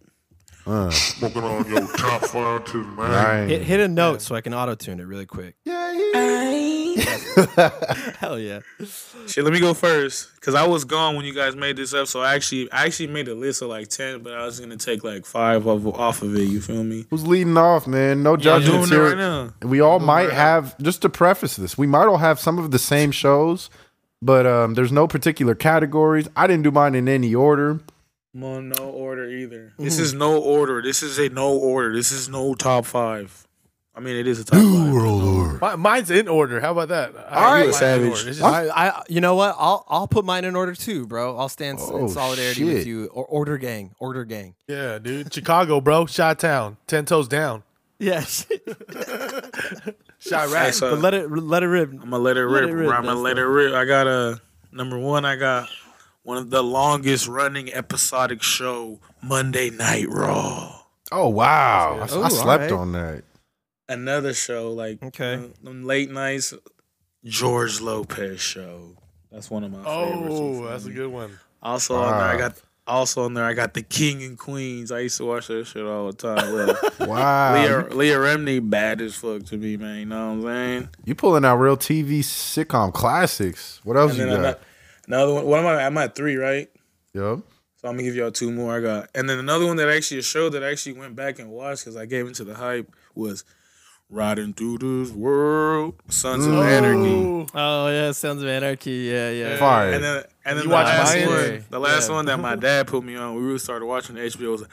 Uh, 0.66 0.91
Smoking 0.91 1.45
on 1.45 1.64
your 1.68 1.86
top 1.97 2.22
five 2.22 2.64
tonight. 2.64 3.47
hit, 3.47 3.62
hit 3.62 3.78
a 3.78 3.86
note 3.86 4.22
so 4.22 4.34
I 4.34 4.41
can 4.41 4.55
auto 4.55 4.74
tune 4.74 4.99
it 4.99 5.05
really 5.05 5.26
quick. 5.26 5.55
Hell 8.18 8.38
yeah! 8.38 8.61
Shit, 9.26 9.44
let 9.44 9.53
me 9.53 9.61
go 9.61 9.74
first 9.74 10.34
because 10.34 10.55
I 10.55 10.66
was 10.66 10.84
gone 10.84 11.16
when 11.16 11.24
you 11.24 11.34
guys 11.34 11.55
made 11.55 11.76
this 11.76 11.94
up. 11.94 12.07
So 12.09 12.20
I 12.20 12.34
actually, 12.34 12.70
I 12.72 12.86
actually 12.86 13.09
made 13.09 13.28
a 13.28 13.34
list 13.34 13.62
of 13.62 13.68
like 13.68 13.88
ten, 13.88 14.22
but 14.22 14.34
I 14.34 14.44
was 14.44 14.61
gonna 14.61 14.76
take 14.76 15.05
like 15.05 15.24
five 15.26 15.66
off, 15.66 15.86
off 15.86 16.22
of 16.22 16.34
it. 16.36 16.44
You 16.44 16.61
feel 16.61 16.84
me? 16.84 17.07
Who's 17.11 17.26
leading 17.26 17.57
off, 17.57 17.86
man? 17.86 18.22
No 18.22 18.34
I'm 18.34 18.40
judgments 18.40 18.90
doing 18.90 19.01
here. 19.03 19.09
right 19.11 19.18
now. 19.18 19.53
We 19.62 19.80
all 19.80 19.99
might 20.01 20.30
have, 20.30 20.76
just 20.78 21.03
to 21.03 21.09
preface 21.09 21.57
this, 21.57 21.76
we 21.78 21.86
might 21.86 22.07
all 22.07 22.18
have 22.18 22.38
some 22.38 22.59
of 22.59 22.70
the 22.70 22.78
same 22.78 23.11
shows, 23.11 23.70
but 24.22 24.46
um, 24.46 24.74
there's 24.74 24.92
no 24.92 25.07
particular 25.07 25.55
categories. 25.55 26.28
I 26.36 26.46
didn't 26.46 26.62
do 26.64 26.70
mine 26.70 26.94
in 26.94 27.09
any 27.09 27.34
order. 27.34 27.80
I'm 28.34 28.68
no 28.68 28.90
order 28.90 29.28
either. 29.28 29.72
This 29.78 29.99
is 29.99 30.14
no 30.14 30.38
order. 30.38 30.80
This 30.82 31.03
is 31.03 31.18
a 31.18 31.28
no 31.28 31.57
order. 31.57 31.92
This 31.92 32.12
is 32.12 32.28
no 32.28 32.55
top 32.55 32.84
five. 32.84 33.47
I 33.99 34.01
mean, 34.01 34.14
it 34.14 34.28
is 34.28 34.38
a 34.38 34.44
top 34.44 34.55
five. 35.61 35.76
Mi- 35.76 35.82
Mine's 35.82 36.11
in 36.12 36.28
order. 36.28 36.61
How 36.61 36.70
about 36.70 36.88
that? 36.90 37.12
I 37.30 37.61
right. 37.62 37.68
a 37.68 37.72
savage. 37.72 38.11
order. 38.11 38.22
Just- 38.22 38.40
I, 38.42 38.68
I, 38.68 39.03
you 39.09 39.20
know 39.20 39.34
what? 39.34 39.57
I'll 39.59 39.84
I'll 39.88 40.07
put 40.07 40.24
mine 40.24 40.44
in 40.44 40.55
order 40.55 40.72
too, 40.74 41.05
bro. 41.07 41.36
I'll 41.36 41.49
stand 41.49 41.78
Oh, 41.82 41.99
in 42.05 42.09
solidarity 42.09 42.61
shit. 42.64 42.74
with 42.74 42.86
you. 42.86 43.07
Or 43.07 43.24
order 43.24 43.59
gang, 43.59 43.96
order 43.99 44.24
gang. 44.24 44.55
yeah, 44.68 45.01
dude. 45.01 45.34
Chicago, 45.34 45.80
bro. 45.80 46.07
Shot 46.07 46.38
Town. 46.38 46.76
Ten 46.86 47.05
toes 47.07 47.26
down. 47.26 47.64
Yes, 47.99 48.46
Shot 50.20 50.49
Hey, 50.49 50.55
right. 50.55 50.74
so 50.74 50.90
but 50.92 51.01
let 51.01 51.14
it 51.14 51.28
let 51.30 51.64
it 51.64 51.66
rip. 51.66 51.90
I'm 51.90 51.99
gonna 51.99 52.18
let 52.18 52.36
it 52.36 52.46
Let 52.46 52.61
rip. 52.62 52.70
it 52.70 52.74
rip, 52.74 52.92
I'm 52.92 53.05
gonna 53.05 53.18
let 53.18 53.38
it 53.38 53.44
rip. 53.44 53.74
I 53.74 53.84
got 53.84 54.07
a 54.07 54.40
number 54.70 54.96
one. 54.99 55.24
I 55.24 55.34
got 55.34 55.68
one 56.22 56.36
of 56.38 56.51
the 56.51 56.62
longest 56.62 57.26
running 57.26 57.72
episodic 57.72 58.42
show, 58.42 59.01
Monday 59.20 59.70
Night 59.70 60.07
Raw. 60.09 60.82
Oh 61.11 61.28
wow, 61.28 61.99
I, 62.03 62.07
Oh, 62.14 62.22
I 62.22 62.28
slept 62.28 62.70
alright. 62.70 62.72
on 62.72 62.92
that. 62.92 63.24
Another 63.89 64.34
show 64.34 64.72
like 64.72 65.03
Okay. 65.03 65.34
uh, 65.34 65.41
them 65.62 65.84
late 65.84 66.11
nights, 66.11 66.53
George 67.24 67.80
Lopez 67.80 68.41
show. 68.41 68.97
That's 69.32 69.51
one 69.51 69.64
of 69.64 69.70
my 69.72 69.82
favorites. 69.84 70.34
Oh, 70.39 70.66
that's 70.68 70.84
a 70.86 70.91
good 70.91 71.11
one. 71.11 71.39
Also 71.62 71.95
on 71.97 72.16
there, 72.18 72.26
I 72.26 72.36
got 72.39 72.61
also 72.86 73.24
on 73.24 73.34
there. 73.34 73.45
I 73.45 73.53
got 73.53 73.74
the 73.74 73.82
King 73.82 74.22
and 74.22 74.39
Queens. 74.39 74.91
I 74.93 75.01
used 75.01 75.16
to 75.18 75.24
watch 75.26 75.49
that 75.49 75.66
shit 75.66 75.84
all 75.84 76.07
the 76.07 76.12
time. 76.14 76.51
Bro. 76.51 76.74
Wow, 77.09 77.55
Leah, 77.55 77.89
you, 77.91 77.97
Leah 77.97 78.16
Remini 78.18 78.68
bad 78.70 79.01
as 79.01 79.14
fuck 79.14 79.45
to 79.47 79.57
me, 79.57 79.76
man. 79.76 79.99
You 80.01 80.07
know 80.07 80.34
what 80.34 80.34
I'm 80.34 80.43
saying? 80.43 80.89
you 81.05 81.14
pulling 81.14 81.45
out 81.45 81.57
real 81.57 81.76
TV 81.76 82.20
sitcom 82.20 82.93
classics. 82.93 83.80
What 83.84 83.97
else 83.97 84.11
And 84.12 84.20
you 84.20 84.26
then 84.26 84.36
I'm 84.36 84.43
got? 84.43 84.49
at, 84.57 84.61
another 85.07 85.34
one. 85.34 85.45
What 85.47 85.61
am 85.61 85.66
I? 85.66 85.84
I'm 85.86 85.97
at 85.99 86.14
three, 86.14 86.36
right? 86.36 86.68
Yup. 87.14 87.41
So 87.76 87.89
I'm 87.89 87.95
gonna 87.95 88.03
give 88.03 88.16
y'all 88.16 88.30
two 88.32 88.51
more. 88.51 88.76
I 88.76 88.80
got, 88.80 89.09
and 89.14 89.28
then 89.28 89.39
another 89.39 89.64
one 89.66 89.76
that 89.76 89.89
actually 89.89 90.18
a 90.18 90.22
show 90.22 90.49
that 90.51 90.62
I 90.64 90.70
actually 90.70 90.95
went 90.99 91.14
back 91.16 91.39
and 91.39 91.51
watched 91.51 91.84
because 91.84 91.97
I 91.97 92.07
gave 92.07 92.26
into 92.26 92.45
the 92.45 92.55
hype 92.55 92.91
was 93.14 93.45
"Riding 94.11 94.55
Through 94.55 94.79
This 94.79 95.13
World," 95.13 95.95
Sons 96.09 96.47
of 96.47 96.55
Anarchy. 96.55 97.47
Oh 97.55 97.89
yeah, 97.89 98.13
Sons 98.13 98.43
of 98.43 98.49
Anarchy. 98.49 98.91
Yeah, 98.91 99.31
yeah. 99.31 99.57
Fire. 99.59 99.93
And 99.93 100.03
then, 100.05 100.25
and 100.45 100.57
then 100.59 100.65
You 100.65 100.69
the 100.71 100.75
watch 100.75 100.87
last 100.87 101.15
mine? 101.17 101.27
one, 101.29 101.65
the 101.71 101.79
last 101.81 102.09
Yeah. 102.09 102.15
one 102.15 102.25
that 102.27 102.39
my 102.41 102.57
dad 102.57 102.87
put 102.87 103.05
me 103.05 103.17
on, 103.17 103.35
we 103.35 103.43
really 103.43 103.59
started 103.59 103.87
watching 103.87 104.17
HBO 104.17 104.53
was, 104.53 104.65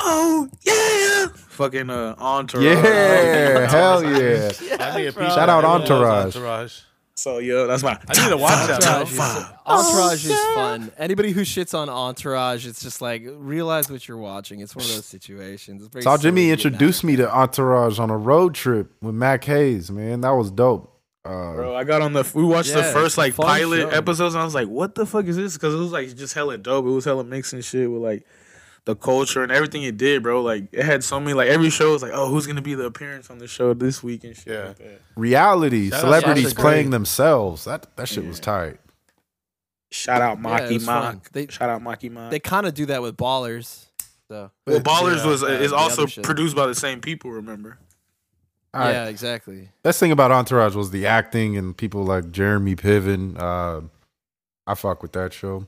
oh 0.00 0.48
yeah, 0.62 1.26
fucking 1.48 1.90
uh, 1.90 2.14
Entourage. 2.18 2.64
Yeah, 2.64 3.66
hell 3.70 4.02
yeah. 4.02 4.50
I 4.80 4.96
need 4.96 5.06
a 5.08 5.12
piece 5.12 5.34
Shout 5.34 5.48
out 5.48 5.62
that. 5.62 5.64
Entourage. 5.68 6.36
Entourage. 6.36 6.80
So 7.18 7.38
yeah, 7.38 7.64
that's 7.64 7.82
my. 7.82 7.98
I 8.08 8.22
need 8.22 8.28
to 8.28 8.36
watch 8.36 8.66
that. 8.68 8.82
top 8.82 9.08
bro. 9.08 9.16
five. 9.16 9.54
Entourage 9.64 10.26
is 10.26 10.38
fun. 10.54 10.92
Anybody 10.98 11.32
who 11.32 11.40
shits 11.42 11.72
on 11.76 11.88
Entourage, 11.88 12.66
it's 12.66 12.82
just 12.82 13.00
like 13.00 13.22
realize 13.26 13.90
what 13.90 14.06
you're 14.06 14.18
watching. 14.18 14.60
It's 14.60 14.76
one 14.76 14.84
of 14.84 14.90
those 14.94 15.06
situations. 15.06 15.82
It's 15.82 15.90
very 15.90 16.02
Saw 16.02 16.18
Jimmy 16.18 16.50
introduced 16.50 17.04
me 17.04 17.16
to 17.16 17.34
Entourage 17.34 17.98
on 17.98 18.10
a 18.10 18.16
road 18.18 18.54
trip 18.54 18.92
with 19.00 19.14
Mac 19.14 19.44
Hayes, 19.44 19.90
man. 19.90 20.20
That 20.20 20.32
was 20.32 20.50
dope. 20.50 20.92
Uh, 21.24 21.54
Bro, 21.54 21.74
I 21.74 21.84
got 21.84 22.02
on 22.02 22.12
the. 22.12 22.30
We 22.34 22.44
watched 22.44 22.68
Yeah, 22.68 22.82
the 22.82 22.92
first 22.92 23.16
like 23.16 23.34
pilot 23.34 23.80
show. 23.80 23.88
episodes, 23.88 24.34
and 24.34 24.42
I 24.42 24.44
was 24.44 24.54
like, 24.54 24.68
"What 24.68 24.94
the 24.94 25.06
fuck 25.06 25.24
is 25.24 25.36
this?" 25.36 25.54
Because 25.54 25.74
it 25.74 25.78
was 25.78 25.92
like 25.92 26.14
just 26.14 26.34
hella 26.34 26.58
dope. 26.58 26.84
It 26.84 26.90
was 26.90 27.06
hella 27.06 27.24
mixing 27.24 27.62
shit 27.62 27.90
with 27.90 28.02
like 28.02 28.26
the 28.86 28.96
culture 28.96 29.42
and 29.42 29.52
everything 29.52 29.82
it 29.82 29.96
did, 29.98 30.22
bro. 30.22 30.40
Like 30.42 30.68
it 30.72 30.84
had 30.84 31.04
so 31.04 31.20
many. 31.20 31.34
Like 31.34 31.48
every 31.48 31.70
show 31.70 31.92
was 31.92 32.02
like, 32.02 32.12
"Oh, 32.14 32.28
who's 32.28 32.46
gonna 32.46 32.62
be 32.62 32.74
the 32.74 32.84
appearance 32.86 33.28
on 33.30 33.38
the 33.38 33.46
show 33.48 33.74
this 33.74 34.02
week?" 34.02 34.24
and 34.24 34.34
shit. 34.34 34.46
Yeah. 34.46 34.64
Like 34.68 34.78
that. 34.78 35.00
reality, 35.16 35.90
Shout 35.90 36.00
celebrities 36.00 36.54
playing 36.54 36.86
Grey. 36.86 36.90
themselves. 36.92 37.64
That 37.64 37.94
that 37.96 38.08
shit 38.08 38.24
was 38.24 38.40
tight. 38.40 38.78
Shout 39.92 40.20
out 40.22 40.38
Yeah, 40.42 40.56
it 40.56 40.62
Maki 40.70 40.74
was 40.74 40.84
fun. 40.86 41.14
Mock. 41.16 41.30
They- 41.32 41.46
Shout 41.48 41.68
out 41.70 41.82
Maki 41.82 42.10
Mock. 42.10 42.30
They 42.30 42.40
kind 42.40 42.66
of 42.66 42.74
do 42.74 42.86
that 42.86 43.02
with 43.02 43.16
Ballers. 43.16 43.84
So 44.28 44.50
well, 44.66 44.80
Ballers 44.80 45.18
Yeah, 45.18 45.26
was 45.26 45.42
yeah, 45.42 45.48
is 45.50 45.72
also 45.72 46.06
produced 46.22 46.56
by 46.56 46.66
the 46.66 46.74
same 46.74 47.00
people. 47.00 47.30
Remember? 47.30 47.78
All 48.74 48.80
right. 48.82 48.92
yeah, 48.92 49.06
exactly. 49.06 49.70
Best 49.82 50.00
thing 50.00 50.10
about 50.12 50.30
Entourage 50.32 50.74
was 50.74 50.90
the 50.90 51.06
acting 51.06 51.56
and 51.56 51.76
people 51.76 52.04
like 52.04 52.30
Jeremy 52.30 52.76
Piven. 52.76 53.38
Uh, 53.38 53.82
I 54.66 54.74
fuck 54.74 55.02
with 55.02 55.12
that 55.12 55.32
show. 55.32 55.66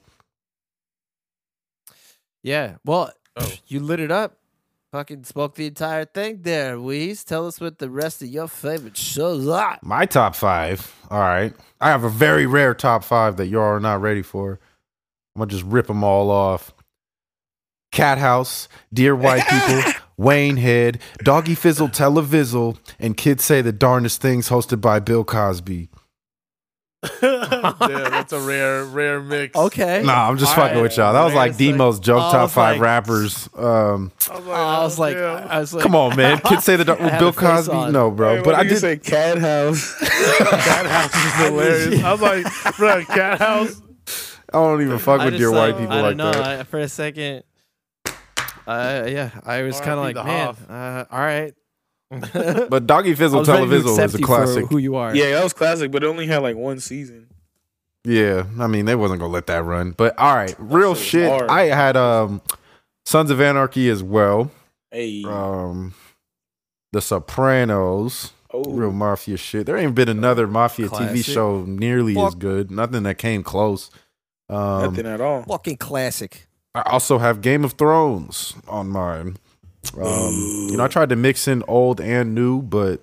Yeah. 2.43 2.77
Well, 2.85 3.13
Oh. 3.37 3.53
you 3.67 3.81
lit 3.81 4.01
it 4.01 4.11
up. 4.11 4.37
Fucking 4.91 5.25
spoke 5.25 5.55
the 5.55 5.67
entire 5.67 6.07
thing 6.07 6.41
there, 6.43 6.77
Weez. 6.79 7.23
Tell 7.23 7.47
us 7.47 7.61
what 7.61 7.79
the 7.79 7.91
rest 7.91 8.23
of 8.23 8.29
your 8.29 8.49
favorite 8.49 8.97
shows 8.97 9.47
are. 9.47 9.79
My 9.83 10.07
top 10.07 10.35
five. 10.35 10.95
All 11.11 11.21
right. 11.21 11.55
I 11.79 11.91
have 11.91 12.05
a 12.05 12.09
very 12.09 12.47
rare 12.47 12.73
top 12.75 13.05
five 13.05 13.37
that 13.37 13.49
y'all 13.49 13.61
are 13.65 13.81
not 13.81 14.01
ready 14.01 14.23
for. 14.23 14.59
I'm 15.37 15.41
going 15.41 15.51
to 15.51 15.55
just 15.55 15.67
rip 15.71 15.89
them 15.89 16.03
all 16.03 16.31
off. 16.31 16.73
Cat 17.93 18.17
House, 18.19 18.67
Dear 18.93 19.15
White 19.15 19.47
People, 19.47 19.93
Waynehead, 20.19 21.01
Doggy 21.19 21.55
Fizzle 21.55 21.89
Televizzle, 21.89 22.79
and 22.99 23.17
Kids 23.17 23.45
Say 23.45 23.61
the 23.61 23.73
Darndest 23.73 24.21
Things 24.23 24.49
hosted 24.49 24.81
by 24.81 25.01
Bill 25.01 25.23
Cosby. 25.25 25.91
Damn, 27.21 27.79
that's 27.79 28.33
a 28.33 28.41
rare, 28.41 28.85
rare 28.85 29.21
mix. 29.21 29.57
Okay. 29.57 30.03
Nah, 30.05 30.29
I'm 30.29 30.37
just 30.37 30.51
All 30.51 30.57
fucking 30.65 30.77
right. 30.79 30.83
with 30.83 30.97
y'all. 30.97 31.13
That 31.13 31.25
was 31.25 31.35
like 31.35 31.53
It's 31.53 31.61
like- 31.61 31.75
Demo's 31.77 32.01
joke 32.01 32.19
top 32.33 32.43
was 32.43 32.53
five 32.53 32.77
like- 32.77 32.83
rappers. 32.83 33.49
Um, 33.57 34.11
I 34.31 34.35
was 34.35 34.45
like, 34.45 34.49
I 34.49 34.83
was 34.83 34.99
like. 34.99 35.17
I 35.17 35.61
was 35.61 35.75
like, 35.75 35.83
come 35.83 35.95
on, 35.95 36.17
man. 36.17 36.39
Kids 36.45 36.65
say 36.65 36.77
the 36.77 36.85
dark. 36.85 37.01
I 37.01 37.19
Bill 37.19 37.33
Cosby. 37.33 37.73
on. 37.73 37.93
No, 37.93 38.11
bro. 38.11 38.37
Hey, 38.37 38.43
but 38.43 38.55
I 38.57 38.65
did 38.65 38.73
you 38.73 38.79
say 38.79 38.97
cat 38.99 39.39
house. 39.39 39.95
Cat 40.39 40.87
House 40.87 41.15
is 41.15 41.47
hilarious. 41.47 42.03
I 42.05 42.13
was 42.13 42.21
like, 42.21 42.77
bro, 42.77 43.05
Cat 43.05 43.39
House. 43.39 43.81
I 44.53 44.59
don't 44.59 44.83
even 44.83 44.99
fuck 44.99 45.21
with 45.21 45.35
just, 45.35 45.41
your 45.41 45.53
white 45.53 45.77
people 45.77 45.93
I 45.93 46.01
like 46.01 46.17
don't 46.17 46.33
know. 46.33 46.33
that. 46.33 46.61
I, 46.61 46.63
for 46.65 46.79
a 46.81 46.89
second, 46.89 47.45
uh, 48.67 49.05
yeah, 49.09 49.31
I 49.45 49.63
was 49.63 49.79
kind 49.81 49.93
of 49.93 49.99
like, 50.01 50.15
the 50.17 50.25
man, 50.25 50.49
uh, 50.69 51.05
all 51.11 51.19
right. 51.21 51.55
But 52.71 52.87
Doggy 52.87 53.15
Fizzle 53.15 53.41
was 53.41 53.49
Televizzle 53.49 53.99
is 54.03 54.15
a 54.15 54.19
you 54.19 54.25
classic. 54.25 54.67
who 54.67 54.79
you 54.79 54.97
are. 54.97 55.15
yeah, 55.15 55.33
that 55.33 55.45
was 55.45 55.53
classic, 55.53 55.91
but 55.91 56.03
it 56.03 56.07
only 56.07 56.27
had 56.27 56.39
like 56.39 56.57
one 56.57 56.81
season. 56.81 57.29
Yeah, 58.05 58.45
I 58.59 58.67
mean 58.67 58.87
they 58.87 58.95
wasn't 58.95 59.21
gonna 59.21 59.33
let 59.33 59.47
that 59.49 59.65
run. 59.65 59.91
But 59.93 60.19
all 60.19 60.35
right, 60.35 60.55
real 60.59 60.95
shit 60.95 61.05
shit. 61.07 61.29
hard. 61.29 61.51
I 61.51 61.65
had 61.65 61.97
um 61.97 62.41
Sons 63.05 63.31
of 63.31 63.41
Anarchy 63.41 63.89
as 63.91 64.03
well. 64.03 64.51
Hey, 64.91 65.23
Um 65.27 65.93
The 66.93 67.01
Sopranos. 67.03 68.33
oh, 68.55 68.65
Real 68.65 68.93
mafia 68.93 69.37
shit. 69.37 69.67
There 69.67 69.77
ain't 69.77 69.95
been 69.95 70.09
another 70.09 70.47
mafia 70.47 70.89
TV 70.89 71.23
show 71.23 71.65
nearly 71.65 72.19
as 72.19 72.35
good. 72.35 72.71
Nothing 72.71 73.03
that 73.03 73.17
came 73.19 73.43
close. 73.43 73.91
Um, 74.49 74.83
nothing 74.85 75.07
at 75.07 75.21
all. 75.21 75.43
Fucking 75.43 75.77
classic. 75.77 76.47
I 76.75 76.83
also 76.83 77.19
have 77.19 77.43
Game 77.43 77.65
of 77.65 77.73
Thrones 77.75 78.55
on 78.67 78.89
mine. 78.89 79.37
Um, 79.97 80.33
you 80.71 80.77
know, 80.77 80.85
I 80.85 80.89
tried 80.89 81.09
to 81.09 81.17
mix 81.17 81.49
in 81.49 81.63
old 81.67 82.01
and 82.01 82.35
new, 82.35 82.63
but 82.63 83.01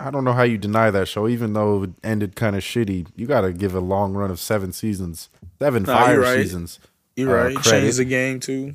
I 0.00 0.10
don't 0.10 0.24
know 0.24 0.32
how 0.32 0.42
you 0.42 0.58
deny 0.58 0.90
that 0.90 1.06
show, 1.08 1.28
even 1.28 1.52
though 1.52 1.84
it 1.84 1.90
ended 2.02 2.34
kind 2.36 2.56
of 2.56 2.62
shitty. 2.62 3.06
You 3.16 3.26
got 3.26 3.42
to 3.42 3.52
give 3.52 3.74
a 3.74 3.80
long 3.80 4.14
run 4.14 4.30
of 4.30 4.40
seven 4.40 4.72
seasons, 4.72 5.28
seven 5.58 5.84
Nah, 5.84 5.96
fire 5.96 6.20
right. 6.20 6.36
seasons. 6.38 6.80
You're 7.16 7.38
uh, 7.38 7.44
right. 7.44 7.56
credit. 7.56 7.70
Changed 7.82 7.98
the 7.98 8.04
game 8.04 8.40
too. 8.40 8.74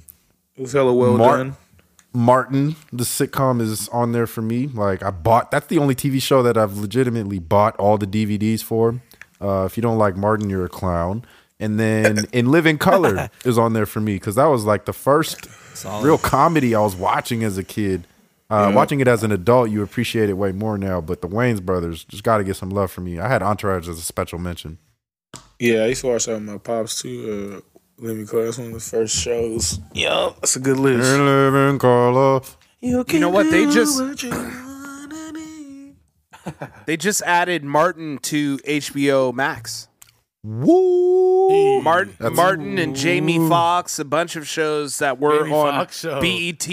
It 0.56 0.62
was 0.62 0.74
hella 0.74 0.94
well 0.94 1.18
done. 1.18 1.56
Martin, 2.14 2.76
the 2.92 3.04
sitcom, 3.04 3.62
is 3.62 3.88
on 3.90 4.14
there 4.14 4.26
for 4.28 4.42
me. 4.42 4.68
Like 4.68 5.04
I 5.04 5.12
bought. 5.12 5.52
That's 5.52 5.68
the 5.68 5.78
only 5.78 5.96
TV 5.96 6.22
show 6.22 6.42
that 6.44 6.58
I've 6.58 6.78
legitimately 6.78 7.40
bought 7.40 7.76
all 7.78 7.98
the 7.98 8.08
DVDs 8.08 8.64
for. 8.64 9.02
Uh, 9.42 9.66
if 9.66 9.78
you 9.78 9.82
don't 9.84 9.98
like 9.98 10.16
Martin, 10.16 10.50
you're 10.50 10.66
a 10.66 10.70
clown. 10.70 11.24
And 11.60 11.80
then 11.80 12.26
In 12.34 12.52
Living 12.52 12.78
Color 12.78 13.30
is 13.46 13.58
on 13.58 13.74
there 13.74 13.86
for 13.86 14.00
me 14.00 14.16
because 14.16 14.36
that 14.36 14.46
was 14.46 14.66
like 14.66 14.86
the 14.86 14.94
first 14.94 15.46
Solid. 15.76 16.06
real 16.06 16.18
comedy 16.18 16.76
I 16.76 16.82
was 16.82 16.96
watching 16.96 17.44
as 17.44 17.58
a 17.58 17.64
kid. 17.64 18.08
Uh, 18.50 18.68
Yeah. 18.70 18.76
Watching 18.76 19.00
it 19.02 19.08
as 19.08 19.24
an 19.24 19.32
adult, 19.32 19.70
you 19.70 19.84
appreciate 19.84 20.30
it 20.30 20.34
way 20.34 20.52
more 20.52 20.78
now. 20.78 21.02
But 21.02 21.22
the 21.22 21.28
Wayans 21.28 21.62
brothers 21.62 22.04
just 22.06 22.24
got 22.24 22.38
to 22.38 22.44
get 22.44 22.56
some 22.56 22.70
love 22.70 22.92
from 22.92 23.06
me. 23.06 23.20
I 23.20 23.28
had 23.28 23.44
Entourage 23.44 23.88
as 23.88 24.00
a 24.00 24.02
special 24.02 24.40
mention. 24.40 24.78
Yeah, 25.60 25.84
I 25.84 25.88
used 25.88 26.02
to 26.02 26.08
watch 26.08 26.26
that 26.26 26.34
with 26.34 26.44
my 26.44 26.58
pops 26.58 27.02
too. 27.02 27.58
Uh, 27.58 27.62
Living 28.02 28.26
Class, 28.26 28.58
one 28.58 28.68
of 28.68 28.74
the 28.74 28.80
first 28.80 29.14
shows. 29.16 29.80
Yeah, 29.94 30.30
that's 30.36 30.56
a 30.56 30.60
good 30.62 30.80
list. 30.80 31.08
In 31.10 31.26
Living 31.26 31.78
Color. 31.78 32.42
You 32.80 33.04
know 33.20 33.30
what? 33.30 33.52
They 33.52 33.66
just 33.66 34.00
they 36.86 36.96
just 36.96 37.22
added 37.24 37.66
Martin 37.66 38.18
to 38.20 38.58
HBO 38.60 39.34
Max. 39.34 39.89
Woo! 40.44 41.82
Martin, 41.82 42.16
Martin 42.34 42.78
and 42.78 42.96
Jamie 42.96 43.40
Foxx, 43.50 44.00
a 44.00 44.06
bunch 44.06 44.36
of 44.36 44.48
shows 44.48 45.00
that 45.00 45.20
were 45.20 45.40
Jamie 45.40 45.54
on 45.54 45.74
Foxx 45.74 46.00
show. 46.00 46.22
BET 46.22 46.68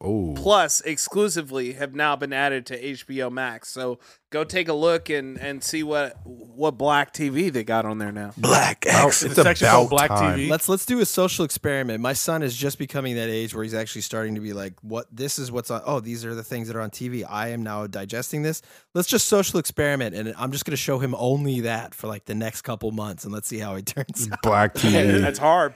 Oh, 0.00 0.34
Plus 0.36 0.80
exclusively 0.82 1.74
have 1.74 1.94
now 1.94 2.14
been 2.16 2.32
added 2.32 2.66
to 2.66 2.78
HBO 2.82 3.30
Max. 3.32 3.68
So 3.70 3.98
go 4.28 4.44
take 4.44 4.68
a 4.68 4.74
look 4.74 5.08
and, 5.08 5.38
and 5.38 5.62
see 5.64 5.82
what 5.82 6.16
what 6.24 6.72
black 6.76 7.14
TV 7.14 7.50
they 7.50 7.64
got 7.64 7.86
on 7.86 7.98
there 7.98 8.12
now. 8.12 8.32
Black 8.36 8.84
Oh, 8.90 9.06
X. 9.06 9.22
it's 9.22 9.38
a 9.38 9.42
section 9.42 9.68
called 9.68 9.88
Black 9.90 10.10
time. 10.10 10.38
TV. 10.40 10.50
Let's 10.50 10.68
let's 10.68 10.84
do 10.84 11.00
a 11.00 11.06
social 11.06 11.44
experiment. 11.44 12.00
My 12.00 12.12
son 12.12 12.42
is 12.42 12.54
just 12.54 12.76
becoming 12.78 13.14
that 13.14 13.30
age 13.30 13.54
where 13.54 13.62
he's 13.64 13.72
actually 13.72 14.02
starting 14.02 14.34
to 14.34 14.42
be 14.42 14.52
like, 14.52 14.74
"What? 14.82 15.06
This 15.10 15.38
is 15.38 15.50
what's 15.50 15.70
on. 15.70 15.80
Oh, 15.86 16.00
these 16.00 16.24
are 16.24 16.34
the 16.34 16.44
things 16.44 16.66
that 16.68 16.76
are 16.76 16.82
on 16.82 16.90
TV. 16.90 17.24
I 17.26 17.48
am 17.50 17.62
now 17.62 17.86
digesting 17.86 18.42
this. 18.42 18.60
Let's 18.94 19.08
just 19.08 19.26
social 19.28 19.58
experiment, 19.58 20.14
and 20.14 20.34
I'm 20.36 20.52
just 20.52 20.66
going 20.66 20.72
to 20.72 20.76
show 20.76 20.98
him 20.98 21.14
only 21.16 21.60
that 21.60 21.94
for 21.94 22.08
like 22.08 22.26
the 22.26 22.34
next 22.34 22.62
couple 22.62 22.90
months, 22.90 23.24
and 23.24 23.32
let's 23.32 23.48
see 23.48 23.58
how 23.58 23.74
he 23.76 23.82
turns 23.84 24.28
out. 24.30 24.42
Black 24.42 24.74
TV. 24.74 25.20
That's 25.20 25.38
hard. 25.38 25.72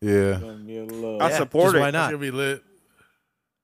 yeah. 0.00 0.38
I 0.42 1.30
Yeah, 1.30 1.36
support 1.36 1.64
just 1.66 1.76
it. 1.76 1.80
Why 1.80 1.88
It's 1.88 1.92
not? 1.92 2.06
gonna 2.10 2.18
be 2.18 2.30
lit. 2.30 2.62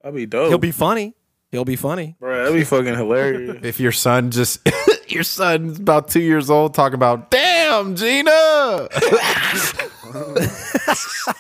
That'd 0.03 0.15
be 0.17 0.27
dope. 0.27 0.49
He'll 0.49 0.59
be 0.59 0.73
funny. 0.73 1.15
He'll 1.51 1.65
be 1.65 1.77
funny. 1.77 2.17
bro. 2.19 2.45
That'd 2.45 2.55
be 2.59 2.65
fucking 2.65 2.95
hilarious. 2.95 3.59
If 3.63 3.79
your 3.79 3.93
son 3.93 4.31
just 4.31 4.61
your 5.09 5.23
son's 5.23 5.79
about 5.79 6.09
two 6.09 6.21
years 6.23 6.49
old 6.51 6.75
talking 6.75 6.95
about 6.95 7.31
damn 7.31 7.95
Gina. 7.95 8.89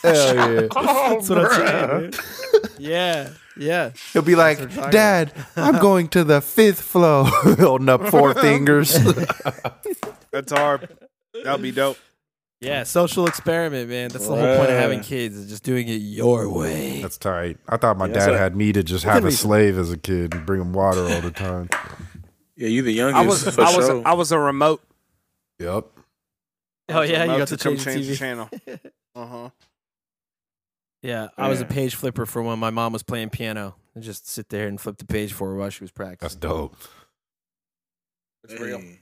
Hell 0.02 0.34
yeah. 0.34 0.68
Oh, 0.76 1.14
That's 1.14 1.28
what 1.28 1.38
I'm 1.38 1.50
saying. 1.52 2.10
dude. 2.10 2.20
Yeah, 2.78 3.30
yeah. 3.56 3.90
He'll 4.12 4.22
be 4.22 4.34
like, 4.34 4.58
Dad, 4.90 5.32
I'm 5.56 5.78
going 5.80 6.08
to 6.08 6.24
the 6.24 6.40
fifth 6.40 6.80
floor. 6.80 7.24
Holding 7.26 7.88
up 7.88 8.06
four 8.08 8.34
fingers. 8.34 8.96
That's 10.30 10.52
hard. 10.52 10.88
That'll 11.34 11.58
be 11.58 11.70
dope. 11.72 11.98
Yeah, 12.62 12.84
social 12.84 13.26
experiment, 13.26 13.90
man. 13.90 14.08
That's 14.10 14.26
the 14.28 14.36
whole 14.36 14.56
point 14.56 14.70
of 14.70 14.76
having 14.78 15.00
kids 15.00 15.36
is 15.36 15.48
just 15.48 15.64
doing 15.64 15.88
it 15.88 15.94
your 15.94 16.48
way. 16.48 17.00
That's 17.02 17.18
tight. 17.18 17.58
I 17.68 17.76
thought 17.76 17.98
my 17.98 18.06
Yeah, 18.06 18.12
dad 18.14 18.34
had 18.34 18.54
me 18.56 18.72
to 18.72 18.84
just 18.84 19.04
have 19.04 19.24
a 19.24 19.32
slave 19.32 19.76
as 19.76 19.90
a 19.90 19.98
kid 19.98 20.32
and 20.32 20.46
bring 20.46 20.60
him 20.60 20.72
water 20.72 21.02
all 21.02 21.20
the 21.20 21.32
time. 21.32 21.68
Yeah, 22.56 22.68
you 22.68 22.82
the 22.82 22.92
youngest. 22.92 23.18
I 23.18 23.26
was 23.26 23.54
for 23.54 23.60
I 23.62 23.76
was 23.76 23.86
sure. 23.86 24.02
I 24.06 24.12
was 24.12 24.30
a 24.30 24.38
remote. 24.38 24.80
Yep. 25.58 25.86
Oh 26.90 27.00
yeah, 27.02 27.24
you 27.24 27.38
got 27.38 27.48
to 27.48 27.56
come 27.56 27.76
change, 27.76 27.84
the 27.84 27.92
change 27.92 28.06
the 28.06 28.16
channel. 28.16 28.48
Uh 29.14 29.26
huh. 29.26 29.50
Yeah, 31.02 31.28
I 31.36 31.48
was 31.48 31.60
a 31.60 31.66
page 31.66 31.96
flipper 31.96 32.24
for 32.24 32.42
when 32.42 32.58
my 32.58 32.70
mom 32.70 32.92
was 32.92 33.02
playing 33.02 33.28
piano. 33.30 33.74
I 33.96 34.00
just 34.00 34.26
sit 34.28 34.48
there 34.48 34.68
and 34.68 34.80
flip 34.80 34.96
the 34.96 35.04
page 35.04 35.32
for 35.34 35.48
her 35.48 35.56
while 35.56 35.68
she 35.68 35.82
was 35.84 35.90
practicing. 35.90 36.24
That's 36.24 36.34
dope. 36.36 36.76
It's 38.44 38.58
real. 38.58 38.78
Hey. 38.78 39.00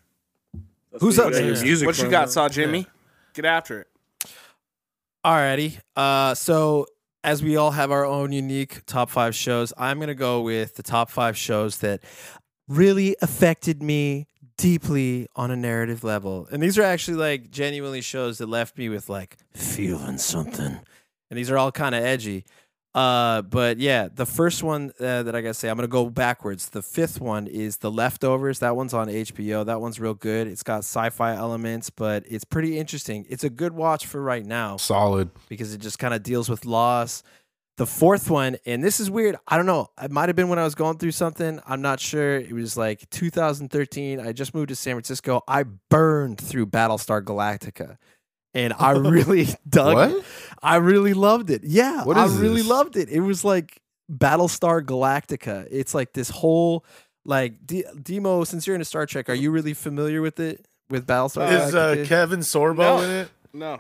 That's 0.91 1.03
Who's 1.05 1.19
where 1.19 1.27
up 1.27 1.33
you 1.33 1.39
got 1.39 1.45
your 1.45 1.53
next? 1.55 1.63
music 1.63 1.87
What 1.87 1.99
you 1.99 2.09
got. 2.09 2.31
Saw 2.31 2.49
Jimmy? 2.49 2.87
Get 3.35 3.45
after 3.45 3.81
it. 3.81 3.89
Alrighty. 5.25 5.79
Uh, 5.97 6.35
so 6.35 6.87
as 7.23 7.43
we 7.43 7.57
all 7.57 7.73
have 7.73 7.91
our 7.91 8.07
own 8.07 8.33
unique 8.33 8.85
top 8.87 9.11
five 9.11 9.35
shows, 9.35 9.73
I'm 9.77 10.01
gonna 10.01 10.15
go 10.15 10.41
with 10.41 10.77
the 10.77 10.83
top 10.83 11.11
five 11.11 11.37
shows 11.37 11.79
that 11.79 12.03
really 12.69 13.17
affected 13.21 13.83
me 13.83 14.27
deeply 14.57 15.27
on 15.37 15.51
a 15.51 15.57
narrative 15.57 16.05
level. 16.05 16.47
And 16.51 16.63
these 16.63 16.79
are 16.79 16.83
actually 16.83 17.17
like 17.17 17.51
genuinely 17.51 18.01
shows 18.01 18.39
that 18.39 18.49
left 18.49 18.79
me 18.79 18.89
with 18.89 19.09
like 19.09 19.37
feeling 19.55 20.19
something. 20.19 20.81
And 21.31 21.39
these 21.39 21.51
are 21.51 21.59
all 21.59 21.73
kind 21.73 21.95
of 21.95 22.03
edgy. 22.03 22.45
Uh, 22.93 23.43
but 23.43 23.79
yeah, 23.79 24.09
the 24.13 24.27
first 24.27 24.63
one 24.65 24.93
uh, 24.99 25.23
that 25.23 25.35
I 25.37 25.41
gotta 25.41 25.55
say, 25.55 25.69
I'm 25.69 25.77
gonna 25.77 25.87
go 25.89 26.11
backwards. 26.11 26.71
The 26.71 26.83
fifth 26.83 27.21
one 27.21 27.47
is 27.47 27.79
The 27.79 27.91
Leftovers. 27.91 28.59
That 28.59 28.75
one's 28.75 28.93
on 28.95 29.07
HBO. 29.09 29.65
That 29.65 29.81
one's 29.81 30.01
real 30.01 30.15
good. 30.15 30.49
It's 30.49 30.65
got 30.65 30.79
sci-fi 30.79 31.35
elements, 31.35 31.91
but 31.91 32.25
it's 32.29 32.45
pretty 32.45 32.79
interesting. 32.79 33.27
It's 33.29 33.45
a 33.45 33.51
good 33.51 33.73
watch 33.73 34.07
for 34.07 34.21
right 34.21 34.45
now 34.45 34.77
Solid. 34.77 35.31
because 35.49 35.73
it 35.73 35.79
just 35.81 35.99
kind 36.01 36.15
of 36.15 36.23
deals 36.23 36.49
with 36.49 36.65
loss. 36.65 37.23
The 37.77 37.87
fourth 37.87 38.29
one, 38.29 38.57
and 38.67 38.85
this 38.85 39.01
is 39.01 39.09
weird. 39.11 39.37
I 39.49 39.57
don't 39.57 39.65
know. 39.65 39.89
It 40.03 40.11
might 40.11 40.29
have 40.29 40.37
been 40.37 40.51
when 40.51 40.59
I 40.59 40.65
was 40.65 40.75
going 40.75 40.99
through 40.99 41.13
something. 41.13 41.61
I'm 41.67 41.81
not 41.81 41.99
sure. 41.99 42.37
It 42.37 42.53
was 42.53 42.77
like 42.77 43.09
2013. 43.09 44.21
I 44.21 44.33
just 44.33 44.53
moved 44.53 44.69
to 44.69 44.77
San 44.77 44.95
Francisco. 44.95 45.43
I 45.49 45.63
burned 45.89 46.39
through 46.39 46.67
Battlestar 46.67 47.23
Galactica. 47.23 47.97
And 48.55 48.73
I 48.79 48.93
really 48.93 49.49
dug 49.69 50.11
it. 50.13 50.25
I 50.63 50.77
really 50.77 51.15
loved 51.15 51.51
it. 51.51 51.63
Yeah, 51.65 52.05
What 52.05 52.17
I 52.17 52.27
really 52.27 52.57
this? 52.63 52.69
loved 52.69 52.97
it. 52.97 53.09
It 53.09 53.21
was 53.21 53.45
like 53.45 53.81
Battlestar 54.13 54.83
Galactica. 54.83 55.67
It's 55.71 55.95
like 55.95 56.13
this 56.13 56.29
whole 56.31 56.85
like 57.25 57.65
D- 57.65 57.85
Demo. 58.03 58.45
Since 58.45 58.67
you're 58.67 58.75
into 58.75 58.85
Star 58.85 59.07
Trek, 59.07 59.29
are 59.31 59.35
you 59.35 59.51
really 59.51 59.73
familiar 59.75 60.21
with 60.21 60.41
it? 60.41 60.67
With 60.91 61.07
Battlestar? 61.07 61.51
Is 61.69 61.75
uh, 61.75 62.05
Kevin 62.07 62.41
Sorbo 62.41 62.77
No. 62.79 63.01
in 63.03 63.11
it? 63.11 63.29
No. 63.53 63.79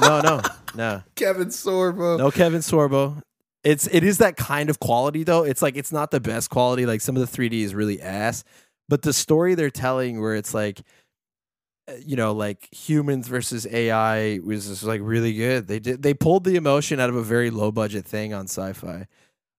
no, 0.00 0.20
no, 0.20 0.40
no. 0.74 1.02
Kevin 1.16 1.48
Sorbo. 1.48 2.16
No 2.18 2.30
Kevin 2.30 2.60
Sorbo. 2.60 3.20
It's 3.64 3.86
it 3.88 4.04
is 4.04 4.18
that 4.18 4.36
kind 4.36 4.70
of 4.70 4.78
quality 4.78 5.24
though. 5.24 5.42
It's 5.42 5.62
like 5.62 5.76
it's 5.76 5.90
not 5.92 6.10
the 6.10 6.20
best 6.20 6.50
quality. 6.50 6.86
Like 6.86 7.00
some 7.00 7.16
of 7.16 7.30
the 7.30 7.36
3D 7.36 7.62
is 7.62 7.74
really 7.74 8.00
ass, 8.00 8.44
but 8.88 9.02
the 9.02 9.12
story 9.12 9.54
they're 9.54 9.70
telling 9.70 10.20
where 10.20 10.34
it's 10.34 10.54
like 10.54 10.80
you 12.04 12.16
know, 12.16 12.32
like 12.32 12.72
humans 12.74 13.28
versus 13.28 13.66
AI 13.70 14.38
was 14.42 14.68
just 14.68 14.84
like 14.84 15.00
really 15.02 15.34
good. 15.34 15.66
They 15.66 15.78
did 15.78 16.02
they 16.02 16.14
pulled 16.14 16.44
the 16.44 16.56
emotion 16.56 17.00
out 17.00 17.10
of 17.10 17.16
a 17.16 17.22
very 17.22 17.50
low 17.50 17.70
budget 17.70 18.06
thing 18.06 18.32
on 18.32 18.44
sci-fi. 18.44 19.06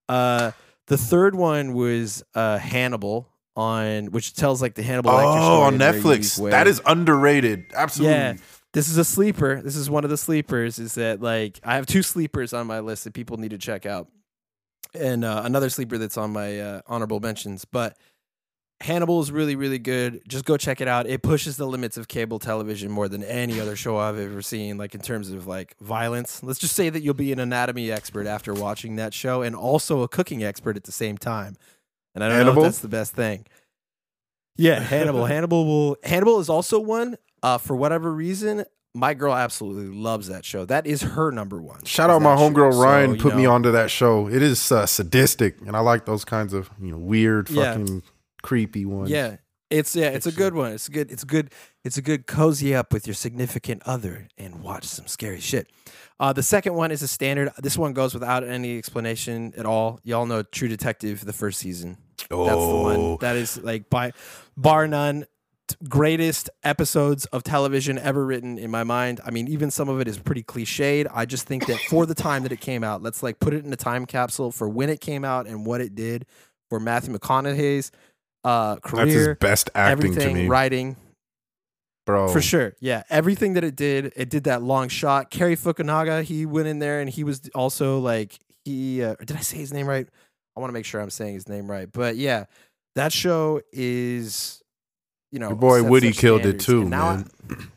Uh 0.09 0.51
the 0.87 0.97
third 0.97 1.35
one 1.35 1.73
was 1.73 2.23
uh 2.33 2.57
Hannibal 2.57 3.29
on 3.55 4.07
which 4.07 4.33
tells 4.33 4.61
like 4.61 4.75
the 4.75 4.83
Hannibal 4.83 5.11
Oh, 5.11 5.61
on 5.61 5.75
in 5.75 5.81
a 5.81 5.91
very 5.91 6.01
unique 6.01 6.21
Netflix. 6.21 6.51
That 6.51 6.67
is 6.67 6.81
underrated. 6.85 7.65
Absolutely. 7.73 8.15
Yeah. 8.15 8.33
This 8.73 8.89
is 8.89 8.97
a 8.97 9.05
sleeper. 9.05 9.61
This 9.61 9.77
is 9.77 9.89
one 9.89 10.03
of 10.03 10.09
the 10.09 10.17
sleepers. 10.17 10.79
Is 10.79 10.95
that 10.95 11.21
like 11.21 11.59
I 11.63 11.75
have 11.75 11.85
two 11.85 12.03
sleepers 12.03 12.51
on 12.53 12.67
my 12.67 12.81
list 12.81 13.05
that 13.05 13.13
people 13.13 13.37
need 13.37 13.51
to 13.51 13.57
check 13.57 13.85
out, 13.85 14.09
and 14.93 15.23
uh, 15.23 15.43
another 15.45 15.69
sleeper 15.69 15.97
that's 15.97 16.17
on 16.17 16.31
my 16.31 16.59
uh, 16.59 16.81
honorable 16.85 17.21
mentions. 17.21 17.63
But 17.63 17.97
Hannibal 18.81 19.21
is 19.21 19.31
really, 19.31 19.55
really 19.55 19.79
good. 19.79 20.21
Just 20.27 20.43
go 20.43 20.57
check 20.57 20.81
it 20.81 20.87
out. 20.87 21.07
It 21.07 21.21
pushes 21.23 21.55
the 21.55 21.65
limits 21.65 21.95
of 21.97 22.07
cable 22.07 22.39
television 22.39 22.91
more 22.91 23.07
than 23.07 23.23
any 23.23 23.59
other 23.59 23.75
show 23.75 23.97
I've 23.97 24.19
ever 24.19 24.41
seen, 24.41 24.77
like 24.77 24.93
in 24.93 25.01
terms 25.01 25.31
of 25.31 25.47
like 25.47 25.75
violence. 25.79 26.43
Let's 26.43 26.59
just 26.59 26.75
say 26.75 26.89
that 26.89 27.01
you'll 27.01 27.13
be 27.13 27.31
an 27.31 27.39
anatomy 27.39 27.89
expert 27.89 28.27
after 28.27 28.53
watching 28.53 28.97
that 28.97 29.13
show 29.13 29.41
and 29.41 29.55
also 29.55 30.01
a 30.01 30.07
cooking 30.09 30.43
expert 30.43 30.75
at 30.75 30.83
the 30.83 30.91
same 30.91 31.17
time. 31.17 31.55
And 32.13 32.23
I 32.23 32.29
don't 32.29 32.45
know 32.45 32.61
if 32.61 32.65
that's 32.65 32.79
the 32.79 32.87
best 32.89 33.13
thing. 33.13 33.45
Yeah, 34.57 34.79
Hannibal. 34.79 35.25
Hannibal 35.25 35.65
will 35.65 35.97
Hannibal 36.03 36.39
is 36.39 36.49
also 36.49 36.79
one. 36.79 37.17
Uh, 37.43 37.57
for 37.57 37.75
whatever 37.75 38.11
reason, 38.11 38.65
my 38.93 39.13
girl 39.13 39.33
absolutely 39.33 39.93
loves 39.95 40.27
that 40.27 40.45
show. 40.45 40.65
That 40.65 40.87
is 40.87 41.01
her 41.01 41.31
number 41.31 41.61
one. 41.61 41.83
Shout 41.83 42.09
out 42.09 42.21
my 42.21 42.35
homegirl 42.35 42.81
Ryan 42.81 43.15
you 43.15 43.21
put 43.21 43.35
me 43.35 43.43
know, 43.43 43.51
onto 43.51 43.71
that 43.71 43.91
show. 43.91 44.27
It 44.27 44.41
is 44.41 44.71
uh, 44.71 44.85
sadistic, 44.85 45.59
and 45.61 45.75
I 45.75 45.79
like 45.79 46.05
those 46.05 46.25
kinds 46.25 46.53
of 46.53 46.69
you 46.81 46.91
know 46.91 46.97
weird, 46.97 47.49
Yeah. 47.49 47.71
fucking 47.73 48.03
creepy 48.45 48.85
ones. 48.85 49.09
Yeah. 49.09 49.37
It's 49.71 49.95
yeah, 49.95 50.09
it's 50.09 50.27
a 50.27 50.31
good 50.31 50.53
one. 50.53 50.73
It's 50.73 50.87
a 50.87 50.91
good 50.91 51.11
it's 51.11 51.23
a 51.23 51.25
good 51.25 51.51
it's 51.83 51.97
a 51.97 52.01
good 52.01 52.27
cozy 52.27 52.75
up 52.75 52.93
with 52.93 53.07
your 53.07 53.15
significant 53.15 53.81
other 53.83 54.27
and 54.37 54.61
watch 54.61 54.83
some 54.83 55.07
scary 55.07 55.39
shit. 55.39 55.67
Uh, 56.19 56.31
the 56.31 56.43
second 56.43 56.75
one 56.75 56.91
is 56.91 57.01
a 57.01 57.07
standard. 57.07 57.49
This 57.57 57.75
one 57.75 57.93
goes 57.93 58.13
without 58.13 58.43
any 58.43 58.77
explanation 58.77 59.53
at 59.57 59.65
all. 59.65 59.99
Y'all 60.03 60.27
know 60.27 60.43
True 60.43 60.67
Detective, 60.67 61.25
the 61.25 61.33
first 61.33 61.59
season. 61.59 61.97
Oh. 62.29 62.45
That's 62.45 62.55
the 62.55 62.75
one. 62.75 62.95
Oh. 62.95 63.17
That 63.21 63.35
is 63.37 63.57
like 63.57 63.89
by 63.89 64.13
bar 64.55 64.87
none 64.87 65.25
greatest 65.89 66.51
episodes 66.63 67.25
of 67.25 67.41
television 67.41 67.97
ever 67.97 68.23
written 68.23 68.59
in 68.59 68.69
my 68.69 68.83
mind. 68.83 69.19
I 69.25 69.31
mean, 69.31 69.47
even 69.47 69.71
some 69.71 69.89
of 69.89 69.99
it 69.99 70.07
is 70.07 70.19
pretty 70.19 70.43
cliched. 70.43 71.07
I 71.11 71.25
just 71.25 71.47
think 71.47 71.65
that 71.65 71.79
for 71.89 72.05
the 72.05 72.13
time 72.13 72.43
that 72.43 72.51
it 72.51 72.61
came 72.61 72.83
out, 72.83 73.01
let's 73.01 73.23
like 73.23 73.39
put 73.39 73.55
it 73.55 73.65
in 73.65 73.73
a 73.73 73.75
time 73.75 74.05
capsule 74.05 74.51
for 74.51 74.69
when 74.69 74.91
it 74.91 75.01
came 75.01 75.25
out 75.25 75.47
and 75.47 75.65
what 75.65 75.81
it 75.81 75.95
did 75.95 76.27
for 76.69 76.79
Matthew 76.79 77.13
McConaughey's 77.13 77.91
uh, 78.45 78.77
That's 78.93 79.11
his 79.11 79.35
best 79.39 79.69
acting 79.75 80.13
to 80.15 80.33
me, 80.33 80.47
writing, 80.47 80.95
bro. 82.05 82.27
for 82.29 82.41
sure. 82.41 82.75
Yeah, 82.79 83.03
everything 83.09 83.53
that 83.53 83.63
it 83.63 83.75
did, 83.75 84.13
it 84.15 84.29
did 84.29 84.43
that 84.45 84.61
long 84.61 84.87
shot. 84.87 85.31
Cary 85.31 85.55
Fukunaga, 85.57 86.23
he 86.23 86.45
went 86.45 86.67
in 86.67 86.79
there 86.79 86.99
and 87.01 87.09
he 87.09 87.23
was 87.23 87.49
also 87.55 87.99
like 87.99 88.39
he. 88.63 89.03
Uh, 89.03 89.15
did 89.15 89.35
I 89.35 89.41
say 89.41 89.57
his 89.57 89.73
name 89.73 89.87
right? 89.87 90.07
I 90.55 90.59
want 90.59 90.69
to 90.69 90.73
make 90.73 90.85
sure 90.85 91.01
I'm 91.01 91.09
saying 91.09 91.33
his 91.33 91.49
name 91.49 91.69
right. 91.69 91.91
But 91.91 92.15
yeah, 92.15 92.45
that 92.95 93.11
show 93.11 93.61
is, 93.73 94.61
you 95.31 95.39
know, 95.39 95.49
Your 95.49 95.57
boy 95.57 95.83
Woody 95.83 96.13
killed 96.13 96.45
it 96.45 96.59
too, 96.59 96.85
now 96.85 97.07
I- 97.07 97.15
man. 97.17 97.29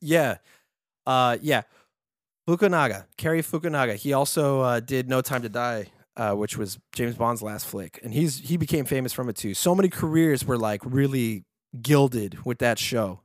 yeah. 0.00 0.36
Uh 1.06 1.36
yeah. 1.40 1.62
Fukunaga, 2.48 3.06
Cary 3.16 3.42
Fukunaga. 3.42 3.94
He 3.96 4.12
also 4.12 4.60
uh, 4.60 4.78
did 4.80 5.08
No 5.08 5.20
Time 5.20 5.42
to 5.42 5.48
Die, 5.48 5.86
uh, 6.16 6.32
which 6.34 6.56
was 6.56 6.78
James 6.94 7.14
Bond's 7.16 7.42
last 7.42 7.66
flick. 7.66 8.00
And 8.02 8.12
he's 8.14 8.38
he 8.38 8.56
became 8.56 8.84
famous 8.84 9.12
from 9.12 9.28
it 9.28 9.36
too. 9.36 9.54
So 9.54 9.74
many 9.74 9.88
careers 9.88 10.44
were 10.44 10.58
like 10.58 10.80
really 10.84 11.44
gilded 11.82 12.44
with 12.44 12.58
that 12.58 12.78
show. 12.78 13.20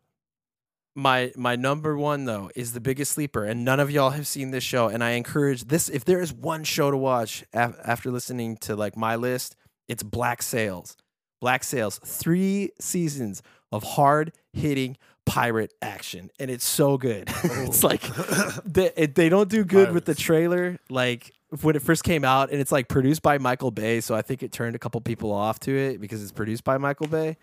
My 0.94 1.32
my 1.38 1.56
number 1.56 1.98
one 1.98 2.26
though 2.26 2.52
is 2.54 2.74
the 2.74 2.82
biggest 2.82 3.14
sleeper, 3.14 3.46
and 3.46 3.64
none 3.64 3.80
of 3.80 3.90
y'all 3.90 4.10
have 4.10 4.28
seen 4.28 4.52
this 4.52 4.64
show. 4.64 4.88
And 4.90 5.02
I 5.04 5.12
encourage 5.12 5.64
this 5.66 5.88
if 5.88 6.04
there 6.04 6.20
is 6.20 6.34
one 6.34 6.66
show 6.66 6.92
to 6.92 6.98
watch 6.98 7.46
af- 7.54 7.80
after 7.86 8.12
listening 8.12 8.58
to 8.58 8.76
like 8.76 8.98
my 8.98 9.16
list, 9.16 9.56
it's 9.88 10.04
Black 10.04 10.42
Sails. 10.42 10.98
Black 11.40 11.64
Sails, 11.64 11.98
three 12.06 12.72
seasons 12.80 13.42
of 13.72 13.84
hard 13.84 14.34
hitting 14.52 14.98
pirate 15.26 15.74
action, 15.82 16.30
and 16.40 16.52
it's 16.52 16.66
so 16.66 16.98
good. 16.98 17.30
it's 17.44 17.86
like 17.86 18.02
they, 18.66 18.92
it- 18.98 19.16
they 19.16 19.30
don't 19.30 19.50
do 19.50 19.64
good 19.64 19.94
with 19.94 20.04
the 20.04 20.14
trailer. 20.14 20.78
Like 20.90 21.32
when 21.62 21.76
it 21.76 21.82
first 21.82 22.04
came 22.04 22.24
out, 22.24 22.52
and 22.52 22.62
it's 22.62 22.72
like 22.72 22.88
produced 22.88 23.22
by 23.22 23.38
Michael 23.38 23.72
Bay, 23.72 24.00
so 24.00 24.16
I 24.16 24.22
think 24.22 24.42
it 24.42 24.52
turned 24.52 24.76
a 24.76 24.80
couple 24.80 25.02
people 25.02 25.32
off 25.32 25.60
to 25.62 25.76
it 25.76 26.00
because 26.00 26.24
it's 26.24 26.32
produced 26.32 26.64
by 26.64 26.78
Michael 26.78 27.08
Bay. 27.08 27.38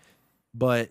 But 0.53 0.89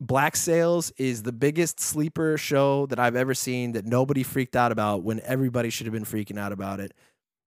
Black 0.00 0.36
Sails 0.36 0.92
is 0.96 1.24
the 1.24 1.32
biggest 1.32 1.80
sleeper 1.80 2.36
show 2.38 2.86
that 2.86 2.98
I've 2.98 3.16
ever 3.16 3.34
seen 3.34 3.72
that 3.72 3.84
nobody 3.84 4.22
freaked 4.22 4.56
out 4.56 4.72
about 4.72 5.02
when 5.02 5.20
everybody 5.20 5.70
should 5.70 5.86
have 5.86 5.92
been 5.92 6.04
freaking 6.04 6.38
out 6.38 6.52
about 6.52 6.80
it. 6.80 6.92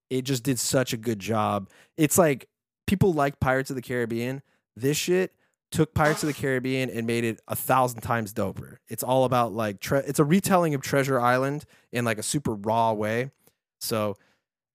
It 0.10 0.24
just 0.24 0.44
did 0.44 0.60
such 0.60 0.94
a 0.94 0.98
good 0.98 1.20
job. 1.20 1.70
It's 1.98 2.18
like 2.18 2.50
people 2.86 3.14
like 3.14 3.40
Pirates 3.40 3.70
of 3.70 3.76
the 3.76 3.82
Caribbean. 3.82 4.42
This 4.76 4.98
shit 4.98 5.34
took 5.72 5.94
Pirates 5.94 6.24
of 6.24 6.28
the 6.28 6.34
Caribbean 6.34 6.90
and 6.90 7.08
made 7.08 7.24
it 7.24 7.42
a 7.48 7.56
thousand 7.56 8.02
times 8.02 8.34
doper. 8.34 8.78
It's 8.88 9.04
all 9.04 9.26
about 9.26 9.54
like 9.54 9.80
tre- 9.80 10.04
it's 10.06 10.20
a 10.20 10.24
retelling 10.24 10.76
of 10.76 10.82
Treasure 10.82 11.20
Island 11.20 11.66
in 11.92 12.06
like 12.06 12.18
a 12.18 12.24
super 12.24 12.54
raw 12.54 12.94
way. 12.94 13.32
So 13.80 14.16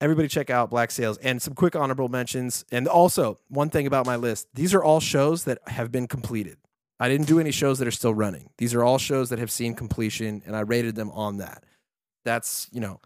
everybody 0.01 0.29
check 0.29 0.51
out 0.51 0.71
Black 0.71 0.91
Sails 0.91 1.19
and 1.19 1.41
some 1.41 1.55
quick 1.55 1.77
honorable 1.77 2.09
mentions. 2.09 2.65
And 2.71 2.89
also 2.89 3.39
one 3.49 3.71
thing 3.71 3.87
about 3.87 4.07
my 4.07 4.17
list: 4.17 4.49
these 4.55 4.75
are 4.75 4.83
all 4.83 5.01
shows 5.01 5.45
that 5.45 5.59
have 5.69 5.91
been 5.93 6.07
completed. 6.07 6.57
I 6.99 7.09
didn't 7.09 7.27
do 7.27 7.41
any 7.41 7.51
shows 7.51 7.79
that 7.79 7.89
are 7.89 7.93
still 7.93 8.15
running. 8.15 8.51
These 8.59 8.75
are 8.75 8.85
all 8.85 8.99
shows 8.99 9.31
that 9.31 9.39
have 9.39 9.51
seen 9.51 9.75
completion, 9.75 10.43
and 10.45 10.55
I 10.55 10.61
rated 10.61 10.95
them 10.97 11.11
on 11.13 11.39
that. 11.39 11.65
That's 12.25 12.69
you 12.73 12.81
know. 12.81 13.01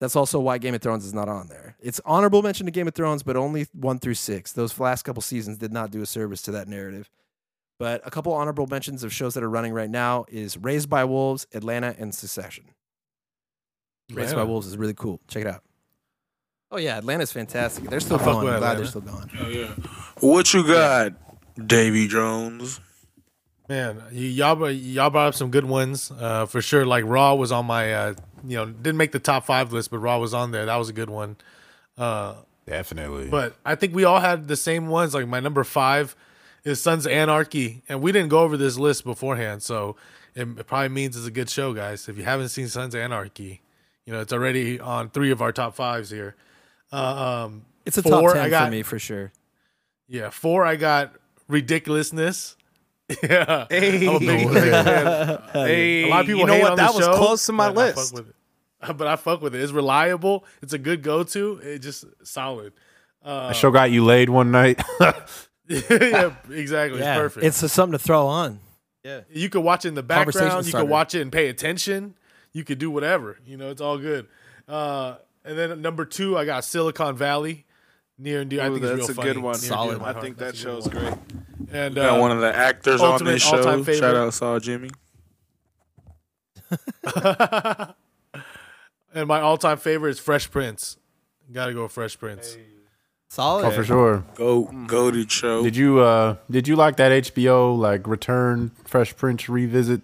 That's 0.00 0.16
also 0.16 0.40
why 0.40 0.56
Game 0.56 0.74
of 0.74 0.80
Thrones 0.80 1.04
is 1.04 1.12
not 1.12 1.28
on 1.28 1.48
there. 1.48 1.76
It's 1.78 2.00
honorable 2.06 2.40
mention 2.40 2.64
to 2.64 2.72
Game 2.72 2.88
of 2.88 2.94
Thrones, 2.94 3.22
but 3.22 3.36
only 3.36 3.66
one 3.74 3.98
through 3.98 4.14
six. 4.14 4.50
Those 4.50 4.78
last 4.80 5.02
couple 5.02 5.20
seasons 5.20 5.58
did 5.58 5.74
not 5.74 5.90
do 5.90 6.00
a 6.00 6.06
service 6.06 6.40
to 6.42 6.52
that 6.52 6.68
narrative. 6.68 7.10
But 7.78 8.00
a 8.06 8.10
couple 8.10 8.32
honorable 8.32 8.66
mentions 8.66 9.04
of 9.04 9.12
shows 9.12 9.34
that 9.34 9.42
are 9.42 9.50
running 9.50 9.74
right 9.74 9.90
now 9.90 10.24
is 10.28 10.56
Raised 10.56 10.88
by 10.88 11.04
Wolves, 11.04 11.46
Atlanta, 11.52 11.94
and 11.98 12.14
Succession. 12.14 12.64
Raised 14.10 14.34
by 14.34 14.44
Wolves 14.44 14.66
is 14.66 14.78
really 14.78 14.94
cool. 14.94 15.20
Check 15.28 15.42
it 15.42 15.46
out. 15.46 15.62
Oh 16.72 16.78
yeah, 16.78 16.98
Atlanta's 16.98 17.32
fantastic. 17.32 17.84
They're 17.90 18.00
still 18.00 18.16
I 18.16 18.24
fuck 18.24 18.34
going. 18.34 18.44
with 18.46 18.54
I'm 18.54 18.60
glad 18.60 18.78
they're 18.78 18.86
still 18.86 19.00
going. 19.00 19.30
Oh, 19.40 19.48
yeah. 19.48 19.68
What 20.20 20.52
you 20.54 20.66
got, 20.66 21.12
Davy 21.66 22.06
Jones? 22.06 22.80
Man, 23.68 24.02
y- 24.12 24.18
y'all 24.18 24.56
br- 24.56 24.68
y'all 24.70 25.10
brought 25.10 25.28
up 25.28 25.34
some 25.34 25.50
good 25.50 25.64
ones 25.64 26.12
uh, 26.18 26.46
for 26.46 26.62
sure. 26.62 26.86
Like 26.86 27.04
Raw 27.06 27.34
was 27.34 27.50
on 27.52 27.66
my, 27.66 27.92
uh, 27.92 28.14
you 28.46 28.56
know, 28.56 28.66
didn't 28.66 28.96
make 28.98 29.12
the 29.12 29.18
top 29.18 29.44
five 29.46 29.72
list, 29.72 29.90
but 29.90 29.98
Raw 29.98 30.18
was 30.18 30.32
on 30.34 30.50
there. 30.52 30.66
That 30.66 30.76
was 30.76 30.88
a 30.88 30.92
good 30.92 31.10
one. 31.10 31.36
Uh, 31.98 32.34
Definitely. 32.66 33.28
but 33.28 33.56
I 33.64 33.74
think 33.74 33.94
we 33.94 34.04
all 34.04 34.20
had 34.20 34.46
the 34.46 34.56
same 34.56 34.86
ones. 34.88 35.12
Like 35.14 35.26
my 35.26 35.40
number 35.40 35.64
five 35.64 36.14
is 36.62 36.80
Sons 36.80 37.04
of 37.06 37.10
Anarchy, 37.12 37.82
and 37.88 38.00
we 38.00 38.12
didn't 38.12 38.28
go 38.28 38.40
over 38.40 38.56
this 38.56 38.78
list 38.78 39.02
beforehand, 39.04 39.62
so 39.62 39.96
it, 40.36 40.42
it 40.56 40.66
probably 40.66 40.88
means 40.90 41.16
it's 41.16 41.26
a 41.26 41.30
good 41.32 41.50
show, 41.50 41.72
guys. 41.74 42.08
If 42.08 42.16
you 42.16 42.22
haven't 42.24 42.50
seen 42.50 42.68
Sons 42.68 42.94
of 42.94 43.00
Anarchy, 43.00 43.60
you 44.06 44.12
know 44.12 44.20
it's 44.20 44.32
already 44.32 44.78
on 44.78 45.10
three 45.10 45.30
of 45.32 45.42
our 45.42 45.50
top 45.52 45.74
fives 45.74 46.10
here. 46.10 46.36
Uh, 46.92 47.44
um, 47.46 47.64
It's 47.86 47.98
a 47.98 48.02
Four, 48.02 48.28
top 48.28 48.32
ten 48.34 48.44
I 48.46 48.48
got- 48.50 48.64
for 48.66 48.70
me 48.70 48.82
for 48.82 48.98
sure. 48.98 49.32
yeah, 50.08 50.30
four. 50.30 50.64
I 50.64 50.76
got 50.76 51.14
ridiculousness. 51.48 52.56
yeah, 53.22 53.66
Hey. 53.70 54.06
I'm 54.08 54.16
a 54.16 54.18
big 54.20 54.48
fan. 54.50 55.42
Hey, 55.52 56.04
A 56.04 56.08
lot 56.08 56.20
of 56.20 56.26
people 56.26 56.40
you 56.40 56.46
know 56.46 56.52
hate 56.54 56.62
what? 56.62 56.70
on 56.72 56.76
That 56.76 56.92
the 56.92 56.96
was 56.98 57.04
show, 57.06 57.16
close 57.16 57.46
to 57.46 57.52
my 57.52 57.70
but 57.72 57.78
I 57.80 57.88
fuck 57.88 57.96
list. 57.96 58.14
with 58.14 58.28
it. 58.28 58.34
But 58.96 59.06
I 59.08 59.16
fuck 59.16 59.42
with 59.42 59.54
it. 59.54 59.60
It's 59.60 59.72
reliable. 59.72 60.44
It's 60.62 60.72
a 60.72 60.78
good 60.78 61.02
go 61.02 61.22
to. 61.22 61.58
It 61.62 61.80
just 61.80 62.04
solid. 62.24 62.72
Uh, 63.22 63.48
that 63.48 63.56
show 63.56 63.70
got 63.70 63.90
you 63.90 64.04
laid 64.04 64.30
one 64.30 64.50
night. 64.50 64.80
yeah, 65.68 66.34
exactly. 66.50 67.00
Yeah, 67.00 67.14
It's 67.14 67.20
perfect. 67.20 67.46
it's 67.46 67.60
just 67.60 67.74
something 67.74 67.92
to 67.98 68.02
throw 68.02 68.26
on. 68.26 68.60
Yeah. 69.04 69.20
You 69.30 69.48
could 69.50 69.60
watch 69.60 69.84
it 69.84 69.88
in 69.88 69.94
the 69.94 70.02
background. 70.02 70.66
You 70.66 70.72
could 70.72 70.88
watch 70.88 71.14
it 71.14 71.20
and 71.22 71.30
pay 71.32 71.48
attention. 71.48 72.14
You 72.52 72.64
could 72.64 72.78
do 72.78 72.90
whatever. 72.90 73.38
You 73.46 73.56
know, 73.56 73.70
it's 73.70 73.80
all 73.80 73.98
good. 73.98 74.26
Uh, 74.66 75.16
and 75.44 75.58
then 75.58 75.80
number 75.82 76.04
two, 76.04 76.36
I 76.38 76.44
got 76.44 76.64
Silicon 76.64 77.16
Valley. 77.16 77.66
Near 78.18 78.42
and 78.42 78.50
dear. 78.50 78.60
I 78.62 78.68
Ooh, 78.68 78.74
think 78.78 78.84
it's 78.84 78.90
that's 78.90 79.08
real 79.08 79.10
a 79.10 79.14
funny. 79.14 79.28
good 79.32 79.38
one. 79.42 79.52
Near 79.60 79.68
Solid. 79.68 79.98
to 80.00 80.04
I 80.04 80.12
think 80.20 80.36
that 80.38 80.44
That's 80.46 80.58
a 80.58 80.62
show's 80.62 80.88
one. 80.88 80.96
great. 80.96 81.14
And 81.72 81.94
Got 81.94 82.18
uh, 82.18 82.20
one 82.20 82.32
of 82.32 82.40
the 82.40 82.54
actors 82.54 83.00
on 83.00 83.24
this 83.24 83.40
show. 83.42 83.56
all-time 83.56 83.82
favorite. 83.84 83.98
Shout 84.00 84.14
out 84.16 84.34
Saul 84.34 84.60
Jimmy. 84.60 84.90
and 89.14 89.26
my 89.26 89.40
all-time 89.40 89.78
favorite 89.78 90.10
is 90.10 90.20
Fresh 90.20 90.50
Prince. 90.50 90.96
Got 91.52 91.66
to 91.66 91.74
go 91.74 91.84
with 91.84 91.92
Fresh 91.92 92.18
Prince. 92.18 92.56
Solid. 93.28 93.64
oh, 93.64 93.70
for 93.70 93.84
sure. 93.84 94.24
Go 94.34 94.64
goaded 94.86 95.30
show. 95.30 95.62
Did 95.62 95.76
you 95.76 96.00
uh 96.00 96.36
did 96.50 96.66
you 96.66 96.74
like 96.76 96.96
that 96.96 97.12
HBO 97.24 97.78
like 97.78 98.06
Return 98.08 98.72
Fresh 98.84 99.16
Prince 99.16 99.48
revisit 99.48 100.02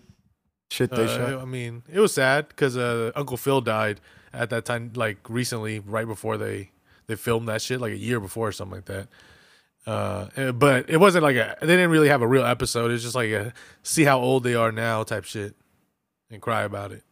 shit 0.70 0.90
they 0.92 1.04
Uh, 1.04 1.08
shot? 1.08 1.42
I 1.42 1.44
mean, 1.44 1.82
it 1.92 1.98
was 1.98 2.14
sad 2.14 2.48
because 2.48 2.76
uh, 2.76 3.10
Uncle 3.16 3.36
Phil 3.36 3.60
died 3.60 4.00
at 4.36 4.50
that 4.50 4.64
time, 4.64 4.92
like 4.94 5.18
recently, 5.28 5.78
right 5.80 6.06
before 6.06 6.36
they 6.36 6.70
they 7.06 7.16
filmed 7.16 7.48
that 7.48 7.62
shit, 7.62 7.80
like 7.80 7.92
a 7.92 7.96
year 7.98 8.20
before 8.20 8.48
or 8.48 8.52
something 8.52 8.76
like 8.76 8.84
that. 8.86 9.08
Uh, 9.86 10.28
eh, 10.36 10.50
but 10.50 10.90
it 10.90 10.98
wasn't 10.98 11.22
like 11.22 11.36
a. 11.36 11.56
They 11.60 11.66
didn't 11.68 11.90
really 11.90 12.08
have 12.08 12.22
a 12.22 12.26
real 12.26 12.44
episode. 12.44 12.90
It's 12.90 13.02
just 13.02 13.14
like 13.14 13.30
a 13.30 13.52
see 13.82 14.04
how 14.04 14.18
old 14.18 14.42
they 14.42 14.54
are 14.54 14.72
now 14.72 15.02
type 15.04 15.24
shit, 15.24 15.54
and 16.30 16.42
cry 16.42 16.62
about 16.62 16.92
it. 16.92 17.04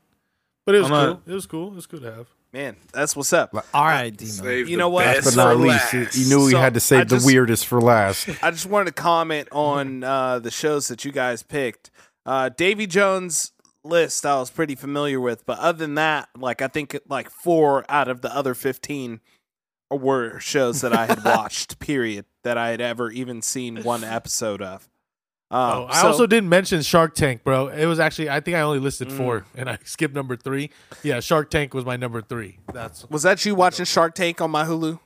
But 0.66 0.74
it 0.74 0.78
was 0.78 0.90
I'm 0.90 0.92
cool. 0.92 1.06
not- 1.14 1.22
It 1.26 1.34
was 1.34 1.46
cool. 1.46 1.68
It 1.68 1.74
was 1.76 1.86
cool 1.86 2.00
to 2.00 2.12
have. 2.12 2.26
Man, 2.52 2.76
that's 2.92 3.16
what's 3.16 3.32
up. 3.32 3.52
All 3.74 3.84
right, 3.84 4.16
Demo. 4.16 4.48
You 4.48 4.76
know 4.76 4.88
what? 4.88 5.04
best 5.06 5.36
but 5.36 5.36
not 5.36 5.56
least, 5.58 5.92
you, 5.92 6.28
knew 6.28 6.46
he 6.46 6.52
So, 6.52 6.60
had 6.60 6.74
to 6.74 6.80
save 6.80 7.00
I 7.00 7.04
the 7.18 7.22
weirdest 7.24 7.66
for 7.66 7.80
last. 7.80 8.28
I 8.44 8.52
just 8.52 8.66
wanted 8.66 8.94
to 8.94 9.02
comment 9.02 9.48
on 9.50 10.04
uh, 10.04 10.38
the 10.38 10.52
shows 10.52 10.86
that 10.86 11.04
you 11.04 11.10
guys 11.10 11.42
picked. 11.42 11.90
Uh, 12.24 12.50
Davy 12.50 12.86
Jones' 12.86 13.50
list 13.84 14.24
I 14.26 14.36
was 14.36 14.50
pretty 14.50 14.74
familiar 14.74 15.20
with, 15.20 15.44
but 15.46 15.58
other 15.58 15.78
than 15.78 15.94
that, 15.96 16.28
like 16.36 16.62
I 16.62 16.68
think 16.68 16.98
like 17.08 17.30
four 17.30 17.84
out 17.88 18.08
of 18.08 18.20
the 18.22 18.34
other 18.34 18.54
fifteen 18.54 19.20
were 19.90 20.40
shows 20.40 20.80
that 20.80 20.92
I 20.92 21.06
had 21.06 21.24
watched. 21.24 21.78
period. 21.78 22.24
That 22.42 22.58
I 22.58 22.68
had 22.70 22.80
ever 22.80 23.10
even 23.10 23.40
seen 23.42 23.82
one 23.82 24.04
episode 24.04 24.60
of. 24.60 24.88
Uh, 25.50 25.84
Oh, 25.84 25.86
I 25.88 26.00
so- 26.02 26.08
also 26.08 26.26
didn't 26.26 26.48
mention 26.48 26.82
Shark 26.82 27.14
Tank, 27.14 27.44
bro. 27.44 27.68
It 27.68 27.86
was 27.86 28.00
actually 28.00 28.28
I 28.30 28.40
think 28.40 28.56
I 28.56 28.60
only 28.62 28.80
listed 28.80 29.08
Mm. 29.08 29.16
four, 29.16 29.46
and 29.54 29.70
I 29.70 29.78
skipped 29.84 30.14
number 30.14 30.36
three. 30.36 30.70
Yeah, 31.02 31.20
Shark 31.20 31.50
Tank 31.50 31.72
was 31.74 31.84
my 31.84 31.96
number 31.96 32.20
three. 32.22 32.58
That's 32.72 33.08
was 33.08 33.22
that 33.22 33.44
you 33.46 33.54
watching 33.54 33.84
Shark 33.84 34.14
Tank 34.14 34.40
on 34.40 34.50
my 34.50 34.64
Hulu? 34.64 34.98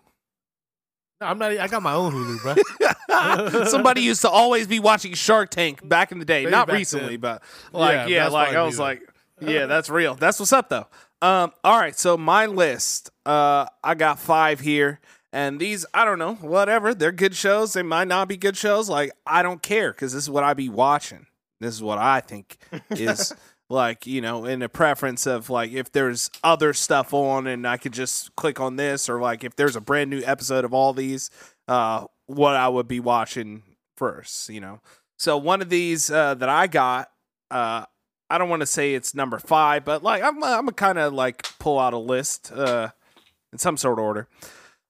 I'm 1.21 1.39
not. 1.39 1.53
I 1.53 1.67
got 1.69 1.83
my 1.83 1.93
own 1.95 2.13
Hulu, 2.13 2.43
bro. 2.43 3.65
Somebody 3.65 4.03
used 4.03 4.23
to 4.23 4.31
always 4.31 4.67
be 4.67 4.79
watching 4.79 5.15
Shark 5.15 5.51
Tank 5.51 5.87
back 5.87 6.13
in 6.13 6.19
the 6.19 6.25
day, 6.25 6.45
Way 6.45 6.51
not 6.51 6.71
recently, 6.71 7.17
then. 7.17 7.21
but 7.21 7.43
like 7.73 8.09
Yeah, 8.09 8.25
yeah, 8.25 8.29
like 8.29 8.55
I 8.55 8.63
was 8.63 8.79
like, 8.79 9.03
yeah, 9.41 9.67
that's 9.67 9.91
real. 9.91 10.15
That's 10.15 10.39
what's 10.39 10.53
up 10.53 10.69
though. 10.69 10.87
Um, 11.21 11.53
all 11.65 11.79
right, 11.79 11.99
so 11.99 12.17
my 12.17 12.47
list, 12.47 13.11
uh, 13.27 13.67
I 13.83 13.95
got 13.97 14.21
five 14.21 14.61
here, 14.61 15.01
and 15.33 15.59
these 15.59 15.85
I 15.93 16.05
don't 16.05 16.21
know, 16.21 16.35
whatever. 16.37 16.95
They're 16.95 17.11
good 17.11 17.35
shows. 17.35 17.73
They 17.73 17.83
might 17.83 18.07
not 18.07 18.29
be 18.29 18.37
good 18.37 18.57
shows. 18.57 18.89
Like 18.89 19.11
I 19.27 19.43
don't 19.43 19.63
care 19.63 19.91
because 19.93 20.13
this 20.13 20.23
is 20.25 20.31
what 20.31 20.45
I 20.45 20.55
be 20.55 20.69
watching. 20.69 21.27
This 21.61 21.75
is 21.75 21.83
what 21.83 21.99
I 21.99 22.21
think 22.21 22.57
is. 22.91 23.35
Like 23.71 24.07
you 24.07 24.21
know, 24.23 24.47
in 24.47 24.63
a 24.63 24.69
preference 24.69 25.27
of 25.27 25.51
like 25.51 25.73
if 25.73 25.93
there's 25.93 26.31
other 26.43 26.73
stuff 26.73 27.13
on 27.13 27.47
and 27.47 27.67
I 27.67 27.77
could 27.77 27.93
just 27.93 28.35
click 28.35 28.61
on 28.61 28.77
this, 28.77 29.09
or 29.11 29.21
like 29.21 29.45
if 29.45 29.57
there's 29.57 29.77
a 29.77 29.81
brand 29.81 30.09
new 30.09 30.23
episode 30.25 30.65
of 30.65 30.73
all 30.73 30.95
these, 30.95 31.29
uh, 31.69 32.07
what 32.27 32.57
I 32.57 32.69
would 32.69 32.89
be 32.89 32.99
watching 33.01 33.63
first, 33.97 34.49
you 34.49 34.61
know. 34.61 34.81
So 35.19 35.37
one 35.37 35.61
of 35.61 35.69
these 35.69 36.11
uh, 36.11 36.35
that 36.37 36.49
I 36.49 36.67
got, 36.67 37.11
uh, 37.51 37.85
I 38.31 38.39
don't 38.39 38.49
want 38.49 38.61
to 38.61 38.67
say 38.67 38.95
it's 38.95 39.15
number 39.15 39.39
five, 39.39 39.85
but 39.85 40.03
like 40.03 40.23
I'm, 40.23 40.43
I'm 40.43 40.65
gonna 40.65 40.73
kind 40.73 40.99
of 40.99 41.13
like 41.13 41.43
pull 41.59 41.79
out 41.79 41.93
a 41.93 41.99
list 41.99 42.51
uh, 42.53 42.89
in 43.53 43.59
some 43.59 43.77
sort 43.77 43.99
of 43.99 44.05
order. 44.05 44.29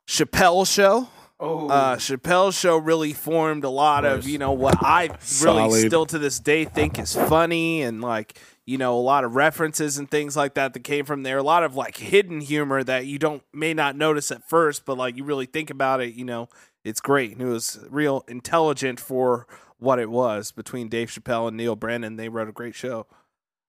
Chappelle 0.09 0.72
Show. 0.72 1.09
Oh, 1.40 1.68
Uh, 1.68 1.96
Chappelle 1.96 2.52
Show 2.59 2.76
really 2.76 3.12
formed 3.12 3.62
a 3.64 3.68
lot 3.70 4.05
of, 4.05 4.26
you 4.26 4.38
know, 4.38 4.52
what 4.52 4.76
I 4.82 5.06
really 5.06 5.18
Solid. 5.20 5.86
still 5.86 6.06
to 6.06 6.18
this 6.18 6.40
day 6.40 6.64
think 6.64 6.98
is 6.98 7.14
funny 7.14 7.82
and 7.82 8.00
like, 8.00 8.40
you 8.69 8.77
know, 8.77 8.99
a 8.99 9.01
lot 9.01 9.24
of 9.24 9.35
references 9.35 9.97
and 9.97 10.11
things 10.11 10.36
like 10.36 10.53
that 10.53 10.74
that 10.74 10.85
came 10.85 11.07
from 11.07 11.23
there. 11.23 11.39
A 11.39 11.43
lot 11.43 11.65
of 11.65 11.74
like 11.74 11.97
hidden 11.97 12.43
humor 12.43 12.85
that 12.85 13.07
you 13.07 13.19
don't 13.19 13.43
may 13.51 13.73
not 13.73 13.97
notice 13.97 14.31
at 14.31 14.47
first, 14.47 14.85
but 14.85 14.99
like 14.99 15.16
you 15.16 15.24
really 15.24 15.47
think 15.47 15.70
about 15.70 16.03
it, 16.03 16.12
you 16.12 16.24
know, 16.27 16.51
it's 16.85 17.01
great. 17.01 17.32
And 17.32 17.40
it 17.40 17.47
was 17.47 17.78
real 17.89 18.27
intelligent 18.28 19.01
for 19.01 19.47
what 19.78 19.99
it 19.99 20.11
was 20.11 20.53
between 20.53 20.90
Dave 20.90 21.09
Chappelle 21.09 21.49
and 21.49 21.57
Neal 21.57 21.77
Brennan. 21.77 22.16
They 22.16 22.28
wrote 22.28 22.51
a 22.51 22.53
great 22.53 22.74
show. 22.74 23.07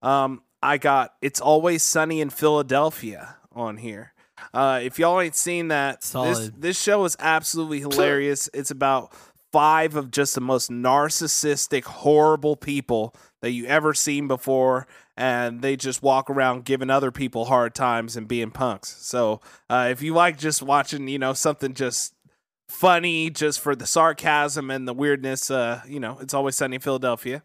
Um, 0.01 0.41
I 0.61 0.77
got 0.77 1.13
It's 1.21 1.39
Always 1.39 1.81
Sunny 1.81 2.19
in 2.19 2.29
Philadelphia 2.29 3.37
on 3.53 3.77
here. 3.77 4.11
Uh, 4.53 4.81
if 4.83 4.99
y'all 4.99 5.21
ain't 5.21 5.35
seen 5.35 5.69
that, 5.69 6.01
this, 6.01 6.51
this 6.57 6.81
show 6.81 7.05
is 7.05 7.15
absolutely 7.21 7.79
hilarious. 7.79 8.49
It's 8.53 8.69
about 8.69 9.13
five 9.53 9.95
of 9.95 10.11
just 10.11 10.35
the 10.35 10.41
most 10.41 10.69
narcissistic, 10.69 11.85
horrible 11.85 12.57
people 12.57 13.15
that 13.41 13.51
you 13.51 13.65
ever 13.65 13.93
seen 13.93 14.27
before, 14.27 14.87
and 15.15 15.61
they 15.61 15.75
just 15.75 16.03
walk 16.03 16.29
around 16.29 16.65
giving 16.65 16.89
other 16.89 17.11
people 17.11 17.45
hard 17.45 17.73
times 17.73 18.15
and 18.15 18.27
being 18.27 18.51
punks. 18.51 18.97
So, 19.01 19.41
uh, 19.69 19.87
if 19.91 20.01
you 20.01 20.13
like 20.13 20.37
just 20.37 20.61
watching, 20.61 21.07
you 21.07 21.19
know, 21.19 21.33
something 21.33 21.73
just 21.73 22.13
funny, 22.67 23.29
just 23.29 23.59
for 23.59 23.75
the 23.75 23.85
sarcasm 23.85 24.69
and 24.69 24.87
the 24.87 24.93
weirdness, 24.93 25.49
uh, 25.49 25.81
you 25.87 25.99
know, 25.99 26.17
it's 26.21 26.33
always 26.33 26.55
sunny 26.55 26.75
in 26.75 26.81
Philadelphia. 26.81 27.43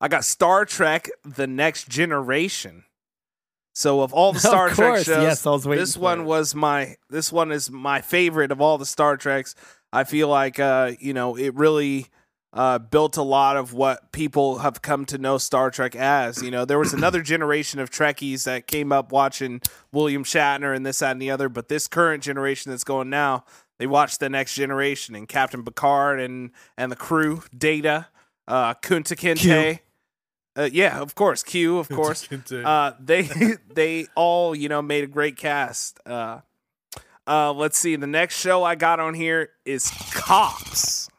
I 0.00 0.08
got 0.08 0.24
Star 0.24 0.64
Trek: 0.64 1.08
The 1.24 1.46
Next 1.46 1.88
Generation. 1.88 2.84
So 3.72 4.00
of 4.00 4.12
all 4.14 4.32
the 4.32 4.40
Star 4.40 4.70
Trek 4.70 5.04
shows, 5.04 5.22
yes, 5.22 5.46
I 5.46 5.50
was 5.50 5.66
waiting 5.66 5.82
this 5.82 5.96
one 5.96 6.20
it. 6.20 6.24
was 6.24 6.54
my 6.54 6.96
this 7.10 7.32
one 7.32 7.52
is 7.52 7.70
my 7.70 8.00
favorite 8.00 8.50
of 8.50 8.60
all 8.60 8.78
the 8.78 8.86
Star 8.86 9.16
Treks. 9.16 9.54
I 9.92 10.04
feel 10.04 10.28
like 10.28 10.58
uh, 10.58 10.92
you 10.98 11.12
know 11.12 11.36
it 11.36 11.54
really 11.54 12.06
uh, 12.56 12.78
built 12.78 13.18
a 13.18 13.22
lot 13.22 13.58
of 13.58 13.74
what 13.74 14.10
people 14.12 14.58
have 14.58 14.80
come 14.80 15.04
to 15.04 15.18
know 15.18 15.36
Star 15.36 15.70
Trek 15.70 15.94
as. 15.94 16.42
You 16.42 16.50
know, 16.50 16.64
there 16.64 16.78
was 16.78 16.92
another 16.94 17.20
generation 17.20 17.78
of 17.78 17.90
Trekkies 17.90 18.44
that 18.44 18.66
came 18.66 18.92
up 18.92 19.12
watching 19.12 19.60
William 19.92 20.24
Shatner 20.24 20.74
and 20.74 20.84
this, 20.84 21.00
that, 21.00 21.12
and 21.12 21.22
the 21.22 21.30
other. 21.30 21.50
But 21.50 21.68
this 21.68 21.86
current 21.86 22.22
generation 22.22 22.70
that's 22.70 22.84
going 22.84 23.10
now, 23.10 23.44
they 23.78 23.86
watch 23.86 24.18
the 24.18 24.30
Next 24.30 24.54
Generation 24.54 25.14
and 25.14 25.28
Captain 25.28 25.62
Picard 25.62 26.18
and 26.18 26.50
and 26.78 26.90
the 26.90 26.96
crew, 26.96 27.42
Data, 27.56 28.08
uh, 28.48 28.74
Kunta 28.74 29.14
Kinte. 29.16 29.80
Uh, 30.56 30.70
yeah, 30.72 30.98
of 31.00 31.14
course, 31.14 31.42
Q, 31.42 31.78
of 31.78 31.90
course. 31.90 32.26
Uh, 32.50 32.92
they 32.98 33.22
they 33.74 34.06
all 34.14 34.54
you 34.54 34.70
know 34.70 34.80
made 34.80 35.04
a 35.04 35.06
great 35.06 35.36
cast. 35.36 36.00
Uh, 36.06 36.40
uh, 37.26 37.52
let's 37.52 37.76
see. 37.76 37.96
The 37.96 38.06
next 38.06 38.38
show 38.38 38.64
I 38.64 38.76
got 38.76 38.98
on 38.98 39.12
here 39.12 39.50
is 39.66 39.90
Cops. 40.12 41.10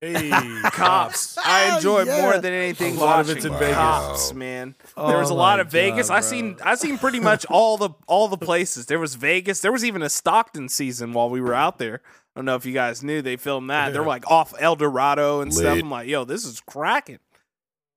Hey, 0.00 0.30
Cops. 0.64 1.36
I 1.44 1.76
enjoy 1.76 2.04
Yeah. 2.04 2.22
more 2.22 2.38
than 2.38 2.52
anything 2.52 2.96
A 2.96 3.00
lot 3.00 3.20
of 3.20 3.26
watching 3.26 3.36
it's 3.38 3.46
in 3.46 3.52
Vegas. 3.54 3.74
Cops, 3.76 4.34
man. 4.34 4.74
Oh 4.96 5.08
there 5.08 5.18
was 5.18 5.30
a 5.30 5.34
lot 5.34 5.58
my 5.58 5.62
of 5.62 5.70
Vegas. 5.70 6.08
God, 6.08 6.16
I 6.16 6.20
seen 6.20 6.56
I 6.64 6.74
seen 6.76 6.98
pretty 6.98 7.20
much 7.20 7.44
all 7.50 7.76
the 7.76 7.90
all 8.06 8.28
the 8.28 8.38
places. 8.38 8.86
There 8.86 8.98
was 8.98 9.14
Vegas. 9.16 9.60
There 9.60 9.72
was 9.72 9.84
even 9.84 10.02
a 10.02 10.08
Stockton 10.08 10.68
season 10.68 11.12
while 11.12 11.28
we 11.30 11.40
were 11.40 11.54
out 11.54 11.78
there. 11.78 12.00
I 12.04 12.38
don't 12.38 12.44
know 12.44 12.54
if 12.54 12.64
you 12.64 12.72
guys 12.72 13.02
knew 13.02 13.20
they 13.22 13.36
filmed 13.36 13.70
that. 13.70 13.92
They're 13.92 14.04
like 14.04 14.30
off 14.30 14.54
El 14.60 14.76
Dorado 14.76 15.40
and 15.40 15.52
stuff. 15.52 15.78
I'm 15.78 15.90
like, 15.90 16.08
yo, 16.08 16.24
this 16.24 16.44
is 16.44 16.60
cracking. 16.60 17.18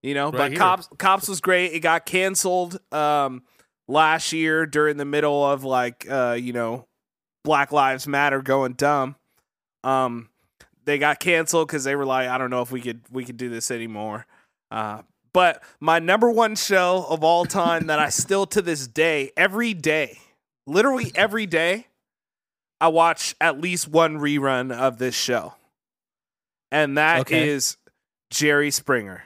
You 0.02 0.15
know, 0.15 0.32
Right 0.32 0.38
but 0.38 0.49
here. 0.52 0.57
Cops 0.60 0.88
Cops 0.98 1.28
was 1.28 1.41
great. 1.41 1.73
It 1.73 1.82
got 1.82 2.07
canceled 2.07 2.80
um 2.91 3.44
last 3.88 4.34
year 4.34 4.65
during 4.65 4.98
the 4.98 5.06
middle 5.06 5.45
of 5.45 5.64
like 5.64 6.07
uh, 6.10 6.36
you 6.40 6.53
know, 6.53 6.88
Black 7.44 7.72
Lives 7.72 8.07
Matter 8.07 8.41
going 8.41 8.73
dumb. 8.73 9.15
Um 9.84 10.30
they 10.85 10.97
got 10.97 11.19
canceled 11.19 11.67
because 11.67 11.83
they 11.83 11.95
were 11.95 12.05
like, 12.05 12.27
I 12.27 12.37
don't 12.37 12.49
know 12.49 12.61
if 12.61 12.71
we 12.71 12.81
could 12.81 13.01
we 13.11 13.25
could 13.25 13.37
do 13.37 13.49
this 13.49 13.71
anymore. 13.71 14.25
Uh, 14.69 15.01
but 15.33 15.63
my 15.79 15.99
number 15.99 16.29
one 16.29 16.55
show 16.55 17.05
of 17.09 17.23
all 17.23 17.45
time 17.45 17.87
that 17.87 17.99
I 17.99 18.09
still 18.21 18.45
to 18.47 18.61
this 18.61 18.87
day, 18.87 19.31
every 19.37 19.73
day, 19.73 20.19
literally 20.67 21.11
every 21.15 21.45
day, 21.45 21.87
I 22.79 22.87
watch 22.89 23.35
at 23.39 23.59
least 23.61 23.87
one 23.87 24.17
rerun 24.17 24.71
of 24.71 24.97
this 24.97 25.15
show, 25.15 25.53
and 26.71 26.97
that 26.97 27.31
is 27.31 27.77
Okay. 27.79 27.91
Jerry 28.31 28.71
Springer. 28.71 29.23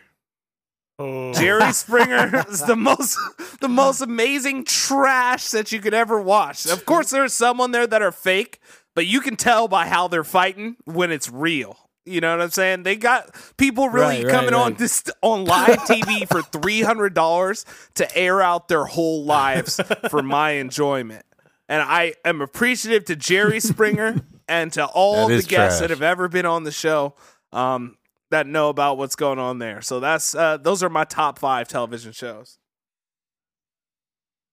Oh. 0.97 1.33
Jerry 1.33 1.71
Springer 1.73 2.43
is 2.49 2.61
the 2.65 2.75
most 2.75 3.17
the 3.61 3.67
most 3.69 4.01
amazing 4.01 4.65
trash 4.65 5.49
that 5.49 5.71
you 5.71 5.79
could 5.79 5.93
ever 5.93 6.19
watch. 6.19 6.65
Of 6.65 6.85
course, 6.85 7.09
there's 7.11 7.33
some 7.33 7.59
on 7.61 7.71
there 7.71 7.87
that 7.87 8.01
are 8.01 8.11
fake, 8.11 8.59
but 8.95 9.05
you 9.05 9.21
can 9.21 9.35
tell 9.35 9.67
by 9.67 9.87
how 9.87 10.07
they're 10.07 10.23
fighting 10.23 10.77
when 10.85 11.11
it's 11.11 11.29
real. 11.29 11.77
You 12.05 12.21
know 12.21 12.35
what 12.35 12.43
I'm 12.43 12.51
saying? 12.51 12.83
They 12.83 12.95
got 12.95 13.35
people 13.57 13.89
really 13.89 14.17
Right, 14.17 14.25
right, 14.25 14.31
coming 14.31 14.53
on 14.53 14.75
this 14.75 15.03
on 15.21 15.45
live 15.45 15.79
TV 15.79 16.27
for 16.27 16.41
three 16.61 16.81
hundred 16.81 17.13
dollars 17.13 17.65
to 17.95 18.17
air 18.17 18.41
out 18.41 18.67
their 18.67 18.85
whole 18.85 19.25
lives 19.25 19.79
for 20.09 20.21
my 20.21 20.51
enjoyment. 20.51 21.25
And 21.67 21.81
I 21.81 22.13
am 22.23 22.41
appreciative 22.41 23.05
to 23.05 23.15
Jerry 23.15 23.59
Springer 23.59 24.21
and 24.47 24.71
to 24.73 24.85
all 24.85 25.27
the 25.27 25.41
guests 25.41 25.49
trash. 25.49 25.79
that 25.79 25.89
have 25.89 26.03
ever 26.03 26.27
been 26.27 26.45
on 26.45 26.63
the 26.63 26.71
show. 26.71 27.15
Um, 27.51 27.97
that 28.31 28.47
know 28.47 28.69
about 28.69 28.97
what's 28.97 29.15
going 29.15 29.39
on 29.39 29.59
there. 29.59 29.81
So 29.81 29.99
that's 29.99 30.35
uh, 30.35 30.57
those 30.57 30.83
are 30.83 30.89
my 30.89 31.05
top 31.05 31.39
five 31.39 31.67
television 31.67 32.11
shows. 32.11 32.59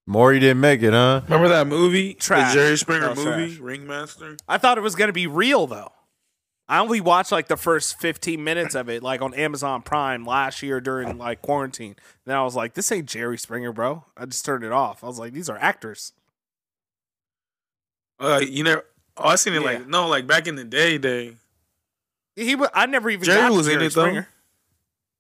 Maury 0.07 0.41
didn't 0.41 0.61
make 0.61 0.83
it, 0.83 0.93
huh? 0.93 1.21
Remember 1.25 1.49
that 1.49 1.67
movie? 1.67 2.15
Trash. 2.15 2.53
The 2.53 2.59
Jerry 2.61 2.77
Springer 2.79 3.11
Oh, 3.11 3.15
movie, 3.15 3.49
trash. 3.55 3.59
Ringmaster? 3.59 4.37
I 4.49 4.59
thought 4.59 4.79
it 4.79 4.83
was 4.83 4.95
gonna 4.97 5.13
be 5.13 5.27
real 5.27 5.67
though. 5.67 5.93
I 6.69 6.79
only 6.79 7.01
watched 7.01 7.33
like 7.33 7.49
the 7.49 7.57
first 7.57 8.01
15 8.01 8.43
minutes 8.43 8.75
of 8.75 8.89
it, 8.89 9.03
like 9.03 9.21
on 9.21 9.35
Amazon 9.35 9.83
Prime 9.83 10.25
last 10.25 10.63
year 10.63 10.81
during 10.81 11.19
like 11.19 11.43
quarantine. 11.43 11.97
Then 12.25 12.37
I 12.37 12.43
was 12.43 12.57
like, 12.57 12.75
this 12.75 12.91
ain't 12.91 13.09
Jerry 13.09 13.37
Springer, 13.37 13.73
bro. 13.73 14.05
I 14.17 14.25
just 14.27 14.45
turned 14.45 14.65
it 14.65 14.73
off. 14.73 15.05
I 15.05 15.07
was 15.07 15.19
like, 15.19 15.33
these 15.33 15.51
are 15.51 15.59
actors. 15.59 16.13
Uh, 18.19 18.41
you 18.47 18.65
never. 18.65 18.85
Oh, 19.17 19.29
I 19.29 19.35
seen 19.37 19.53
it 19.55 19.61
Yeah. 19.63 19.67
like 19.67 19.87
no, 19.89 20.09
like 20.09 20.27
back 20.27 20.47
in 20.47 20.55
the 20.57 20.65
day. 20.65 20.99
Day. 20.99 21.35
He, 22.37 22.55
wa- 22.57 22.71
I 22.73 22.87
never 22.87 23.11
even 23.11 23.25
Jerry 23.25 23.41
got 23.43 23.49
to 23.49 23.55
was 23.55 23.67
in 23.69 23.75
Jerry 23.75 23.87
it, 23.87 23.95
though. 23.95 24.25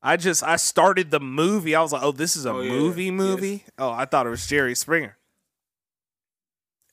Springer. 0.02 0.12
I 0.12 0.16
just 0.16 0.42
I 0.42 0.56
started 0.56 1.10
the 1.10 1.20
movie. 1.20 1.74
I 1.74 1.82
was 1.82 1.92
like, 1.92 2.02
oh, 2.02 2.12
this 2.12 2.36
is 2.36 2.44
a 2.46 2.50
Oh, 2.50 2.60
yeah. 2.60 2.70
movie 2.72 3.04
Yes. 3.04 3.12
movie. 3.12 3.64
Oh, 3.78 3.90
I 3.90 4.04
thought 4.04 4.26
it 4.26 4.30
was 4.30 4.46
Jerry 4.46 4.74
Springer. 4.74 5.16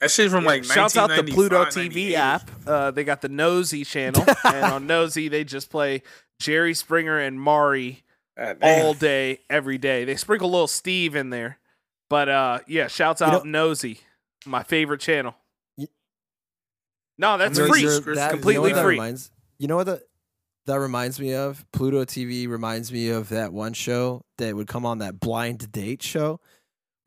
That 0.01 0.11
shit 0.11 0.31
from 0.31 0.45
like 0.45 0.63
Shouts 0.63 0.95
out 0.95 1.09
the 1.09 1.23
Pluto 1.23 1.65
TV 1.65 2.13
app. 2.13 2.49
Uh, 2.65 2.91
they 2.91 3.03
got 3.03 3.21
the 3.21 3.27
Nosy 3.29 3.83
channel, 3.83 4.23
and 4.45 4.65
on 4.65 4.87
Nosy 4.87 5.27
they 5.27 5.43
just 5.43 5.69
play 5.69 6.03
Jerry 6.39 6.73
Springer 6.73 7.19
and 7.19 7.39
Maury 7.39 8.03
God 8.37 8.57
all 8.61 8.93
day, 8.93 9.39
every 9.49 9.77
day. 9.77 10.05
They 10.05 10.15
sprinkle 10.15 10.49
a 10.49 10.51
little 10.51 10.67
Steve 10.67 11.15
in 11.17 11.31
there, 11.31 11.59
but 12.09 12.29
uh, 12.29 12.59
yeah, 12.65 12.87
shouts 12.87 13.21
out 13.21 13.43
You 13.43 13.51
Nosy, 13.51 13.99
my 14.45 14.63
favorite 14.63 15.01
channel. 15.01 15.35
Y- 15.77 15.87
No, 17.17 17.37
that's 17.37 17.57
You're- 17.57 17.69
free. 17.69 17.81
you're- 17.81 17.99
That- 17.99 18.07
you 18.07 18.15
know 18.15 18.29
completely 18.29 18.69
what 18.69 18.75
that 18.75 18.83
free. 18.83 18.95
Reminds, 18.95 19.31
you 19.57 19.67
know 19.67 19.75
what 19.75 19.87
that 19.87 20.03
that 20.65 20.79
reminds 20.79 21.19
me 21.19 21.33
of? 21.33 21.65
Pluto 21.71 22.05
TV 22.05 22.47
reminds 22.47 22.91
me 22.91 23.09
of 23.09 23.29
that 23.29 23.53
one 23.53 23.73
show 23.73 24.23
that 24.37 24.55
would 24.55 24.67
come 24.67 24.85
on 24.85 24.99
that 24.99 25.19
blind 25.19 25.71
date 25.71 26.03
show 26.03 26.39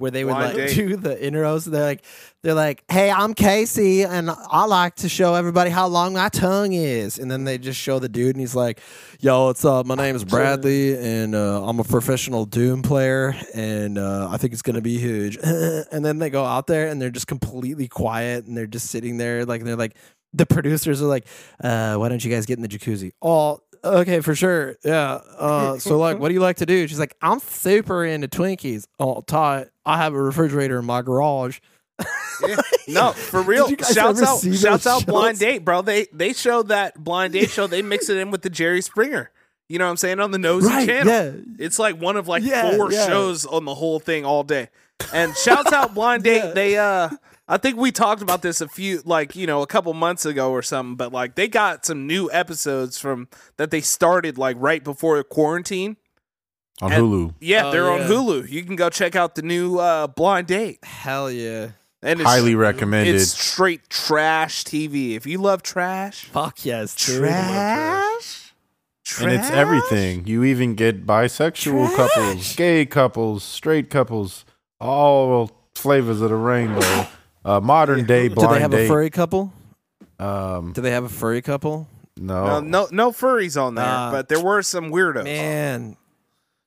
where 0.02 0.10
they 0.10 0.24
would 0.24 0.32
Blind 0.32 0.58
like 0.58 0.68
date. 0.68 0.74
do 0.74 0.96
the 0.96 1.14
intros. 1.14 1.64
They're 1.64 1.84
like, 1.84 2.04
they're 2.42 2.54
like, 2.54 2.82
"Hey, 2.90 3.08
I'm 3.08 3.34
Casey, 3.34 4.02
and 4.02 4.30
I 4.30 4.64
like 4.64 4.96
to 4.96 5.08
show 5.08 5.34
everybody 5.34 5.70
how 5.70 5.86
long 5.86 6.14
my 6.14 6.28
tongue 6.28 6.72
is." 6.72 7.20
And 7.20 7.30
then 7.30 7.44
they 7.44 7.56
just 7.56 7.78
show 7.78 8.00
the 8.00 8.08
dude, 8.08 8.34
and 8.34 8.40
he's 8.40 8.56
like, 8.56 8.80
"Yo, 9.20 9.46
what's 9.46 9.64
up? 9.64 9.86
My 9.86 9.94
name 9.94 10.16
is 10.16 10.24
Bradley, 10.24 10.96
and 10.96 11.36
uh, 11.36 11.64
I'm 11.64 11.78
a 11.78 11.84
professional 11.84 12.46
Doom 12.46 12.82
player, 12.82 13.36
and 13.54 13.96
uh, 13.96 14.28
I 14.28 14.38
think 14.38 14.52
it's 14.52 14.62
gonna 14.62 14.80
be 14.80 14.98
huge." 14.98 15.36
and 15.42 16.04
then 16.04 16.18
they 16.18 16.30
go 16.30 16.44
out 16.44 16.66
there, 16.66 16.88
and 16.88 17.00
they're 17.00 17.10
just 17.10 17.28
completely 17.28 17.86
quiet, 17.86 18.46
and 18.46 18.56
they're 18.56 18.66
just 18.66 18.88
sitting 18.90 19.18
there, 19.18 19.44
like, 19.44 19.60
and 19.60 19.68
they're 19.68 19.76
like, 19.76 19.94
the 20.34 20.46
producers 20.46 21.02
are 21.02 21.06
like, 21.06 21.26
uh, 21.62 21.96
"Why 21.96 22.08
don't 22.08 22.24
you 22.24 22.30
guys 22.30 22.46
get 22.46 22.58
in 22.58 22.62
the 22.62 22.68
jacuzzi?" 22.68 23.12
Oh. 23.22 23.60
Okay, 23.84 24.20
for 24.20 24.36
sure. 24.36 24.76
Yeah. 24.84 25.14
Uh, 25.36 25.76
so, 25.76 25.98
like, 25.98 26.20
what 26.20 26.28
do 26.28 26.34
you 26.34 26.40
like 26.40 26.58
to 26.58 26.66
do? 26.66 26.86
She's 26.86 27.00
like, 27.00 27.16
I'm 27.20 27.40
super 27.40 28.04
into 28.04 28.28
Twinkies. 28.28 28.86
Oh, 29.00 29.22
tight. 29.22 29.70
I 29.84 29.96
have 29.96 30.14
a 30.14 30.22
refrigerator 30.22 30.78
in 30.78 30.84
my 30.84 31.02
garage. 31.02 31.58
No, 32.86 33.10
for 33.10 33.42
real. 33.42 33.68
Shouts 33.68 34.22
out, 34.22 34.40
shouts 34.40 34.86
out, 34.86 35.00
shows? 35.00 35.04
Blind 35.04 35.38
Date, 35.40 35.64
bro. 35.64 35.82
They 35.82 36.06
they 36.12 36.32
showed 36.32 36.68
that 36.68 37.02
Blind 37.02 37.32
Date 37.32 37.50
show. 37.50 37.66
They 37.66 37.82
mix 37.92 38.08
it 38.08 38.18
in 38.18 38.30
with 38.30 38.42
the 38.42 38.50
Jerry 38.50 38.82
Springer. 38.82 39.30
You 39.68 39.78
know 39.78 39.86
what 39.86 39.90
I'm 39.90 39.96
saying 39.96 40.20
on 40.20 40.30
the 40.30 40.38
Nosy 40.38 40.68
Right, 40.68 40.86
channel. 40.86 41.12
yeah. 41.12 41.32
It's 41.58 41.78
like 41.80 42.00
one 42.00 42.16
of 42.16 42.28
like 42.28 42.42
Yeah, 42.44 42.76
four 42.76 42.92
yeah. 42.92 43.06
shows 43.06 43.46
on 43.46 43.64
the 43.64 43.74
whole 43.74 43.98
thing 43.98 44.24
all 44.24 44.44
day. 44.44 44.68
And 45.12 45.34
shouts 45.36 45.72
out 45.72 45.92
Blind 45.94 46.22
Date. 46.24 46.36
Yeah. 46.36 46.52
They 46.52 46.78
uh 46.78 47.08
I 47.52 47.58
think 47.58 47.76
we 47.76 47.92
talked 47.92 48.22
about 48.22 48.40
this 48.40 48.62
a 48.62 48.68
few 48.68 49.02
like, 49.04 49.36
you 49.36 49.46
know, 49.46 49.60
a 49.60 49.66
couple 49.66 49.92
months 49.92 50.24
ago 50.24 50.50
or 50.50 50.62
something, 50.62 50.96
but 50.96 51.12
like 51.12 51.34
they 51.34 51.48
got 51.48 51.84
some 51.84 52.06
new 52.06 52.30
episodes 52.32 52.98
from 52.98 53.28
that 53.58 53.70
they 53.70 53.82
started 53.82 54.38
like 54.38 54.56
right 54.58 54.82
before 54.82 55.18
the 55.18 55.24
quarantine. 55.24 55.98
on 56.80 56.92
And- 56.92 57.02
Hulu. 57.04 57.34
Yeah, 57.40 57.66
Oh, 57.66 57.70
they're 57.72 57.90
on. 57.90 58.00
Hulu. 58.00 58.48
You 58.48 58.62
can 58.64 58.74
go 58.74 58.88
check 58.88 59.14
out 59.14 59.34
the 59.34 59.42
new 59.42 59.78
uh 59.78 60.06
Blind 60.06 60.46
Date. 60.46 60.82
Hell 60.82 61.30
yeah. 61.30 61.72
And 62.02 62.20
it's 62.20 62.28
Highly 62.28 62.54
recommended. 62.54 63.14
It's 63.14 63.30
straight 63.38 63.88
trash 63.90 64.64
TV. 64.64 65.14
If 65.14 65.26
you 65.26 65.36
love 65.38 65.62
trash, 65.62 66.24
Fuck 66.24 66.64
yes, 66.64 66.94
dude. 66.96 67.18
trash, 67.20 68.54
and 69.20 69.30
it's 69.30 69.50
everything. 69.50 70.26
You 70.26 70.42
even 70.42 70.74
get 70.74 71.06
bisexual 71.06 71.94
couples, 71.94 72.56
gay 72.56 72.86
couples, 72.86 73.44
straight 73.44 73.88
couples, 73.90 74.44
all 74.80 75.50
flavors 75.76 76.20
of 76.22 76.30
the 76.30 76.34
rainbow. 76.36 77.06
Uh, 77.44 77.60
modern 77.60 78.06
day 78.06 78.28
Do 78.28 78.46
they 78.46 78.60
have 78.60 78.72
a 78.72 78.86
furry 78.86 79.10
couple? 79.10 79.52
um, 80.18 80.72
Do 80.72 80.80
they 80.80 80.90
have 80.92 81.04
a 81.04 81.08
furry 81.08 81.42
couple? 81.42 81.88
no, 82.16 82.60
No, 82.60 82.60
no, 82.60 82.88
no 82.92 83.10
furries 83.12 83.60
on 83.60 83.74
there, 83.74 83.84
Nah. 83.84 84.10
but 84.12 84.28
there 84.28 84.40
were 84.40 84.62
some 84.62 84.90
weirdos. 84.92 85.24
Man, 85.24 85.96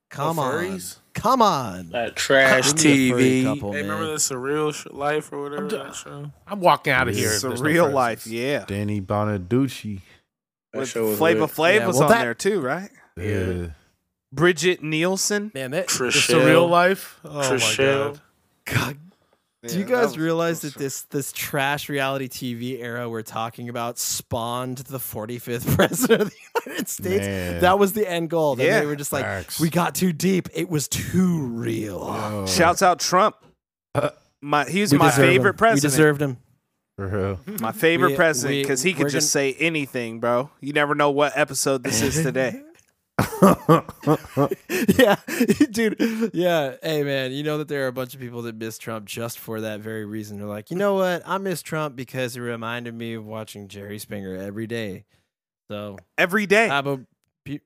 come 0.09 0.37
on. 0.39 0.53
furries? 0.53 0.97
Come 1.13 1.41
on. 1.41 1.89
That 1.91 2.17
trash 2.17 2.73
Give 2.73 2.83
me 2.83 3.07
a 3.09 3.11
furry 3.13 3.23
TV. 3.23 3.43
couple, 3.45 3.71
hey, 3.71 3.81
remember 3.83 4.03
man. 4.03 4.13
the 4.13 4.19
surreal 4.19 4.73
sh- 4.73 4.87
life 4.91 5.31
or 5.31 5.43
whatever 5.43 5.67
d- 5.69 5.77
that 5.77 5.95
show? 5.95 6.29
I'm 6.45 6.59
walking 6.59 6.91
out 6.91 7.07
of 7.07 7.15
here. 7.15 7.27
It's 7.31 7.37
if 7.37 7.43
a 7.45 7.47
there's 7.49 7.61
no 7.61 7.67
real 7.69 7.83
Francis. 7.91 7.95
life, 7.95 8.27
yeah. 8.27 8.65
Danny 8.67 8.99
Bonaduce. 8.99 10.01
That 10.73 10.79
With 10.79 10.89
show 10.89 11.05
was 11.07 11.17
Flava 11.17 11.39
lit. 11.41 11.51
Flav 11.51 11.75
Yeah, 11.75 11.87
was 11.87 11.95
well, 11.95 12.03
on 12.05 12.09
that- 12.11 12.21
there 12.21 12.33
too, 12.33 12.59
right? 12.59 12.89
Yeah. 13.15 13.67
Brigitte 14.33 14.83
Nielsen. 14.83 15.51
Man, 15.53 15.71
that, 15.71 15.87
The 15.87 15.93
Trishelle. 15.93 16.41
surreal 16.41 16.69
life. 16.69 17.17
Oh 17.23 17.29
Trishelle. 17.39 18.19
my 18.67 18.73
god. 18.73 18.97
God, 19.67 19.73
do 19.73 19.79
you 19.79 19.85
guys 19.85 19.97
that 19.99 20.05
was- 20.07 20.17
realize 20.17 20.61
that 20.61 20.73
that 20.73 20.79
this 20.79 21.01
this 21.03 21.31
trash 21.31 21.89
reality 21.89 22.27
TV 22.27 22.79
era 22.81 23.09
we're 23.09 23.21
talking 23.21 23.69
about 23.69 23.97
spawned 23.99 24.77
the 24.79 24.97
45th 24.97 25.75
president 25.75 26.21
of 26.21 26.29
the 26.29 26.35
United 26.65 26.87
States? 26.87 27.25
Man. 27.25 27.61
That 27.61 27.79
was 27.79 27.93
the 27.93 28.09
end 28.09 28.29
goal. 28.29 28.55
Then 28.55 28.67
Yeah. 28.67 28.79
they 28.81 28.85
were 28.85 28.95
just 28.95 29.13
like, 29.13 29.23
Facts. 29.25 29.59
we 29.59 29.69
got 29.69 29.95
too 29.95 30.13
deep. 30.13 30.49
It 30.53 30.69
was 30.69 30.87
too 30.87 31.39
real. 31.47 31.99
Oh, 32.01 32.45
Shouts 32.47 32.81
out 32.81 32.99
Trump. 32.99 33.35
Uh, 33.93 34.09
My 34.41 34.65
he's 34.65 34.93
my 34.93 35.11
favorite 35.11 35.51
him. 35.51 35.57
president. 35.57 35.91
We 35.93 35.95
deserved 35.97 36.21
him. 36.21 36.37
for 36.97 37.37
my 37.59 37.71
favorite 37.71 38.09
We- 38.11 38.15
president 38.15 38.63
because 38.63 38.81
he 38.81 38.93
could 38.93 39.03
we're 39.05 39.09
just 39.09 39.31
say 39.31 39.53
anything, 39.59 40.19
bro. 40.19 40.49
You 40.61 40.73
never 40.73 40.95
know 40.95 41.11
what 41.11 41.33
episode 41.35 41.83
this 41.83 42.01
is 42.01 42.15
today. 42.23 42.61
yeah, 44.97 45.15
dude. 45.71 46.31
Yeah. 46.33 46.75
Hey, 46.83 47.03
man, 47.03 47.31
you 47.31 47.43
know 47.43 47.57
that 47.59 47.67
there 47.67 47.85
are 47.85 47.87
a 47.87 47.93
bunch 47.93 48.13
of 48.13 48.19
people 48.19 48.41
that 48.43 48.55
miss 48.55 48.77
Trump 48.77 49.05
just 49.05 49.39
for 49.39 49.61
that 49.61 49.79
very 49.79 50.05
reason. 50.05 50.37
They're 50.37 50.47
like, 50.47 50.69
you 50.71 50.77
know 50.77 50.95
what? 50.95 51.23
I 51.25 51.37
miss 51.37 51.61
Trump 51.61 51.95
because 51.95 52.35
it 52.35 52.41
reminded 52.41 52.93
me 52.93 53.13
of 53.13 53.25
watching 53.25 53.67
Jerry 53.67 53.99
Springer 53.99 54.35
every 54.35 54.67
day. 54.67 55.05
So, 55.69 55.97
Every 56.17 56.45
day. 56.45 56.67
but, 56.69 56.99
be, 57.43 57.59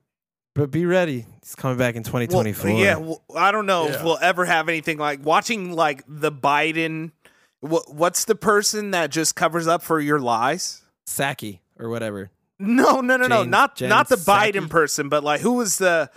but 0.56 0.72
be 0.72 0.86
ready. 0.86 1.26
He's 1.44 1.56
coming 1.56 1.78
back 1.78 1.96
in 1.96 2.04
Well, 2.04 2.22
2024. 2.22 2.70
yeah, 2.72 2.96
well, 2.96 3.22
I 3.36 3.52
don't 3.52 3.66
know 3.66 3.88
if 3.88 4.02
we'll 4.04 4.20
ever 4.22 4.46
have 4.46 4.70
anything 4.70 4.98
like 4.98 5.26
watching 5.26 5.74
like 5.74 6.04
the 6.08 6.32
Biden. 6.32 7.12
What, 7.60 7.94
what's 7.94 8.24
the 8.24 8.36
person 8.36 8.92
that 8.92 9.10
just 9.10 9.36
covers 9.36 9.68
up 9.68 9.84
for 9.84 10.00
your 10.00 10.20
lies? 10.20 10.82
Psaki 11.08 11.60
or 11.78 11.90
whatever. 11.90 12.30
No, 12.60 13.00
no, 13.02 13.16
no, 13.18 13.28
no, 13.28 13.44
not 13.44 13.78
Jen 13.78 13.90
not 13.90 14.10
the 14.10 14.16
Psaki? 14.18 14.52
Biden 14.54 14.70
person, 14.70 15.08
but 15.10 15.24
like 15.24 15.42
who 15.42 15.54
was 15.54 15.78
the 15.78 16.10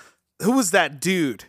who 0.42 0.52
was 0.52 0.72
that 0.72 1.00
dude? 1.00 1.44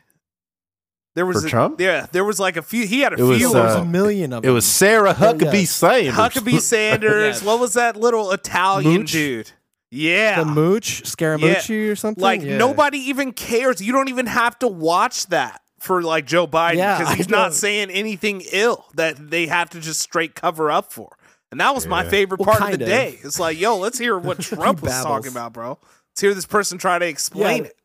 There 1.15 1.25
was 1.25 1.41
For 1.41 1.47
a- 1.47 1.49
Trump? 1.49 1.79
Yeah, 1.79 2.07
there 2.11 2.23
was 2.25 2.39
like 2.39 2.57
a 2.57 2.61
few. 2.61 2.87
He 2.87 3.01
had 3.01 3.13
a 3.13 3.17
It 3.17 3.21
was, 3.23 3.37
few. 3.37 3.53
There 3.53 3.63
was 3.63 3.75
uh, 3.75 3.81
a 3.81 3.85
million 3.85 4.33
of 4.33 4.39
It 4.39 4.41
them. 4.43 4.51
It 4.51 4.53
was 4.53 4.65
Sarah 4.65 5.13
Huckabee 5.13 5.53
yeah. 5.53 5.65
Sanders. 5.65 6.13
Huckabee 6.15 6.59
Sanders. 6.61 7.41
Yeah. 7.41 7.47
What 7.47 7.59
was 7.59 7.73
that 7.73 7.95
little 7.97 8.31
Italian 8.31 9.01
Mooch? 9.01 9.11
dude? 9.11 9.51
Yeah, 9.91 10.39
the 10.43 10.45
Mooch, 10.45 11.03
Scaramucci 11.03 11.91
or 11.91 11.95
something. 11.95 12.21
like 12.21 12.41
Yeah. 12.41 12.57
nobody 12.57 12.97
even 12.97 13.31
cares. 13.31 13.79
You 13.79 13.91
don't 13.93 14.09
even 14.09 14.25
have 14.25 14.57
to 14.59 14.67
watch 14.67 15.27
that 15.27 15.61
for 15.79 16.01
like 16.01 16.25
Joe 16.25 16.47
Biden 16.47 16.97
because 16.97 17.13
I 17.13 17.15
he's 17.15 17.29
not 17.29 17.53
saying 17.53 17.91
anything 17.91 18.41
ill 18.51 18.85
that 18.95 19.29
they 19.29 19.45
have 19.45 19.69
to 19.71 19.79
just 19.79 19.99
straight 20.01 20.33
cover 20.33 20.71
up 20.71 20.91
for. 20.91 21.15
And 21.53 21.59
that 21.59 21.75
was 21.75 21.85
my 21.85 22.03
Yeah. 22.03 22.09
favorite 22.09 22.39
Well, 22.39 22.57
part 22.57 22.73
of 22.73 22.79
the 22.79 22.83
of. 22.85 22.89
day. 22.89 23.19
It's 23.23 23.39
like, 23.39 23.59
yo, 23.59 23.77
let's 23.77 23.99
hear 23.99 24.17
what 24.27 24.39
Trump 24.39 24.81
was 24.81 24.89
babbles. 24.91 25.05
talking 25.05 25.31
about, 25.31 25.53
bro. 25.53 25.77
Let's 26.09 26.19
hear 26.21 26.33
this 26.33 26.47
person 26.47 26.79
try 26.79 26.97
to 26.97 27.05
explain 27.05 27.65
Yeah. 27.65 27.69
it. 27.69 27.77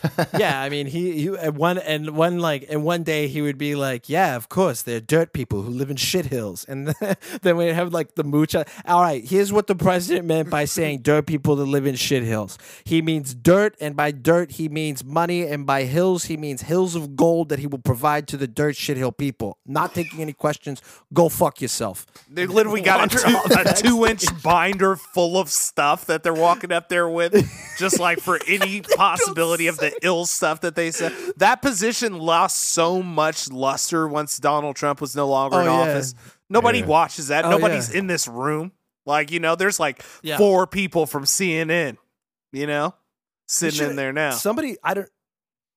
yeah, 0.38 0.60
I 0.60 0.68
mean, 0.68 0.86
he, 0.86 1.22
he 1.22 1.26
one 1.28 1.78
and 1.78 2.16
one 2.16 2.38
like 2.38 2.66
and 2.68 2.84
one 2.84 3.02
day 3.02 3.28
he 3.28 3.42
would 3.42 3.58
be 3.58 3.74
like, 3.74 4.08
"Yeah, 4.08 4.36
of 4.36 4.48
course, 4.48 4.82
they're 4.82 5.00
dirt 5.00 5.32
people 5.32 5.62
who 5.62 5.70
live 5.70 5.90
in 5.90 5.96
shit 5.96 6.26
hills," 6.26 6.64
and 6.68 6.94
then 7.42 7.56
we 7.56 7.66
have 7.68 7.92
like 7.92 8.14
the 8.14 8.24
mooch. 8.24 8.54
All 8.54 8.64
right, 9.02 9.24
here's 9.24 9.52
what 9.52 9.66
the 9.66 9.74
president 9.74 10.26
meant 10.26 10.50
by 10.50 10.64
saying 10.64 11.02
dirt 11.02 11.26
people 11.26 11.56
that 11.56 11.64
live 11.64 11.86
in 11.86 11.94
shit 11.94 12.22
hills. 12.22 12.58
He 12.84 13.02
means 13.02 13.34
dirt, 13.34 13.76
and 13.80 13.96
by 13.96 14.10
dirt 14.10 14.52
he 14.52 14.68
means 14.68 15.04
money, 15.04 15.46
and 15.46 15.66
by 15.66 15.84
hills 15.84 16.24
he 16.24 16.36
means 16.36 16.62
hills 16.62 16.94
of 16.94 17.16
gold 17.16 17.48
that 17.48 17.58
he 17.58 17.66
will 17.66 17.78
provide 17.78 18.28
to 18.28 18.36
the 18.36 18.46
dirt 18.48 18.76
shit 18.76 18.96
hill 18.96 19.12
people. 19.12 19.58
Not 19.66 19.94
taking 19.94 20.20
any 20.20 20.32
questions. 20.32 20.80
Go 21.12 21.28
fuck 21.28 21.60
yourself. 21.60 22.06
They 22.30 22.46
literally 22.46 22.80
got 22.80 23.12
a 23.14 23.74
two 23.82 24.06
inch 24.06 24.24
binder 24.42 24.96
full 24.96 25.38
of 25.38 25.50
stuff 25.50 26.06
that 26.06 26.22
they're 26.22 26.34
walking 26.34 26.72
up 26.72 26.88
there 26.88 27.08
with, 27.08 27.34
just 27.78 27.98
like 27.98 28.18
for 28.20 28.38
any 28.48 28.80
possibility 28.96 29.66
of 29.66 29.78
the 29.82 29.92
ill 30.02 30.24
stuff 30.24 30.62
that 30.62 30.74
they 30.74 30.90
said. 30.90 31.12
That 31.36 31.60
position 31.62 32.18
lost 32.18 32.58
so 32.58 33.02
much 33.02 33.50
luster 33.50 34.08
once 34.08 34.38
Donald 34.38 34.76
Trump 34.76 35.00
was 35.00 35.14
no 35.14 35.28
longer 35.28 35.56
Oh, 35.56 35.60
in 35.60 35.66
yeah. 35.66 35.72
office. 35.72 36.14
Nobody 36.48 36.78
Yeah. 36.80 36.86
watches 36.86 37.28
that. 37.28 37.44
Oh, 37.44 37.50
Nobody's 37.50 37.92
yeah. 37.92 37.98
in 38.00 38.06
this 38.06 38.26
room. 38.26 38.72
Like, 39.04 39.30
you 39.30 39.40
know, 39.40 39.54
there's 39.56 39.78
like 39.80 40.02
Yeah. 40.22 40.38
four 40.38 40.66
people 40.66 41.06
from 41.06 41.24
CNN, 41.26 41.98
you 42.52 42.66
know, 42.66 42.94
sitting 43.46 43.78
should- 43.78 43.90
in 43.90 43.96
there 43.96 44.12
now. 44.12 44.30
Somebody, 44.30 44.76
I 44.82 44.94
don't, 44.94 45.08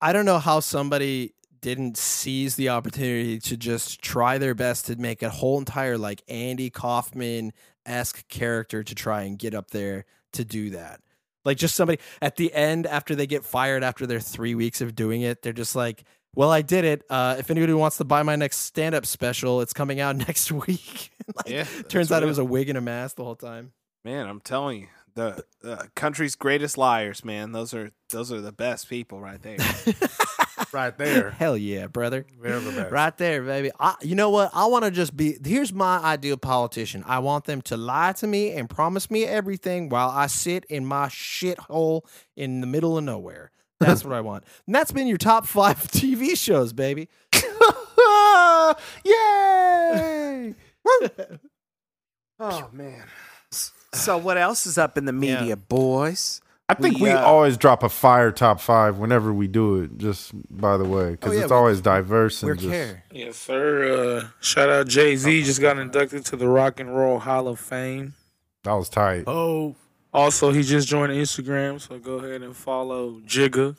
I 0.01 0.13
don't 0.13 0.25
know 0.25 0.39
how 0.39 0.59
somebody 0.61 1.33
didn't 1.61 1.97
seize 1.97 2.55
the 2.55 2.69
opportunity 2.69 3.39
to 3.39 3.57
just 3.57 3.99
try 4.01 4.37
their 4.37 4.53
best 4.53 4.85
to 4.85 4.95
make 4.97 5.23
a 5.23 5.29
whole 5.31 5.57
entire 5.57 5.97
like 5.97 6.21
Andy 6.27 6.69
Kaufman 6.69 7.51
esque 7.85 8.27
character 8.27 8.83
to 8.83 8.93
try 8.93 9.23
and 9.23 9.39
get 9.39 9.55
up 9.55 9.71
there 9.71 10.05
to 10.33 10.45
do 10.45 10.69
that. 10.71 10.99
Like 11.45 11.57
just 11.57 11.75
somebody 11.75 12.01
at 12.21 12.35
the 12.35 12.53
end 12.53 12.87
after 12.87 13.15
they 13.15 13.27
get 13.27 13.45
fired 13.45 13.83
after 13.83 14.05
their 14.05 14.19
three 14.19 14.55
weeks 14.55 14.81
of 14.81 14.95
doing 14.95 15.21
it, 15.21 15.41
they're 15.41 15.53
just 15.53 15.75
like, 15.75 16.03
"Well, 16.35 16.51
I 16.51 16.61
did 16.61 16.83
it. 16.83 17.03
Uh, 17.09 17.35
if 17.39 17.51
anybody 17.51 17.73
wants 17.73 17.97
to 17.97 18.03
buy 18.03 18.23
my 18.23 18.35
next 18.35 18.57
stand 18.57 18.95
up 18.95 19.05
special, 19.05 19.61
it's 19.61 19.73
coming 19.73 19.99
out 19.99 20.15
next 20.27 20.51
week." 20.51 21.11
like, 21.35 21.47
Yeah, 21.47 21.65
turns 21.87 22.11
out 22.11 22.23
it 22.23 22.27
was 22.27 22.39
a 22.39 22.45
wig 22.45 22.69
and 22.69 22.77
a 22.77 22.81
mask 22.81 23.15
the 23.15 23.23
whole 23.23 23.35
time. 23.35 23.71
Man, 24.03 24.27
I'm 24.27 24.41
telling 24.41 24.81
you, 24.81 24.87
the 25.15 25.43
uh, 25.63 25.83
country's 25.95 26.35
greatest 26.35 26.77
liars, 26.77 27.25
man. 27.25 27.51
Those 27.51 27.73
are 27.73 27.91
those 28.09 28.31
are 28.31 28.41
the 28.41 28.51
best 28.51 28.89
people 28.89 29.19
right 29.19 29.41
there. 29.41 29.57
Right 30.71 30.97
there. 30.97 31.31
Hell 31.31 31.55
yeah, 31.57 31.87
brother. 31.87 32.25
They're 32.41 32.59
the 32.59 32.71
best. 32.71 32.91
Right 32.91 33.17
there, 33.17 33.41
baby. 33.43 33.71
I, 33.79 33.95
you 34.01 34.15
know 34.15 34.29
what? 34.29 34.51
I 34.53 34.65
want 34.65 34.83
to 34.83 34.91
just 34.91 35.15
be. 35.15 35.37
Here's 35.43 35.71
my 35.71 35.99
ideal 35.99 36.35
politician. 36.35 37.03
I 37.07 37.19
want 37.19 37.45
them 37.45 37.61
to 37.63 37.77
lie 37.77 38.11
to 38.13 38.27
me 38.27 38.51
and 38.51 38.69
promise 38.69 39.09
me 39.09 39.23
everything 39.23 39.87
while 39.87 40.09
I 40.09 40.27
sit 40.27 40.65
in 40.65 40.85
my 40.85 41.07
shithole 41.07 42.01
in 42.35 42.59
the 42.59 42.67
middle 42.67 42.97
of 42.97 43.05
nowhere. 43.05 43.51
That's 43.79 44.03
what 44.03 44.13
I 44.13 44.21
want. 44.21 44.43
And 44.65 44.75
that's 44.75 44.91
been 44.91 45.07
your 45.07 45.17
top 45.17 45.45
five 45.45 45.77
TV 45.87 46.37
shows, 46.37 46.73
baby. 46.73 47.07
Yay! 49.05 50.55
oh 52.39 52.69
man. 52.73 53.03
So 53.95 54.17
what 54.17 54.37
else 54.37 54.65
is 54.65 54.77
up 54.77 54.97
in 54.97 55.05
the 55.05 55.13
media, 55.13 55.41
Yeah. 55.43 55.55
boys? 55.55 56.41
I 56.67 56.73
think 56.73 56.95
we, 56.95 57.03
We, 57.03 57.09
uh, 57.11 57.21
always 57.23 57.57
drop 57.57 57.83
a 57.83 57.89
fire 57.89 58.31
top 58.31 58.59
five 58.59 58.97
whenever 58.97 59.31
we 59.31 59.47
do 59.47 59.81
it. 59.81 59.97
Just 59.99 60.31
by 60.49 60.77
the 60.77 60.83
way, 60.83 61.11
because 61.11 61.31
Oh, 61.31 61.35
yeah, 61.35 61.41
it's 61.43 61.51
we- 61.51 61.55
always 61.57 61.79
diverse 61.81 62.41
We 62.41 62.51
and 62.51 62.59
just 62.59 62.71
care. 62.71 63.03
Yes, 63.11 63.37
sir. 63.37 64.17
Uh, 64.23 64.27
shout 64.41 64.69
out 64.69 64.87
Jay 64.87 65.15
Z. 65.15 65.43
Just 65.43 65.61
got 65.61 65.77
inducted 65.77 66.25
to 66.25 66.35
the 66.35 66.47
Rock 66.47 66.79
and 66.79 66.95
Roll 66.97 67.19
Hall 67.19 67.47
of 67.47 67.59
Fame. 67.59 68.13
that 68.63 68.73
was 68.73 68.89
tight. 68.89 69.25
Oh, 69.27 69.75
Also, 70.11 70.51
he 70.53 70.63
just 70.63 70.87
joined 70.87 71.11
Instagram, 71.11 71.79
so 71.79 71.99
go 71.99 72.13
ahead 72.13 72.41
and 72.41 72.55
follow 72.55 73.19
Jigga. 73.27 73.75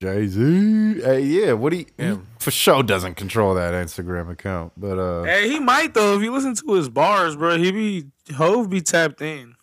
Jay 0.00 0.26
Z. 0.26 1.00
Hey, 1.02 1.20
yeah. 1.22 1.52
What 1.52 1.72
he, 1.74 1.86
he 1.98 2.18
for 2.38 2.50
sure 2.50 2.82
doesn't 2.82 3.16
control 3.16 3.54
that 3.54 3.74
Instagram 3.74 4.30
account, 4.30 4.72
but 4.76 4.98
uh, 4.98 5.24
Hey, 5.24 5.48
he 5.50 5.58
might 5.60 5.92
though. 5.94 6.16
If 6.16 6.22
you 6.22 6.32
listen 6.32 6.54
to 6.54 6.72
his 6.74 6.88
bars, 6.88 7.36
bro, 7.36 7.58
he 7.58 7.70
be 7.70 8.06
Hove 8.34 8.70
be 8.70 8.80
tapped 8.80 9.20
in. 9.20 9.56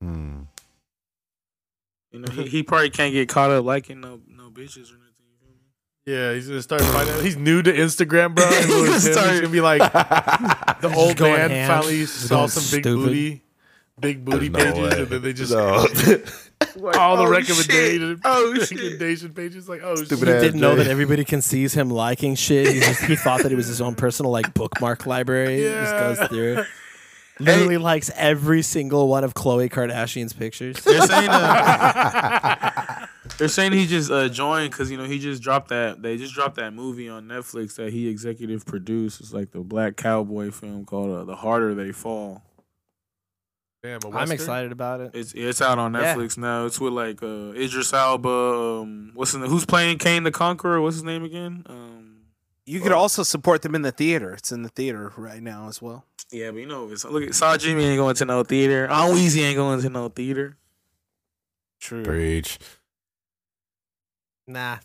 hmm. 0.00 0.42
You 2.12 2.20
know, 2.20 2.32
he, 2.32 2.46
he 2.46 2.62
probably 2.62 2.90
can't 2.90 3.12
get 3.12 3.28
caught 3.28 3.50
up 3.50 3.64
liking 3.64 4.00
no 4.00 4.20
no 4.28 4.50
bitches 4.50 4.90
or 4.92 4.98
nothing. 4.98 5.24
you 5.26 5.34
feel 5.40 6.14
yeah, 6.14 6.34
he's 6.34 6.46
gonna 6.46 6.62
start 6.62 6.82
finding. 6.82 7.20
He's 7.24 7.36
new 7.36 7.62
to 7.62 7.72
Instagram, 7.72 8.34
bro. 8.34 8.44
And 8.52 8.54
He's 8.66 8.68
with 8.68 9.16
him, 9.16 9.30
he's 9.30 9.40
gonna 9.40 9.48
be 9.48 9.60
like 9.60 9.80
the 9.92 10.92
old 10.94 11.18
man 11.18 11.50
ham. 11.50 11.68
finally 11.68 12.00
Just 12.00 12.28
saw 12.28 12.36
going 12.36 12.48
some 12.50 12.76
big 12.76 12.84
booty, 12.84 13.42
big 13.98 14.24
booty 14.24 14.48
There's 14.48 14.74
no 14.76 14.82
pages, 14.82 14.94
way. 14.96 15.02
and 15.02 15.10
then 15.10 15.22
they 15.22 15.32
just 15.32 15.52
No. 15.52 15.86
all 16.96 17.16
the 17.16 17.24
Oh, 17.24 17.28
recommendation. 17.30 18.20
Oh, 18.24 18.54
shit. 18.58 18.70
recommendation 18.70 19.32
pages. 19.34 19.68
Like, 19.68 19.80
oh, 19.82 19.94
Stupid 19.96 20.26
shit. 20.26 20.28
ass 20.36 20.42
Didn't 20.42 20.60
know 20.60 20.76
that 20.76 20.86
everybody 20.86 21.24
can 21.24 21.40
sees 21.42 21.74
him 21.74 21.90
liking 21.90 22.34
shit. 22.34 22.72
He, 22.72 22.80
just, 22.80 23.02
he 23.04 23.16
thought 23.16 23.42
that 23.42 23.52
it 23.52 23.56
was 23.56 23.66
his 23.66 23.80
own 23.80 23.94
personal 23.94 24.30
like 24.32 24.52
bookmark 24.54 25.06
library. 25.06 25.56
He 25.58 25.62
Just 25.64 25.92
Yeah. 25.94 26.00
goes 26.14 26.28
through. 26.28 26.58
it. 26.58 26.66
Literally 27.40 27.78
likes 27.78 28.10
every 28.14 28.62
single 28.62 29.08
one 29.08 29.24
of 29.24 29.34
Khloe 29.34 29.68
Kardashian's 29.70 30.32
pictures. 30.34 30.76
They're 30.84 31.00
saying 31.06 31.28
uh, 31.30 33.06
they're 33.38 33.48
saying 33.48 33.72
he 33.72 33.86
just 33.86 34.10
uh, 34.10 34.28
joined 34.28 34.70
because 34.70 34.90
you 34.90 34.98
know 34.98 35.04
he 35.04 35.18
just 35.18 35.42
dropped 35.42 35.68
that 35.70 36.02
they 36.02 36.18
just 36.18 36.34
dropped 36.34 36.56
that 36.56 36.72
movie 36.74 37.08
on 37.08 37.26
Netflix 37.26 37.76
that 37.76 37.90
he 37.92 38.06
executive 38.06 38.64
produced. 38.66 39.20
It's 39.20 39.32
like 39.32 39.50
the 39.50 39.60
black 39.60 39.96
cowboy 39.96 40.50
film 40.50 40.84
called 40.84 41.10
uh, 41.10 41.24
The 41.24 41.34
Harder 41.36 41.74
They 41.74 41.90
Fall. 41.90 42.42
Damn, 43.82 43.98
a 44.04 44.16
I'm 44.16 44.30
excited 44.30 44.70
about 44.70 45.00
it. 45.00 45.10
It's 45.14 45.32
it's 45.32 45.60
out 45.60 45.78
on 45.78 45.92
Yeah. 45.94 46.14
Netflix 46.14 46.38
now. 46.38 46.66
It's 46.66 46.80
with 46.80 46.92
like 46.92 47.20
uh, 47.22 47.50
Idris 47.52 47.92
Elba. 47.92 48.28
Um, 48.28 49.10
what's 49.14 49.32
his 49.32 49.40
name? 49.40 49.50
Who's 49.50 49.66
playing 49.66 49.98
Kang 49.98 50.22
the 50.22 50.30
Conqueror? 50.30 50.80
What's 50.80 50.96
his 50.96 51.02
name 51.04 51.24
again? 51.24 51.64
Um, 51.68 52.18
You 52.64 52.80
could 52.80 52.92
also 52.92 53.24
support 53.24 53.62
them 53.62 53.74
in 53.74 53.82
the 53.82 53.90
theater. 53.90 54.32
It's 54.34 54.52
in 54.52 54.62
the 54.62 54.68
theater 54.68 55.12
right 55.16 55.42
now 55.42 55.68
as 55.68 55.82
well. 55.82 56.04
yeah, 56.30 56.52
but 56.52 56.58
you 56.58 56.66
know, 56.66 56.90
it's, 56.90 57.04
look 57.04 57.24
at 57.24 57.34
Saw 57.34 57.56
Jimmy 57.56 57.84
ain't 57.84 57.98
going 57.98 58.14
to 58.14 58.24
no 58.24 58.44
theater. 58.44 58.88
On 58.88 59.10
Weezy 59.16 59.42
ain't 59.42 59.56
going 59.56 59.80
to 59.82 59.88
no 59.90 60.08
theater. 60.08 60.56
True. 61.80 62.04
Preach. 62.04 62.60
Nah. 64.46 64.78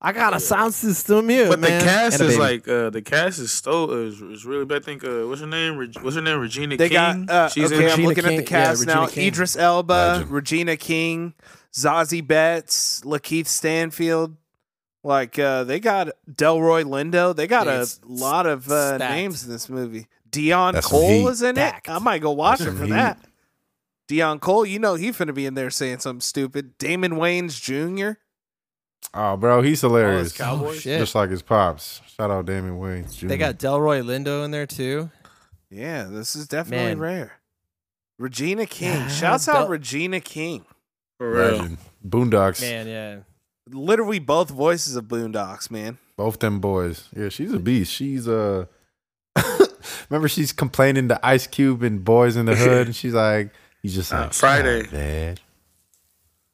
I 0.00 0.12
got 0.12 0.34
a 0.36 0.40
sound 0.40 0.74
system 0.74 1.28
here, 1.28 1.48
But 1.48 1.58
man. 1.60 1.78
the 1.78 1.84
cast 1.84 2.20
is 2.20 2.36
like 2.38 2.68
uh, 2.68 2.90
the 2.90 3.00
cast 3.02 3.38
is 3.38 3.50
still 3.50 3.90
is, 3.92 4.20
is 4.20 4.44
really 4.44 4.64
bad. 4.66 4.82
I 4.82 4.84
think 4.84 5.02
uh, 5.04 5.26
what's 5.26 5.40
her 5.40 5.46
name? 5.46 5.78
Reg- 5.78 5.98
what's 6.02 6.16
her 6.16 6.22
name? 6.22 6.38
Regina 6.38 6.76
They 6.76 6.90
King. 6.90 7.26
got 7.26 7.30
uh, 7.34 7.48
She's 7.48 7.72
okay. 7.72 7.76
in. 7.76 7.80
I'm 7.82 7.88
Regina 7.90 8.08
looking 8.08 8.24
at 8.26 8.36
the 8.36 8.42
cast 8.42 8.80
Regina 8.82 9.00
now: 9.00 9.06
King. 9.06 9.28
Idris 9.28 9.56
Elba, 9.56 9.92
Legend. 9.92 10.30
Regina 10.30 10.76
King, 10.76 11.34
Zazie 11.72 12.22
Beetz, 12.26 13.02
Lakeith 13.04 13.46
Stanfield. 13.46 14.36
Like 15.02 15.38
uh, 15.38 15.64
they 15.64 15.80
got 15.80 16.08
Delroy 16.30 16.84
Lindo. 16.84 17.34
They 17.34 17.46
got 17.46 17.66
Yeah, 17.66 17.82
a 17.84 17.86
lot 18.12 18.46
of 18.46 18.70
uh, 18.70 18.98
names 18.98 19.44
in 19.44 19.50
this 19.50 19.68
movie. 19.70 20.08
Dion 20.28 20.74
That's 20.74 20.86
Cole 20.88 21.28
is 21.28 21.40
in 21.42 21.54
Stacked. 21.54 21.88
it. 21.88 21.92
I 21.92 21.98
might 22.00 22.20
go 22.20 22.32
watch 22.32 22.60
it 22.60 22.72
for 22.72 22.84
heat. 22.84 22.90
that. 22.90 23.18
Deon 24.08 24.40
Cole, 24.40 24.66
you 24.66 24.78
know 24.78 24.94
he 24.94 25.08
finna 25.10 25.34
be 25.34 25.46
in 25.46 25.54
there 25.54 25.70
saying 25.70 26.00
something 26.00 26.20
stupid. 26.20 26.76
Damon 26.78 27.12
Wayans 27.12 27.60
Jr. 27.60 28.18
Oh, 29.14 29.36
bro, 29.36 29.62
he's 29.62 29.82
All 29.82 29.94
his 29.94 30.02
hilarious. 30.02 30.32
cowboys. 30.32 30.86
Oh. 30.86 30.98
Just 30.98 31.14
like 31.14 31.30
his 31.30 31.42
pops. 31.42 32.00
Shout 32.16 32.30
out 32.30 32.44
Damon 32.46 32.78
Wayans. 32.78 33.16
Jr. 33.16 33.28
They 33.28 33.38
got 33.38 33.58
Delroy 33.58 34.02
Lindo 34.04 34.44
in 34.44 34.50
there 34.50 34.66
too. 34.66 35.10
Yeah, 35.70 36.04
this 36.04 36.36
is 36.36 36.46
definitely 36.48 36.88
Man. 36.94 36.98
rare. 36.98 37.32
Regina 38.18 38.66
King. 38.66 38.92
Yeah, 38.94 39.08
Shouts 39.08 39.48
out 39.48 39.68
Regina 39.68 40.20
King. 40.20 40.64
For 41.18 41.30
real. 41.30 41.56
Legend. 41.58 41.78
Boondocks. 42.06 42.60
Man, 42.60 42.86
yeah. 42.86 43.16
Literally 43.70 44.18
both 44.18 44.50
voices 44.50 44.96
of 44.96 45.04
Boondocks, 45.06 45.70
man. 45.70 45.98
Both 46.16 46.38
them 46.38 46.60
boys. 46.60 47.08
Yeah, 47.16 47.28
she's 47.30 47.52
a 47.52 47.58
beast. 47.58 47.92
She's 47.92 48.28
uh 48.28 48.66
remember 50.10 50.28
she's 50.28 50.52
complaining 50.52 51.08
to 51.08 51.26
Ice 51.26 51.46
Cube 51.46 51.82
and 51.82 52.04
Boys 52.04 52.36
in 52.36 52.46
the 52.46 52.54
Hood, 52.54 52.86
and 52.86 52.96
she's 52.96 53.14
like, 53.14 53.50
he's 53.82 53.94
just 53.94 54.12
Uh, 54.12 54.20
like 54.22 54.32
Friday. 54.34 54.82
"Shut 54.84 54.92
Dad. 54.92 55.40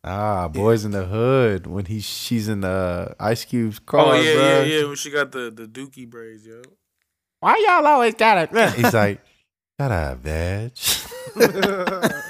Ah, 0.04 0.48
Boys 0.48 0.84
in 0.84 0.90
the 0.90 1.04
Hood 1.06 1.66
when 1.66 1.84
he 1.86 2.00
she's 2.00 2.48
in 2.48 2.60
the 2.62 3.14
Ice 3.20 3.44
Cube's 3.44 3.78
car. 3.78 4.06
Oh 4.06 4.20
yeah, 4.20 4.34
bro. 4.34 4.42
yeah, 4.42 4.62
yeah. 4.62 4.84
When 4.86 4.96
she 4.96 5.10
got 5.10 5.30
the 5.32 5.50
the 5.50 5.66
Dookie 5.66 6.08
braids, 6.08 6.44
yo. 6.44 6.62
Why 7.40 7.56
y'all 7.66 7.86
always 7.86 8.14
got 8.14 8.38
it? 8.38 8.74
He's 8.74 8.94
like, 8.94 9.20
shut 9.80 9.90
up, 9.90 10.22
Dad. 10.22 10.72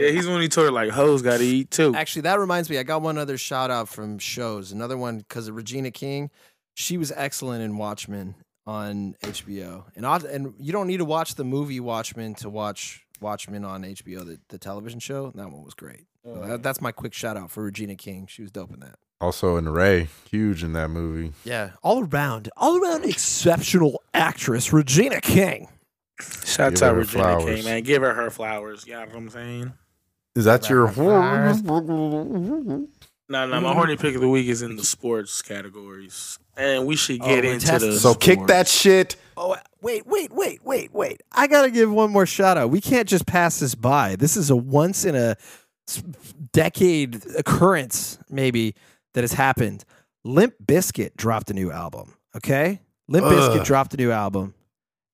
Yeah, 0.00 0.10
he's 0.10 0.26
when 0.26 0.40
he 0.40 0.48
told 0.48 0.66
her 0.66 0.72
like 0.72 0.90
hoes 0.90 1.22
got 1.22 1.38
to 1.38 1.44
eat 1.44 1.70
too. 1.70 1.94
Actually, 1.94 2.22
that 2.22 2.38
reminds 2.40 2.68
me. 2.70 2.78
I 2.78 2.82
got 2.82 3.02
one 3.02 3.16
other 3.18 3.36
shout 3.38 3.70
out 3.70 3.88
from 3.88 4.18
shows. 4.18 4.72
Another 4.72 4.96
one 4.96 5.18
because 5.18 5.46
of 5.48 5.56
Regina 5.56 5.90
King. 5.90 6.30
She 6.74 6.96
was 6.96 7.12
excellent 7.14 7.62
in 7.62 7.76
Watchmen 7.76 8.34
on 8.66 9.14
HBO. 9.22 9.84
And 9.94 10.04
odd- 10.06 10.24
and 10.24 10.54
you 10.58 10.72
don't 10.72 10.86
need 10.86 10.96
to 10.98 11.04
watch 11.04 11.34
the 11.36 11.44
movie 11.44 11.80
Watchmen 11.80 12.34
to 12.36 12.48
watch 12.50 13.04
Watchmen 13.20 13.64
on 13.64 13.82
HBO, 13.82 14.24
the, 14.24 14.38
the 14.48 14.58
television 14.58 15.00
show. 15.00 15.32
That 15.34 15.50
one 15.50 15.62
was 15.64 15.74
great. 15.74 16.06
So 16.24 16.34
that- 16.40 16.62
that's 16.62 16.80
my 16.80 16.92
quick 16.92 17.14
shout 17.14 17.36
out 17.36 17.50
for 17.50 17.62
Regina 17.64 17.94
King. 17.96 18.26
She 18.26 18.42
was 18.42 18.50
dope 18.50 18.72
in 18.72 18.80
that. 18.80 18.98
also 19.20 19.56
in 19.56 19.68
Ray, 19.68 20.08
huge 20.30 20.62
in 20.62 20.72
that 20.74 20.88
movie. 20.88 21.32
Yeah, 21.44 21.70
all 21.82 22.04
around, 22.06 22.50
all 22.56 22.80
around 22.82 23.04
exceptional 23.04 24.02
actress 24.14 24.72
Regina 24.72 25.20
King. 25.20 25.68
Shouts 26.20 26.80
Give 26.80 26.82
out 26.88 26.94
her 26.94 27.00
Regina 27.00 27.22
flowers. 27.24 27.54
King, 27.56 27.64
man. 27.64 27.82
Give 27.82 28.02
her 28.02 28.14
her 28.14 28.30
flowers. 28.30 28.86
You 28.86 28.94
know 28.94 29.00
what 29.06 29.14
I'm 29.14 29.30
saying? 29.30 29.72
Is 30.34 30.44
that 30.44 30.68
your 30.68 30.90
No, 30.92 32.86
no, 33.46 33.60
my 33.60 33.72
horny 33.72 33.96
pick 33.96 34.14
of 34.14 34.20
the 34.20 34.28
week 34.28 34.48
is 34.48 34.62
in 34.62 34.76
the 34.76 34.84
sports 34.84 35.42
categories, 35.42 36.38
and 36.56 36.86
we 36.86 36.96
should 36.96 37.20
oh, 37.20 37.26
get 37.26 37.44
we're 37.44 37.54
into 37.54 37.78
the 37.78 37.98
So 37.98 38.14
kick 38.14 38.46
that 38.46 38.68
shit. 38.68 39.16
Oh, 39.40 39.56
wait, 39.80 40.04
wait, 40.06 40.32
wait, 40.32 40.64
wait, 40.64 40.92
wait. 40.92 41.22
I 41.30 41.46
got 41.46 41.62
to 41.62 41.70
give 41.70 41.92
one 41.92 42.10
more 42.10 42.26
shout 42.26 42.58
out. 42.58 42.70
We 42.70 42.80
can't 42.80 43.08
just 43.08 43.24
pass 43.24 43.60
this 43.60 43.76
by. 43.76 44.16
This 44.16 44.36
is 44.36 44.50
a 44.50 44.56
once 44.56 45.04
in 45.04 45.14
a 45.14 45.36
decade 46.52 47.24
occurrence, 47.36 48.18
maybe, 48.28 48.74
that 49.14 49.22
has 49.22 49.32
happened. 49.32 49.84
Limp 50.24 50.54
Bizkit 50.64 51.16
dropped 51.16 51.50
a 51.50 51.54
new 51.54 51.70
album. 51.70 52.14
Okay? 52.36 52.80
Limp 53.06 53.26
Ugh. 53.26 53.32
Bizkit 53.32 53.64
dropped 53.64 53.94
a 53.94 53.96
new 53.96 54.10
album. 54.10 54.54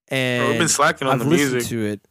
And 0.08 0.40
Bro, 0.40 0.50
we've 0.50 0.58
been 0.58 0.68
slacking 0.68 1.06
on 1.06 1.14
I've 1.14 1.18
the 1.20 1.26
listened 1.26 1.52
music. 1.52 1.70
to 1.70 1.86
it, 1.86 2.08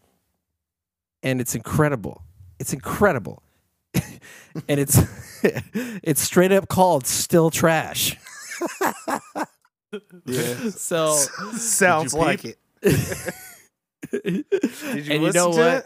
and 1.22 1.40
it's 1.42 1.56
incredible. 1.56 2.24
It's 2.60 2.74
incredible. 2.74 3.44
and 3.94 4.80
it's 4.80 5.00
it's 5.44 6.22
straight 6.22 6.52
up 6.52 6.68
called 6.68 7.06
Still 7.06 7.52
Trash. 7.52 8.18
Yeah. 10.26 10.70
So 10.72 11.16
Sounds 11.16 12.14
you 12.14 12.20
like 12.20 12.46
it. 12.46 12.58
Did 12.82 14.24
you 14.24 14.46
and 14.52 15.08
you 15.08 15.20
listen 15.20 15.34
know 15.34 15.52
to 15.54 15.58
what? 15.58 15.86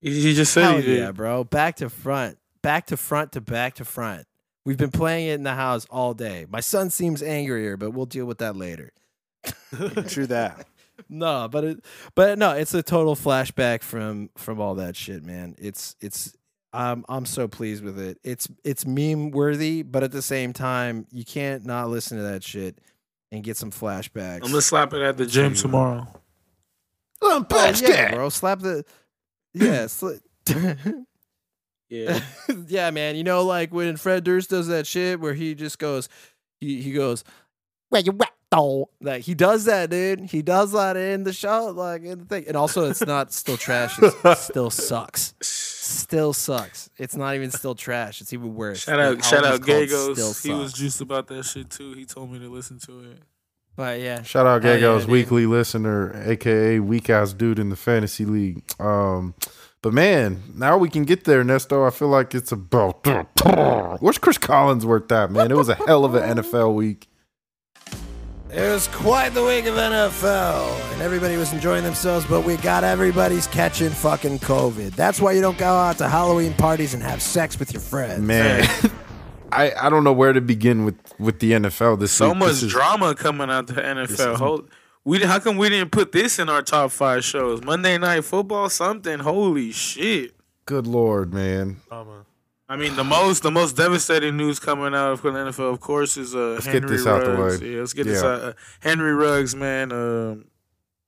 He 0.00 0.34
just 0.34 0.52
said 0.52 0.64
Hell 0.64 0.80
yeah, 0.80 1.12
bro. 1.12 1.44
Back 1.44 1.76
to 1.76 1.90
front. 1.90 2.38
Back 2.62 2.86
to 2.86 2.96
front 2.96 3.32
to 3.32 3.40
back 3.40 3.74
to 3.74 3.84
front. 3.84 4.26
We've 4.64 4.76
been 4.76 4.90
playing 4.90 5.28
it 5.28 5.34
in 5.34 5.42
the 5.42 5.54
house 5.54 5.86
all 5.90 6.14
day. 6.14 6.46
My 6.48 6.60
son 6.60 6.90
seems 6.90 7.22
angrier, 7.22 7.76
but 7.76 7.92
we'll 7.92 8.06
deal 8.06 8.26
with 8.26 8.38
that 8.38 8.56
later. 8.56 8.92
True 10.08 10.26
that. 10.26 10.66
No, 11.08 11.48
but 11.50 11.64
it 11.64 11.84
but 12.14 12.38
no, 12.38 12.52
it's 12.52 12.74
a 12.74 12.82
total 12.82 13.16
flashback 13.16 13.82
from 13.82 14.30
from 14.36 14.60
all 14.60 14.74
that 14.76 14.96
shit, 14.96 15.24
man. 15.24 15.56
It's 15.58 15.96
it's 16.00 16.36
I'm 16.72 17.04
I'm 17.08 17.24
so 17.24 17.48
pleased 17.48 17.82
with 17.82 17.98
it. 17.98 18.18
It's 18.22 18.48
it's 18.64 18.86
meme 18.86 19.30
worthy, 19.30 19.82
but 19.82 20.02
at 20.02 20.12
the 20.12 20.22
same 20.22 20.52
time, 20.52 21.06
you 21.10 21.24
can't 21.24 21.64
not 21.64 21.88
listen 21.88 22.18
to 22.18 22.24
that 22.24 22.44
shit 22.44 22.78
and 23.32 23.42
get 23.44 23.56
some 23.56 23.70
flashbacks. 23.70 24.36
I'm 24.42 24.50
gonna 24.50 24.60
slap 24.62 24.92
it 24.92 25.02
at 25.02 25.16
the 25.16 25.26
gym 25.26 25.54
tomorrow. 25.54 26.06
Oh, 27.22 27.44
yeah, 27.82 28.14
bro. 28.14 28.28
Slap 28.30 28.60
the 28.60 28.84
Yeah, 29.52 29.84
sli- 29.86 30.20
Yeah, 31.88 32.20
yeah, 32.68 32.90
man. 32.92 33.16
You 33.16 33.24
know, 33.24 33.42
like 33.44 33.74
when 33.74 33.96
Fred 33.96 34.22
Durst 34.22 34.48
does 34.50 34.68
that 34.68 34.86
shit 34.86 35.18
where 35.18 35.34
he 35.34 35.56
just 35.56 35.78
goes, 35.80 36.08
he 36.60 36.80
he 36.82 36.92
goes, 36.92 37.24
where 37.88 38.00
you 38.00 38.16
at, 38.22 38.30
though? 38.52 38.90
Like 39.00 39.22
he 39.24 39.34
does 39.34 39.64
that, 39.64 39.90
dude. 39.90 40.20
He 40.20 40.40
does 40.40 40.70
that 40.72 40.96
in 40.96 41.24
the 41.24 41.32
show, 41.32 41.66
like 41.66 42.02
in 42.04 42.20
the 42.20 42.24
thing. 42.26 42.44
And 42.46 42.56
also, 42.56 42.88
it's 42.88 43.04
not 43.04 43.32
still 43.32 43.56
trash. 43.56 43.98
It 44.00 44.14
still 44.38 44.70
sucks. 44.70 45.34
Still 45.90 46.32
sucks. 46.32 46.88
It's 46.98 47.16
not 47.16 47.34
even 47.34 47.50
still 47.50 47.74
trash. 47.74 48.20
It's 48.20 48.32
even 48.32 48.54
worse. 48.54 48.80
shout 48.84 48.96
The 48.98 49.02
out, 49.18 49.24
shout 49.24 49.44
out, 49.44 49.60
Gagos. 49.60 50.42
He 50.42 50.52
was 50.52 50.70
Sucks. 50.70 50.72
juiced 50.78 51.00
about 51.00 51.26
that 51.28 51.44
shit 51.44 51.68
too. 51.70 51.92
He 51.94 52.04
told 52.04 52.30
me 52.30 52.38
to 52.38 52.48
listen 52.48 52.78
to 52.80 53.00
it. 53.10 53.18
But 53.76 54.00
yeah, 54.00 54.22
Shout 54.22 54.46
out 54.46 54.62
Hell 54.62 54.74
yeah, 54.74 54.80
Gago's 54.80 55.06
weekly 55.06 55.46
listener, 55.46 56.12
aka 56.26 56.80
weak 56.80 57.08
ass 57.08 57.32
dude 57.32 57.58
in 57.58 57.70
the 57.70 57.76
fantasy 57.76 58.24
league. 58.24 58.62
Um, 58.80 59.34
But 59.82 59.92
man, 59.94 60.42
now 60.54 60.76
we 60.76 60.90
can 60.90 61.04
get 61.04 61.24
there, 61.24 61.42
Nesto. 61.42 61.86
I 61.86 61.90
feel 61.90 62.08
like 62.08 62.34
it's 62.34 62.52
about. 62.52 63.06
Where's 64.00 64.18
Chris 64.18 64.38
Collinsworth 64.38 65.10
at, 65.10 65.30
man? 65.30 65.50
It 65.50 65.56
was 65.56 65.68
a 65.70 65.74
hell 65.74 66.04
of 66.04 66.14
an 66.14 66.36
NFL 66.38 66.74
week. 66.74 67.08
It 68.52 68.68
was 68.68 68.88
quite 68.88 69.28
the 69.32 69.44
week 69.44 69.66
of 69.66 69.74
NFL, 69.76 70.92
and 70.92 71.02
everybody 71.02 71.36
was 71.36 71.52
enjoying 71.52 71.84
themselves, 71.84 72.26
but 72.26 72.44
we 72.44 72.56
got 72.56 72.82
everybody's 72.82 73.46
catching 73.46 73.90
fucking 73.90 74.40
COVID. 74.40 74.90
That's 74.96 75.20
why 75.20 75.32
you 75.32 75.40
don't 75.40 75.56
go 75.56 75.66
out 75.72 75.98
to 75.98 76.08
Halloween 76.08 76.54
parties 76.54 76.92
and 76.92 77.00
have 77.02 77.22
sex 77.22 77.58
with 77.60 77.72
your 77.72 77.80
friends. 77.80 78.20
Man, 78.20 78.66
I, 79.52 79.72
I 79.80 79.88
don't 79.88 80.02
know 80.02 80.12
where 80.12 80.32
to 80.32 80.40
begin 80.40 80.84
with, 80.84 80.96
with 81.20 81.38
the 81.38 81.52
NFL 81.52 82.00
this 82.00 82.10
So 82.10 82.30
week. 82.30 82.38
much 82.38 82.48
This 82.48 82.62
is- 82.64 82.72
drama 82.72 83.14
coming 83.14 83.50
out 83.50 83.68
the 83.68 83.74
NFL. 83.74 84.36
Hold, 84.36 84.68
we 85.04 85.20
how 85.20 85.38
come 85.38 85.56
we 85.56 85.68
didn't 85.68 85.92
put 85.92 86.10
this 86.10 86.40
in 86.40 86.48
our 86.48 86.62
top 86.62 86.90
five 86.90 87.24
shows? 87.24 87.62
Monday 87.62 87.98
Night 87.98 88.24
Football, 88.24 88.68
something. 88.68 89.20
Holy 89.20 89.70
shit! 89.70 90.34
Good 90.66 90.88
lord, 90.88 91.32
man. 91.32 91.76
Drama. 91.88 92.26
I 92.70 92.76
mean, 92.76 92.94
the 92.94 93.04
most 93.04 93.42
the 93.42 93.50
most 93.50 93.76
devastating 93.76 94.36
news 94.36 94.60
coming 94.60 94.94
out 94.94 95.12
of 95.12 95.22
the 95.22 95.30
NFL, 95.30 95.72
of 95.72 95.80
course, 95.80 96.16
is 96.16 96.34
uh 96.34 96.52
Let's 96.54 96.66
Henry 96.66 96.80
get 96.80 96.88
this 96.88 97.06
out 97.06 97.24
the 97.24 97.30
way. 97.32 97.72
Yeah, 97.74 97.80
let's 97.80 97.92
get 97.92 98.06
this 98.06 98.22
Yeah. 98.22 98.28
out. 98.28 98.40
Uh, 98.42 98.52
Henry 98.78 99.12
Ruggs, 99.12 99.54
man, 99.56 99.90
um 99.92 100.44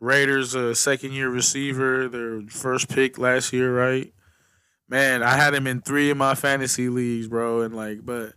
Raiders 0.01 0.57
uh, 0.57 0.75
second 0.75 1.13
year 1.13 1.29
receiver, 1.31 2.09
their 2.09 2.43
first 2.49 2.89
pick 2.89 3.19
last 3.19 3.53
year, 3.53 3.73
right? 3.73 4.13
Man, 4.89 5.23
I 5.23 5.37
had 5.37 5.55
him 5.55 5.69
in 5.69 5.81
three 5.81 6.11
of 6.11 6.17
my 6.17 6.35
fantasy 6.35 6.89
leagues, 6.89 7.29
bro, 7.29 7.61
and 7.63 7.75
like, 7.77 8.05
but 8.05 8.33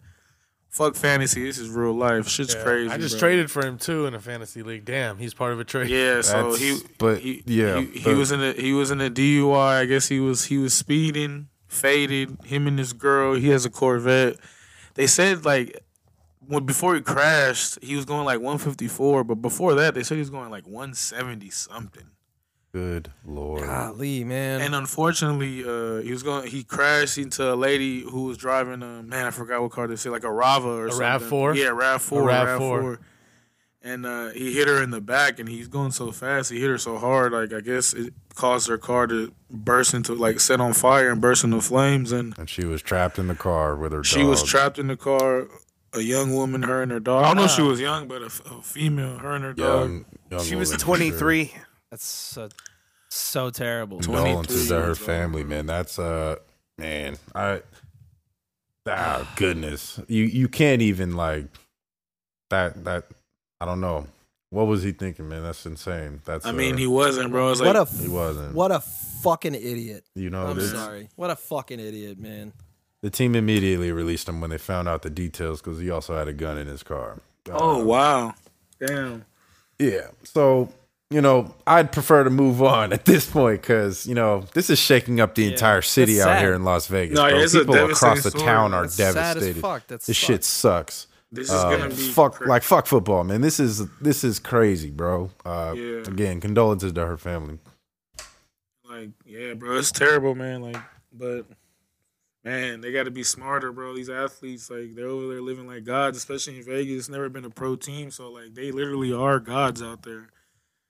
fuck 0.69 0.93
fantasy, 0.95 1.43
this 1.43 1.57
is 1.57 1.69
real 1.69 1.93
life. 1.93 2.27
Shit's 2.29 2.53
Yeah, 2.53 2.63
crazy. 2.63 2.91
I 2.91 2.97
just 2.99 3.13
bro. 3.15 3.27
traded 3.27 3.49
for 3.49 3.65
him 3.65 3.79
too 3.79 4.05
in 4.05 4.13
a 4.13 4.19
fantasy 4.19 4.61
league. 4.61 4.85
Damn, 4.85 5.17
he's 5.17 5.33
part 5.33 5.51
of 5.53 5.59
a 5.59 5.63
trade. 5.63 5.89
Yeah, 5.89 6.21
so 6.21 6.51
That's- 6.51 6.59
he, 6.59 6.77
but, 6.99 7.17
he, 7.21 7.41
yeah, 7.47 7.79
he, 7.79 7.85
he 8.01 8.13
was 8.13 8.31
in 8.31 8.43
a 8.43 8.53
he 8.53 8.73
was 8.73 8.91
in 8.91 9.01
a 9.01 9.09
DUI. 9.09 9.79
I 9.81 9.85
guess 9.85 10.07
he 10.07 10.19
was 10.19 10.45
he 10.45 10.59
was 10.59 10.75
speeding, 10.75 11.47
faded. 11.75 12.37
Him 12.45 12.67
and 12.67 12.79
this 12.79 12.93
girl. 12.93 13.35
He 13.35 13.49
has 13.49 13.65
a 13.65 13.69
Corvette. 13.69 14.37
They 14.95 15.07
said 15.07 15.45
like 15.45 15.83
when 16.47 16.65
before 16.65 16.95
he 16.95 17.01
crashed, 17.01 17.83
he 17.83 17.95
was 17.95 18.05
going 18.05 18.25
like 18.25 18.39
154, 18.39 19.23
but 19.23 19.35
before 19.35 19.75
that, 19.75 19.93
they 19.95 20.03
said 20.03 20.15
he 20.15 20.21
was 20.21 20.29
going 20.29 20.49
like 20.49 20.65
170 20.65 21.49
something. 21.49 22.05
Good 22.71 23.09
lord. 23.25 23.61
Golly, 23.63 24.25
man. 24.25 24.59
And 24.59 24.75
unfortunately, 24.75 25.63
uh, 25.63 26.01
he 26.01 26.11
was 26.11 26.23
going. 26.23 26.51
He 26.51 26.65
crashed 26.65 27.17
into 27.17 27.53
a 27.53 27.55
lady 27.55 28.01
who 28.01 28.25
was 28.25 28.37
driving. 28.37 28.83
A, 28.83 29.01
man, 29.01 29.27
I 29.27 29.31
forgot 29.31 29.61
what 29.61 29.71
car 29.71 29.87
they 29.87 29.95
said, 29.95 30.11
like 30.11 30.25
a 30.25 30.31
Rava 30.31 30.67
or 30.67 30.87
A 30.87 30.91
something. 30.91 31.29
RAV4? 31.29 31.55
Yeah, 31.55 31.67
Rav 31.67 32.01
Four. 32.01 32.23
A 32.23 32.25
Rav 32.25 32.47
RAV4. 32.47 32.57
Four. 32.59 32.99
And 33.85 34.03
uh, 34.03 34.29
he 34.29 34.51
hit 34.51 34.67
her 34.67 34.81
in 34.81 34.89
the 34.89 34.99
back, 34.99 35.37
and 35.37 35.47
he's 35.47 35.67
going 35.67 35.91
so 35.91 36.11
fast. 36.11 36.51
He 36.51 36.59
hit 36.59 36.71
her 36.71 36.77
so 36.79 36.97
hard, 36.97 37.33
like 37.33 37.53
I 37.53 37.61
guess 37.61 37.93
it 37.93 38.15
caused 38.33 38.67
her 38.67 38.79
car 38.79 39.05
to 39.05 39.31
burst 39.51 39.93
into, 39.93 40.15
like, 40.15 40.39
set 40.39 40.59
on 40.59 40.73
fire 40.73 41.11
and 41.11 41.21
burst 41.21 41.43
into 41.43 41.61
flames. 41.61 42.11
And 42.11 42.35
And 42.39 42.49
she 42.49 42.65
was 42.65 42.81
trapped 42.81 43.19
in 43.19 43.27
the 43.27 43.35
car 43.35 43.75
with 43.75 43.91
her 43.91 44.03
she 44.03 44.23
was 44.23 44.41
trapped 44.41 44.79
in 44.79 44.87
the 44.87 44.97
car. 44.97 45.47
A 45.93 46.01
young 46.01 46.33
woman, 46.33 46.63
her 46.63 46.81
and 46.81 46.91
her 46.91 46.99
dog. 46.99 47.23
I 47.23 47.27
don't 47.27 47.37
know 47.37 47.43
if 47.43 47.51
she 47.51 47.61
was 47.61 47.79
young, 47.79 48.07
but 48.07 48.23
a 48.23 48.29
female, 48.29 49.19
her 49.19 49.35
and 49.35 49.45
her 49.45 49.53
dog. 49.53 49.89
young, 49.89 50.05
young 50.31 50.43
She 50.43 50.55
was 50.55 50.69
woman, 50.69 50.79
for 50.79 50.85
23. 50.85 51.53
That's 51.91 52.05
so, 52.05 52.49
so 53.09 53.51
terrible. 53.51 54.01
Sure. 54.01 54.15
Condolences 54.15 54.67
to 54.67 54.73
her 54.73 54.79
years 54.87 54.99
old. 54.99 55.05
family, 55.05 55.43
man. 55.43 55.67
That's 55.67 55.99
uh, 55.99 56.37
man. 56.77 57.17
I 57.33 57.61
ah 58.87 59.31
goodness, 59.37 59.99
you 60.07 60.23
you 60.23 60.47
can't 60.49 60.81
even 60.81 61.15
like 61.15 61.45
that 62.49 62.83
that. 62.83 63.05
I 63.61 63.65
don't 63.65 63.81
know. 63.81 64.07
What 64.49 64.67
was 64.67 64.83
he 64.83 64.91
thinking, 64.91 65.27
man? 65.27 65.43
That's 65.43 65.65
insane. 65.65 66.21
That's 66.25 66.45
I 66.45 66.51
mean, 66.51 66.75
uh, 66.75 66.77
he 66.77 66.87
wasn't, 66.87 67.31
bro. 67.31 67.51
It's 67.51 67.59
like, 67.59 67.75
what 67.75 67.87
a 67.87 67.91
he 67.91 68.07
wasn't. 68.07 68.53
what 68.53 68.71
a 68.71 68.79
fucking 68.79 69.55
idiot. 69.55 70.05
You 70.15 70.29
know, 70.29 70.45
I'm 70.47 70.61
sorry. 70.61 71.09
What 71.15 71.29
a 71.31 71.35
fucking 71.35 71.79
idiot, 71.79 72.19
man. 72.19 72.53
the 73.01 73.09
team 73.09 73.35
immediately 73.35 73.91
released 73.91 74.27
him 74.29 74.41
when 74.41 74.49
they 74.49 74.57
found 74.57 74.87
out 74.87 75.01
the 75.01 75.09
details 75.09 75.61
because 75.61 75.79
he 75.79 75.89
also 75.89 76.15
had 76.17 76.27
a 76.27 76.33
gun 76.33 76.57
in 76.57 76.67
his 76.67 76.83
car. 76.83 77.19
oh, 77.51 77.81
Uh, 77.81 77.83
wow. 77.83 78.33
Damn. 78.79 79.25
Yeah. 79.79 80.07
So, 80.23 80.69
you 81.09 81.21
know, 81.21 81.53
I'd 81.67 81.91
prefer 81.91 82.23
to 82.23 82.29
move 82.29 82.61
on 82.63 82.93
at 82.97 83.05
this 83.05 83.29
point 83.29 83.61
because, 83.61 84.07
you 84.07 84.15
know, 84.15 84.45
this 84.53 84.69
is 84.69 84.79
shaking 84.79 85.19
up 85.19 85.35
the 85.35 85.43
Yeah. 85.43 85.51
entire 85.51 85.81
city 85.81 86.15
That's 86.15 86.27
out 86.27 86.33
sad. 86.35 86.41
here 86.41 86.53
in 86.53 86.63
Las 86.63 86.87
Vegas. 86.87 87.15
No, 87.17 87.29
bro. 87.29 87.39
it's 87.39 87.53
a 87.53 87.59
People 87.59 87.75
across 87.91 88.23
the 88.23 88.29
story. 88.31 88.45
town 88.45 88.73
are 88.73 88.83
That's 88.83 88.95
sad 88.95 89.09
as 89.09 89.15
devastated. 89.35 89.61
fuck. 89.61 89.87
That's 89.87 90.05
This 90.07 90.17
fucked. 90.17 90.27
shit 90.27 90.43
sucks. 90.43 91.07
This 91.35 91.49
is 91.49 91.55
Um, 91.55 91.71
gonna 91.79 91.89
be 91.89 91.95
fuck 92.11 92.35
cra- 92.35 92.47
like 92.47 92.63
fuck 92.63 92.87
football, 92.87 93.23
man. 93.23 93.41
This 93.41 93.59
is 93.59 93.87
this 93.99 94.23
is 94.23 94.39
crazy, 94.39 94.89
bro. 94.89 95.31
Uh, 95.45 95.73
Yeah. 95.77 95.97
Again, 96.07 96.39
condolences 96.41 96.93
to 96.93 97.05
her 97.05 97.17
family. 97.17 97.59
Like, 98.89 99.09
yeah, 99.25 99.53
bro, 99.53 99.77
it's 99.77 99.91
terrible, 99.91 100.35
man. 100.35 100.61
Like, 100.61 100.77
but 101.11 101.45
man, 102.43 102.81
they 102.81 102.91
got 102.91 103.03
to 103.03 103.11
be 103.11 103.23
smarter, 103.23 103.71
bro. 103.71 103.95
These 103.95 104.09
athletes, 104.09 104.69
like, 104.69 104.95
they're 104.95 105.07
over 105.07 105.27
there 105.27 105.41
living 105.41 105.67
like 105.67 105.83
gods, 105.83 106.17
especially 106.17 106.57
in 106.57 106.63
Vegas. 106.63 106.99
It's 106.99 107.09
never 107.09 107.27
been 107.29 107.45
a 107.45 107.49
pro 107.49 107.75
team, 107.75 108.11
so 108.11 108.31
like, 108.31 108.53
they 108.53 108.71
literally 108.71 109.11
are 109.11 109.39
gods 109.39 109.81
out 109.81 110.03
there. 110.03 110.29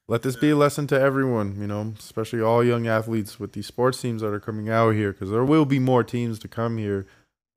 Let 0.07 0.21
this 0.21 0.35
be 0.35 0.51
a 0.51 0.55
lesson 0.55 0.85
to 0.87 0.99
everyone, 0.99 1.59
you 1.59 1.65
know, 1.65 1.93
especially 1.97 2.39
all 2.41 2.63
young 2.63 2.85
athletes 2.85 3.39
with 3.39 3.53
these 3.53 3.65
sports 3.65 3.99
teams 3.99 4.21
that 4.21 4.27
are 4.33 4.39
coming 4.39 4.69
out 4.69 4.91
here, 4.91 5.11
because 5.11 5.31
there 5.31 5.43
will 5.43 5.65
be 5.65 5.79
more 5.79 6.03
teams 6.03 6.37
to 6.39 6.47
come 6.47 6.77
here. 6.77 7.07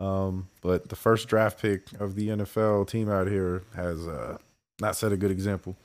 Um, 0.01 0.49
but 0.61 0.89
the 0.89 0.97
first 0.97 1.29
draft 1.29 1.61
pick 1.61 1.93
of 1.99 2.15
the 2.15 2.29
NFL 2.29 2.89
team 2.89 3.11
out 3.11 3.27
here 3.27 3.63
has 3.75 4.07
uh, 4.07 4.39
not 4.81 4.97
set 4.97 5.13
a 5.13 5.17
good 5.17 5.31
example. 5.31 5.77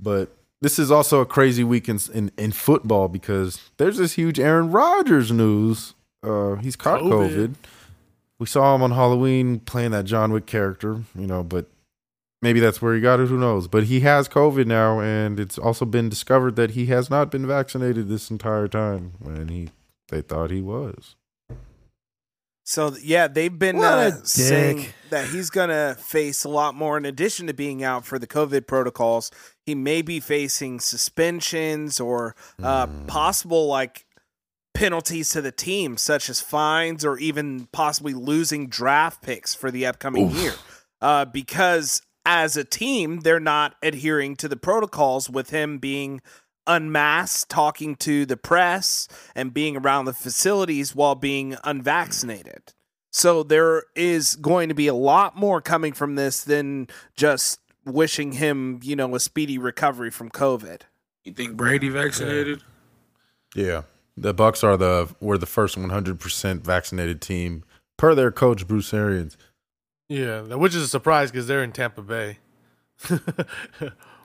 But 0.00 0.30
this 0.60 0.78
is 0.78 0.90
also 0.90 1.20
a 1.20 1.26
crazy 1.26 1.62
week 1.62 1.88
in, 1.88 1.98
in, 2.12 2.30
in 2.36 2.52
football 2.52 3.08
because 3.08 3.70
there's 3.76 3.98
this 3.98 4.14
huge 4.14 4.40
Aaron 4.40 4.70
Rodgers 4.70 5.30
news. 5.30 5.94
Uh, 6.22 6.54
he's 6.56 6.76
caught 6.76 7.00
COVID. 7.00 7.30
COVID. 7.30 7.54
We 8.38 8.46
saw 8.46 8.74
him 8.74 8.82
on 8.82 8.90
Halloween 8.90 9.60
playing 9.60 9.92
that 9.92 10.04
John 10.04 10.32
Wick 10.32 10.46
character, 10.46 11.02
you 11.14 11.26
know, 11.26 11.44
but 11.44 11.66
maybe 12.42 12.60
that's 12.60 12.82
where 12.82 12.94
he 12.94 13.00
got 13.00 13.20
it. 13.20 13.28
Who 13.28 13.38
knows? 13.38 13.68
But 13.68 13.84
he 13.84 14.00
has 14.00 14.28
COVID 14.28 14.66
now, 14.66 15.00
and 15.00 15.38
it's 15.38 15.58
also 15.58 15.84
been 15.84 16.08
discovered 16.08 16.56
that 16.56 16.72
he 16.72 16.86
has 16.86 17.08
not 17.08 17.30
been 17.30 17.46
vaccinated 17.46 18.08
this 18.08 18.30
entire 18.30 18.66
time 18.66 19.12
when 19.20 19.48
he 19.48 19.70
they 20.08 20.20
thought 20.20 20.50
he 20.50 20.60
was. 20.60 21.14
So 22.66 22.96
yeah, 23.02 23.28
they've 23.28 23.56
been 23.56 23.76
uh, 23.76 24.10
saying 24.24 24.86
that 25.10 25.28
he's 25.28 25.50
gonna 25.50 25.96
face 25.98 26.44
a 26.44 26.48
lot 26.48 26.74
more. 26.74 26.96
In 26.96 27.04
addition 27.04 27.46
to 27.46 27.54
being 27.54 27.84
out 27.84 28.06
for 28.06 28.18
the 28.18 28.26
COVID 28.26 28.66
protocols, 28.66 29.30
he 29.66 29.74
may 29.74 30.00
be 30.00 30.18
facing 30.18 30.80
suspensions 30.80 32.00
or 32.00 32.34
uh, 32.62 32.86
Hmm. 32.86 33.06
possible 33.06 33.66
like 33.66 34.06
penalties 34.72 35.28
to 35.30 35.40
the 35.42 35.52
team, 35.52 35.96
such 35.96 36.28
as 36.28 36.40
fines 36.40 37.04
or 37.04 37.18
even 37.18 37.68
possibly 37.70 38.14
losing 38.14 38.66
draft 38.68 39.22
picks 39.22 39.54
for 39.54 39.70
the 39.70 39.86
upcoming 39.86 40.30
year. 40.30 40.54
Uh, 41.00 41.24
because 41.26 42.00
as 42.26 42.56
a 42.56 42.64
team, 42.64 43.20
they're 43.20 43.38
not 43.38 43.74
adhering 43.82 44.34
to 44.36 44.48
the 44.48 44.56
protocols 44.56 45.28
with 45.28 45.50
him 45.50 45.76
being 45.78 46.22
unmasked, 46.66 47.50
talking 47.50 47.96
to 47.96 48.26
the 48.26 48.36
press, 48.36 49.08
and 49.34 49.54
being 49.54 49.76
around 49.76 50.04
the 50.04 50.12
facilities 50.12 50.94
while 50.94 51.14
being 51.14 51.56
unvaccinated. 51.64 52.72
So 53.10 53.42
there 53.42 53.84
is 53.94 54.34
going 54.36 54.68
to 54.70 54.74
be 54.74 54.88
a 54.88 54.94
lot 54.94 55.36
more 55.36 55.60
coming 55.60 55.92
from 55.92 56.16
this 56.16 56.42
than 56.42 56.88
just 57.16 57.60
wishing 57.84 58.32
him, 58.32 58.80
you 58.82 58.96
know, 58.96 59.14
a 59.14 59.20
speedy 59.20 59.58
recovery 59.58 60.10
from 60.10 60.30
COVID. 60.30 60.82
You 61.24 61.32
think 61.32 61.56
Brady 61.56 61.88
vaccinated? 61.88 62.62
Yeah, 63.54 63.82
the 64.16 64.34
Bucs 64.34 64.64
are 64.64 64.76
the 64.76 65.14
were 65.20 65.38
the 65.38 65.46
first 65.46 65.78
100% 65.78 66.60
vaccinated 66.62 67.20
team 67.20 67.64
per 67.96 68.14
their 68.14 68.32
coach 68.32 68.66
Bruce 68.66 68.92
Arians. 68.92 69.36
Yeah, 70.08 70.42
which 70.42 70.74
is 70.74 70.82
a 70.82 70.88
surprise 70.88 71.30
because 71.30 71.46
they're 71.46 71.62
in 71.62 71.72
Tampa 71.72 72.02
Bay. 72.02 72.38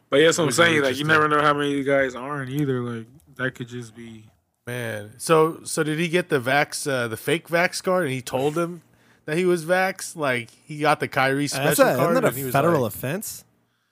But 0.09 0.17
yeah, 0.17 0.25
that's 0.25 0.37
what 0.37 0.43
I'm 0.43 0.47
Which 0.47 0.53
is 0.53 0.57
saying. 0.57 0.81
Like, 0.81 0.97
you 0.97 1.05
never 1.05 1.27
know 1.27 1.41
how 1.41 1.53
many 1.53 1.71
of 1.71 1.77
you 1.77 1.83
guys 1.83 2.15
aren't 2.15 2.49
either. 2.49 2.81
Like, 2.81 3.07
that 3.35 3.55
could 3.55 3.67
just 3.67 3.95
be. 3.95 4.25
Man, 4.67 5.13
so 5.17 5.61
so 5.63 5.81
did 5.81 5.97
he 5.97 6.07
get 6.07 6.29
the 6.29 6.39
vax, 6.39 6.89
uh, 6.89 7.07
the 7.07 7.17
fake 7.17 7.47
vax 7.47 7.81
card, 7.81 8.03
and 8.03 8.13
he 8.13 8.21
told 8.21 8.55
him 8.55 8.83
that 9.25 9.35
he 9.35 9.45
was 9.45 9.65
vax? 9.65 10.15
Like 10.15 10.51
he 10.51 10.79
got 10.79 10.99
the 10.99 11.07
Kyrie 11.07 11.47
special 11.47 11.65
That's 11.65 11.79
a, 11.79 11.95
card, 11.95 12.11
isn't 12.11 12.23
that 12.23 12.49
a 12.49 12.51
federal 12.51 12.83
like, 12.83 12.93
offense? 12.93 13.45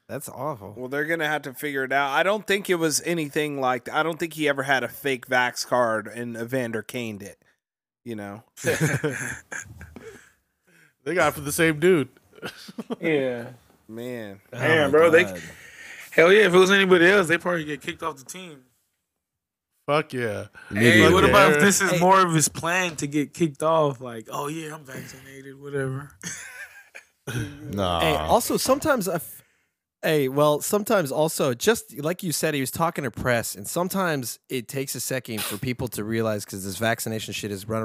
That's 0.08 0.30
awful. 0.30 0.74
Well, 0.78 0.88
they're 0.88 1.06
going 1.06 1.20
to 1.20 1.28
have 1.28 1.42
to 1.44 1.54
figure 1.54 1.84
it 1.84 1.92
out. 1.92 2.12
I 2.12 2.24
don't 2.24 2.48
think 2.48 2.70
it 2.70 2.76
was 2.76 3.02
anything 3.06 3.60
like 3.60 3.90
I 3.90 4.04
don't 4.04 4.18
think 4.18 4.34
he 4.34 4.48
ever 4.48 4.64
had 4.64 4.84
a 4.84 4.88
fake 4.88 5.28
Vax 5.28 5.68
card 5.68 6.08
and 6.08 6.38
Evander 6.38 6.82
Kane 6.82 7.22
it. 7.22 7.38
You 8.06 8.16
know? 8.16 8.44
they 8.64 8.78
got 11.14 11.30
it 11.30 11.34
for 11.34 11.42
the 11.42 11.52
same 11.52 11.80
dude. 11.80 12.10
Yeah. 13.02 13.48
Man. 13.88 14.40
Man, 14.52 14.92
bro, 14.92 15.10
they. 15.10 15.24
Hell 16.18 16.34
yeah, 16.34 16.48
if 16.48 16.54
it 16.54 16.58
was 16.58 16.72
anybody 16.72 17.06
else, 17.08 17.28
they 17.28 17.38
probably 17.38 17.64
get 17.64 17.80
kicked 17.82 18.04
off 18.04 18.18
the 18.18 18.26
team. 18.26 18.60
Fuck 19.86 20.12
yeah. 20.14 20.48
Hey, 20.70 21.02
what 21.02 21.24
Immediately. 21.24 21.30
about 21.30 21.52
if 21.54 21.60
this 21.62 21.80
is 21.80 21.92
Hey. 21.92 22.00
more 22.00 22.20
of 22.20 22.34
his 22.34 22.50
plan 22.50 22.98
to 22.98 23.08
get 23.08 23.34
kicked 23.34 23.64
off? 23.64 24.02
Like, 24.02 24.28
oh 24.30 24.48
yeah, 24.50 24.74
I'm 24.76 24.84
vaccinated, 24.84 25.60
whatever. 25.62 26.12
Nah, 27.72 28.00
Hey, 28.00 28.16
also 28.16 28.56
sometimes 28.58 29.10
I, 29.10 29.16
f- 29.16 29.44
Hey, 30.02 30.30
well, 30.30 30.62
sometimes 30.62 31.12
also, 31.12 31.54
just 31.54 32.00
like 32.02 32.24
you 32.24 32.32
said, 32.32 32.54
he 32.54 32.62
was 32.62 32.72
talking 32.72 33.04
to 33.04 33.12
press, 33.12 33.54
and 33.56 33.68
sometimes 33.68 34.40
it 34.48 34.68
takes 34.70 34.96
a 34.96 35.00
second 35.02 35.42
for 35.42 35.58
people 35.58 35.88
to 35.90 36.04
realize 36.06 36.46
because 36.46 36.64
this 36.64 36.78
vaccination 36.78 37.34
shit 37.34 37.52
has 37.52 37.68
run 37.68 37.84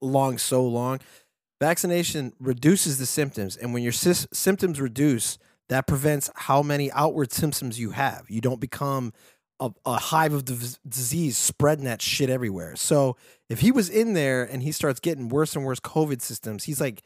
along 0.00 0.38
so 0.38 0.64
long. 0.64 1.00
Vaccination 1.60 2.32
reduces 2.40 2.98
the 2.98 3.04
symptoms, 3.06 3.56
and 3.56 3.74
when 3.74 3.82
your 3.82 3.92
sys- 3.92 4.26
symptoms 4.32 4.80
reduce, 4.80 5.36
that 5.72 5.86
prevents 5.86 6.30
how 6.34 6.62
many 6.62 6.90
outward 6.92 7.32
symptoms 7.32 7.78
you 7.80 7.90
have. 7.90 8.26
You 8.28 8.40
don't 8.40 8.60
become 8.60 9.12
a, 9.60 9.70
a 9.86 9.94
hive 9.98 10.32
of 10.32 10.44
div- 10.44 10.78
disease 10.88 11.36
spreading 11.38 11.84
that 11.84 12.02
shit 12.02 12.30
everywhere. 12.30 12.76
So 12.76 13.16
if 13.48 13.60
he 13.60 13.70
was 13.72 13.88
in 13.88 14.14
there 14.14 14.42
and 14.44 14.62
he 14.62 14.72
starts 14.72 15.00
getting 15.00 15.28
worse 15.28 15.54
and 15.56 15.64
worse 15.64 15.80
COVID 15.80 16.20
systems, 16.20 16.64
he's 16.64 16.80
like 16.80 17.02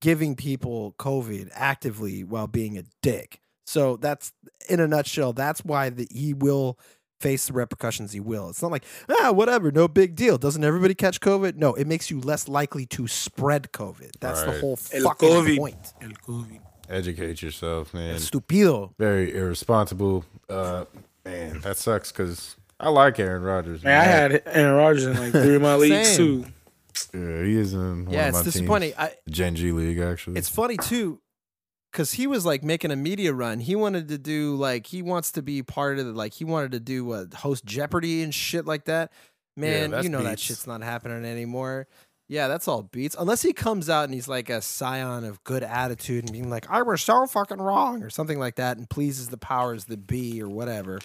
giving 0.00 0.36
people 0.36 0.94
COVID 0.98 1.50
actively 1.52 2.24
while 2.24 2.46
being 2.46 2.78
a 2.78 2.84
dick. 3.02 3.40
So 3.66 3.96
that's 3.96 4.32
in 4.68 4.80
a 4.80 4.88
nutshell. 4.88 5.32
That's 5.32 5.64
why 5.64 5.90
the, 5.90 6.06
he 6.10 6.32
will 6.32 6.78
face 7.20 7.48
the 7.48 7.52
repercussions. 7.52 8.12
He 8.12 8.20
will. 8.20 8.48
It's 8.48 8.62
not 8.62 8.70
like 8.70 8.84
ah 9.10 9.32
whatever, 9.32 9.70
no 9.72 9.88
big 9.88 10.14
deal. 10.14 10.38
Doesn't 10.38 10.62
everybody 10.64 10.94
catch 10.94 11.20
COVID? 11.20 11.56
No, 11.56 11.74
it 11.74 11.86
makes 11.86 12.10
you 12.10 12.20
less 12.20 12.48
likely 12.48 12.86
to 12.86 13.06
spread 13.08 13.72
COVID. 13.72 14.12
That's 14.20 14.40
the 14.42 14.52
Right. 14.52 14.60
whole 14.60 14.78
El 14.92 15.02
fucking 15.02 15.28
COVID. 15.28 15.58
point. 15.58 15.94
El 16.00 16.10
COVID. 16.10 16.60
Educate 16.88 17.42
yourself, 17.42 17.92
man. 17.92 18.16
Stupido. 18.16 18.92
Very 18.98 19.34
irresponsible. 19.34 20.24
Uh, 20.48 20.84
man, 21.24 21.60
that 21.60 21.76
sucks 21.76 22.10
because 22.12 22.56
I 22.80 22.88
like 22.88 23.18
Aaron 23.18 23.42
Rodgers. 23.42 23.82
Man, 23.84 24.00
I 24.00 24.04
had 24.04 24.42
Aaron 24.46 24.74
Rodgers 24.76 25.04
in 25.06 25.16
like 25.16 25.32
three 25.32 25.56
of 25.56 25.62
my 25.62 25.74
leagues 25.76 26.16
too. 26.16 26.46
Yeah, 27.14 27.44
he 27.44 27.56
is 27.56 27.74
in 27.74 28.06
one 28.06 28.14
Yeah, 28.14 28.22
of 28.22 28.28
it's 28.30 28.38
my 28.38 28.42
disappointing. 28.44 28.90
Teams. 28.90 29.00
I, 29.00 29.14
The 29.26 29.30
Gen 29.30 29.54
G 29.56 29.72
League, 29.72 29.98
actually. 29.98 30.38
it's 30.38 30.48
funny 30.48 30.76
too 30.76 31.20
because 31.92 32.12
he 32.12 32.26
was 32.26 32.44
like 32.44 32.62
making 32.62 32.90
a 32.90 32.96
media 32.96 33.32
run 33.32 33.60
he 33.60 33.74
wanted 33.74 34.08
to 34.08 34.18
do 34.18 34.54
like 34.56 34.86
he 34.86 35.00
wants 35.00 35.32
to 35.32 35.40
be 35.40 35.62
part 35.62 35.98
of 35.98 36.04
the 36.04 36.12
like 36.12 36.34
he 36.34 36.44
wanted 36.44 36.70
to 36.72 36.78
do 36.80 37.10
uh, 37.12 37.24
host 37.36 37.64
jeopardy 37.64 38.22
and 38.22 38.34
shit 38.34 38.66
like 38.66 38.84
that 38.84 39.10
man 39.56 39.90
that's 39.92 40.04
you 40.04 40.10
know 40.10 40.22
that 40.22 40.38
shit's 40.38 40.66
not 40.66 40.82
happening 40.82 41.24
anymore 41.24 41.86
yeah 42.28 42.46
that's 42.48 42.68
all 42.68 42.82
beats 42.82 43.16
unless 43.18 43.42
he 43.42 43.52
comes 43.52 43.88
out 43.90 44.04
and 44.04 44.14
he's 44.14 44.28
like 44.28 44.48
a 44.50 44.60
scion 44.62 45.24
of 45.24 45.42
good 45.44 45.62
attitude 45.64 46.24
and 46.24 46.32
being 46.32 46.50
like 46.50 46.68
i 46.70 46.82
was 46.82 47.02
so 47.02 47.26
fucking 47.26 47.58
wrong 47.58 48.02
or 48.02 48.10
something 48.10 48.38
like 48.38 48.56
that 48.56 48.76
and 48.76 48.88
pleases 48.90 49.28
the 49.28 49.38
powers 49.38 49.86
that 49.86 50.06
be 50.06 50.40
or 50.42 50.48
whatever 50.48 50.98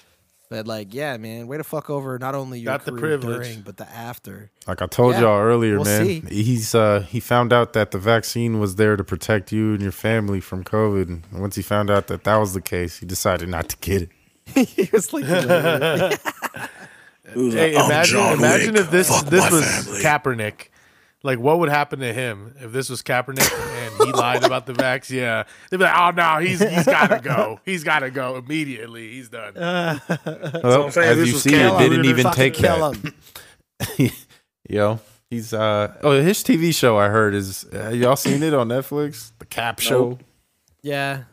but 0.50 0.68
like 0.68 0.94
yeah 0.94 1.16
man 1.18 1.48
way 1.48 1.58
to 1.58 1.64
fuck 1.64 1.90
over 1.90 2.20
not 2.20 2.36
only 2.36 2.60
your 2.60 2.74
Got 2.74 2.86
the 2.86 2.92
career 2.92 3.18
privilege. 3.18 3.44
during 3.48 3.62
but 3.62 3.78
the 3.78 3.90
after 3.90 4.52
like 4.68 4.82
I 4.84 4.86
told 4.88 5.14
Yeah, 5.16 5.22
y'all 5.22 5.40
earlier, 5.40 5.76
we'll 5.78 5.86
man. 5.86 6.06
see. 6.06 6.44
He's 6.44 6.76
uh 6.76 7.00
he 7.10 7.20
found 7.20 7.52
out 7.52 7.74
that 7.74 7.90
the 7.92 7.98
vaccine 7.98 8.60
was 8.60 8.76
there 8.76 8.96
to 8.96 9.04
protect 9.04 9.52
you 9.52 9.72
and 9.74 9.82
your 9.82 9.92
family 9.92 10.40
from 10.40 10.64
COVID. 10.64 11.08
And 11.08 11.24
once 11.42 11.56
he 11.56 11.62
found 11.64 11.90
out 11.90 12.06
that 12.08 12.24
that 12.26 12.36
was 12.38 12.54
the 12.54 12.62
case, 12.62 12.98
he 13.00 13.06
decided 13.08 13.50
not 13.50 13.70
to 13.70 13.78
get 13.78 14.04
it. 14.04 14.10
he 14.68 14.90
was 14.92 15.12
like 15.12 15.24
Hey, 17.26 17.74
imagine, 17.74 18.20
imagine 18.20 18.76
if 18.76 18.92
this 18.92 19.10
this 19.24 19.50
was 19.52 19.64
Kaepernick. 20.04 20.68
Like, 21.26 21.40
what 21.40 21.60
would 21.60 21.70
happen 21.70 22.00
to 22.00 22.12
him 22.14 22.54
if 22.60 22.74
this 22.74 22.90
was 22.90 23.02
Kaepernick 23.02 23.50
and 23.50 23.94
he 24.06 24.12
lied 24.12 24.44
about 24.44 24.66
the 24.66 24.74
vax? 24.74 25.10
Yeah, 25.10 25.44
they'd 25.70 25.78
be 25.78 25.84
like, 25.86 25.98
"Oh 25.98 26.12
no, 26.12 26.40
he's 26.40 26.60
he's 26.60 26.86
got 26.86 27.08
to 27.08 27.20
go. 27.22 27.62
He's 27.64 27.86
got 27.86 28.00
to 28.00 28.12
go 28.12 28.36
immediately. 28.36 29.14
He's 29.14 29.30
done." 29.30 29.54
Well, 30.64 30.84
I'm 30.84 30.88
as 31.04 31.18
you 31.20 31.28
see, 31.28 31.52
Cam. 31.52 31.76
it 31.76 31.80
didn't 31.90 32.06
even 32.06 32.24
Fucking 32.24 32.36
take 32.38 32.54
kill 32.56 32.92
that. 32.92 33.14
him. 33.98 34.10
Yo, 34.70 35.00
he's 35.30 35.54
uh 35.54 35.94
oh 36.04 36.12
his 36.22 36.44
TV 36.44 36.74
show 36.76 36.98
I 36.98 37.08
heard 37.10 37.34
is 37.34 37.66
uh, 37.74 37.90
y'all 37.90 38.16
seen 38.16 38.44
it 38.44 38.54
on 38.54 38.68
Netflix? 38.70 39.32
The 39.40 39.46
Cap 39.46 39.80
Show. 39.80 40.20
Yeah, 40.82 41.24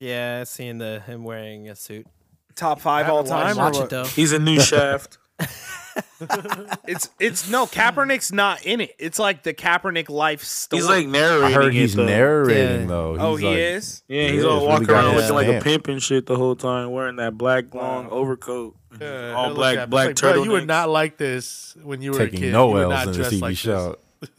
yeah. 0.00 0.44
Seeing 0.44 0.78
the 0.78 1.00
him 1.06 1.24
wearing 1.24 1.68
a 1.68 1.76
suit. 1.76 2.06
Top 2.54 2.80
five 2.80 3.08
all 3.08 3.24
time. 3.24 3.56
Watch 3.56 3.78
it 3.78 3.88
though. 3.90 4.04
He's 4.04 4.32
a 4.32 4.38
new 4.38 4.60
shaft. 4.60 5.18
It's 6.86 7.10
it's 7.18 7.50
no 7.50 7.66
Kaepernick's 7.66 8.32
not 8.32 8.64
in 8.64 8.80
it. 8.80 8.94
It's 8.98 9.18
like 9.18 9.42
the 9.42 9.52
Kaepernick 9.52 10.08
life 10.08 10.42
story. 10.44 10.80
He's 10.80 10.88
like 10.88 11.06
narrating. 11.08 11.44
I 11.44 11.52
heard 11.52 11.66
it, 11.66 11.72
he's 11.74 11.94
though. 11.96 12.06
narrating 12.06 12.82
Yeah. 12.82 12.86
though. 12.86 13.16
oh, 13.18 13.36
he 13.36 13.46
like- 13.46 13.56
is. 13.58 14.02
Yeah, 14.08 14.28
he's 14.28 14.42
Yeah, 14.44 14.48
all 14.48 14.66
walking 14.66 14.86
really 14.86 15.00
around 15.00 15.16
looking 15.16 15.34
like 15.34 15.46
a 15.48 15.50
stamp. 15.50 15.64
pimp 15.64 15.88
and 15.88 16.02
shit 16.02 16.26
the 16.26 16.36
whole 16.36 16.54
time, 16.56 16.92
wearing 16.92 17.16
that 17.16 17.36
black 17.36 17.74
long 17.74 18.08
overcoat, 18.08 18.76
Yeah, 19.00 19.32
all 19.36 19.52
black 19.54 19.76
at- 19.78 19.90
black 19.90 20.10
it's 20.10 20.22
like, 20.22 20.32
bro, 20.34 20.42
turtleneck. 20.42 20.44
You 20.46 20.50
would 20.52 20.66
not 20.68 20.88
like 20.90 21.16
this 21.18 21.76
when 21.82 22.00
you 22.02 22.12
were 22.12 22.20
a 22.20 22.24
taking 22.26 22.40
kid. 22.40 22.52
no 22.52 22.70
you 22.78 22.90
L's 22.90 23.06
in 23.08 23.12
the 23.22 23.28
TV 23.28 23.40
like 23.42 23.56
show. 23.56 23.96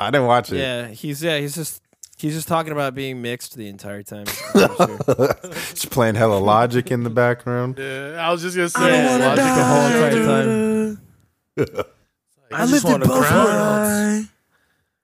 I 0.00 0.10
didn't 0.12 0.26
watch 0.28 0.52
it. 0.52 0.58
Yeah, 0.58 0.86
he's 0.88 1.22
yeah. 1.22 1.38
He's 1.38 1.56
just 1.56 1.82
he's 2.18 2.34
just 2.34 2.48
talking 2.48 2.72
about 2.72 2.94
being 2.94 3.22
mixed 3.22 3.56
the 3.56 3.68
entire 3.68 4.02
time. 4.02 4.26
Just 4.54 5.90
playing 5.90 6.14
hella 6.16 6.38
logic 6.38 6.90
in 6.90 7.04
the 7.04 7.10
background. 7.10 7.78
Yeah, 7.78 8.16
I 8.18 8.30
was 8.32 8.42
just 8.42 8.56
gonna 8.56 8.68
say, 8.68 9.04
Yeah, 9.04 9.16
logic 9.16 9.44
the 9.44 9.64
whole 9.64 9.86
entire 9.86 10.26
time. 10.26 11.00
I 12.52 12.66
just 12.66 12.84
want 12.84 13.02
to 13.04 13.08
cry. 13.08 14.24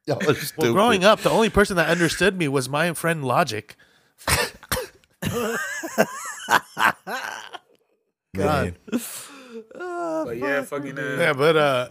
Y'all 0.06 0.30
are 0.30 0.34
stupid. 0.34 0.62
Well, 0.62 0.72
growing 0.72 1.04
up, 1.04 1.20
the 1.20 1.30
only 1.30 1.48
person 1.50 1.76
that 1.76 1.88
understood 1.88 2.36
me 2.38 2.48
was 2.48 2.68
my 2.68 2.92
friend 2.92 3.24
Logic. 3.24 3.76
Man. 8.34 8.76
But 9.72 10.36
yeah, 10.36 10.62
fucking. 10.62 10.98
Uh, 10.98 11.16
Yeah, 11.18 11.32
but 11.32 11.56
uh, 11.56 11.88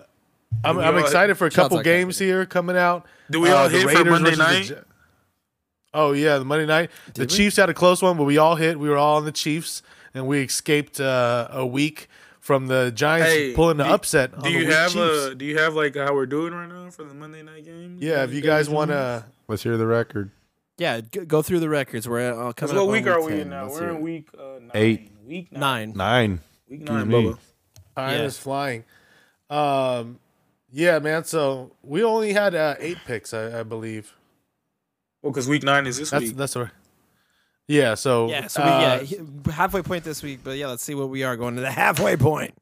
I'm, 0.64 0.78
I'm 0.80 0.96
all- 0.96 1.00
excited 1.02 1.36
for 1.38 1.46
a 1.48 1.52
couple 1.52 1.78
like 1.78 1.84
games 1.86 2.20
here 2.20 2.46
coming 2.46 2.76
out. 2.78 3.06
Do 3.32 3.40
we 3.40 3.50
all 3.50 3.66
Uh, 3.66 3.70
the 3.70 3.78
hit 3.78 3.82
for 3.84 3.88
Raiders 3.90 4.12
Monday 4.12 4.36
versus 4.36 4.38
the 4.38 4.44
night? 4.54 4.70
Ja- 4.70 4.76
oh 5.94 6.12
yeah, 6.14 6.38
the 6.38 6.46
Monday 6.46 6.66
night. 6.66 6.90
the 7.14 7.22
we? 7.22 7.28
Chiefs 7.28 7.56
had 7.58 7.70
a 7.70 7.74
close 7.74 8.02
one, 8.02 8.18
but 8.18 8.24
we 8.24 8.38
all 8.38 8.56
hit. 8.56 8.80
We 8.80 8.90
were 8.90 8.98
all 8.98 9.18
on 9.18 9.26
the 9.26 9.32
Chiefs, 9.32 9.82
and 10.14 10.28
we 10.28 10.42
escaped 10.44 11.00
uh, 11.00 11.48
a 11.52 11.66
week 11.66 12.08
from 12.40 12.68
the 12.68 12.92
Giants 12.92 13.30
Hey, 13.32 13.54
pulling 13.54 13.78
the 13.78 13.86
do- 13.86 13.90
upset. 13.92 14.34
Do 14.36 14.42
the 14.42 14.52
you 14.52 14.58
weak 14.60 14.70
have 14.70 14.92
Chiefs. 14.94 15.26
a? 15.32 15.36
Do 15.36 15.46
you 15.46 15.58
have 15.60 15.76
like 15.76 15.96
how 15.96 16.14
we're 16.14 16.26
doing 16.26 16.54
right 16.54 16.68
now 16.70 16.90
for 16.90 17.04
the 17.04 17.14
Monday 17.14 17.42
night 17.44 17.66
game? 17.66 17.98
Yeah, 18.00 18.24
if 18.24 18.34
you 18.34 18.42
guys 18.42 18.70
want 18.70 18.92
to, 18.92 19.26
Let's 19.48 19.64
hear 19.64 19.78
the 19.78 19.88
record. 19.88 20.32
Yeah, 20.78 21.02
go 21.02 21.42
through 21.44 21.60
the 21.60 21.70
records. 21.70 22.10
We're 22.10 22.32
uh, 22.34 22.52
coming. 22.54 22.76
what 22.76 22.84
up 22.84 22.90
week 22.90 23.08
are 23.08 23.22
we 23.22 23.32
10. 23.34 23.40
in 23.42 23.50
now? 23.50 23.66
Let's 23.68 23.80
We're 23.80 23.90
in 23.92 24.02
week 24.02 24.30
uh, 24.38 24.60
nine. 24.60 24.72
Eight. 24.74 25.12
Week 25.26 25.52
nine. 25.52 25.94
nine. 25.96 25.96
Nine. 25.96 26.40
Week 26.68 26.82
nine. 26.82 27.08
Bubba. 27.08 27.38
time 27.96 28.18
Yeah. 28.20 28.24
is 28.26 28.38
flying. 28.40 28.84
Um, 29.50 30.20
yeah, 30.72 30.98
man. 31.00 31.24
So 31.26 31.72
we 31.84 32.04
only 32.04 32.34
had 32.34 32.56
uh, 32.56 32.76
eight 32.80 32.98
picks, 33.06 33.34
I, 33.34 33.60
I 33.60 33.64
believe. 33.64 34.14
Well, 35.24 35.32
because 35.32 35.48
week 35.48 35.64
nine 35.64 35.88
is 35.88 35.98
this 35.98 36.12
That's 36.12 36.26
week. 36.26 36.36
that's 36.36 36.56
right. 36.56 36.70
Yeah. 37.68 37.96
So 37.96 38.30
Yeah, 38.30 38.48
so 38.48 38.62
we, 38.64 38.70
uh, 38.70 39.02
yeah, 39.02 39.52
halfway 39.54 39.82
point 39.82 40.04
this 40.04 40.22
week. 40.22 40.42
But 40.44 40.58
yeah, 40.58 40.68
let's 40.68 40.84
see 40.84 40.94
what 40.96 41.10
we 41.10 41.24
are 41.24 41.36
going 41.38 41.56
to 41.56 41.62
the 41.62 41.72
halfway 41.72 42.16
point. 42.18 42.54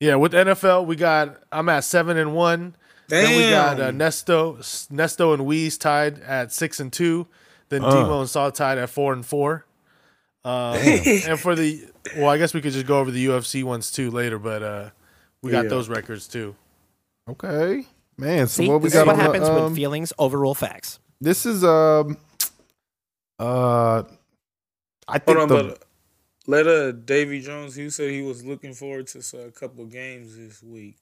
Yeah, 0.00 0.16
with 0.16 0.32
NFL, 0.32 0.86
we 0.86 0.96
got 0.96 1.40
I'm 1.50 1.68
at 1.68 1.84
seven 1.84 2.16
and 2.18 2.34
one. 2.34 2.74
Then 3.08 3.36
we 3.36 3.48
got 3.50 3.80
uh, 3.80 3.90
Damn. 3.90 3.98
Nesto, 3.98 4.58
Nesto 4.92 5.32
and 5.32 5.44
Weeze 5.44 5.78
tied 5.78 6.18
at 6.20 6.52
six 6.52 6.78
and 6.80 6.92
two. 6.92 7.26
Then 7.70 7.82
Uh. 7.84 7.90
Demo 7.94 8.20
and 8.20 8.28
Saul 8.28 8.50
tied 8.52 8.76
at 8.78 8.90
four 8.90 9.12
and 9.12 9.24
four. 9.24 9.64
Um, 10.44 10.76
and 10.76 11.38
for 11.38 11.54
the 11.54 11.84
well, 12.16 12.28
I 12.28 12.38
guess 12.38 12.52
we 12.54 12.60
could 12.60 12.72
just 12.72 12.86
go 12.86 12.98
over 13.00 13.10
the 13.10 13.24
UFC 13.26 13.62
ones 13.64 13.90
too 13.90 14.10
later, 14.10 14.38
but 14.38 14.62
uh, 14.62 14.90
we 15.42 15.50
got 15.52 15.64
Yeah. 15.64 15.70
those 15.70 15.88
records 15.88 16.26
too. 16.28 16.54
Okay. 17.28 17.86
Man, 18.16 18.46
so 18.48 18.62
See, 18.62 18.68
what 18.68 18.80
we 18.80 18.86
this 18.88 18.94
got 18.94 19.02
is 19.02 19.06
what 19.06 19.12
on 19.12 19.18
the, 19.18 19.22
happens 19.24 19.48
when 19.48 19.62
um, 19.64 19.74
feelings 19.74 20.12
overrule 20.18 20.54
facts. 20.54 20.98
This 21.20 21.46
is 21.46 21.64
um 21.64 22.16
uh 23.38 24.02
I 25.08 25.18
Hold 25.26 25.38
think 25.38 25.38
on, 25.38 25.48
the 25.48 25.62
but 25.64 25.84
let 26.46 26.66
uh 26.66 26.92
Davy 26.92 27.40
Jones. 27.40 27.74
He 27.74 27.90
said 27.90 28.10
he 28.10 28.22
was 28.22 28.44
looking 28.44 28.74
forward 28.74 29.06
to 29.08 29.18
uh, 29.34 29.46
a 29.46 29.50
couple 29.50 29.84
games 29.86 30.36
this 30.36 30.62
week. 30.62 30.96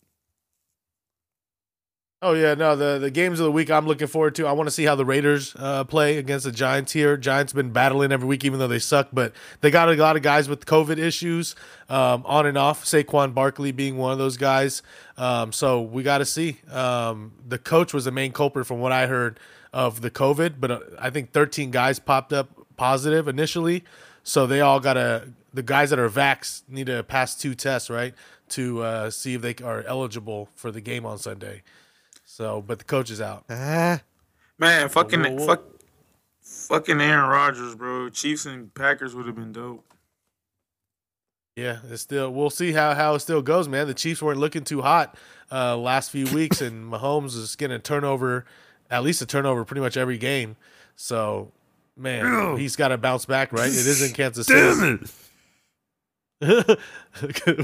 Oh 2.22 2.32
yeah, 2.32 2.54
no, 2.54 2.74
the 2.74 2.98
the 2.98 3.10
games 3.10 3.40
of 3.40 3.44
the 3.44 3.52
week 3.52 3.70
I'm 3.70 3.86
looking 3.86 4.06
forward 4.06 4.34
to. 4.36 4.46
I 4.46 4.52
want 4.52 4.66
to 4.68 4.70
see 4.70 4.84
how 4.84 4.94
the 4.94 5.04
Raiders 5.04 5.54
uh, 5.58 5.84
play 5.84 6.16
against 6.16 6.46
the 6.46 6.52
Giants 6.52 6.92
here. 6.92 7.18
Giants 7.18 7.52
been 7.52 7.72
battling 7.72 8.10
every 8.10 8.26
week, 8.26 8.42
even 8.42 8.58
though 8.58 8.68
they 8.68 8.78
suck, 8.78 9.08
but 9.12 9.34
they 9.60 9.70
got 9.70 9.90
a 9.90 9.94
lot 9.94 10.16
of 10.16 10.22
guys 10.22 10.48
with 10.48 10.64
COVID 10.64 10.96
issues 10.96 11.54
um, 11.90 12.22
on 12.24 12.46
and 12.46 12.56
off. 12.56 12.84
Saquon 12.84 13.34
Barkley 13.34 13.70
being 13.70 13.98
one 13.98 14.12
of 14.12 14.18
those 14.18 14.38
guys. 14.38 14.82
Um, 15.18 15.52
so 15.52 15.82
we 15.82 16.02
got 16.02 16.18
to 16.18 16.24
see. 16.24 16.58
Um, 16.70 17.32
the 17.46 17.58
coach 17.58 17.92
was 17.92 18.06
the 18.06 18.10
main 18.10 18.32
culprit, 18.32 18.66
from 18.66 18.80
what 18.80 18.92
I 18.92 19.06
heard 19.06 19.38
of 19.76 20.00
the 20.00 20.10
COVID, 20.10 20.54
but 20.58 20.70
uh, 20.70 20.80
I 20.98 21.10
think 21.10 21.32
13 21.32 21.70
guys 21.70 21.98
popped 21.98 22.32
up 22.32 22.48
positive 22.78 23.28
initially. 23.28 23.84
So 24.22 24.46
they 24.46 24.62
all 24.62 24.80
got 24.80 24.94
to. 24.94 25.28
The 25.52 25.62
guys 25.62 25.90
that 25.90 25.98
are 25.98 26.08
vax 26.08 26.62
need 26.68 26.86
to 26.86 27.02
pass 27.02 27.34
two 27.34 27.54
tests, 27.54 27.88
right, 27.88 28.14
to 28.50 28.82
uh, 28.82 29.10
see 29.10 29.34
if 29.34 29.42
they 29.42 29.54
are 29.62 29.82
eligible 29.82 30.48
for 30.54 30.70
the 30.70 30.80
game 30.80 31.06
on 31.06 31.18
Sunday. 31.18 31.62
So, 32.24 32.62
but 32.66 32.78
the 32.78 32.84
coach 32.84 33.10
is 33.10 33.20
out. 33.20 33.48
Man, 33.48 34.00
fucking 34.88 35.22
whoa, 35.22 35.34
whoa. 35.34 35.46
fuck, 35.46 35.64
fucking 36.40 37.00
Aaron 37.00 37.28
Rodgers, 37.28 37.74
bro. 37.74 38.08
Chiefs 38.08 38.46
and 38.46 38.72
Packers 38.74 39.14
would 39.14 39.26
have 39.26 39.36
been 39.36 39.52
dope. 39.52 39.84
Yeah, 41.54 41.78
it's 41.90 42.02
still. 42.02 42.32
We'll 42.32 42.50
see 42.50 42.72
how 42.72 42.94
how 42.94 43.14
it 43.14 43.20
still 43.20 43.42
goes, 43.42 43.68
man. 43.68 43.86
The 43.86 43.94
Chiefs 43.94 44.22
weren't 44.22 44.40
looking 44.40 44.64
too 44.64 44.82
hot 44.82 45.16
uh, 45.52 45.76
last 45.76 46.10
few 46.10 46.26
weeks, 46.34 46.60
and 46.60 46.90
Mahomes 46.92 47.36
is 47.36 47.56
getting 47.56 47.76
a 47.76 47.78
turnover, 47.78 48.44
at 48.90 49.02
least 49.02 49.22
a 49.22 49.26
turnover, 49.26 49.64
pretty 49.64 49.80
much 49.80 49.96
every 49.96 50.18
game. 50.18 50.56
So 50.96 51.52
Man, 51.98 52.58
he's 52.58 52.76
got 52.76 52.88
to 52.88 52.98
bounce 52.98 53.24
back, 53.24 53.52
right? 53.52 53.68
It 53.68 53.74
is 53.74 54.02
in 54.02 54.12
Kansas 54.12 54.46
City. 54.46 54.98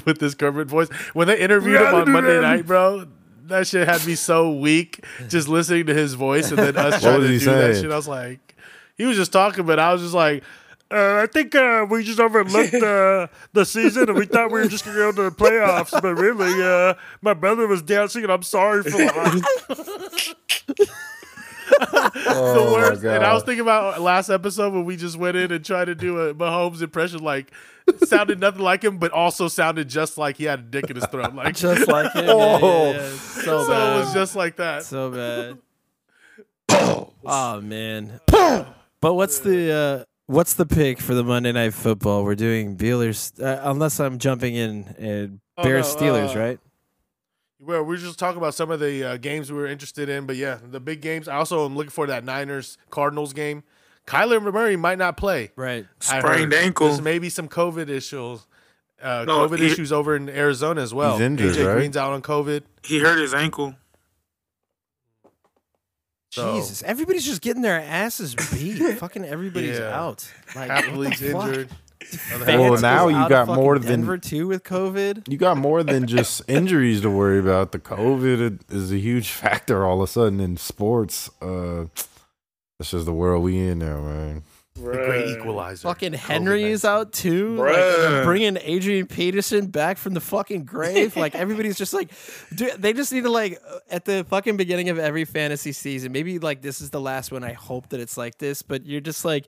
With 0.06 0.18
this 0.18 0.34
Kermit 0.34 0.68
voice. 0.68 0.88
When 1.12 1.28
they 1.28 1.38
interviewed 1.38 1.82
him 1.82 1.94
on 1.94 2.10
Monday 2.10 2.40
night, 2.40 2.66
bro, 2.66 3.06
that 3.44 3.66
shit 3.66 3.86
had 3.86 4.06
me 4.06 4.14
so 4.14 4.50
weak 4.50 5.04
just 5.28 5.48
listening 5.48 5.84
to 5.86 5.94
his 5.94 6.14
voice 6.14 6.48
and 6.48 6.58
then 6.58 6.78
us 6.78 7.02
trying 7.02 7.20
to 7.20 7.28
do 7.28 7.38
that 7.40 7.76
shit. 7.76 7.92
I 7.92 7.96
was 7.96 8.08
like, 8.08 8.56
he 8.96 9.04
was 9.04 9.18
just 9.18 9.32
talking, 9.32 9.66
but 9.66 9.78
I 9.78 9.92
was 9.92 10.00
just 10.00 10.14
like, 10.14 10.42
uh, 10.92 11.20
I 11.22 11.26
think 11.26 11.54
uh, 11.54 11.86
we 11.88 12.04
just 12.04 12.20
overlooked 12.20 12.74
uh, 12.74 13.28
the 13.52 13.64
season 13.64 14.08
and 14.10 14.18
we 14.18 14.26
thought 14.26 14.50
we 14.50 14.60
were 14.60 14.68
just 14.68 14.84
going 14.84 14.96
to 14.96 15.02
go 15.02 15.12
to 15.12 15.22
the 15.30 15.30
playoffs. 15.30 15.90
But 15.90 16.16
really, 16.16 16.62
uh, 16.62 16.94
my 17.22 17.32
brother 17.34 17.66
was 17.66 17.80
dancing 17.82 18.22
and 18.24 18.32
I'm 18.32 18.42
sorry 18.42 18.82
for 18.82 18.90
the 18.98 20.92
the 21.78 22.70
worst. 22.72 23.04
And 23.04 23.24
I 23.24 23.32
was 23.32 23.42
thinking 23.42 23.62
about 23.62 24.00
last 24.00 24.28
episode 24.28 24.74
when 24.74 24.84
we 24.84 24.96
just 24.96 25.16
went 25.16 25.36
in 25.36 25.50
and 25.50 25.64
tried 25.64 25.86
to 25.86 25.94
do 25.94 26.20
a 26.20 26.34
Mahomes 26.34 26.82
impression, 26.82 27.20
like 27.22 27.50
sounded 28.04 28.38
nothing 28.38 28.62
like 28.62 28.84
him, 28.84 28.98
but 28.98 29.12
also 29.12 29.48
sounded 29.48 29.88
just 29.88 30.18
like 30.18 30.36
he 30.36 30.44
had 30.44 30.58
a 30.58 30.62
dick 30.62 30.90
in 30.90 30.96
his 30.96 31.06
throat. 31.06 31.34
Like 31.34 31.54
Just 31.56 31.88
like 31.88 32.12
him. 32.12 32.26
Yeah, 32.26 32.58
yeah, 32.58 32.92
yeah. 32.92 33.08
So 33.08 33.64
so 33.64 33.72
it 33.72 33.98
was 34.00 34.12
just 34.12 34.36
like 34.36 34.56
that. 34.56 34.82
so 34.82 35.10
bad. 35.10 35.58
oh 37.24 37.60
man. 37.62 38.20
But 39.00 39.14
what's 39.14 39.40
the 39.40 39.72
uh, 39.72 40.11
what's 40.26 40.54
the 40.54 40.66
pick 40.66 41.00
for 41.00 41.14
the 41.14 41.24
Monday 41.24 41.52
Night 41.52 41.74
Football? 41.74 42.24
We're 42.24 42.34
doing 42.34 42.76
Bealers, 42.76 43.32
uh, 43.40 43.60
unless 43.62 44.00
I'm 44.00 44.18
jumping 44.18 44.54
in. 44.54 44.84
Uh, 45.32 45.38
Oh, 45.58 45.64
Bears 45.64 45.94
no, 45.94 46.00
Steelers, 46.00 46.34
uh, 46.34 46.38
right? 46.40 46.58
Well, 47.60 47.82
we 47.82 47.94
are 47.94 47.98
just 47.98 48.18
talking 48.18 48.38
about 48.38 48.54
some 48.54 48.70
of 48.70 48.80
the 48.80 49.04
uh, 49.04 49.16
games 49.18 49.52
we 49.52 49.58
were 49.58 49.66
interested 49.66 50.08
in, 50.08 50.24
but 50.24 50.36
yeah, 50.36 50.58
the 50.66 50.80
big 50.80 51.02
games. 51.02 51.28
I 51.28 51.36
also 51.36 51.66
am 51.66 51.76
looking 51.76 51.90
for 51.90 52.06
that 52.06 52.24
Niners 52.24 52.78
Cardinals 52.90 53.34
game. 53.34 53.62
Kyler 54.06 54.42
Murray 54.42 54.76
might 54.76 54.96
not 54.96 55.18
play. 55.18 55.50
Right. 55.54 55.86
I 56.10 56.20
Sprained 56.20 56.54
ankle. 56.54 56.86
There's 56.88 57.02
maybe 57.02 57.28
some 57.28 57.48
COVID 57.48 57.90
issues. 57.90 58.46
Uh, 59.00 59.24
No, 59.28 59.46
COVID 59.46 59.58
he- 59.58 59.66
issues 59.66 59.92
over 59.92 60.16
in 60.16 60.30
Arizona 60.30 60.80
as 60.80 60.94
well. 60.94 61.12
He's 61.18 61.20
injured, 61.20 61.54
AJ 61.54 61.66
right? 61.66 61.74
Green's 61.74 61.96
out 61.98 62.12
on 62.14 62.22
COVID. 62.22 62.62
He 62.82 62.98
hurt 63.00 63.18
his 63.20 63.34
ankle. 63.34 63.74
So- 66.32 66.56
Jesus, 66.56 66.82
everybody's 66.82 67.24
just 67.26 67.42
getting 67.42 67.62
their 67.62 67.78
asses 67.80 68.34
beat. 68.52 68.78
fucking 68.98 69.24
everybody's 69.24 69.78
Yeah. 69.78 69.98
out. 70.00 70.26
Like 70.56 70.70
Half 70.70 70.96
league's 70.96 71.20
injured. 71.22 71.68
Well, 72.46 72.80
now 72.80 73.08
you 73.08 73.28
got 73.28 73.46
more 73.48 73.78
than- 73.78 74.00
Denver 74.00 74.18
too 74.18 74.48
with 74.48 74.64
COVID. 74.64 75.28
You 75.30 75.36
got 75.36 75.56
more 75.56 75.82
than 75.82 76.06
just 76.06 76.42
injuries 76.48 77.02
to 77.02 77.10
worry 77.10 77.38
about. 77.38 77.72
The 77.72 77.78
COVID 77.78 78.72
is 78.72 78.90
a 78.90 78.98
huge 78.98 79.30
factor 79.30 79.84
all 79.86 79.98
of 80.02 80.08
a 80.08 80.10
sudden 80.10 80.40
in 80.40 80.56
sports. 80.56 81.30
Uh, 81.40 81.84
that's 82.78 82.90
just 82.90 83.04
the 83.04 83.12
world 83.12 83.44
we 83.44 83.58
in 83.58 83.78
now, 83.78 84.00
man. 84.00 84.42
The 84.74 84.80
great 84.80 85.28
equalizer. 85.36 85.86
Fucking 85.88 86.14
Henry 86.14 86.64
is 86.64 86.84
out 86.84 87.12
too. 87.12 87.56
Like, 87.56 88.24
bringing 88.24 88.56
Adrian 88.60 89.06
Peterson 89.06 89.66
back 89.66 89.98
from 89.98 90.14
the 90.14 90.20
fucking 90.20 90.64
grave. 90.64 91.16
Like 91.16 91.34
everybody's 91.34 91.76
just 91.76 91.92
like, 91.92 92.10
dude, 92.54 92.72
they 92.80 92.92
just 92.92 93.12
need 93.12 93.24
to 93.24 93.30
like 93.30 93.60
uh, 93.68 93.78
at 93.90 94.04
the 94.04 94.24
fucking 94.24 94.56
beginning 94.56 94.88
of 94.88 94.98
every 94.98 95.24
fantasy 95.24 95.72
season. 95.72 96.10
Maybe 96.10 96.38
like 96.38 96.62
this 96.62 96.80
is 96.80 96.90
the 96.90 97.00
last 97.00 97.30
one. 97.32 97.44
I 97.44 97.52
hope 97.52 97.90
that 97.90 98.00
it's 98.00 98.16
like 98.16 98.38
this, 98.38 98.62
but 98.62 98.86
you're 98.86 99.00
just 99.00 99.24
like. 99.24 99.46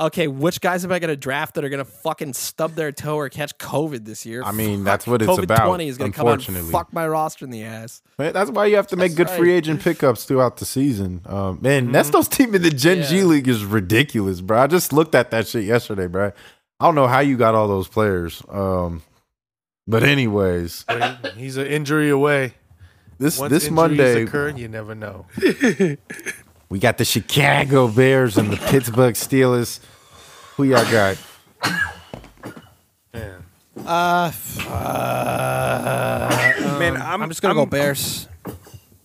Okay, 0.00 0.28
which 0.28 0.60
guys 0.60 0.84
am 0.84 0.92
I 0.92 1.00
going 1.00 1.08
to 1.08 1.16
draft 1.16 1.56
that 1.56 1.64
are 1.64 1.68
going 1.68 1.84
to 1.84 1.90
fucking 1.90 2.32
stub 2.34 2.74
their 2.74 2.92
toe 2.92 3.16
or 3.16 3.28
catch 3.28 3.58
COVID 3.58 4.04
this 4.04 4.24
year? 4.24 4.44
I 4.44 4.52
mean, 4.52 4.78
Fuck, 4.78 4.84
that's 4.84 5.06
what 5.08 5.22
it's 5.22 5.30
COVID 5.30 5.42
about, 5.42 5.66
Twenty 5.66 5.88
is 5.88 5.98
going 5.98 6.12
to 6.12 6.16
come 6.16 6.28
out 6.28 6.34
and 6.34 6.40
unfortunately. 6.40 6.70
fuck 6.70 6.92
my 6.92 7.06
roster 7.08 7.44
in 7.44 7.50
the 7.50 7.64
ass. 7.64 8.00
Man, 8.16 8.32
that's 8.32 8.50
why 8.50 8.66
you 8.66 8.76
have 8.76 8.86
to 8.88 8.96
make 8.96 9.16
good 9.16 9.26
That's 9.26 9.36
free 9.36 9.52
agent 9.52 9.82
pickups 9.82 10.24
throughout 10.24 10.58
the 10.58 10.64
season. 10.66 11.22
Um, 11.26 11.58
man, 11.60 11.88
Nesto's 11.88 12.28
team 12.28 12.54
in 12.54 12.62
the 12.62 12.70
Gen 12.70 13.02
G 13.02 13.24
League 13.24 13.48
is 13.48 13.64
ridiculous, 13.64 14.40
bro. 14.40 14.60
I 14.60 14.66
just 14.68 14.92
looked 14.92 15.16
at 15.16 15.32
that 15.32 15.48
shit 15.48 15.64
yesterday, 15.64 16.06
bro. 16.06 16.30
I 16.78 16.84
don't 16.84 16.94
know 16.94 17.08
how 17.08 17.18
you 17.18 17.36
got 17.36 17.56
all 17.56 17.66
those 17.66 17.88
players. 17.88 18.40
Um, 18.48 19.02
but 19.88 20.04
anyways, 20.04 20.84
He's 21.34 21.56
an 21.56 21.66
injury 21.66 22.10
away. 22.10 22.54
this 23.18 23.36
Once 23.38 23.50
this 23.50 23.64
injuries 23.64 23.72
Monday 23.74 24.22
occur, 24.22 24.50
you 24.50 24.68
never 24.68 24.94
know. 24.94 25.26
we 26.68 26.78
got 26.78 26.98
the 26.98 27.04
Chicago 27.04 27.88
Bears 27.88 28.36
and 28.38 28.50
the 28.52 28.56
Pittsburgh 28.56 29.14
Steelers. 29.14 29.80
Who 30.56 30.64
y'all 30.64 30.84
got? 30.90 31.16
Man. 33.14 33.42
Uh, 33.86 34.32
Man, 36.78 36.96
I'm, 36.96 37.02
I'm- 37.02 37.22
I'm 37.22 37.28
just 37.28 37.40
going 37.42 37.54
to 37.54 37.60
I'm- 37.60 37.66
go 37.68 37.70
Bears. 37.70 38.28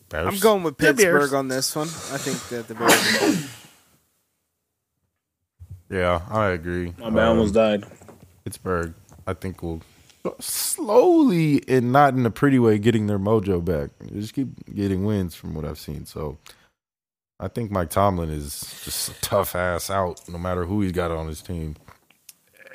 Bears. 0.09 0.27
I'm 0.27 0.39
going 0.39 0.63
with 0.63 0.77
The 0.77 0.93
Bears. 0.93 0.97
Pittsburgh 0.97 1.33
on 1.33 1.47
this 1.47 1.75
one. 1.75 1.87
I 1.87 2.17
think 2.17 2.37
that 2.49 2.67
the 2.67 2.75
Bears. 2.75 3.49
Yeah, 5.89 6.21
I 6.29 6.49
agree. 6.49 6.93
My 6.97 7.09
bad 7.09 7.23
Um, 7.23 7.29
almost 7.37 7.53
died. 7.53 7.85
Pittsburgh, 8.43 8.93
I 9.27 9.33
think 9.33 9.61
will 9.63 9.81
slowly 10.39 11.61
and 11.67 11.91
not 11.91 12.13
in 12.13 12.25
a 12.25 12.31
pretty 12.31 12.57
way 12.59 12.77
getting 12.79 13.07
their 13.07 13.19
mojo 13.19 13.63
back. 13.63 13.89
They 13.99 14.19
just 14.19 14.33
keep 14.33 14.47
getting 14.73 15.03
wins 15.05 15.35
from 15.35 15.53
what 15.53 15.65
I've 15.65 15.79
seen. 15.79 16.05
So 16.05 16.37
I 17.43 17.47
think 17.49 17.71
Mike 17.71 17.89
Tomlin 17.89 18.29
is 18.29 18.61
just 18.83 19.09
a 19.09 19.13
tough 19.21 19.55
ass 19.55 19.89
out, 19.89 20.21
no 20.29 20.37
matter 20.37 20.65
who 20.65 20.81
he's 20.81 20.91
got 20.91 21.11
on 21.11 21.27
his 21.27 21.41
team. 21.41 21.75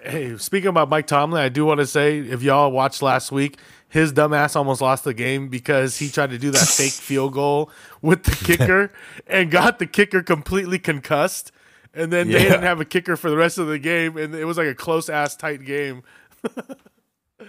Hey, 0.04 0.36
speaking 0.36 0.68
about 0.68 0.88
Mike 0.88 1.06
Tomlin, 1.06 1.42
I 1.42 1.48
do 1.48 1.64
want 1.64 1.80
to 1.80 1.86
say 1.86 2.18
if 2.18 2.42
y'all 2.42 2.70
watched 2.70 3.02
last 3.02 3.32
week, 3.32 3.58
his 3.88 4.12
dumbass 4.12 4.54
almost 4.54 4.80
lost 4.80 5.04
the 5.04 5.14
game 5.14 5.48
because 5.48 5.98
he 5.98 6.08
tried 6.10 6.30
to 6.30 6.38
do 6.38 6.50
that 6.50 6.66
fake 6.68 6.92
field 6.92 7.32
goal 7.32 7.70
with 8.02 8.22
the 8.24 8.36
kicker 8.44 8.92
and 9.26 9.50
got 9.50 9.78
the 9.78 9.86
kicker 9.86 10.22
completely 10.22 10.78
concussed. 10.78 11.50
And 11.94 12.12
then 12.12 12.28
they 12.28 12.34
Yeah. 12.42 12.50
didn't 12.50 12.62
have 12.62 12.80
a 12.80 12.84
kicker 12.84 13.16
for 13.16 13.30
the 13.30 13.36
rest 13.36 13.58
of 13.58 13.66
the 13.66 13.78
game, 13.78 14.16
and 14.18 14.34
it 14.34 14.44
was 14.44 14.56
like 14.58 14.68
a 14.68 14.74
close 14.74 15.08
ass 15.08 15.34
tight 15.36 15.64
game. 15.64 16.02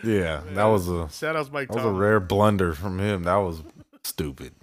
Yeah, 0.03 0.43
that 0.51 0.65
was 0.65 0.87
a 0.87 1.09
Shout 1.09 1.35
out 1.35 1.51
Mike 1.51 1.67
that 1.69 1.75
was 1.77 1.83
a 1.85 1.91
rare 1.91 2.19
blunder 2.19 2.73
from 2.73 2.99
him. 2.99 3.23
That 3.23 3.37
was 3.37 3.63
stupid. 4.03 4.53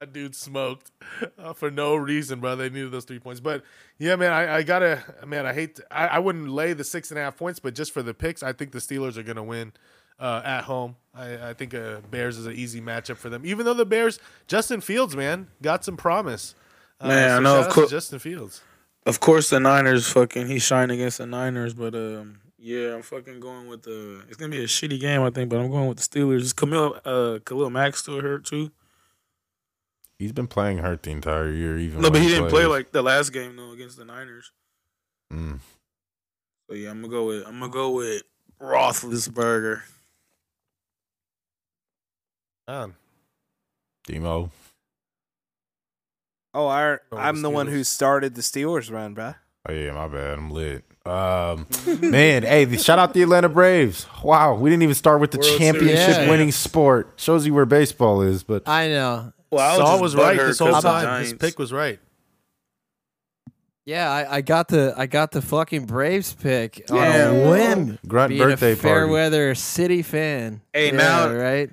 That 0.00 0.12
dude 0.12 0.34
smoked 0.36 0.90
uh, 1.38 1.54
for 1.54 1.70
no 1.70 1.96
reason, 1.96 2.40
bro. 2.40 2.54
They 2.54 2.68
needed 2.68 2.92
those 2.92 3.06
three 3.06 3.18
points. 3.18 3.40
But 3.40 3.62
yeah, 3.98 4.14
man, 4.16 4.30
I, 4.30 4.56
I 4.56 4.62
gotta, 4.62 5.02
man, 5.26 5.46
I 5.46 5.54
hate, 5.54 5.76
to, 5.76 5.84
I, 5.90 6.06
I 6.08 6.18
wouldn't 6.18 6.50
lay 6.50 6.74
the 6.74 6.84
six 6.84 7.10
and 7.10 7.18
a 7.18 7.22
half 7.22 7.36
points, 7.38 7.60
but 7.60 7.74
just 7.74 7.92
for 7.92 8.02
the 8.02 8.12
picks, 8.12 8.42
I 8.42 8.52
think 8.52 8.72
the 8.72 8.78
Steelers 8.78 9.16
are 9.16 9.22
gonna 9.22 9.42
win 9.42 9.72
uh, 10.20 10.42
at 10.44 10.64
home. 10.64 10.96
I, 11.14 11.48
I 11.50 11.54
think 11.54 11.72
uh, 11.72 12.00
Bears 12.10 12.36
is 12.36 12.44
an 12.44 12.52
easy 12.52 12.82
matchup 12.82 13.16
for 13.16 13.30
them. 13.30 13.46
Even 13.46 13.64
though 13.64 13.72
the 13.72 13.86
Bears, 13.86 14.18
Justin 14.46 14.82
Fields, 14.82 15.16
man, 15.16 15.46
got 15.62 15.82
some 15.82 15.96
promise. 15.96 16.54
Uh, 17.00 17.08
Man, 17.08 17.30
I 17.30 17.38
know, 17.40 17.60
of 17.60 17.68
course- 17.70 17.90
Justin 17.90 18.18
Fields. 18.18 18.60
Of 19.06 19.20
course, 19.20 19.48
the 19.50 19.60
Niners 19.60 20.08
fucking 20.08 20.48
he's 20.48 20.64
shining 20.64 20.98
against 21.00 21.18
the 21.18 21.26
Niners, 21.26 21.72
but 21.74 21.94
um, 21.94 22.40
yeah, 22.58 22.92
I'm 22.96 23.02
fucking 23.02 23.38
going 23.40 23.68
with 23.68 23.84
the. 23.84 24.22
It's 24.28 24.36
gonna 24.36 24.50
be 24.50 24.58
a 24.62 24.66
shitty 24.66 24.98
game, 25.00 25.22
I 25.22 25.30
think, 25.30 25.48
but 25.48 25.58
I'm 25.60 25.70
going 25.70 25.88
with 25.88 25.98
the 25.98 26.02
Steelers. 26.02 26.40
Is 26.42 26.52
Camille, 26.52 26.98
uh, 27.04 27.38
Khalil 27.46 27.70
Mack 27.70 27.96
still 27.96 28.20
hurt 28.20 28.44
too? 28.44 28.72
He's 30.18 30.32
been 30.32 30.46
playing 30.46 30.78
hurt 30.78 31.02
the 31.02 31.10
entire 31.10 31.50
year. 31.50 31.78
Even 31.78 32.00
No, 32.00 32.08
but 32.08 32.14
when 32.14 32.22
he 32.22 32.28
didn't 32.28 32.48
play 32.48 32.66
like 32.66 32.92
the 32.92 33.02
last 33.02 33.32
game 33.32 33.56
though 33.56 33.72
against 33.72 33.98
the 33.98 34.04
Niners. 34.04 34.50
Mm. 35.32 35.60
So 36.68 36.76
yeah, 36.76 36.90
I'm 36.90 37.02
gonna 37.02 37.12
go 37.12 37.26
with 37.26 37.46
I'm 37.46 37.60
gonna 37.60 37.72
go 37.72 37.90
with 37.90 38.22
Roethlisberger. 38.60 39.82
Man, 42.66 42.94
Demo. 44.06 44.50
Oh, 46.54 46.66
I, 46.66 46.96
Oh, 47.12 47.16
I'm 47.16 47.36
the 47.36 47.42
the 47.42 47.50
one 47.50 47.66
who 47.66 47.84
started 47.84 48.34
the 48.34 48.40
Steelers 48.40 48.90
run, 48.90 49.12
bro. 49.12 49.34
Oh 49.68 49.72
yeah, 49.72 49.92
my 49.92 50.08
bad. 50.08 50.38
I'm 50.38 50.50
lit. 50.50 50.84
Um, 51.04 51.66
man, 52.00 52.42
hey, 52.42 52.76
shout 52.78 52.98
out 52.98 53.12
the 53.14 53.22
Atlanta 53.22 53.48
Braves. 53.48 54.06
Wow, 54.24 54.54
we 54.54 54.70
didn't 54.70 54.82
even 54.82 54.94
start 54.94 55.20
with 55.20 55.32
the 55.32 55.38
World 55.38 55.58
championship 55.58 56.14
Series. 56.14 56.30
winning 56.30 56.50
sport. 56.50 57.12
Shows 57.16 57.46
you 57.46 57.54
where 57.54 57.66
baseball 57.66 58.22
is, 58.22 58.42
but 58.42 58.66
I 58.66 58.88
know. 58.88 59.32
Well, 59.56 59.76
Saul 59.78 60.00
was 60.00 60.14
right 60.16 60.36
this 60.36 60.58
whole 60.58 60.80
time. 60.80 61.22
His 61.22 61.32
pick 61.34 61.58
was 61.58 61.72
right. 61.72 61.98
Yeah, 63.84 64.10
I, 64.10 64.36
I 64.36 64.40
got 64.40 64.66
the 64.68 64.94
I 64.96 65.06
got 65.06 65.30
the 65.30 65.40
fucking 65.40 65.84
Braves 65.86 66.34
pick 66.34 66.84
on 66.90 66.96
Yeah. 66.96 67.28
a 67.30 67.50
whim. 67.50 67.98
Grunt 68.06 68.30
being 68.30 68.42
birthday 68.42 68.72
a 68.72 68.76
fair 68.76 69.00
party. 69.02 69.12
weather 69.12 69.54
city 69.54 70.02
fan. 70.02 70.60
Hey, 70.72 70.86
Yeah, 70.86 70.96
now- 70.96 71.32
right? 71.32 71.70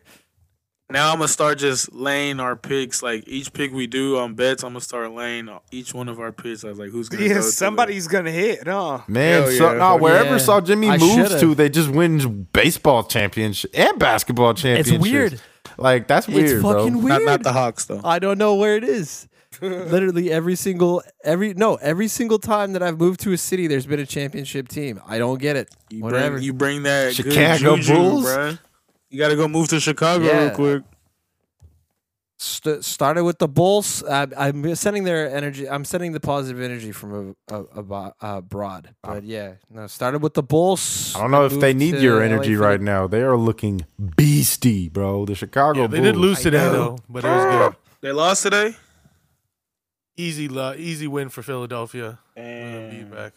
Now 0.92 1.12
I'm 1.12 1.18
gonna 1.18 1.28
start 1.28 1.58
just 1.58 1.92
laying 1.92 2.40
our 2.40 2.56
picks. 2.56 3.02
Like 3.02 3.24
each 3.26 3.52
pick 3.52 3.74
we 3.74 3.88
do 3.88 4.20
on 4.20 4.36
bets, 4.36 4.62
I'm 4.64 4.72
gonna 4.74 4.82
start 4.82 5.12
laying 5.12 5.50
each 5.72 5.92
one 5.92 6.08
of 6.08 6.20
our 6.20 6.32
picks. 6.32 6.64
I 6.64 6.68
was 6.68 6.78
like, 6.78 6.92
who's 6.92 7.10
gonna? 7.10 7.24
go 7.24 7.30
Yeah, 7.30 7.36
to 7.38 7.42
somebody's 7.44 8.08
gonna 8.08 8.30
hit, 8.30 8.68
huh? 8.68 9.00
man, 9.08 9.42
Hell 9.44 9.52
so, 9.54 9.72
yeah. 9.72 9.78
no, 9.80 9.96
wherever 9.98 10.32
Yeah. 10.32 10.38
Saul 10.38 10.62
Jimmy 10.62 10.90
I 10.90 10.98
moves 10.98 11.16
should've. 11.16 11.40
to, 11.40 11.56
they 11.56 11.70
just 11.70 11.90
win 11.90 12.48
baseball 12.54 13.06
championship 13.06 13.72
and 13.74 13.98
basketball 13.98 14.54
championships. 14.54 14.92
It's 14.92 15.02
weird. 15.02 15.42
Like 15.78 16.08
that's 16.08 16.28
weird, 16.28 16.50
it's 16.50 16.62
fucking 16.62 16.92
bro. 17.00 17.02
Not, 17.02 17.04
weird. 17.04 17.26
not 17.26 17.44
the 17.44 17.54
Hawks 17.54 17.86
though. 17.86 18.02
I 18.04 18.20
don't 18.20 18.38
know 18.38 18.56
where 18.56 18.76
it 18.76 18.84
is. 18.84 19.28
Literally 19.62 20.32
every 20.32 20.56
single 20.56 21.04
every 21.24 21.54
no 21.54 21.76
every 21.76 22.08
single 22.08 22.40
time 22.40 22.74
that 22.74 22.82
I've 22.84 22.98
moved 23.00 23.20
to 23.22 23.32
a 23.34 23.38
city, 23.38 23.68
there's 23.68 23.86
been 23.86 24.00
a 24.00 24.06
championship 24.06 24.68
team. 24.68 25.00
I 25.08 25.18
don't 25.20 25.40
get 25.40 25.56
it. 25.56 25.70
You 25.90 26.02
Whatever. 26.02 26.36
bring, 26.36 26.44
you 26.44 26.54
bring 26.54 26.84
that 26.84 27.16
Chicago 27.16 27.76
good 27.76 27.84
juju, 27.84 27.94
Bulls? 27.94 28.26
bruh. 28.26 28.60
You 29.10 29.20
got 29.20 29.30
to 29.30 29.36
go 29.36 29.48
move 29.48 29.68
to 29.70 29.80
Chicago 29.80 30.26
Yeah. 30.26 30.40
real 30.46 30.52
quick. 30.56 30.84
St- 32.44 32.84
started 32.84 33.24
with 33.24 33.40
the 33.40 33.48
Bulls. 33.48 34.04
I, 34.04 34.28
I'm 34.38 34.76
sending 34.76 35.04
their 35.04 35.34
energy. 35.36 35.68
I'm 35.70 35.86
sending 35.86 36.12
the 36.12 36.20
positive 36.20 36.62
energy 36.62 36.92
from 36.92 37.36
a, 37.50 37.56
a, 37.56 37.64
abo- 37.82 38.14
uh, 38.22 38.38
abroad. 38.38 38.94
But 39.02 39.24
yeah, 39.24 39.54
no. 39.70 39.88
Started 39.88 40.22
with 40.22 40.34
the 40.34 40.44
Bulls. 40.44 41.16
I 41.16 41.22
don't 41.22 41.32
know 41.32 41.46
if 41.46 41.60
they 41.60 41.74
need 41.74 41.96
your 41.96 42.22
energy 42.22 42.56
for 42.56 42.62
right 42.62 42.80
the- 42.80 42.86
now. 42.86 43.08
They 43.08 43.22
are 43.22 43.38
looking 43.38 43.86
beastie, 44.18 44.90
bro. 44.90 45.26
The 45.26 45.36
Chicago 45.36 45.82
Yeah, 45.82 45.88
they 45.88 46.02
did 46.02 46.16
lose 46.18 46.42
today 46.42 46.60
though, 46.70 46.98
but 47.10 47.24
it 47.24 47.30
was 47.30 47.46
good. 47.46 47.76
They 48.02 48.12
lost 48.12 48.44
today. 48.44 48.76
Easy, 50.18 50.48
lo- 50.50 50.76
easy 50.78 51.08
win 51.08 51.30
for 51.30 51.42
Philadelphia. 51.42 52.20
Damn. 52.36 52.90
Beat 52.90 53.10
back. 53.12 53.34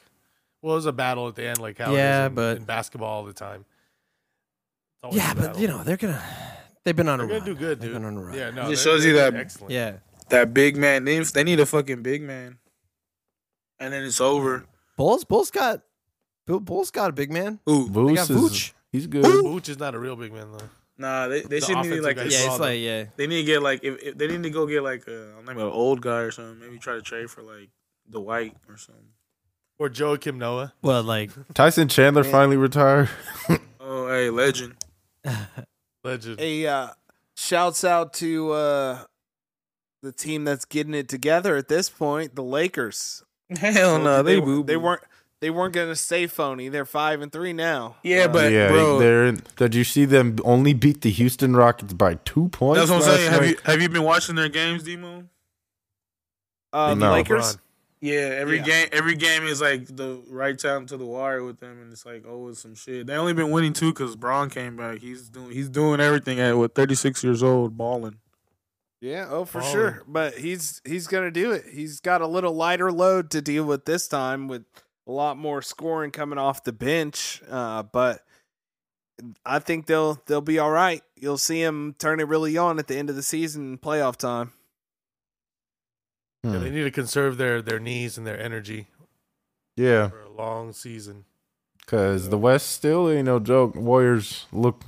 Well, 0.61 0.73
it 0.75 0.77
was 0.77 0.87
a 0.87 0.93
battle 0.93 1.29
at 1.29 1.37
the 1.37 1.47
end, 1.47 1.59
like 1.59 1.79
how 1.79 1.93
Yeah, 1.95 2.25
it 2.25 2.25
is 2.25 2.29
in, 2.31 2.35
but- 2.35 2.57
in 2.59 2.65
basketball 2.65 3.09
all 3.09 3.25
the 3.25 3.33
time. 3.33 3.65
Yeah, 5.13 5.35
but 5.35 5.41
battle. 5.43 5.61
you 5.61 5.69
know 5.69 5.85
they're 5.85 5.97
gonna. 5.97 6.21
They've 6.87 6.95
been 6.97 7.09
on 7.09 7.21
a 7.21 7.25
road. 7.27 7.31
they're 7.31 7.37
a 7.39 7.41
gonna 7.41 7.53
do 7.55 7.59
good, 7.59 7.81
They've 7.81 7.91
dude. 7.91 8.01
been 8.01 8.05
on 8.05 8.17
a 8.17 8.23
run. 8.25 8.35
Yeah, 8.39 8.51
no, 8.51 8.71
It 8.71 8.79
shows 8.79 9.05
you 9.05 9.13
that- 9.15 9.35
excellent. 9.35 9.73
Yeah. 9.73 9.97
That 10.31 10.55
big 10.55 10.77
man. 10.77 11.05
They, 11.05 11.19
they 11.21 11.43
need 11.45 11.61
a 11.61 11.67
fucking 11.67 12.03
big 12.03 12.23
man. 12.23 12.59
And 13.81 13.93
then 13.93 14.05
it's 14.05 14.21
over. 14.21 14.65
Bulls. 14.97 15.25
Bulls 15.25 15.51
got. 15.51 15.83
Bull- 16.47 16.61
Bulls 16.61 16.91
got 16.91 17.11
a 17.11 17.13
big 17.13 17.31
man. 17.33 17.59
Ooh. 17.69 17.89
Vooch 17.89 18.15
got 18.15 18.31
is- 18.31 18.37
Vooch. 18.37 18.73
He's 18.93 19.07
good. 19.09 19.25
Vooch 19.25 19.69
is 19.69 19.79
not 19.79 19.95
a 19.95 19.99
real 19.99 20.17
big 20.17 20.33
man 20.33 20.53
though. 20.53 20.65
Nah, 20.99 21.29
they, 21.29 21.43
they 21.43 21.59
The 21.59 21.67
should 21.67 21.77
need 21.77 21.87
offensive 21.93 22.05
like 22.05 22.17
a, 22.19 22.31
Yeah, 22.31 22.39
Yeah, 22.45 22.51
it's 22.53 22.61
like 22.61 22.81
yeah. 22.81 23.05
they 23.17 23.27
need 23.27 23.37
to 23.39 23.43
get 23.45 23.63
like 23.63 23.81
if, 23.85 24.01
if 24.03 24.17
they 24.17 24.29
need 24.29 24.43
to 24.45 24.51
go 24.51 24.67
get 24.67 24.83
like 24.83 25.07
uh, 25.07 25.13
a 25.39 25.43
maybe 25.45 25.61
an 25.61 25.67
old 25.67 26.01
guy 26.01 26.21
or 26.21 26.31
something. 26.31 26.59
Maybe 26.61 26.79
try 26.79 26.95
to 26.95 27.03
trade 27.03 27.29
for 27.31 27.43
like 27.43 27.69
the 28.09 28.21
white 28.21 28.55
or 28.69 28.77
something. 28.79 29.09
Or 29.79 29.91
Joakim 29.91 30.37
Noah. 30.37 30.73
Well, 30.81 31.03
like 31.03 31.31
Tyson 31.53 31.89
Chandler 31.89 32.25
finally 32.25 32.57
retired. 32.57 33.11
Oh, 33.81 34.09
hey, 34.09 34.31
legend. 34.31 34.77
Legend. 36.07 36.39
Hey, 36.41 36.67
uh, 36.67 36.89
shouts 37.37 37.85
out 37.85 38.15
to 38.15 38.53
uh, 38.53 38.99
the 40.03 40.13
team 40.13 40.45
that's 40.45 40.65
getting 40.65 40.95
it 40.95 41.09
together 41.09 41.57
at 41.57 41.69
this 41.69 41.89
point, 41.91 42.35
the 42.35 42.43
Lakers. 42.43 43.23
Hell 43.59 43.99
no, 44.01 44.23
they 44.23 44.41
they, 44.41 44.63
they 44.63 44.77
weren't 44.77 45.03
they 45.41 45.51
weren't 45.51 45.73
gonna 45.75 45.95
stay 45.95 46.27
phony. 46.27 46.69
They're 46.69 46.85
five 46.85 47.21
and 47.21 47.31
three 47.31 47.53
now. 47.53 47.97
Yeah, 48.03 48.25
Uh, 48.25 48.29
but 48.29 48.51
yeah, 48.53 48.69
bro, 48.69 48.99
they're 48.99 49.27
in, 49.27 49.43
did 49.57 49.75
you 49.75 49.85
see 49.85 50.05
them 50.05 50.37
only 50.45 50.73
beat 50.75 51.03
the 51.03 51.11
Houston 51.11 51.55
Rockets 51.55 51.93
by 51.93 52.15
two 52.25 52.49
points? 52.49 52.79
that's 52.81 52.91
what 52.91 53.03
I'm 53.03 53.09
last 53.09 53.21
saying. 53.21 53.33
Have 53.33 53.47
you 53.47 53.57
have 53.65 53.83
you 53.83 53.89
been 53.89 54.03
watching 54.03 54.35
their 54.35 54.49
games, 54.49 54.83
Demo? 54.83 55.25
uh, 56.73 56.95
the 56.95 57.01
No. 57.07 57.13
Lakers. 57.13 57.59
LeBron. 58.03 58.09
Yeah, 58.13 58.37
every 58.39 58.59
Yeah. 58.59 58.65
game 58.65 58.89
every 58.93 59.15
game 59.17 59.45
is 59.45 59.61
like 59.61 59.87
the 59.95 60.23
right 60.29 60.59
time 60.59 60.87
to 60.87 60.97
the 60.97 61.07
wire 61.07 61.43
with 61.45 61.61
them, 61.61 61.81
and 61.83 61.93
it's 61.93 62.05
like 62.07 62.25
oh, 62.29 62.49
it's 62.49 62.61
some 62.61 62.75
shit. 62.75 63.07
They 63.07 63.15
only 63.17 63.33
been 63.33 63.51
winning 63.51 63.73
two 63.73 63.93
because 63.93 64.17
Bron 64.17 64.51
came 64.51 64.77
back. 64.77 64.99
He's 64.99 65.29
doing 65.29 65.51
he's 65.51 65.69
doing 65.69 66.01
everything 66.01 66.39
at 66.41 66.57
what 66.57 66.75
36 66.75 67.23
years 67.25 67.43
old, 67.43 67.77
balling. 67.77 68.19
Yeah, 69.01 69.27
oh 69.31 69.45
for 69.45 69.61
Baller. 69.61 69.73
sure. 69.73 70.03
But 70.09 70.35
he's 70.35 70.81
he's 70.85 71.07
gonna 71.07 71.31
do 71.31 71.53
it. 71.53 71.65
He's 71.73 72.01
got 72.01 72.21
a 72.23 72.27
little 72.27 72.55
lighter 72.55 72.91
load 72.93 73.31
to 73.33 73.43
deal 73.43 73.65
with 73.65 73.85
this 73.85 74.09
time 74.09 74.49
with 74.49 74.65
a 75.07 75.13
lot 75.13 75.37
more 75.37 75.63
scoring 75.63 76.11
coming 76.11 76.39
off 76.39 76.65
the 76.65 76.73
bench. 76.73 77.41
Uh, 77.49 77.83
but 77.83 78.23
I 79.45 79.59
think 79.61 79.87
they'll 79.87 80.21
they'll 80.27 80.41
be 80.41 80.59
all 80.59 80.71
right. 80.71 81.03
You'll 81.17 81.39
see 81.39 81.63
him 81.63 81.95
turn 81.99 82.21
it 82.21 82.29
really 82.29 82.57
on 82.59 82.79
at 82.79 82.87
the 82.89 82.97
end 82.97 83.09
of 83.09 83.17
the 83.17 83.23
season, 83.23 83.79
playoff 83.79 84.17
time. 84.17 84.53
Yeah, 86.53 86.59
Hmm. 86.59 86.65
they 86.65 86.71
need 86.71 86.85
to 86.85 86.91
conserve 86.91 87.37
their 87.37 87.61
their 87.63 87.79
knees 87.79 88.17
and 88.19 88.27
their 88.27 88.41
energy 88.41 88.87
Yeah, 89.77 90.09
for 90.09 90.21
a 90.23 90.31
long 90.31 90.73
season. 90.73 91.25
because 91.81 92.29
the 92.29 92.39
West 92.39 92.71
still 92.71 93.11
ain't 93.11 93.27
no 93.27 93.39
joke. 93.39 93.75
Warriors 93.75 94.47
look 94.53 94.83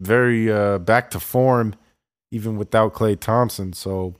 very 0.00 0.50
uh, 0.50 0.78
back 0.78 1.10
to 1.12 1.20
form, 1.20 1.74
even 2.30 2.56
without 2.56 2.94
Klay 2.94 3.18
Thompson. 3.18 3.72
So 3.72 4.14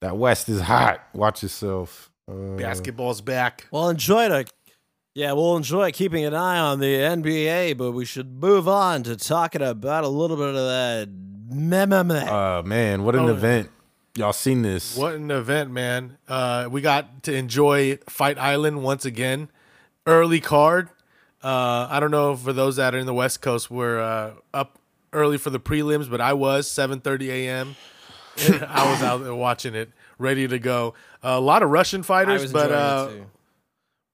that 0.00 0.16
West 0.16 0.48
is 0.48 0.62
hot. 0.62 1.00
Watch 1.14 1.42
yourself. 1.42 2.10
Uh, 2.30 2.56
Basketball's 2.56 3.20
back. 3.20 3.66
We'll 3.70 3.88
enjoy 3.88 4.28
the 4.28 4.46
yeah, 5.14 5.32
we'll 5.32 5.56
enjoy 5.56 5.92
keeping 5.92 6.24
an 6.26 6.34
eye 6.34 6.58
on 6.58 6.78
the 6.78 6.94
NBA, 7.00 7.72
but 7.78 7.92
we 7.92 8.04
should 8.04 8.40
move 8.42 8.68
on 8.68 9.02
to 9.04 9.16
talking 9.16 9.62
about 9.62 10.04
a 10.04 10.08
little 10.08 10.36
bit 10.36 10.48
of 10.48 10.54
that. 10.54 11.08
Meh, 11.48 11.86
meh, 11.86 12.02
meh. 12.02 12.28
Uh, 12.28 12.62
man, 12.66 13.02
what 13.04 13.14
an 13.14 13.22
Oh. 13.26 13.28
event! 13.28 13.70
Y'all 14.16 14.32
seen 14.32 14.62
this? 14.62 14.96
What 14.96 15.14
an 15.14 15.30
event, 15.30 15.70
man. 15.70 16.16
Uh, 16.26 16.68
we 16.70 16.80
got 16.80 17.22
to 17.24 17.34
enjoy 17.34 17.98
Fight 18.08 18.38
Island 18.38 18.82
once 18.82 19.04
again. 19.04 19.50
Early 20.06 20.40
card. 20.40 20.88
Uh, 21.42 21.86
I 21.90 22.00
don't 22.00 22.10
know 22.10 22.34
for 22.34 22.52
those 22.52 22.76
that 22.76 22.94
are 22.94 22.98
in 22.98 23.06
the 23.06 23.14
West 23.14 23.42
Coast 23.42 23.70
were 23.70 24.00
uh, 24.00 24.32
up 24.54 24.78
early 25.12 25.38
for 25.38 25.50
the 25.50 25.60
prelims, 25.60 26.10
but 26.10 26.20
I 26.20 26.32
was 26.32 26.68
7:30 26.68 27.28
a.m. 27.28 27.76
I 28.68 28.90
was 28.90 29.02
out 29.02 29.22
there 29.22 29.34
watching 29.34 29.74
it, 29.74 29.90
ready 30.18 30.48
to 30.48 30.58
go. 30.58 30.94
a 31.22 31.40
lot 31.40 31.62
of 31.62 31.70
Russian 31.70 32.02
fighters, 32.02 32.52
but 32.52 32.72
uh, 32.72 33.10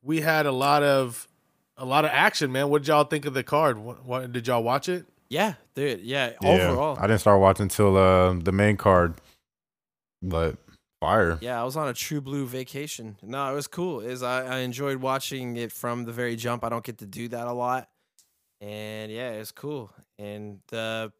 we 0.03 0.21
had 0.21 0.47
a 0.47 0.53
lot 0.53 0.83
of 0.83 1.29
a 1.77 1.85
lot 1.85 2.05
of 2.05 2.11
action, 2.13 2.53
man. 2.53 2.69
What 2.69 2.83
did 2.83 2.89
y'all 2.89 3.05
think 3.05 3.25
of 3.25 3.35
the 3.35 3.43
card? 3.43 3.79
What, 3.79 4.05
what 4.05 4.33
did 4.33 4.47
y'all 4.47 4.63
watch 4.63 4.89
it? 4.89 5.07
Yeah, 5.29 5.55
dude. 5.75 6.01
Yeah, 6.03 6.33
Yeah, 6.43 6.49
overall. 6.49 6.99
I 6.99 7.07
didn't 7.07 7.21
start 7.21 7.41
watching 7.41 7.65
until 7.65 7.97
uh, 7.97 8.35
the 8.35 8.53
main 8.53 8.77
card, 8.77 9.15
but 10.23 10.57
fire. 11.01 11.39
Yeah, 11.41 11.61
I 11.61 11.65
was 11.65 11.77
on 11.77 11.89
a 11.89 11.95
true 11.95 12.21
blue 12.21 12.47
vacation. 12.47 13.17
No, 13.23 13.51
it 13.51 13.55
was 13.55 13.67
cool. 13.67 14.01
Is 14.01 14.23
I, 14.23 14.45
I 14.45 14.59
enjoyed 14.61 14.99
watching 14.99 15.57
it 15.57 15.73
from 15.73 16.05
the 16.05 16.13
very 16.13 16.37
jump. 16.37 16.65
I 16.65 16.69
don't 16.69 16.85
get 16.85 16.99
to 16.99 17.07
do 17.07 17.29
that 17.29 17.47
a 17.47 17.53
lot. 17.53 17.89
And 18.61 19.11
yeah, 19.11 19.33
it's 19.33 19.51
cool. 19.51 19.91
And 20.19 20.61
the 20.69 21.13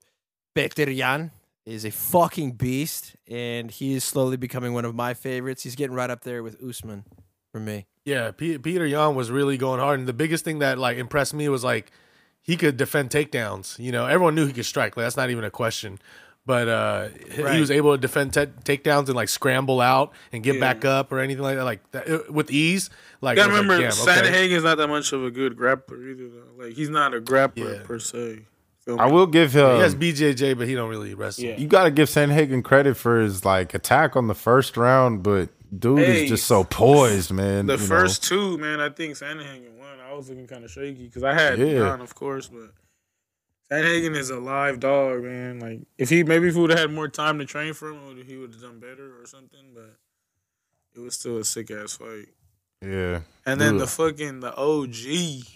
Bekterian 0.57 1.33
is 1.67 1.85
a 1.85 1.91
fucking 1.91 2.53
beast. 2.53 3.17
And 3.29 3.71
he 3.71 3.95
is 3.95 4.05
slowly 4.05 4.37
becoming 4.37 4.73
one 4.73 4.85
of 4.85 4.95
my 4.95 5.15
favorites. 5.15 5.65
He's 5.65 5.75
getting 5.75 5.95
right 5.95 6.11
up 6.11 6.23
there 6.23 6.43
with 6.43 6.63
Usman 6.63 7.05
for 7.53 7.61
me. 7.61 7.87
Yeah, 8.05 8.33
P- 8.33 8.59
Petr 8.59 8.89
Yan 8.89 9.15
was 9.15 9.31
really 9.31 9.57
going 9.57 9.79
hard, 9.79 10.01
and 10.01 10.09
the 10.09 10.13
biggest 10.13 10.45
thing 10.45 10.59
that 10.59 10.77
like 10.79 10.97
impressed 10.97 11.35
me 11.35 11.49
was 11.49 11.63
like 11.63 11.93
he 12.41 12.57
could 12.57 12.77
defend 12.77 13.11
takedowns. 13.11 13.79
You 13.79 13.93
know, 13.93 14.07
everyone 14.07 14.35
knew 14.35 14.47
he 14.47 14.53
could 14.53 14.67
strike. 14.67 14.97
Like, 14.97 15.05
that's 15.07 15.17
not 15.17 15.31
even 15.31 15.45
a 15.45 15.51
question. 15.51 16.01
But 16.45 16.67
uh, 16.69 17.09
he- 17.31 17.43
Right. 17.43 17.55
he 17.55 17.61
was 17.61 17.71
able 17.71 17.93
to 17.93 17.99
defend 18.01 18.33
ta 18.35 18.47
takedowns 18.65 19.07
and 19.07 19.15
like 19.15 19.29
scramble 19.29 19.81
out 19.81 20.13
and 20.33 20.43
get 20.43 20.55
Yeah. 20.57 20.61
back 20.61 20.85
up 20.85 21.13
or 21.13 21.21
anything 21.21 21.43
like 21.45 21.57
that, 21.57 21.65
like 21.65 21.89
that, 21.93 22.33
with 22.33 22.51
ease. 22.51 22.91
Like, 23.21 23.37
You 23.39 23.45
I 23.45 23.47
was 23.47 23.55
like, 23.55 23.63
remember, 23.63 23.83
damn, 23.91 23.93
okay. 23.93 24.31
Sandhagen's 24.49 24.65
not 24.65 24.79
that 24.79 24.89
much 24.89 25.13
of 25.13 25.25
a 25.25 25.31
good 25.31 25.57
grappler 25.57 26.11
either. 26.11 26.29
Though. 26.29 26.65
Like 26.65 26.73
he's 26.75 26.89
not 26.91 27.15
a 27.15 27.21
grappler 27.21 27.79
Yeah. 27.79 27.83
per 27.85 27.99
se. 28.01 28.41
Feel 28.85 29.01
I 29.01 29.07
will 29.07 29.29
give 29.29 29.53
him. 29.55 29.77
he 29.77 29.81
has 29.83 29.95
BJJ, 29.95 30.59
but 30.59 30.67
he 30.67 30.75
don't 30.75 30.91
really 30.91 31.15
wrestle. 31.15 31.45
Yeah. 31.45 31.57
you 31.57 31.69
got 31.69 31.85
to 31.85 31.93
give 31.93 32.09
Sandhagen 32.09 32.65
credit 32.65 32.97
for 32.97 33.21
his 33.21 33.45
like 33.45 33.73
attack 33.75 34.17
on 34.17 34.27
the 34.27 34.35
first 34.35 34.77
round, 34.77 35.23
but 35.23 35.51
dude 35.79 36.01
Hey, 36.01 36.25
is 36.25 36.31
just 36.31 36.47
so 36.49 36.65
poised, 36.65 37.31
man. 37.31 37.67
The 37.67 37.75
you 37.75 37.79
know. 37.79 37.85
first 37.87 38.25
two, 38.25 38.59
man, 38.59 38.81
I 38.81 38.89
think 38.89 39.15
Sandhagen 39.15 39.75
won. 39.79 40.01
I 40.05 40.13
was 40.15 40.29
looking 40.29 40.49
kind 40.49 40.65
of 40.65 40.71
shaky 40.73 41.05
because 41.05 41.23
I 41.23 41.33
had 41.35 41.61
Yeah. 41.61 41.79
Jan, 41.91 42.01
of 42.01 42.17
course, 42.17 42.49
but 42.49 42.73
Sandhagen 43.73 44.15
is 44.17 44.29
a 44.31 44.39
live 44.39 44.81
dog, 44.81 45.23
man. 45.23 45.61
Like 45.61 45.81
if 45.99 46.11
he 46.11 46.23
maybe 46.25 46.49
if 46.49 46.55
he 46.55 46.61
would 46.61 46.71
have 46.71 46.79
had 46.79 46.91
more 46.93 47.09
time 47.09 47.39
to 47.39 47.45
train 47.47 47.73
for 47.73 47.91
him, 47.91 48.23
he 48.27 48.37
would 48.37 48.53
have 48.53 48.61
done 48.61 48.79
better 48.81 49.19
or 49.21 49.27
something. 49.27 49.73
But 49.75 49.97
it 50.95 51.01
was 51.01 51.15
still 51.15 51.39
a 51.39 51.45
sick 51.45 51.71
ass 51.71 51.95
fight. 51.97 52.29
yeah. 52.83 53.21
And 53.47 53.61
then 53.61 53.73
Dude. 53.75 53.83
the 53.83 53.87
fucking 53.87 54.41
the 54.41 54.55
OG 54.55 55.47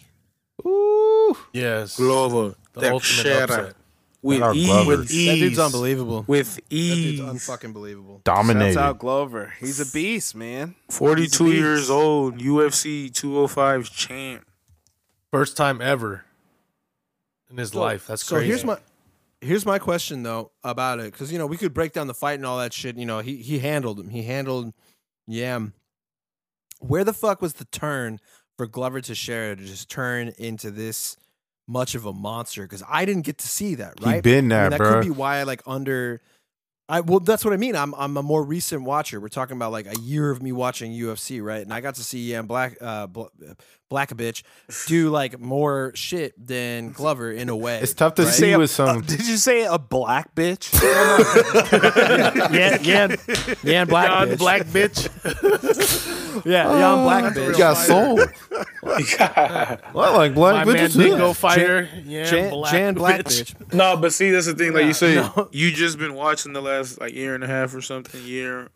Ooh. 0.66 1.36
Yes, 1.52 1.96
Glover 1.96 2.54
the 2.72 2.92
ultimate 2.92 3.00
Teixeira 3.02 3.42
upset. 3.44 3.74
with 4.22 4.42
Our 4.42 4.54
ease, 4.54 4.66
Glover. 4.66 4.90
with 4.90 5.08
That 5.08 5.34
dude's 5.38 5.58
unbelievable. 5.58 6.24
with 6.26 6.54
That 6.56 6.64
ease. 6.70 7.18
dude's 7.20 7.32
unfucking 7.46 7.72
believable. 7.74 8.20
Dominated. 8.24 8.74
Shouts 8.74 8.76
out 8.82 8.98
Glover. 8.98 9.52
He's 9.60 9.78
a 9.80 9.92
beast, 9.92 10.34
man. 10.34 10.74
Forty-two 10.90 11.44
He's 11.46 11.54
a 11.54 11.56
years 11.56 11.90
old, 11.90 12.38
UFC 12.38 13.12
205 13.12 13.90
champ. 13.90 14.46
First 15.30 15.56
time 15.56 15.80
ever 15.82 16.24
in 17.50 17.56
his 17.56 17.70
So- 17.70 17.80
life. 17.80 18.06
That's 18.06 18.24
so 18.24 18.36
crazy. 18.36 18.48
here's 18.48 18.64
my 18.64 18.78
here's 19.40 19.66
my 19.66 19.78
question 19.78 20.22
though 20.22 20.50
about 20.64 20.98
it 20.98 21.12
because 21.12 21.30
you 21.30 21.38
know 21.38 21.46
we 21.46 21.56
could 21.56 21.74
break 21.74 21.92
down 21.92 22.06
the 22.06 22.14
fight 22.14 22.34
and 22.34 22.46
all 22.46 22.58
that 22.58 22.72
shit. 22.72 22.96
You 22.96 23.06
know 23.06 23.20
he 23.20 23.36
he 23.36 23.58
handled 23.58 24.00
him. 24.00 24.08
He 24.10 24.22
handled 24.22 24.72
Jan. 25.28 25.72
Where 26.80 27.04
the 27.04 27.12
fuck 27.12 27.40
was 27.40 27.54
the 27.54 27.64
turn 27.66 28.20
for 28.56 28.66
Glover 28.66 29.00
to 29.00 29.14
share 29.14 29.56
to 29.56 29.64
just 29.64 29.88
turn 29.88 30.32
into 30.38 30.70
this 30.70 31.16
much 31.66 31.94
of 31.94 32.04
a 32.04 32.12
monster? 32.12 32.62
Because 32.62 32.82
I 32.88 33.04
didn't 33.04 33.22
get 33.22 33.38
to 33.38 33.48
see 33.48 33.74
that. 33.76 33.98
He 33.98 34.04
Right, 34.04 34.22
been 34.22 34.38
I 34.38 34.40
mean, 34.40 34.48
that, 34.50 34.68
that 34.70 34.78
bro. 34.78 34.92
could 34.94 35.02
be 35.04 35.10
why 35.10 35.38
I 35.38 35.42
like 35.44 35.62
under. 35.66 36.20
I 36.88 37.00
well, 37.00 37.18
that's 37.18 37.44
what 37.44 37.52
I 37.54 37.56
mean. 37.56 37.74
I'm 37.74 37.94
I'm 37.94 38.16
a 38.16 38.22
more 38.22 38.44
recent 38.44 38.82
watcher. 38.82 39.20
We're 39.20 39.28
talking 39.28 39.56
about 39.56 39.72
like 39.72 39.86
a 39.86 39.98
year 39.98 40.30
of 40.30 40.40
me 40.42 40.52
watching 40.52 40.92
UFC, 40.92 41.42
right? 41.42 41.62
And 41.62 41.72
I 41.74 41.80
got 41.80 41.96
to 41.96 42.04
see 42.04 42.30
Yam 42.30 42.46
Black, 42.46 42.76
uh, 42.80 43.06
Bl- 43.08 43.24
Black 43.88 44.10
a 44.10 44.14
bitch 44.16 44.42
do 44.88 45.10
like 45.10 45.38
more 45.38 45.92
shit 45.94 46.34
than 46.44 46.90
Glover 46.90 47.30
in 47.30 47.48
a 47.48 47.56
way. 47.56 47.78
It's 47.80 47.94
tough 47.94 48.14
to 48.16 48.24
right? 48.24 48.32
see 48.34 48.50
a- 48.52 48.58
with 48.58 48.70
some. 48.70 48.98
Uh, 48.98 49.00
did 49.00 49.26
you 49.28 49.36
say 49.36 49.64
a 49.64 49.78
black 49.78 50.34
bitch? 50.34 50.72
yeah, 52.52 52.78
yeah, 52.82 53.16
yeah, 53.62 53.84
Black 53.84 54.08
God, 54.08 54.28
bitch. 54.28 54.38
black 54.38 54.62
bitch. 54.64 56.12
Yeah, 56.44 56.64
Jan 56.64 56.82
ah, 56.82 57.02
Black 57.02 57.32
He 57.34 57.40
bitch. 57.40 57.56
got 57.58 57.74
soul. 57.74 58.18
Well, 59.94 60.14
I 60.14 60.16
like 60.16 60.34
black 60.34 60.66
My 60.66 60.74
bitches. 60.74 60.96
Mandingo 60.96 61.28
too. 61.28 61.34
fighter. 61.34 61.88
yeah, 62.04 62.24
Jan, 62.24 62.50
black, 62.50 62.72
Jan 62.72 62.94
Black 62.94 63.20
bitch. 63.24 63.54
bitch. 63.54 63.72
No, 63.74 63.96
but 63.96 64.12
see, 64.12 64.30
that's 64.30 64.46
the 64.46 64.54
thing. 64.54 64.72
Like 64.74 64.84
you 64.84 64.92
say, 64.92 65.14
no. 65.16 65.48
you 65.50 65.72
just 65.72 65.98
been 65.98 66.14
watching 66.14 66.52
the 66.52 66.60
last 66.60 67.00
like 67.00 67.14
year 67.14 67.34
and 67.34 67.42
a 67.42 67.46
half 67.46 67.74
or 67.74 67.80
something 67.80 68.22
year. 68.22 68.68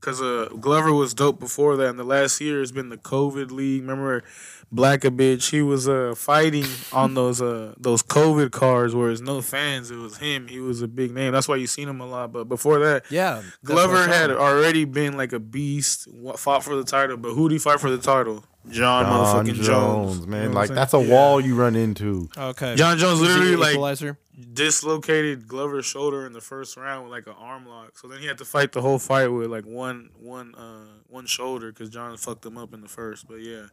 Because 0.00 0.22
uh, 0.22 0.48
Glover 0.58 0.94
was 0.94 1.12
dope 1.12 1.38
before 1.38 1.76
that, 1.76 1.88
and 1.90 1.98
the 1.98 2.04
last 2.04 2.40
year 2.40 2.60
has 2.60 2.72
been 2.72 2.88
the 2.88 2.96
COVID 2.96 3.50
league. 3.50 3.82
Remember, 3.82 4.24
Black 4.72 5.04
a 5.04 5.10
bitch. 5.10 5.50
He 5.50 5.62
was 5.62 5.88
uh 5.88 6.14
fighting 6.16 6.64
on 6.92 7.14
those 7.14 7.42
uh 7.42 7.74
those 7.76 8.02
COVID 8.02 8.52
cards 8.52 8.94
where 8.94 9.10
it's 9.10 9.20
no 9.20 9.42
fans. 9.42 9.90
It 9.90 9.96
was 9.96 10.18
him. 10.18 10.46
He 10.48 10.60
was 10.60 10.80
a 10.80 10.88
big 10.88 11.12
name. 11.12 11.32
That's 11.32 11.48
why 11.48 11.56
you 11.56 11.66
seen 11.66 11.88
him 11.88 12.00
a 12.00 12.06
lot. 12.06 12.32
But 12.32 12.44
before 12.44 12.78
that, 12.78 13.04
Yeah, 13.10 13.42
Glover 13.64 14.06
had 14.06 14.30
already 14.30 14.84
been 14.84 15.16
like 15.16 15.32
a 15.32 15.40
beast. 15.40 16.08
Fought 16.36 16.62
for 16.64 16.76
the 16.76 16.84
title, 16.84 17.16
but 17.16 17.34
who 17.34 17.48
did 17.48 17.56
he 17.56 17.58
fight 17.58 17.80
for 17.80 17.90
the 17.90 17.98
title? 17.98 18.44
Jon, 18.68 19.04
Jon 19.04 19.06
motherfucking 19.06 19.54
Jones, 19.54 19.66
Jones, 19.66 20.26
man. 20.26 20.42
You 20.42 20.48
know 20.50 20.54
like 20.54 20.70
that's 20.70 20.92
a 20.92 20.98
saying? 20.98 21.10
wall 21.10 21.40
you 21.40 21.56
run 21.56 21.76
into. 21.76 22.28
okay. 22.36 22.76
Jon 22.76 22.98
Jones 22.98 23.20
literally 23.20 23.56
like 23.56 23.72
equalizer? 23.72 24.18
dislocated 24.52 25.46
Glover's 25.46 25.86
shoulder 25.86 26.26
in 26.26 26.32
the 26.32 26.40
first 26.40 26.76
round 26.76 27.04
with 27.04 27.12
like 27.12 27.26
an 27.26 27.34
arm 27.38 27.66
lock. 27.66 27.98
So 27.98 28.08
then 28.08 28.20
he 28.20 28.26
had 28.26 28.38
to 28.38 28.44
fight 28.44 28.72
the 28.72 28.82
whole 28.82 28.98
fight 28.98 29.28
with 29.28 29.50
like 29.50 29.64
one 29.64 30.10
one 30.18 30.54
uh 30.54 31.02
one 31.08 31.26
shoulder 31.26 31.72
because 31.72 31.90
Jon 31.90 32.16
fucked 32.16 32.44
him 32.44 32.58
up 32.58 32.74
in 32.74 32.80
the 32.80 32.88
first. 32.88 33.26
But 33.28 33.40
yeah, 33.40 33.66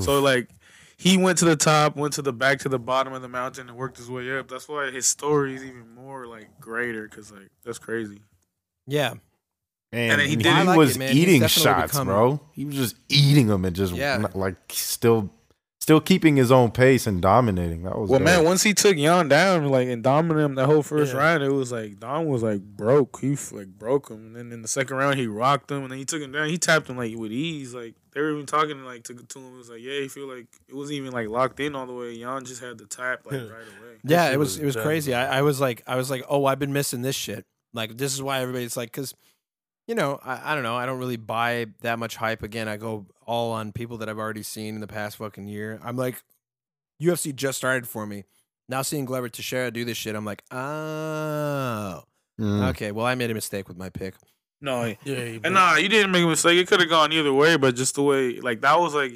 so 0.00 0.20
like 0.20 0.48
he 0.96 1.16
went 1.16 1.38
to 1.38 1.44
the 1.44 1.56
top, 1.56 1.96
went 1.96 2.14
to 2.14 2.22
the 2.22 2.32
back 2.32 2.60
to 2.60 2.68
the 2.68 2.78
bottom 2.78 3.12
of 3.12 3.22
the 3.22 3.28
mountain, 3.28 3.68
and 3.68 3.76
worked 3.76 3.96
his 3.96 4.10
way 4.10 4.38
up. 4.38 4.48
That's 4.48 4.68
why 4.68 4.90
his 4.90 5.06
story 5.06 5.54
is 5.54 5.64
even 5.64 5.94
more 5.94 6.26
like 6.26 6.48
greater 6.60 7.08
because 7.08 7.32
like 7.32 7.50
that's 7.64 7.78
crazy. 7.78 8.22
Yeah, 8.86 9.14
And, 9.92 10.12
And 10.12 10.20
then 10.20 10.26
he 10.26 10.30
he, 10.30 10.36
did- 10.36 10.46
I 10.46 10.62
like 10.62 10.78
was 10.78 10.96
it, 10.96 11.14
eating 11.14 11.46
shots, 11.46 11.92
become- 11.92 12.06
bro. 12.06 12.40
He 12.52 12.64
was 12.64 12.74
just 12.76 12.96
eating 13.10 13.48
them 13.48 13.64
and 13.64 13.76
just 13.76 13.92
Yeah. 13.92 14.24
like 14.34 14.56
still, 14.70 15.30
still 15.80 16.00
keeping 16.00 16.36
his 16.36 16.50
own 16.50 16.70
pace 16.70 17.06
and 17.06 17.20
dominating. 17.20 17.82
That 17.82 17.98
was 17.98 18.08
Well, 18.08 18.18
dope. 18.20 18.24
man, 18.24 18.44
once 18.44 18.62
he 18.62 18.72
took 18.72 18.96
Jan 18.96 19.28
down, 19.28 19.66
like 19.68 19.88
and 19.88 20.02
dominated 20.02 20.44
him 20.46 20.54
that 20.54 20.64
whole 20.66 20.82
first 20.82 21.12
Yeah. 21.12 21.18
round, 21.18 21.42
it 21.42 21.50
was 21.52 21.72
like 21.72 21.98
Don 22.00 22.26
was 22.26 22.42
like 22.42 22.62
broke. 22.62 23.20
He 23.20 23.36
like 23.50 23.66
broke 23.78 24.08
him, 24.08 24.24
and 24.28 24.36
then 24.36 24.50
in 24.52 24.62
the 24.62 24.68
second 24.68 24.96
round 24.96 25.18
he 25.18 25.26
rocked 25.26 25.70
him, 25.70 25.82
and 25.82 25.90
then 25.90 25.98
he 25.98 26.06
took 26.06 26.22
him 26.22 26.32
down. 26.32 26.48
He 26.48 26.56
tapped 26.56 26.88
him 26.88 26.96
like 26.96 27.14
with 27.16 27.30
ease. 27.32 27.74
Like 27.74 27.94
they 28.14 28.22
were 28.22 28.32
even 28.32 28.46
talking 28.46 28.82
like 28.86 29.04
to, 29.04 29.14
to 29.14 29.38
him. 29.38 29.54
It 29.54 29.58
was 29.58 29.68
like, 29.68 29.80
yeah, 29.82 30.00
he 30.00 30.08
feel 30.08 30.26
like 30.26 30.46
it 30.68 30.74
wasn't 30.74 30.96
even 30.98 31.12
like 31.12 31.28
locked 31.28 31.60
in 31.60 31.74
all 31.74 31.86
the 31.86 31.92
way. 31.92 32.16
Jan 32.18 32.46
just 32.46 32.62
had 32.62 32.78
the 32.78 32.86
tap 32.86 33.26
like 33.26 33.34
right 33.34 33.42
away. 33.42 33.98
yeah. 34.04 34.30
It 34.32 34.38
was 34.38 34.52
was 34.54 34.58
it 34.60 34.64
was 34.64 34.74
dumb. 34.76 34.84
crazy. 34.84 35.12
I, 35.12 35.40
I 35.40 35.42
was 35.42 35.60
like 35.60 35.82
I 35.86 35.96
was 35.96 36.08
like, 36.10 36.24
oh, 36.30 36.46
I've 36.46 36.58
been 36.60 36.72
missing 36.72 37.02
this 37.02 37.16
shit. 37.16 37.44
Like 37.74 37.98
this 37.98 38.14
is 38.14 38.22
why 38.22 38.40
everybody's 38.40 38.76
like, 38.76 38.90
because 38.92 39.14
you 39.86 39.94
know, 39.94 40.20
I, 40.24 40.52
I 40.52 40.54
don't 40.54 40.62
know. 40.62 40.76
I 40.76 40.86
don't 40.86 40.98
really 40.98 41.16
buy 41.16 41.66
that 41.80 41.98
much 41.98 42.16
hype. 42.16 42.42
Again, 42.42 42.68
I 42.68 42.76
go 42.76 43.06
all 43.26 43.52
on 43.52 43.72
people 43.72 43.98
that 43.98 44.08
I've 44.08 44.18
already 44.18 44.42
seen 44.42 44.74
in 44.74 44.80
the 44.80 44.86
past 44.86 45.16
fucking 45.16 45.46
year. 45.46 45.80
I'm 45.84 45.96
like, 45.96 46.22
UFC 47.00 47.34
just 47.34 47.58
started 47.58 47.88
for 47.88 48.06
me. 48.06 48.24
Now 48.68 48.82
seeing 48.82 49.04
Glover 49.04 49.28
Teixeira 49.28 49.70
do 49.70 49.84
this 49.84 49.96
shit, 49.96 50.14
I'm 50.14 50.24
like, 50.24 50.42
oh, 50.50 52.02
Mm. 52.40 52.70
okay. 52.70 52.92
Well, 52.92 53.04
I 53.04 53.14
made 53.14 53.30
a 53.30 53.34
mistake 53.34 53.68
with 53.68 53.76
my 53.76 53.90
pick. 53.90 54.14
No, 54.60 54.84
Yeah, 55.04 55.24
he- 55.24 55.40
and 55.44 55.54
nah, 55.54 55.76
you 55.76 55.88
didn't 55.88 56.12
make 56.12 56.24
a 56.24 56.26
mistake. 56.26 56.58
It 56.58 56.66
could 56.66 56.80
have 56.80 56.88
gone 56.88 57.12
either 57.12 57.32
way, 57.32 57.56
but 57.56 57.76
just 57.76 57.94
the 57.94 58.02
way 58.02 58.40
like 58.40 58.62
that 58.62 58.80
was 58.80 58.94
like 58.94 59.12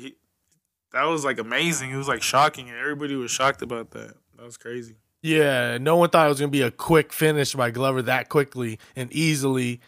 that 0.93 1.05
was 1.05 1.25
like 1.25 1.39
amazing. 1.39 1.91
It 1.91 1.97
was 1.97 2.09
like 2.09 2.23
shocking, 2.23 2.69
and 2.69 2.79
everybody 2.79 3.17
was 3.17 3.31
shocked 3.31 3.63
about 3.63 3.91
that. 3.93 4.15
That 4.37 4.45
was 4.45 4.57
crazy. 4.57 4.97
Yeah, 5.23 5.79
no 5.79 5.97
one 5.97 6.11
thought 6.11 6.27
it 6.27 6.29
was 6.29 6.39
going 6.41 6.51
to 6.51 6.57
be 6.57 6.63
a 6.63 6.71
quick 6.71 7.13
finish 7.13 7.55
by 7.55 7.71
Glover 7.71 8.03
that 8.03 8.29
quickly 8.29 8.79
and 8.95 9.11
easily. 9.13 9.81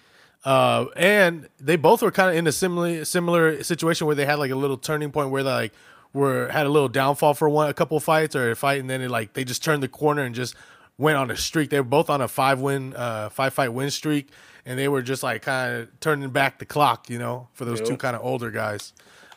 Uh, 0.44 0.86
and 0.96 1.48
they 1.58 1.76
both 1.76 2.00
were 2.00 2.10
kind 2.12 2.30
of 2.30 2.36
in 2.36 2.46
a 2.46 2.52
similar 2.52 3.04
similar 3.04 3.62
situation 3.62 4.06
where 4.06 4.14
they 4.16 4.24
had 4.24 4.38
like 4.38 4.50
a 4.50 4.56
little 4.56 4.76
turning 4.76 5.10
point 5.10 5.30
where 5.30 5.42
they 5.42 5.50
like 5.50 5.72
were 6.12 6.48
had 6.48 6.64
a 6.64 6.68
little 6.68 6.88
downfall 6.88 7.34
for 7.34 7.48
one 7.48 7.68
a 7.68 7.74
couple 7.74 7.98
fights 8.00 8.34
or 8.36 8.50
a 8.50 8.56
fight, 8.56 8.80
and 8.80 8.88
then 8.88 9.00
it 9.02 9.10
like 9.10 9.32
they 9.34 9.44
just 9.44 9.62
turned 9.64 9.82
the 9.82 9.88
corner 9.88 10.22
and 10.22 10.34
just 10.34 10.54
went 10.96 11.16
on 11.16 11.30
a 11.30 11.36
streak. 11.36 11.70
They 11.70 11.78
were 11.80 11.84
both 11.84 12.08
on 12.08 12.20
a 12.20 12.28
five 12.28 12.60
win, 12.60 12.94
uh, 12.96 13.28
five 13.30 13.52
fight 13.52 13.72
win 13.72 13.90
streak, 13.90 14.30
and 14.64 14.78
they 14.78 14.88
were 14.88 15.02
just 15.02 15.22
like 15.22 15.42
kind 15.42 15.74
of 15.82 16.00
turning 16.00 16.30
back 16.30 16.58
the 16.60 16.66
clock, 16.66 17.10
you 17.10 17.18
know, 17.18 17.48
for 17.52 17.64
those 17.64 17.80
two 17.80 17.96
kind 17.96 18.14
of 18.16 18.24
older 18.24 18.50
guys. 18.50 18.92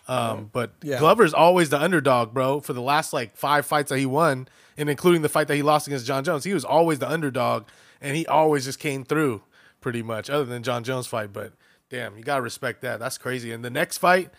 Um, 0.07 0.49
but 0.51 0.71
Yeah. 0.81 0.99
Glover's 0.99 1.33
always 1.33 1.69
the 1.69 1.79
underdog, 1.81 2.33
bro. 2.33 2.59
For 2.59 2.73
the 2.73 2.81
last 2.81 3.11
like 3.13 3.35
five 3.37 3.65
fights 3.65 3.89
that 3.89 3.99
he 3.99 4.05
won, 4.05 4.47
and 4.77 4.89
including 4.89 5.21
the 5.23 5.29
fight 5.29 5.47
that 5.47 5.55
he 5.55 5.61
lost 5.61 5.87
against 5.87 6.05
Jon 6.05 6.23
Jones, 6.23 6.43
he 6.43 6.53
was 6.53 6.65
always 6.65 6.99
the 6.99 7.09
underdog, 7.09 7.65
and 8.01 8.15
he 8.15 8.25
always 8.27 8.65
just 8.65 8.79
came 8.79 9.03
through, 9.03 9.41
pretty 9.81 10.01
much. 10.01 10.29
Other 10.29 10.45
than 10.45 10.63
Jon 10.63 10.83
Jones 10.83 11.07
fight, 11.07 11.33
but 11.33 11.53
damn, 11.89 12.17
you 12.17 12.23
gotta 12.23 12.41
respect 12.41 12.81
that. 12.81 12.99
That's 12.99 13.17
crazy. 13.17 13.51
And 13.51 13.65
the 13.65 13.69
next 13.69 13.97
fight, 13.97 14.29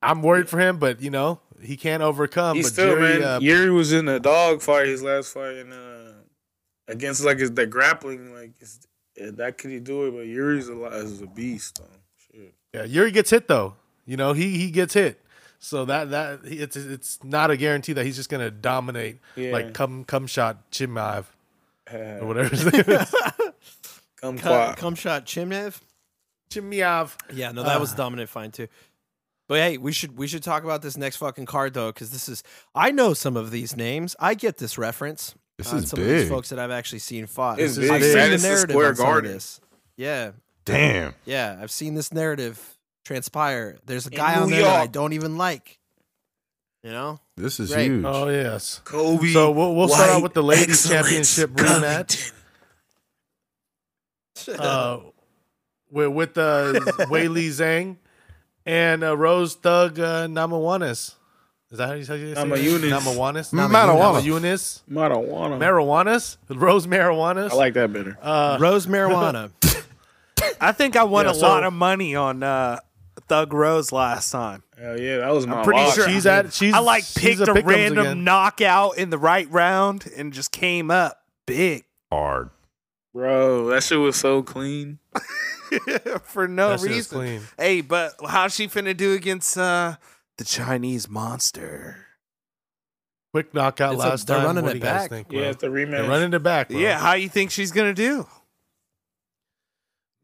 I'm 0.00 0.22
worried 0.22 0.48
for 0.48 0.58
him, 0.60 0.78
but 0.78 1.00
you 1.00 1.10
know 1.10 1.40
he 1.60 1.76
can't 1.76 2.02
overcome. 2.02 2.56
He 2.56 2.62
but 2.62 2.72
still, 2.72 2.94
Jerry, 2.96 3.18
man. 3.18 3.22
uh, 3.22 3.40
Jiri 3.40 3.74
was 3.74 3.92
in 3.92 4.06
a 4.08 4.20
dog 4.20 4.62
fight 4.62 4.86
his 4.86 5.02
last 5.02 5.32
fight, 5.34 5.56
and 5.56 5.72
uh, 5.72 6.12
against 6.86 7.24
like 7.24 7.38
his, 7.38 7.50
that 7.52 7.66
grappling, 7.68 8.32
like 8.34 8.52
it's, 8.60 8.86
yeah, 9.16 9.30
that 9.32 9.58
could 9.58 9.70
he 9.72 9.80
do 9.80 10.06
it? 10.06 10.10
But 10.12 10.26
Jiri's 10.26 10.68
a 10.68 10.74
lot, 10.74 10.92
is 10.92 11.20
a 11.20 11.26
beast. 11.26 11.80
Though. 11.80 12.38
Shit. 12.38 12.54
yeah, 12.72 12.86
Jiri 12.86 13.12
gets 13.12 13.30
hit 13.30 13.48
though. 13.48 13.74
You 14.06 14.16
know 14.16 14.32
he 14.32 14.56
he 14.58 14.70
gets 14.70 14.94
hit. 14.94 15.20
So 15.58 15.84
that 15.86 16.10
that 16.10 16.40
it's 16.44 16.76
it's 16.76 17.18
not 17.24 17.50
a 17.50 17.56
guarantee 17.56 17.92
that 17.94 18.06
he's 18.06 18.14
just 18.16 18.30
gonna 18.30 18.50
dominate 18.50 19.18
Yeah. 19.34 19.50
like 19.52 19.74
come 19.74 20.04
come 20.04 20.28
shot 20.28 20.70
Chimaev 20.70 21.24
or 21.92 22.26
whatever 22.26 22.54
his 24.22 24.28
name 24.28 24.36
is. 24.36 24.40
come 24.42 24.54
Cum, 24.66 24.74
cum 24.74 24.94
shot 24.94 25.26
Chimnev. 25.26 25.80
Chimaev. 26.50 27.14
Yeah, 27.32 27.52
no, 27.52 27.62
that 27.62 27.80
was 27.80 27.92
dominant 27.94 28.28
fine 28.30 28.50
too. 28.50 28.68
But 29.48 29.58
hey, 29.60 29.78
we 29.78 29.92
should 29.92 30.16
we 30.18 30.26
should 30.26 30.42
talk 30.42 30.64
about 30.64 30.82
this 30.82 30.96
next 30.96 31.16
fucking 31.16 31.46
card 31.46 31.74
though, 31.74 31.88
because 31.92 32.10
this 32.10 32.28
is 32.28 32.42
I 32.74 32.90
know 32.90 33.14
some 33.14 33.36
of 33.36 33.50
these 33.50 33.76
names. 33.76 34.14
I 34.20 34.34
get 34.34 34.58
this 34.58 34.76
reference. 34.78 35.34
This 35.56 35.72
on 35.72 35.78
is 35.80 35.88
some 35.90 35.98
of 36.00 36.06
these 36.06 36.22
big. 36.22 36.28
folks 36.30 36.50
that 36.50 36.58
I've 36.58 36.70
actually 36.70 37.00
seen 37.00 37.26
fought. 37.26 37.58
It's 37.58 37.76
I've 37.78 37.82
big. 37.88 38.02
seen 38.02 38.10
the 38.12 38.16
Madison 38.16 38.48
narrative 38.50 38.74
Square 38.74 38.88
on 38.90 38.96
some 38.96 39.16
of 39.16 39.22
this. 39.24 39.60
Yeah, 39.96 40.30
Damn. 40.64 41.14
yeah, 41.24 41.58
I've 41.60 41.70
seen 41.72 41.94
this 41.94 42.12
narrative 42.12 42.78
transpire. 43.04 43.78
There's 43.86 44.06
a 44.06 44.10
guy 44.10 44.36
New 44.36 44.42
on 44.42 44.50
there 44.50 44.62
that 44.62 44.80
I 44.80 44.86
don't 44.86 45.12
even 45.14 45.36
like. 45.36 45.78
You 46.84 46.90
know, 46.92 47.18
This 47.36 47.58
is 47.58 47.74
Right. 47.74 47.86
huge. 47.86 48.04
Oh 48.06 48.28
yes. 48.28 48.80
Colby. 48.84 49.32
So 49.32 49.50
we'll 49.50 49.74
we'll 49.74 49.88
start 49.88 50.10
out 50.10 50.14
White 50.16 50.22
with 50.22 50.34
the 50.34 50.42
ladies 50.44 50.88
Excellence 50.90 51.34
championship 51.36 51.50
rematch. 51.50 52.32
Covington. 54.46 54.66
Uh, 54.66 54.98
with 55.90 56.08
with 56.08 56.38
uh, 56.38 56.72
Weili 57.08 57.48
Zhang 57.48 57.96
and 58.66 59.02
uh, 59.04 59.16
Rose 59.16 59.54
Thug 59.54 59.98
uh, 59.98 60.26
Namajuanis. 60.26 61.14
Is 61.70 61.76
that 61.78 61.88
how 61.88 61.94
you 61.94 62.04
say 62.04 62.20
it? 62.20 62.36
Namajunas. 62.38 62.90
Namajuanis. 62.90 63.52
Marijuana. 63.52 64.20
Namajunas. 64.22 64.82
Marijuana. 64.90 65.58
Marijuanas. 65.58 66.36
Rose 66.48 66.86
Marijuanas. 66.86 67.50
I 67.50 67.54
like 67.56 67.74
that 67.74 67.92
better. 67.92 68.16
Uh, 68.22 68.56
Rose 68.60 68.86
marijuana. 68.86 69.50
I 70.60 70.72
think 70.72 70.96
I 70.96 71.04
won 71.04 71.26
Yeah, 71.26 71.32
a 71.32 71.34
so- 71.34 71.46
lot 71.46 71.64
of 71.64 71.72
money 71.74 72.14
on 72.14 72.42
uh, 72.42 72.78
Thug 73.28 73.52
Rose 73.52 73.92
last 73.92 74.30
time. 74.30 74.62
Hell 74.78 74.98
yeah, 74.98 75.18
that 75.18 75.30
was 75.34 75.46
my 75.46 75.58
I'm 75.58 75.64
pretty 75.64 75.80
lock. 75.80 75.94
sure- 75.94 76.08
she's 76.08 76.24
at. 76.24 76.52
She's. 76.54 76.72
I 76.72 76.78
like 76.78 77.02
she's 77.04 77.36
picked 77.38 77.40
a, 77.48 77.52
pick'ems 77.52 77.66
random 77.66 78.06
again. 78.06 78.24
knockout 78.24 78.96
in 78.96 79.10
the 79.10 79.18
right 79.18 79.50
round 79.50 80.08
and 80.16 80.32
just 80.32 80.52
came 80.52 80.90
up 80.90 81.20
big 81.46 81.84
Hard. 82.10 82.48
Bro. 83.18 83.66
That 83.70 83.82
shit 83.82 83.98
was 83.98 84.14
so 84.14 84.42
clean. 84.44 85.00
for 86.22 86.46
no 86.46 86.70
That 86.70 86.80
shit 86.80 86.90
is 86.92 86.96
reason. 86.96 87.18
clean. 87.18 87.40
Hey, 87.58 87.80
but 87.80 88.12
how's 88.24 88.54
she 88.54 88.68
finna 88.68 88.96
do 88.96 89.12
against 89.14 89.58
uh, 89.58 89.96
the 90.36 90.44
Chinese 90.44 91.08
monster? 91.08 92.06
Quick 93.34 93.52
knockout 93.52 93.94
It's 93.94 94.04
a- 94.04 94.08
last 94.08 94.26
they're 94.28 94.36
time. 94.36 94.46
running 94.46 94.62
what 94.62 94.70
it 94.70 94.72
do 94.74 94.78
you 94.78 94.84
guys 94.84 95.00
back. 95.02 95.10
think, 95.10 95.28
bro? 95.28 95.40
Yeah, 95.40 95.46
it's 95.48 95.60
the 95.60 95.66
rematch. 95.66 95.90
They're 95.90 96.08
running 96.08 96.32
it 96.32 96.42
back. 96.44 96.68
Bro. 96.68 96.78
Yeah, 96.78 96.98
how 97.00 97.14
you 97.14 97.28
think 97.28 97.50
she's 97.50 97.72
gonna 97.72 97.92
do? 97.92 98.26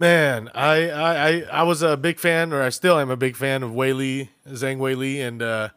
Man, 0.01 0.51
I, 0.55 0.91
I 0.91 1.29
I 1.29 1.41
I 1.53 1.63
was 1.65 1.83
a 1.83 1.97
big 1.97 2.19
fan, 2.19 2.53
or 2.53 2.63
I 2.63 2.69
still 2.69 2.99
am 2.99 3.11
a 3.11 3.17
big 3.17 3.37
fan 3.37 3.63
of 3.63 3.71
Weili, 3.73 4.29
Zhang 4.49 4.79
Weili, 4.79 5.19
and 5.21 5.41
uh, 5.43 5.69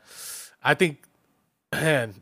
I 0.63 0.73
think, 0.73 1.03
man, 1.71 2.15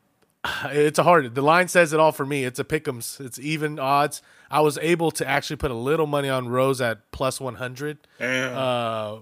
it's 0.66 1.00
a 1.00 1.04
hard. 1.04 1.34
The 1.36 1.42
line 1.42 1.68
says 1.68 1.94
it 1.94 2.00
all 2.00 2.12
for 2.12 2.26
me. 2.26 2.44
It's 2.44 2.60
a 2.60 2.64
pick'ems. 2.64 3.20
It's 3.20 3.40
even 3.40 3.80
odds. 3.80 4.22
I 4.50 4.62
was 4.62 4.78
able 4.80 5.12
to 5.12 5.28
actually 5.28 5.56
put 5.58 5.72
a 5.72 5.76
little 5.76 6.08
money 6.08 6.30
on 6.30 6.48
Rose 6.50 6.82
at 6.82 7.12
plus 7.12 7.42
one 7.42 7.56
hundred, 7.56 7.98
uh, 8.22 9.18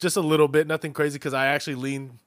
just 0.00 0.16
a 0.16 0.20
little 0.20 0.48
bit, 0.48 0.66
nothing 0.66 0.92
crazy, 0.92 1.16
because 1.18 1.34
I 1.34 1.46
actually 1.46 1.76
lean 1.76 2.18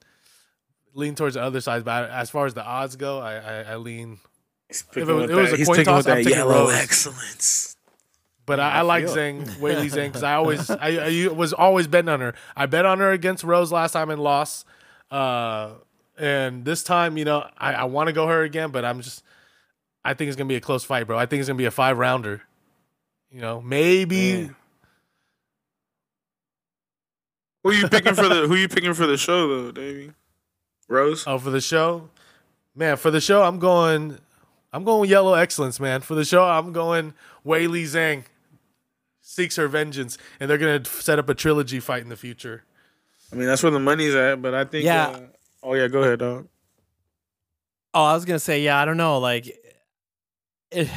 lean 0.93 1.15
towards 1.15 1.35
the 1.35 1.41
other 1.41 1.61
side. 1.61 1.83
But 1.85 2.09
as 2.11 2.29
far 2.29 2.45
as 2.45 2.53
the 2.53 2.63
odds 2.63 2.95
go, 2.95 3.19
I 3.19 3.35
I, 3.35 3.61
I 3.61 3.75
lean. 3.77 4.19
He's 4.67 4.81
it 4.81 4.91
picking 4.91 5.15
was- 5.15 5.29
it 5.29 5.33
was 5.35 5.53
a 5.53 5.57
he's 5.57 5.67
coin 5.67 5.83
toss, 5.85 6.07
I'm 6.07 6.17
taking 6.17 6.33
yellow 6.33 6.65
Rose. 6.67 6.73
excellence. 6.75 7.75
But 8.45 8.59
I, 8.59 8.79
I, 8.79 8.81
like 8.81 9.03
Zhang, 9.05 9.45
Li 9.61 9.89
Zhang, 9.89 10.07
because 10.07 10.23
I 10.23 10.33
always, 10.33 10.71
I, 10.71 11.27
I 11.27 11.27
was 11.27 11.53
always 11.53 11.85
betting 11.87 12.09
on 12.09 12.19
her. 12.19 12.33
I 12.55 12.65
bet 12.65 12.83
on 12.83 12.97
her 12.97 13.11
against 13.11 13.43
Rose 13.43 13.71
last 13.71 13.91
time 13.91 14.09
and 14.09 14.19
lost. 14.19 14.65
Uh, 15.11 15.73
and 16.19 16.65
this 16.65 16.83
time, 16.83 17.17
you 17.17 17.25
know, 17.25 17.47
I, 17.57 17.73
I 17.73 17.83
want 17.85 18.07
to 18.07 18.13
go 18.13 18.27
her 18.27 18.43
again, 18.43 18.71
but 18.71 18.83
I'm 18.83 19.01
just, 19.01 19.23
I 20.03 20.13
think 20.13 20.27
it's 20.27 20.35
gonna 20.35 20.47
be 20.47 20.55
a 20.55 20.61
close 20.61 20.83
fight, 20.83 21.07
bro. 21.07 21.17
I 21.17 21.25
think 21.25 21.39
it's 21.39 21.47
gonna 21.47 21.57
be 21.57 21.65
a 21.65 21.71
five 21.71 21.97
rounder. 21.97 22.41
You 23.31 23.41
know, 23.41 23.61
maybe 23.61 24.49
Who 27.63 27.69
Who 27.69 27.71
you 27.71 27.87
picking 27.87 28.15
for 28.15 28.27
the 28.27 28.47
Who 28.47 28.55
you 28.55 28.67
picking 28.67 28.93
for 28.93 29.07
the 29.07 29.17
show 29.17 29.47
though, 29.47 29.71
Davey? 29.71 30.11
Rose. 30.87 31.23
Oh, 31.27 31.37
for 31.37 31.51
the 31.51 31.61
show, 31.61 32.09
man. 32.75 32.97
For 32.97 33.11
the 33.11 33.21
show, 33.21 33.43
I'm 33.43 33.59
going. 33.59 34.17
I'm 34.71 34.83
going 34.83 35.09
Yellow 35.09 35.33
Excellence, 35.33 35.79
man. 35.79 36.01
For 36.01 36.13
the 36.15 36.25
show, 36.25 36.43
I'm 36.43 36.73
going 36.73 37.13
Weili 37.45 37.83
Zhang 37.83 38.23
seeks 39.21 39.55
her 39.55 39.67
vengeance, 39.67 40.17
and 40.39 40.49
they're 40.49 40.57
gonna 40.57 40.83
set 40.85 41.19
up 41.19 41.29
a 41.29 41.35
trilogy 41.35 41.79
fight 41.79 42.03
in 42.03 42.09
the 42.09 42.17
future. 42.17 42.63
I 43.31 43.35
mean, 43.35 43.47
that's 43.47 43.61
where 43.61 43.71
the 43.71 43.79
money's 43.79 44.15
at, 44.15 44.41
but 44.41 44.53
I 44.53 44.65
think. 44.65 44.85
Yeah. 44.85 45.07
Uh, 45.07 45.21
oh 45.63 45.73
yeah, 45.73 45.87
go 45.87 46.03
ahead, 46.03 46.19
dog. 46.19 46.47
Oh, 47.93 48.03
I 48.03 48.13
was 48.13 48.25
gonna 48.25 48.39
say, 48.39 48.61
yeah, 48.61 48.79
I 48.79 48.85
don't 48.85 48.97
know. 48.97 49.19
Like, 49.19 49.47
it, 50.71 50.89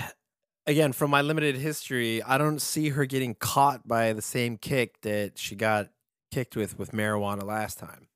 again, 0.66 0.92
from 0.92 1.10
my 1.10 1.22
limited 1.22 1.56
history, 1.56 2.22
I 2.22 2.38
don't 2.38 2.60
see 2.60 2.90
her 2.90 3.04
getting 3.06 3.34
caught 3.34 3.86
by 3.86 4.12
the 4.12 4.22
same 4.22 4.56
kick 4.58 5.00
that 5.02 5.38
she 5.38 5.56
got 5.56 5.88
kicked 6.30 6.56
with 6.56 6.78
with 6.78 6.92
marijuana 6.92 7.42
last 7.44 7.78
time. 7.78 8.08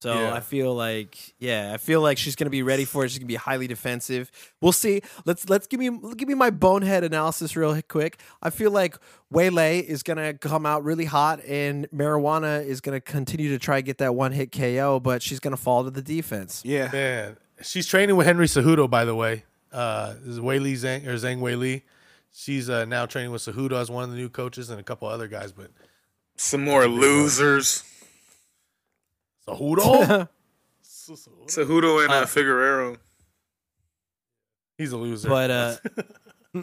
So 0.00 0.14
Yeah. 0.14 0.32
I 0.32 0.40
feel 0.40 0.74
like, 0.74 1.16
yeah, 1.40 1.72
I 1.74 1.76
feel 1.76 2.00
like 2.00 2.18
she's 2.18 2.36
gonna 2.36 2.50
be 2.50 2.62
ready 2.62 2.84
for 2.84 3.04
it. 3.04 3.08
She's 3.10 3.18
gonna 3.18 3.26
be 3.26 3.34
highly 3.34 3.66
defensive. 3.66 4.30
We'll 4.60 4.72
see. 4.72 5.00
Let's 5.24 5.48
let's 5.50 5.66
give 5.66 5.80
me 5.80 5.90
give 6.16 6.28
me 6.28 6.34
my 6.34 6.50
bonehead 6.50 7.02
analysis 7.02 7.56
real 7.56 7.80
quick. 7.88 8.20
I 8.40 8.50
feel 8.50 8.70
like 8.70 8.96
Waylay 9.32 9.80
is 9.80 10.02
gonna 10.04 10.34
come 10.34 10.64
out 10.66 10.84
really 10.84 11.06
hot, 11.06 11.40
and 11.44 11.88
marijuana 11.90 12.64
is 12.64 12.80
gonna 12.80 13.00
continue 13.00 13.48
to 13.50 13.58
try 13.58 13.78
to 13.78 13.82
get 13.82 13.98
that 13.98 14.14
one 14.14 14.30
hit 14.32 14.52
KO, 14.52 15.00
but 15.00 15.20
she's 15.22 15.40
gonna 15.40 15.56
fall 15.56 15.82
to 15.84 15.90
the 15.90 16.02
defense. 16.02 16.62
Yeah. 16.64 16.90
Man, 16.92 17.36
she's 17.62 17.86
training 17.86 18.14
with 18.14 18.26
Henry 18.26 18.46
Cejudo, 18.46 18.88
by 18.88 19.04
the 19.04 19.16
way. 19.16 19.44
Uh, 19.72 20.14
this 20.20 20.28
is 20.28 20.40
Wei 20.40 20.58
Zhang 20.60 21.06
or 21.06 21.14
Zhang 21.14 21.40
Weili. 21.40 21.82
She's 22.32 22.70
uh, 22.70 22.84
now 22.84 23.04
training 23.04 23.32
with 23.32 23.42
Cejudo 23.42 23.72
as 23.72 23.90
one 23.90 24.04
of 24.04 24.10
the 24.10 24.16
new 24.16 24.28
coaches 24.28 24.70
and 24.70 24.78
a 24.78 24.82
couple 24.84 25.08
other 25.08 25.26
guys. 25.26 25.50
But 25.50 25.72
Some 26.36 26.64
more 26.64 26.86
losers. 26.86 27.82
Cejudo, 29.56 30.28
Cejudo 31.48 32.02
and 32.04 32.12
uh, 32.12 32.24
Figueiredo. 32.26 32.96
he's 34.76 34.92
a 34.92 34.96
loser. 34.96 35.28
But 35.28 35.50
uh 35.50 35.76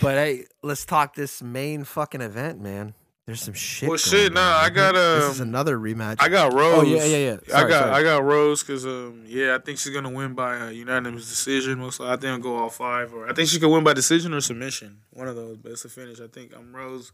But 0.00 0.14
hey, 0.14 0.44
let's 0.62 0.86
talk 0.86 1.14
this 1.14 1.42
main 1.42 1.84
fucking 1.84 2.20
event, 2.22 2.60
man. 2.60 2.94
There's 3.26 3.40
some 3.42 3.54
shit. 3.54 3.88
Well, 3.88 3.96
going 3.96 3.98
shit, 3.98 4.32
nah, 4.34 4.40
down. 4.40 4.64
I 4.64 4.70
got, 4.70 4.96
uh 4.96 5.14
This 5.20 5.34
is 5.34 5.40
um, 5.40 5.48
another 5.48 5.78
rematch. 5.78 6.16
I 6.20 6.28
got 6.28 6.52
Rose. 6.52 6.78
Oh 6.78 6.82
yeah, 6.82 7.04
yeah, 7.04 7.16
yeah. 7.16 7.56
I 7.56 7.68
got 7.68 7.84
sorry. 7.84 7.90
I 7.92 8.02
got 8.02 8.22
Rose 8.24 8.62
because 8.62 8.84
um 8.86 9.24
yeah 9.26 9.54
I 9.54 9.58
think 9.58 9.78
she's 9.78 9.92
gonna 9.94 10.10
win 10.10 10.34
by 10.34 10.56
a 10.56 10.72
unanimous 10.72 11.28
decision. 11.28 11.78
Most 11.78 12.00
I 12.00 12.16
think 12.16 12.24
I'll 12.26 12.38
go 12.38 12.56
all 12.56 12.70
five 12.70 13.12
or 13.14 13.28
I 13.28 13.32
think 13.32 13.48
she 13.48 13.58
could 13.58 13.70
win 13.70 13.82
by 13.84 13.94
decision 13.94 14.32
or 14.34 14.40
submission. 14.40 15.00
One 15.10 15.28
of 15.28 15.36
those, 15.36 15.56
but 15.56 15.72
it's 15.72 15.84
a 15.84 15.88
finish. 15.88 16.20
I 16.20 16.26
think 16.28 16.52
I'm 16.56 16.74
Rose 16.74 17.12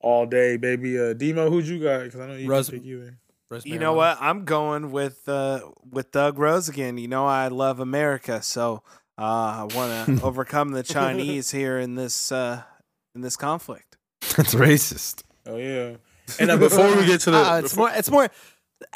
all 0.00 0.26
day, 0.26 0.56
baby. 0.56 0.98
Uh, 0.98 1.12
Demo, 1.12 1.50
who'd 1.50 1.66
you 1.66 1.82
got? 1.82 2.04
Because 2.04 2.20
I 2.20 2.26
know 2.26 2.34
you 2.34 2.48
Rose- 2.48 2.70
can 2.70 2.78
pick 2.78 2.86
you 2.86 3.02
in. 3.02 3.16
You 3.64 3.78
know 3.78 3.94
what? 3.94 4.18
I'm 4.20 4.44
going 4.44 4.90
with 4.90 5.28
uh, 5.28 5.60
with 5.90 6.12
Doug 6.12 6.38
Rose 6.38 6.68
again. 6.68 6.98
You 6.98 7.08
know 7.08 7.26
I 7.26 7.48
love 7.48 7.80
America, 7.80 8.42
so 8.42 8.82
uh, 9.18 9.22
I 9.22 9.68
want 9.74 10.18
to 10.18 10.22
overcome 10.26 10.72
the 10.72 10.82
Chinese 10.96 11.50
here 11.50 11.78
in 11.78 11.94
this 11.94 12.30
uh, 12.30 12.62
in 13.14 13.22
this 13.22 13.36
conflict. 13.36 13.96
That's 14.36 14.54
racist. 14.54 15.22
Oh 15.46 15.56
yeah. 15.56 15.96
And 16.38 16.50
uh, 16.50 16.58
before 16.58 16.94
we 16.94 17.06
get 17.06 17.22
to 17.22 17.30
the, 17.30 17.38
Uh, 17.38 17.58
it's 17.64 17.72
before- 17.72 17.88
more 17.88 17.96
it's 17.98 18.10
more 18.10 18.28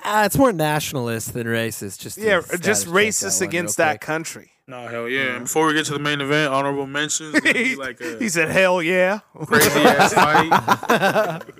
uh, 0.04 0.22
it's 0.26 0.36
more 0.36 0.52
nationalist 0.52 1.32
than 1.32 1.46
racist. 1.46 1.98
Just 2.00 2.18
Yeah, 2.18 2.42
just 2.60 2.86
racist 2.86 3.38
that 3.38 3.44
against 3.46 3.76
that 3.78 4.00
country. 4.02 4.50
no 4.68 4.86
hell 4.86 5.08
yeah. 5.08 5.36
And 5.36 5.44
before 5.44 5.66
we 5.66 5.72
get 5.72 5.86
to 5.86 5.92
the 5.94 5.98
main 5.98 6.20
event, 6.20 6.52
honorable 6.52 6.86
mentions. 6.86 7.34
it'll 7.36 7.78
like 7.78 8.00
a 8.02 8.18
he 8.18 8.28
said, 8.28 8.50
"Hell 8.50 8.82
yeah!" 8.82 9.20
crazy 9.46 9.80
ass 9.80 10.12
fight. 10.12 11.52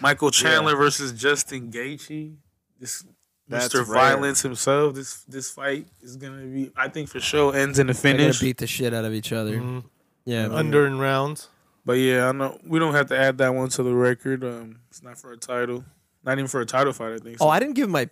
Michael 0.00 0.30
Chandler 0.30 0.76
versus 0.76 1.12
Justin 1.12 1.70
Gaethje. 1.70 2.34
This 2.78 3.04
That's 3.48 3.68
Mr. 3.68 3.86
rare. 3.86 4.14
Violence 4.14 4.42
himself. 4.42 4.94
This 4.94 5.22
this 5.24 5.50
fight 5.50 5.86
is 6.02 6.16
gonna 6.16 6.44
be, 6.46 6.70
I 6.76 6.88
think, 6.88 7.08
for 7.08 7.20
sure 7.20 7.54
ends 7.54 7.78
in 7.78 7.86
the 7.86 7.92
They're 7.92 8.12
gonna 8.12 8.22
finish. 8.24 8.40
beat 8.40 8.58
the 8.58 8.66
shit 8.66 8.92
out 8.94 9.04
of 9.04 9.12
each 9.14 9.32
other. 9.32 9.58
Mhm. 9.58 9.84
Yeah, 10.24 10.48
under 10.50 10.86
in 10.86 10.98
rounds. 10.98 11.48
But 11.86 11.94
yeah, 11.94 12.28
I 12.28 12.32
know 12.32 12.58
we 12.66 12.78
don't 12.78 12.94
have 12.94 13.06
to 13.08 13.18
add 13.18 13.38
that 13.38 13.54
one 13.54 13.70
to 13.70 13.82
the 13.82 13.94
record. 13.94 14.44
Um, 14.44 14.80
it's 14.90 15.02
not 15.02 15.16
for 15.18 15.32
a 15.32 15.36
title, 15.38 15.84
not 16.22 16.32
even 16.38 16.46
for 16.48 16.60
a 16.60 16.66
title 16.66 16.92
fight. 16.92 17.14
I 17.14 17.18
think. 17.18 17.38
So. 17.38 17.46
Oh, 17.46 17.48
I 17.48 17.58
didn't 17.60 17.74
give 17.76 17.88
my, 17.88 18.10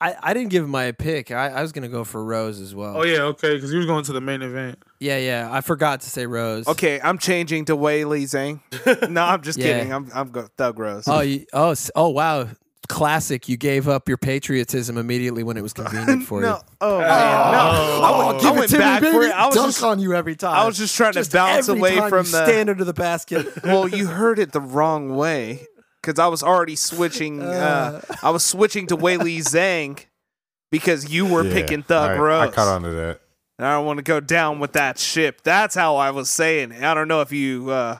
I, 0.00 0.14
I 0.22 0.32
didn't 0.32 0.48
give 0.48 0.66
my 0.66 0.92
pick. 0.92 1.30
I, 1.30 1.48
I 1.48 1.60
was 1.62 1.72
gonna 1.72 1.88
go 1.90 2.04
for 2.04 2.24
Rose 2.24 2.58
as 2.58 2.74
well. 2.74 2.96
Oh 2.96 3.04
yeah, 3.04 3.20
okay, 3.24 3.54
because 3.54 3.70
he 3.70 3.76
was 3.76 3.84
going 3.86 4.04
to 4.04 4.12
the 4.14 4.20
main 4.22 4.40
event. 4.40 4.78
Yeah, 5.00 5.18
yeah. 5.18 5.48
I 5.50 5.60
forgot 5.60 6.00
to 6.02 6.10
say 6.10 6.26
Rose. 6.26 6.66
Okay, 6.66 7.00
I'm 7.02 7.18
changing 7.18 7.66
to 7.66 7.76
Weili 7.76 8.22
Zhang. 8.24 8.60
no, 9.10 9.22
I'm 9.22 9.42
just 9.42 9.58
Yeah. 9.58 9.78
kidding. 9.78 9.92
I'm 9.92 10.10
I'm 10.14 10.30
go- 10.30 10.48
Doug 10.56 10.78
Rose. 10.78 11.04
Oh, 11.06 11.20
you, 11.20 11.44
oh, 11.52 11.70
s- 11.70 11.90
oh, 11.94 12.08
wow. 12.08 12.48
Classic. 12.88 13.48
You 13.48 13.56
gave 13.56 13.88
up 13.88 14.08
your 14.08 14.16
patriotism 14.16 14.96
immediately 14.96 15.42
when 15.42 15.56
it 15.56 15.62
was 15.62 15.72
convenient 15.72 16.22
for 16.28 16.40
no, 16.40 16.48
you. 16.54 16.60
oh 16.80 16.98
man, 17.00 17.08
no. 17.08 17.08
I 17.08 18.26
went, 18.32 18.44
I 18.44 18.50
went 18.52 18.70
back 18.72 19.00
for 19.02 19.22
it. 19.22 19.32
I 19.32 19.46
was 19.46 19.54
Dunk 19.56 19.66
just, 19.68 19.82
on 19.82 19.98
you 19.98 20.14
every 20.14 20.36
time. 20.36 20.54
I 20.54 20.64
was 20.66 20.78
just 20.78 20.94
trying 20.96 21.12
Just 21.12 21.32
to 21.32 21.36
bounce 21.36 21.68
every 21.68 21.80
away 21.80 21.96
time 21.96 22.10
from 22.10 22.26
you 22.26 22.32
the. 22.32 22.46
stand 22.46 22.70
under 22.70 22.84
the 22.84 22.94
basket. 22.94 23.44
well, 23.64 23.88
you 23.88 24.06
heard 24.06 24.38
it 24.38 24.52
the 24.52 24.60
wrong 24.60 25.16
way 25.16 25.66
because 26.00 26.20
I 26.20 26.28
was 26.28 26.44
already 26.44 26.76
switching. 26.76 27.42
Uh, 27.42 28.00
I 28.22 28.30
was 28.30 28.44
switching 28.44 28.86
to 28.86 28.96
Weili 28.96 29.38
Zhang 29.38 30.04
because 30.70 31.10
you 31.10 31.26
were 31.26 31.44
Yeah, 31.44 31.54
picking 31.54 31.82
Thug 31.82 32.12
I, 32.12 32.18
Rose. 32.18 32.48
I 32.48 32.52
caught 32.52 32.68
on 32.68 32.82
to 32.82 32.90
that. 32.90 33.20
And 33.58 33.66
I 33.66 33.72
don't 33.72 33.86
want 33.86 33.98
to 33.98 34.02
go 34.02 34.20
down 34.20 34.58
with 34.60 34.72
that 34.74 34.98
ship. 34.98 35.40
That's 35.42 35.74
how 35.74 35.96
I 35.96 36.10
was 36.10 36.28
saying. 36.30 36.72
it. 36.72 36.82
I 36.82 36.92
don't 36.94 37.08
know 37.08 37.22
if 37.22 37.32
you 37.32 37.70
uh, 37.70 37.98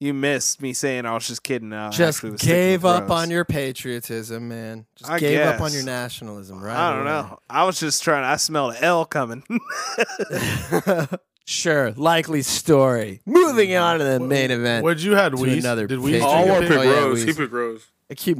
you 0.00 0.12
missed 0.12 0.60
me 0.60 0.74
saying 0.74 1.06
I 1.06 1.14
was 1.14 1.26
just 1.26 1.42
kidding. 1.42 1.72
Uh, 1.72 1.90
just 1.90 2.22
was 2.22 2.42
gave 2.42 2.84
up 2.84 3.10
on 3.10 3.30
your 3.30 3.44
patriotism, 3.46 4.48
man. 4.48 4.84
Just 4.96 5.10
I 5.10 5.18
gave 5.18 5.40
up 5.40 5.60
on 5.62 5.72
your 5.72 5.82
nationalism, 5.84 6.62
right? 6.62 6.76
I 6.76 6.90
don't 6.92 7.02
away. 7.06 7.10
know. 7.10 7.38
I 7.48 7.64
was 7.64 7.80
just 7.80 8.02
trying. 8.02 8.24
I 8.24 8.36
smelled 8.36 8.74
an 8.76 8.84
L 8.84 9.04
coming. 9.06 9.42
Sure, 11.48 11.92
likely 11.92 12.42
story. 12.42 13.20
Moving 13.24 13.76
on 13.76 13.98
to 13.98 14.04
the 14.04 14.18
main 14.18 14.50
event. 14.50 14.82
What'd 14.82 15.00
you 15.00 15.12
had, 15.12 15.30
To 15.36 15.40
Weiss? 15.40 15.62
another 15.62 15.86
Did 15.86 16.00
Weiss 16.00 16.14
page. 16.14 16.22
Oh, 16.24 16.26
take 16.26 16.34
I 16.34 16.42
a 16.42 16.48
want 16.52 16.62
to 16.64 16.68
pick? 16.68 16.78
pick 16.80 16.88
Oh, 16.88 16.90
yeah, 16.92 16.98
Rose. 17.04 17.22
He 17.22 17.32
picked 17.32 17.52
Rose. 17.52 17.86
I 18.10 18.14
keep 18.14 18.38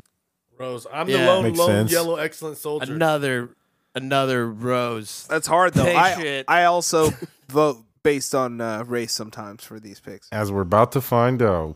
Rose. 0.58 0.86
I'm 0.92 1.06
the 1.06 1.16
lone, 1.18 1.54
lone 1.54 1.86
yellow 1.86 2.16
excellent 2.16 2.56
soldier. 2.58 2.92
another 2.92 3.50
another 3.96 4.48
rose. 4.48 5.26
That's 5.28 5.48
hard 5.48 5.74
though. 5.74 5.84
I. 5.86 6.44
I 6.46 6.64
also 6.64 7.10
vote 7.48 7.78
based 8.04 8.32
on 8.34 8.60
uh, 8.60 8.84
race 8.86 9.12
sometimes 9.12 9.64
for 9.64 9.80
these 9.80 9.98
picks. 9.98 10.28
As 10.30 10.52
we're 10.52 10.60
about 10.60 10.92
to 10.92 11.00
find 11.00 11.42
out. 11.42 11.74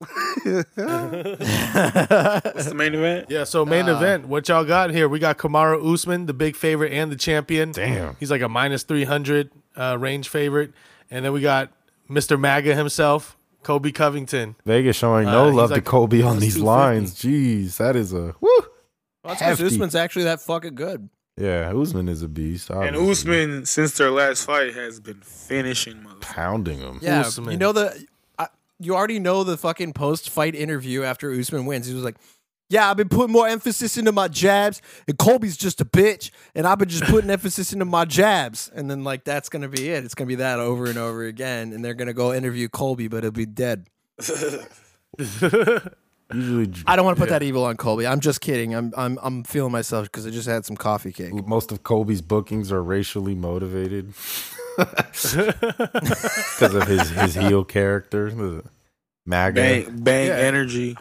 What's 0.44 0.64
the 2.66 2.72
main 2.74 2.94
event? 2.94 3.26
Yeah, 3.30 3.44
so 3.44 3.64
main 3.64 3.88
Uh, 3.88 3.96
event. 3.96 4.28
What 4.28 4.48
y'all 4.48 4.64
got 4.64 4.90
here? 4.90 5.08
We 5.08 5.18
got 5.18 5.38
Kamaru 5.38 5.92
Usman, 5.92 6.26
the 6.26 6.34
big 6.34 6.56
favorite 6.56 6.92
and 6.92 7.10
the 7.12 7.16
champion. 7.16 7.72
Damn. 7.72 8.16
He's 8.20 8.30
like 8.30 8.42
a 8.42 8.48
minus 8.48 8.82
300 8.84 9.50
uh, 9.76 9.96
range 9.98 10.28
favorite. 10.28 10.72
And 11.10 11.24
then 11.24 11.32
we 11.32 11.40
got 11.40 11.72
Mr. 12.08 12.38
MAGA 12.38 12.74
himself, 12.74 13.36
Colby 13.62 13.92
Covington. 13.92 14.56
Vegas 14.64 14.96
showing 14.96 15.26
Uh, 15.28 15.32
no 15.32 15.46
he's 15.46 15.54
love 15.56 15.70
like 15.70 15.84
to 15.84 15.90
Colby 15.90 16.22
on 16.22 16.38
these 16.38 16.58
lines. 16.58 17.14
Jeez, 17.14 17.76
that 17.78 17.96
is 17.96 18.12
a 18.12 18.34
woo. 18.40 18.50
That's 19.24 19.40
because 19.40 19.60
Usman's 19.60 19.94
actually 19.94 20.24
that 20.24 20.40
fucking 20.40 20.74
good. 20.74 21.08
Yeah, 21.38 21.72
Usman 21.74 22.08
is 22.08 22.22
a 22.22 22.28
beast. 22.28 22.68
And 22.70 22.96
obviously. 22.96 23.42
Usman, 23.42 23.66
since 23.66 23.96
their 23.96 24.10
last 24.10 24.44
fight, 24.44 24.74
has 24.74 24.98
been 24.98 25.20
finishing 25.20 25.96
motherfuckers. 25.98 26.20
pounding 26.20 26.78
him. 26.78 26.98
Yeah, 27.00 27.20
Usman. 27.20 27.52
you 27.52 27.58
know 27.58 27.72
the. 27.72 28.06
I, 28.38 28.48
you 28.80 28.96
already 28.96 29.20
know 29.20 29.44
the 29.44 29.56
fucking 29.56 29.92
post-fight 29.92 30.54
interview 30.54 31.04
after 31.04 31.32
Usman 31.32 31.66
wins. 31.66 31.86
He 31.86 31.94
was 31.94 32.02
like, 32.02 32.16
"Yeah, 32.68 32.90
I've 32.90 32.96
been 32.96 33.08
putting 33.08 33.32
more 33.32 33.46
emphasis 33.46 33.96
into 33.96 34.10
my 34.10 34.26
jabs, 34.26 34.82
and 35.06 35.16
Colby's 35.16 35.56
just 35.56 35.80
a 35.80 35.84
bitch, 35.84 36.30
and 36.56 36.66
I've 36.66 36.78
been 36.78 36.88
just 36.88 37.04
putting 37.04 37.30
emphasis 37.30 37.72
into 37.72 37.84
my 37.84 38.04
jabs." 38.04 38.68
And 38.74 38.90
then 38.90 39.04
like 39.04 39.22
that's 39.22 39.48
gonna 39.48 39.68
be 39.68 39.90
it. 39.90 40.04
It's 40.04 40.16
gonna 40.16 40.28
be 40.28 40.34
that 40.36 40.58
over 40.58 40.86
and 40.86 40.98
over 40.98 41.24
again, 41.24 41.72
and 41.72 41.84
they're 41.84 41.94
gonna 41.94 42.14
go 42.14 42.34
interview 42.34 42.68
Colby, 42.68 43.06
but 43.06 43.22
he'll 43.22 43.30
be 43.30 43.46
dead. 43.46 43.86
Usually, 46.32 46.70
I 46.86 46.94
don't 46.96 47.06
want 47.06 47.16
to 47.16 47.22
put 47.22 47.30
that 47.30 47.42
evil 47.42 47.64
on 47.64 47.76
Colby. 47.78 48.06
I'm 48.06 48.20
just 48.20 48.40
kidding. 48.42 48.74
I'm 48.74 48.92
I'm 48.96 49.18
I'm 49.22 49.44
feeling 49.44 49.72
myself 49.72 50.04
because 50.04 50.26
I 50.26 50.30
just 50.30 50.46
had 50.46 50.66
some 50.66 50.76
coffee 50.76 51.12
cake. 51.12 51.32
most 51.46 51.72
of 51.72 51.82
Colby's 51.82 52.20
bookings 52.20 52.70
are 52.70 52.82
racially 52.82 53.34
motivated 53.34 54.12
because 54.76 56.74
of 56.74 56.86
his 56.86 57.08
his 57.10 57.34
heel 57.34 57.64
character, 57.64 58.30
the 58.30 58.62
MAGA. 59.26 59.54
Bang, 59.54 59.98
bang 60.02 60.26
Yeah. 60.28 60.34
energy. 60.36 60.96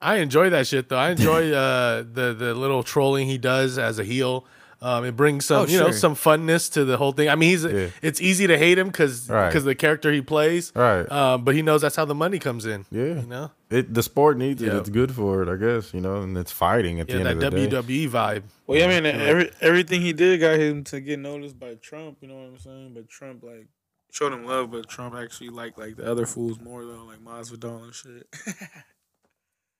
I 0.00 0.16
enjoy 0.16 0.50
that 0.50 0.66
shit 0.66 0.88
though. 0.88 0.98
I 0.98 1.10
enjoy 1.10 1.52
uh, 1.54 2.02
the 2.02 2.34
the 2.38 2.54
little 2.54 2.82
trolling 2.82 3.26
he 3.28 3.38
does 3.38 3.78
as 3.78 3.98
a 3.98 4.04
heel. 4.04 4.44
Um, 4.82 5.04
it 5.06 5.16
brings 5.16 5.46
some 5.46 5.62
Oh, 5.62 5.66
you 5.66 5.80
know 5.80 5.90
some 5.90 6.14
funness 6.14 6.70
to 6.74 6.84
the 6.84 6.98
whole 6.98 7.12
thing. 7.12 7.28
I 7.30 7.34
mean, 7.34 7.48
he's 7.50 7.64
Yeah. 7.64 7.88
it's 8.02 8.20
easy 8.20 8.46
to 8.46 8.58
hate 8.58 8.76
him 8.78 8.88
because 8.88 9.28
Right. 9.28 9.50
the 9.52 9.74
character 9.74 10.12
he 10.12 10.20
plays. 10.20 10.70
Right. 10.74 11.10
Um, 11.10 11.44
but 11.44 11.54
he 11.54 11.62
knows 11.62 11.80
that's 11.80 11.96
how 11.96 12.04
the 12.04 12.14
money 12.14 12.38
comes 12.38 12.66
in. 12.66 12.84
Yeah. 12.90 13.20
You 13.20 13.26
know. 13.26 13.50
It 13.70 13.94
the 13.94 14.02
sport 14.02 14.36
needs 14.36 14.60
it. 14.62 14.72
It's 14.72 14.90
good 14.90 15.12
for 15.12 15.42
it, 15.42 15.48
I 15.48 15.56
guess. 15.56 15.94
You 15.94 16.00
know, 16.02 16.16
and 16.22 16.36
it's 16.36 16.52
fighting 16.52 17.00
at 17.00 17.08
Yeah, 17.08 17.22
the 17.22 17.30
end 17.30 17.40
that 17.42 17.54
of 17.54 17.54
the 17.54 17.66
day. 17.66 17.76
WWE 17.76 18.08
vibe. 18.10 18.42
Well, 18.66 18.78
yeah, 18.78 18.86
I 18.86 19.00
mean, 19.00 19.06
every, 19.06 19.50
everything 19.60 20.02
he 20.02 20.12
did 20.12 20.40
got 20.40 20.58
him 20.58 20.84
to 20.84 21.00
get 21.00 21.18
noticed 21.18 21.58
by 21.58 21.74
Trump. 21.76 22.18
You 22.20 22.28
know 22.28 22.34
what 22.36 22.46
I'm 22.48 22.58
saying? 22.58 22.92
But 22.94 23.08
Trump 23.08 23.42
like 23.44 23.68
showed 24.12 24.32
him 24.32 24.44
love, 24.44 24.70
but 24.70 24.88
Trump 24.88 25.14
actually 25.14 25.48
liked 25.50 25.78
like 25.78 25.96
the 25.96 26.08
other 26.10 26.26
fools 26.26 26.60
more 26.60 26.84
though, 26.84 27.04
like 27.04 27.24
Masvidal 27.24 27.82
and 27.84 27.94
shit. 27.94 28.26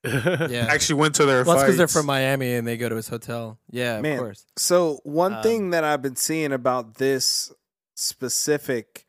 Yeah. 0.06 0.66
Actually 0.70 1.00
went 1.00 1.14
to 1.16 1.26
their 1.26 1.44
Well, 1.44 1.56
that's 1.56 1.64
because 1.64 1.76
they're 1.76 1.88
from 1.88 2.06
Miami 2.06 2.54
and 2.54 2.66
they 2.66 2.76
go 2.76 2.88
to 2.88 2.96
his 2.96 3.08
hotel. 3.08 3.58
Yeah, 3.70 4.00
Man. 4.00 4.12
of 4.14 4.18
course. 4.18 4.46
So 4.56 5.00
one 5.04 5.34
Um, 5.34 5.42
thing 5.42 5.70
that 5.70 5.84
I've 5.84 6.02
been 6.02 6.16
seeing 6.16 6.52
about 6.52 6.94
this 6.94 7.52
specific 7.96 9.06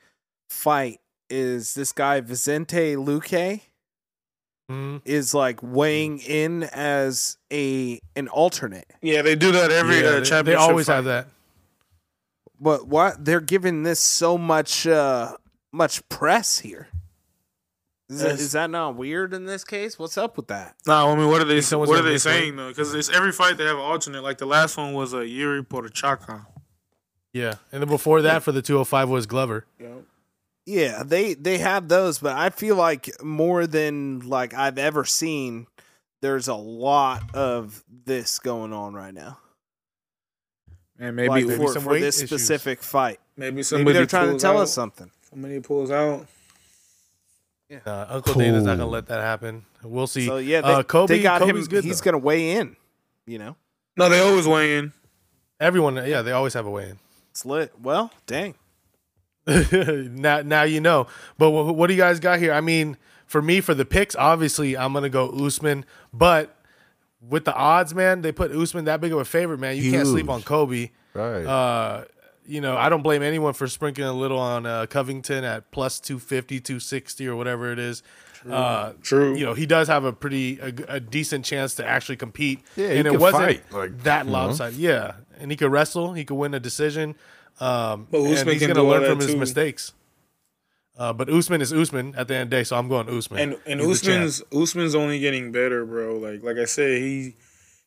fight 0.50 1.00
is 1.30 1.74
this 1.74 1.92
guy 1.92 2.22
Vicente 2.22 2.96
Luque 2.96 3.62
Mhm. 4.72 5.02
is 5.06 5.34
like 5.34 5.60
weighing 5.62 6.20
in 6.20 6.64
as 6.64 7.38
a 7.52 8.00
an 8.16 8.28
alternate. 8.30 8.88
Yeah, 9.02 9.22
they 9.22 9.36
do 9.36 9.52
that 9.54 9.72
every 9.72 10.00
Yeah, 10.02 10.08
uh, 10.08 10.12
they- 10.20 10.26
championship. 10.26 10.46
they 10.46 10.54
always 10.56 10.88
fight. 10.88 10.96
have 10.96 11.06
that. 11.06 11.28
But 12.60 12.88
what 12.88 13.24
they're 13.24 13.40
giving 13.40 13.84
this 13.84 14.00
so 14.00 14.38
much 14.38 14.88
uh 14.88 15.38
much 15.72 16.08
press 16.10 16.60
here. 16.60 16.88
Is, 18.10 18.20
that, 18.22 18.32
is 18.40 18.52
that 18.54 18.70
not 18.70 18.96
weird 18.96 19.34
in 19.34 19.46
this 19.46 19.66
case? 19.66 20.00
What's 20.00 20.18
up 20.18 20.38
with 20.38 20.48
that? 20.48 20.76
No, 20.86 21.10
I 21.12 21.16
mean, 21.16 21.28
what 21.28 21.42
are 21.42 21.46
they? 21.46 21.60
someone's 21.60 21.90
What 21.90 22.00
are 22.00 22.04
they 22.04 22.14
miss 22.14 22.24
saying 22.24 22.56
though? 22.56 22.70
Because 22.70 22.94
it's 22.94 23.10
every 23.10 23.34
fight 23.34 23.58
they 23.58 23.66
have 23.66 23.76
an 23.76 23.82
alternate. 23.82 24.24
Like 24.24 24.38
the 24.38 24.46
last 24.46 24.78
one 24.78 24.94
was 24.94 25.14
a 25.14 25.20
uh, 25.20 25.22
Jiri 25.24 25.68
Prochazka. 25.68 26.46
Yeah, 27.34 27.56
and 27.72 27.82
then 27.82 27.90
before 27.90 28.22
that 28.22 28.44
for 28.44 28.54
the 28.54 28.62
205 28.62 29.10
was 29.10 29.26
Glover. 29.26 29.66
Yep. 29.80 30.04
Yeah, 30.66 31.04
they 31.04 31.34
they 31.34 31.58
have 31.60 31.88
those, 31.90 32.20
but 32.20 32.36
I 32.36 32.50
feel 32.50 32.76
like 32.76 33.10
more 33.24 33.68
than 33.68 34.22
like 34.22 34.54
I've 34.54 34.78
ever 34.78 35.04
seen, 35.04 35.68
there's 36.22 36.48
a 36.48 36.56
lot 36.56 37.36
of 37.36 37.84
this 38.06 38.40
going 38.40 38.74
on 38.74 38.94
right 38.94 39.14
now. 39.14 39.38
And 41.00 41.16
maybe 41.16 41.30
like 41.30 41.46
maybe 41.46 41.58
for, 41.58 41.80
for 41.80 42.00
this 42.00 42.18
issues. 42.22 42.30
specific 42.30 42.82
fight. 42.82 43.20
maybe 43.36 43.52
Maybe 43.56 43.64
somebody 43.64 43.94
they're 43.94 44.06
trying 44.06 44.34
to 44.34 44.40
tell 44.40 44.58
out. 44.58 44.64
us 44.64 44.74
something. 44.74 45.12
Somebody 45.30 45.60
pulls 45.60 45.92
out. 45.92 46.26
Uh, 47.86 48.06
Uncle 48.10 48.34
Dana's 48.36 48.64
not 48.64 48.78
gonna 48.78 48.90
let 48.90 49.08
that 49.08 49.22
happen. 49.22 49.66
We'll 49.84 50.08
see. 50.08 50.26
So 50.26 50.38
yeah, 50.38 50.62
they, 50.62 50.74
uh, 50.74 50.84
Colby, 50.84 51.18
they 51.18 51.22
got 51.24 51.42
Colby's 51.42 51.66
him. 51.66 51.70
good. 51.70 51.84
he's 51.84 52.00
though. 52.00 52.06
gonna 52.12 52.24
weigh 52.24 52.52
in. 52.52 52.76
You 53.26 53.40
know, 53.40 53.56
No, 53.98 54.08
they 54.08 54.20
always 54.22 54.48
weigh 54.48 54.78
in. 54.78 54.94
Everyone, 55.60 55.96
yeah, 55.96 56.22
they 56.22 56.32
always 56.32 56.54
have 56.54 56.66
a 56.66 56.70
weigh-in. 56.70 57.00
it's 57.32 57.46
lit. 57.46 57.74
Well, 57.82 58.12
dang. 58.26 58.54
now, 59.48 60.42
now 60.44 60.64
you 60.64 60.80
know. 60.80 61.08
But 61.38 61.50
what, 61.50 61.76
what 61.76 61.88
do 61.88 61.94
you 61.94 62.00
guys 62.00 62.20
got 62.20 62.40
here? 62.40 62.54
I 62.54 62.62
mean, 62.62 62.96
for 63.26 63.42
me, 63.42 63.60
for 63.60 63.74
the 63.74 63.84
picks, 63.86 64.16
obviously, 64.16 64.78
I'm 64.78 64.94
gonna 64.94 65.10
go 65.10 65.30
Usman. 65.30 65.84
But 66.14 66.56
with 67.22 67.46
the 67.46 67.54
odds, 67.56 67.94
man, 67.96 68.22
they 68.22 68.32
put 68.32 68.52
Usman 68.52 68.86
that 68.86 69.02
big 69.02 69.12
of 69.12 69.20
a 69.20 69.26
favorite, 69.26 69.58
man. 69.60 69.78
You 69.78 69.92
can't 69.92 70.08
sleep 70.08 70.30
on 70.30 70.42
Colby. 70.44 70.92
Right. 71.14 71.46
Uh, 71.46 72.06
you 72.48 72.62
know, 72.62 72.78
I 72.78 72.90
don't 72.90 73.02
blame 73.04 73.22
anyone 73.22 73.54
for 73.54 73.68
sprinkling 73.68 74.08
a 74.08 74.14
little 74.14 74.40
on 74.40 74.66
uh, 74.66 74.86
Covington 74.88 75.44
at 75.44 75.70
plus 75.72 76.00
250, 76.00 76.60
260, 76.62 77.28
or 77.28 77.36
whatever 77.36 77.72
it 77.72 77.80
is. 77.80 78.02
Uh, 78.50 78.94
True. 79.02 79.36
You 79.36 79.46
know, 79.46 79.54
he 79.54 79.66
does 79.66 79.88
have 79.90 80.06
a 80.06 80.14
pretty 80.14 80.60
a, 80.60 80.74
a 80.88 81.00
decent 81.00 81.44
chance 81.44 81.76
to 81.76 81.86
actually 81.86 82.16
compete. 82.16 82.62
Yeah, 82.76 82.90
he 82.94 82.98
and 83.00 83.08
it 83.08 83.12
could 83.12 83.20
wasn't 83.20 83.44
fight, 83.44 83.72
like, 83.72 84.04
that 84.04 84.26
you 84.26 84.32
know. 84.32 84.38
lopsided. 84.38 84.78
Yeah, 84.80 85.14
and 85.40 85.52
he 85.52 85.58
could 85.58 85.72
wrestle. 85.72 86.14
He 86.14 86.24
could 86.24 86.36
win 86.36 86.54
a 86.54 86.60
decision. 86.60 87.16
Um, 87.60 88.08
But 88.10 88.22
and 88.22 88.34
Usman 88.34 88.54
he's 88.54 88.62
going 88.62 88.76
to 88.76 88.84
learn 88.84 89.06
from 89.10 89.20
his 89.20 89.34
too. 89.34 89.38
mistakes. 89.38 89.94
Uh, 90.98 91.14
but 91.14 91.30
Usman 91.30 91.62
is 91.62 91.72
Usman 91.74 92.16
at 92.16 92.28
the 92.28 92.36
end 92.36 92.44
of 92.44 92.50
the 92.50 92.56
day, 92.58 92.64
so 92.64 92.76
I'm 92.76 92.88
going 92.88 93.10
Usman. 93.10 93.40
And 93.40 93.58
and 93.66 93.82
He's. 93.82 94.02
Usman's 94.02 94.44
Usman's 94.52 94.96
only 94.96 95.20
getting 95.20 95.52
better, 95.52 95.86
bro. 95.86 96.18
Like 96.18 96.42
like 96.44 96.58
I 96.58 96.66
said, 96.66 97.02
he 97.02 97.36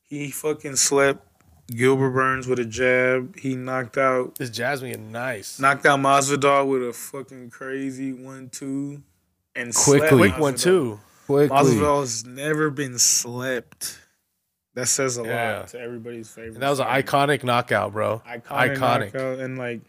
he 0.09 0.31
fucking 0.31 0.77
slept 0.77 1.27
Gilbert 1.71 2.11
Burns 2.11 2.47
with 2.47 2.59
a 2.59 2.65
jab. 2.65 3.37
He 3.39 3.55
knocked 3.55 3.97
out 3.97 4.37
this 4.37 4.51
Jasmine 4.51 5.13
nice. 5.13 5.59
knocked 5.61 5.87
out 5.87 6.01
Masvidal 6.01 6.67
with 6.69 6.89
a 6.89 6.93
fucking 6.93 7.51
crazy 7.51 8.13
one 8.13 8.49
two, 8.51 9.03
and 9.55 9.75
Quickly. 9.75 9.99
slept 10.09 10.15
Quick 10.15 10.39
one 10.39 10.55
Masvidal. 10.55 10.63
too. 10.63 11.01
Quickly. 11.27 11.57
Masvidal's 11.57 12.25
never 12.25 12.71
been 12.71 12.99
slept. 12.99 13.99
That 14.75 14.87
says 14.87 15.19
a 15.19 15.23
Yeah. 15.25 15.59
lot 15.59 15.69
to 15.69 15.81
everybody's 15.81 16.29
favorite. 16.29 16.55
And 16.55 16.63
that 16.63 16.71
was 16.71 16.81
an 16.81 16.87
fighter. 16.87 17.07
iconic 17.09 17.45
knockout, 17.45 17.93
bro. 17.93 18.23
iconic, 18.27 18.77
Iconic. 18.77 19.13
knockout, 19.15 19.39
and 19.41 19.59
like, 19.59 19.81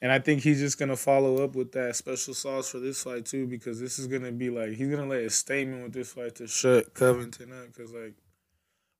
and 0.00 0.10
I 0.10 0.18
think 0.18 0.42
he's 0.42 0.58
just 0.58 0.78
gonna 0.78 0.96
follow 0.96 1.42
up 1.44 1.54
with 1.54 1.72
that 1.72 1.96
special 1.96 2.34
sauce 2.34 2.68
for 2.70 2.78
this 2.78 3.02
fight 3.02 3.24
too, 3.24 3.46
because 3.46 3.78
this 3.80 3.98
is 3.98 4.06
gonna 4.06 4.32
be 4.32 4.50
like 4.50 4.70
he's 4.72 4.88
gonna 4.88 5.06
lay 5.08 5.24
a 5.24 5.30
statement 5.30 5.82
with 5.82 5.92
this 5.92 6.12
fight 6.12 6.34
to 6.36 6.46
shut 6.46 6.92
Covington 6.94 7.52
up, 7.52 7.68
because 7.68 7.92
like, 7.92 8.14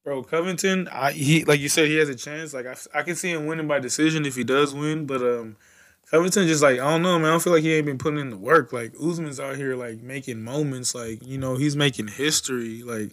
bro, 0.04 0.22
Covington, 0.22 0.88
I 0.88 1.12
he 1.12 1.44
like 1.44 1.60
you 1.60 1.68
said 1.68 1.88
he 1.88 1.96
has 1.96 2.08
a 2.08 2.14
chance. 2.14 2.54
Like 2.54 2.66
I, 2.66 2.76
I 2.94 3.02
can 3.02 3.16
see 3.16 3.30
him 3.30 3.46
winning 3.46 3.68
by 3.68 3.78
decision 3.78 4.26
if 4.26 4.36
he 4.36 4.44
does 4.44 4.74
win, 4.74 5.06
but 5.06 5.22
um. 5.22 5.56
Covington 6.10 6.46
just 6.46 6.62
like 6.62 6.78
I 6.78 6.90
don't 6.90 7.00
know, 7.00 7.18
man. 7.18 7.28
I 7.28 7.30
don't 7.30 7.42
feel 7.42 7.54
like 7.54 7.62
he 7.62 7.72
ain't 7.72 7.86
been 7.86 7.96
putting 7.96 8.20
in 8.20 8.28
the 8.28 8.36
work. 8.36 8.70
Like 8.70 8.92
Usman's 9.02 9.40
out 9.40 9.56
here 9.56 9.74
like 9.76 10.02
making 10.02 10.42
moments. 10.42 10.94
Like 10.94 11.26
you 11.26 11.38
know 11.38 11.56
he's 11.56 11.74
making 11.74 12.08
history. 12.08 12.82
Like 12.82 13.12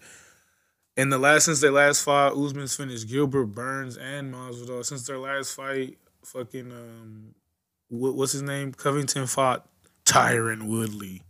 in 0.97 1.09
the 1.09 1.17
last 1.17 1.45
since 1.45 1.61
their 1.61 1.71
last 1.71 2.03
fight, 2.03 2.33
Usman's 2.33 2.75
finished 2.75 3.07
Gilbert 3.07 3.45
Burns 3.45 3.95
and 3.95 4.33
Masvidal. 4.33 4.83
Since 4.83 5.07
their 5.07 5.17
last 5.17 5.55
fight, 5.55 5.97
fucking 6.25 6.73
um, 6.73 7.35
what, 7.87 8.15
what's 8.15 8.33
his 8.33 8.41
name? 8.41 8.73
Covington 8.73 9.27
fought 9.27 9.65
Tyron 10.03 10.67
Woodley. 10.67 11.21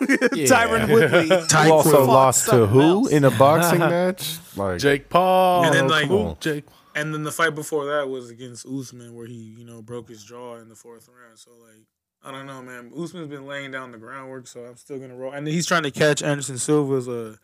Tyron 0.48 0.92
Woodley. 0.92 1.28
Who 1.28 1.72
also 1.72 2.04
lost 2.04 2.48
to 2.50 2.66
who 2.66 2.80
else. 2.80 3.10
in 3.10 3.24
a 3.24 3.30
boxing 3.30 3.78
match? 3.80 4.38
Like 4.56 4.78
Jake 4.78 5.08
Paul. 5.08 5.64
And 5.64 5.74
then, 5.74 5.88
like- 5.88 6.08
come 6.08 6.16
on, 6.16 6.36
Jake. 6.40 6.64
And 6.94 7.14
then 7.14 7.22
the 7.22 7.30
fight 7.30 7.54
before 7.54 7.86
that 7.86 8.08
was 8.08 8.30
against 8.30 8.66
Usman, 8.66 9.14
where 9.14 9.26
he 9.26 9.54
you 9.58 9.64
know 9.64 9.80
broke 9.82 10.08
his 10.08 10.24
jaw 10.24 10.56
in 10.56 10.68
the 10.68 10.74
fourth 10.76 11.08
round. 11.08 11.38
So 11.38 11.50
like. 11.60 11.84
I 12.22 12.30
don't 12.32 12.46
know, 12.46 12.60
man. 12.60 12.92
Usman's 12.94 13.28
been 13.28 13.46
laying 13.46 13.70
down 13.70 13.92
the 13.92 13.96
groundwork, 13.96 14.46
so 14.46 14.60
I'm 14.60 14.76
still 14.76 14.98
gonna 14.98 15.16
roll. 15.16 15.32
And 15.32 15.46
he's 15.48 15.64
trying 15.66 15.84
to 15.84 15.90
catch 15.90 16.22
Anderson 16.22 16.58
Silva's 16.58 17.08
uh, 17.08 17.36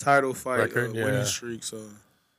title 0.00 0.34
fight 0.34 0.58
Record, 0.58 0.90
uh, 0.90 0.92
yeah. 0.98 1.04
winning 1.04 1.24
streak. 1.24 1.62
So 1.62 1.78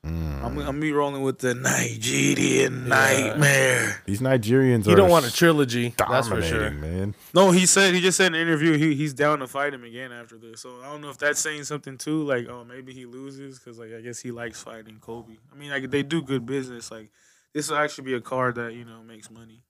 mm. 0.05 0.43
I'm, 0.43 0.45
I'm 0.45 0.55
gonna 0.55 0.79
be 0.79 0.91
rolling 0.91 1.21
with 1.21 1.39
the 1.39 1.53
Nigerian 1.53 2.87
Nightmare. 2.87 4.01
these 4.05 4.21
Nigerians 4.21 4.85
He 4.85 4.93
are 4.93 4.95
don't 4.95 5.09
want 5.09 5.25
a 5.25 5.33
trilogy. 5.33 5.93
That's 5.97 6.27
for 6.27 6.35
dominating, 6.39 6.49
sure. 6.49 6.71
man. 6.71 7.15
No, 7.33 7.51
he 7.51 7.65
said 7.65 7.93
he 7.93 8.01
just 8.01 8.17
said 8.17 8.27
in 8.27 8.35
an 8.35 8.41
interview 8.41 8.77
he 8.77 8.95
he's 8.95 9.13
down 9.13 9.39
to 9.39 9.47
fight 9.47 9.73
him 9.73 9.83
again 9.83 10.11
after 10.11 10.37
this. 10.37 10.61
So 10.61 10.79
I 10.81 10.91
don't 10.91 11.01
know 11.01 11.09
if 11.09 11.17
that's 11.17 11.39
saying 11.39 11.65
something 11.65 11.97
too. 11.97 12.23
Like, 12.23 12.47
oh, 12.47 12.63
maybe 12.63 12.93
he 12.93 13.05
loses 13.05 13.59
because 13.59 13.77
like 13.77 13.93
I 13.93 14.01
guess 14.01 14.19
he 14.19 14.31
likes 14.31 14.61
fighting 14.63 14.99
Kobe. 15.01 15.33
I 15.51 15.55
mean, 15.55 15.69
like 15.69 15.89
they 15.91 16.03
do 16.03 16.21
good 16.21 16.45
business. 16.45 16.89
Like 16.91 17.11
this 17.53 17.69
will 17.69 17.77
actually 17.77 18.05
be 18.05 18.13
a 18.13 18.21
card 18.21 18.55
that 18.55 18.73
you 18.73 18.85
know 18.85 19.03
makes 19.03 19.29
money. 19.29 19.63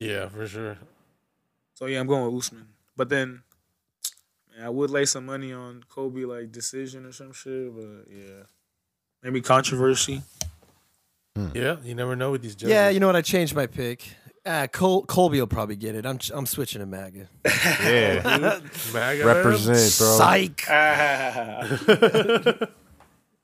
Yeah, 0.00 0.28
for 0.28 0.46
sure. 0.46 0.78
So 1.74 1.86
yeah, 1.86 2.00
I'm 2.00 2.06
going 2.06 2.24
with 2.26 2.44
Usman. 2.44 2.66
But 2.96 3.08
then, 3.08 3.28
man, 3.28 3.43
I 4.62 4.68
would 4.68 4.90
lay 4.90 5.04
some 5.04 5.26
money 5.26 5.52
on 5.52 5.82
Kobe 5.88 6.24
like 6.24 6.52
decision 6.52 7.06
or 7.06 7.12
some 7.12 7.32
shit. 7.32 7.74
But 7.74 8.06
yeah, 8.10 8.44
maybe 9.22 9.40
controversy. 9.40 10.22
Yeah, 11.52 11.76
you 11.82 11.96
never 11.96 12.14
know 12.14 12.30
with 12.30 12.42
these 12.42 12.54
judges. 12.54 12.70
Yeah, 12.70 12.90
you 12.90 13.00
know 13.00 13.08
what? 13.08 13.16
I 13.16 13.22
changed 13.22 13.56
my 13.56 13.66
pick. 13.66 14.06
Ah, 14.46 14.66
Col- 14.70 15.04
Colby 15.06 15.40
will 15.40 15.46
probably 15.48 15.74
get 15.74 15.94
it. 15.94 16.06
I'm 16.06 16.18
I'm 16.32 16.46
switching 16.46 16.80
to 16.80 16.86
MAGA. 16.86 17.28
Yeah, 17.82 18.22
MAGA 18.92 19.26
represent, 19.26 19.98
bro. 19.98 20.18
Psych. 20.18 20.64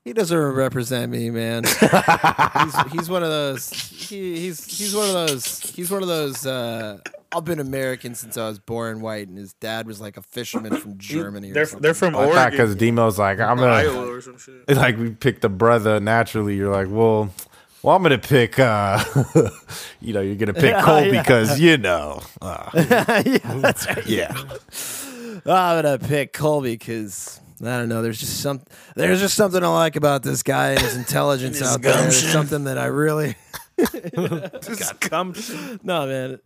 He 0.03 0.13
doesn't 0.13 0.37
represent 0.37 1.11
me, 1.11 1.29
man. 1.29 1.63
he's, 1.63 2.81
he's 2.91 3.09
one 3.09 3.21
of 3.23 3.29
those. 3.29 3.69
He, 3.71 4.39
he's 4.39 4.65
he's 4.65 4.95
one 4.95 5.07
of 5.07 5.13
those. 5.13 5.59
He's 5.75 5.91
one 5.91 6.01
of 6.01 6.07
those. 6.07 6.45
Uh, 6.45 6.97
I've 7.33 7.45
been 7.45 7.59
American 7.59 8.15
since 8.15 8.35
I 8.35 8.47
was 8.47 8.57
born 8.59 9.01
white, 9.01 9.27
and 9.27 9.37
his 9.37 9.53
dad 9.53 9.85
was 9.87 10.01
like 10.01 10.17
a 10.17 10.21
fisherman 10.23 10.75
from 10.77 10.97
Germany. 10.97 11.51
Or 11.51 11.53
they're 11.53 11.65
something. 11.65 11.81
they're 11.83 11.93
from 11.93 12.15
I 12.15 12.25
thought 12.31 12.51
because 12.51 12.71
Oregon, 12.71 12.95
Demo's 12.95 13.19
like 13.19 13.39
I'm 13.39 13.57
gonna 13.57 13.71
Iowa 13.73 14.07
or 14.11 14.21
some 14.21 14.37
shit. 14.39 14.55
It's 14.67 14.77
like 14.79 14.97
we 14.97 15.11
picked 15.11 15.43
a 15.45 15.49
brother 15.49 15.99
naturally. 15.99 16.55
You're 16.55 16.71
like, 16.73 16.87
well, 16.89 17.29
well, 17.83 17.95
I'm 17.95 18.01
gonna 18.01 18.17
pick. 18.17 18.57
uh 18.59 19.03
You 20.01 20.13
know, 20.13 20.21
you're 20.21 20.35
gonna 20.35 20.53
pick 20.53 20.75
Cole 20.83 21.01
Yeah. 21.05 21.21
because 21.21 21.59
you 21.59 21.77
know. 21.77 22.21
Uh, 22.41 22.69
yeah, 22.73 23.37
that's 23.59 23.85
right. 23.87 24.07
yeah, 24.07 24.33
I'm 25.45 25.83
gonna 25.83 25.99
pick 25.99 26.33
Colby 26.33 26.73
because 26.73 27.39
I 27.63 27.77
don't 27.77 27.89
know. 27.89 28.01
There's 28.01 28.19
just 28.19 28.41
some. 28.41 28.61
There's 28.95 29.19
just 29.19 29.35
something 29.35 29.63
I 29.63 29.67
like 29.67 29.95
about 29.95 30.23
this 30.23 30.43
guy 30.43 30.71
and 30.71 30.79
his 30.79 30.95
intelligence 30.97 31.59
His 31.59 31.67
out 31.67 31.81
there. 31.81 31.93
There's 31.93 32.21
gumption. 32.21 32.29
something 32.31 32.63
that 32.65 32.77
I 32.77 32.85
really. 32.85 33.35
Just 34.61 34.99
gumption. 34.99 35.79
No, 35.83 36.05
man. 36.05 36.39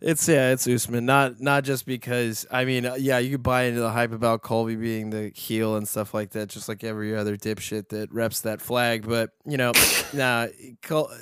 It's 0.00 0.26
yeah, 0.28 0.52
it's 0.52 0.66
Usman. 0.66 1.04
Not 1.04 1.40
not 1.40 1.62
just 1.64 1.84
because 1.84 2.46
I 2.50 2.64
mean, 2.64 2.86
uh, 2.86 2.94
yeah, 2.94 3.18
you 3.18 3.32
could 3.32 3.42
buy 3.42 3.64
into 3.64 3.80
the 3.80 3.90
hype 3.90 4.12
about 4.12 4.42
Colby 4.42 4.76
being 4.76 5.10
the 5.10 5.30
heel 5.34 5.76
and 5.76 5.86
stuff 5.86 6.14
like 6.14 6.30
that, 6.30 6.48
just 6.48 6.68
like 6.68 6.82
every 6.82 7.14
other 7.14 7.36
dipshit 7.36 7.90
that 7.90 8.10
reps 8.12 8.40
that 8.40 8.62
flag. 8.62 9.06
But 9.06 9.30
you 9.44 9.56
know, 9.56 9.72
nah, 10.14 10.46
Col- 10.82 11.12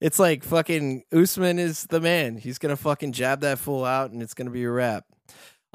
it's 0.00 0.18
like 0.18 0.44
fucking 0.44 1.04
Usman 1.12 1.58
is 1.58 1.84
the 1.84 2.00
man. 2.00 2.36
He's 2.36 2.58
gonna 2.58 2.76
fucking 2.76 3.12
jab 3.12 3.40
that 3.40 3.58
fool 3.58 3.84
out, 3.84 4.10
and 4.12 4.22
it's 4.22 4.34
gonna 4.34 4.50
be 4.50 4.64
a 4.64 4.70
wrap. 4.70 5.04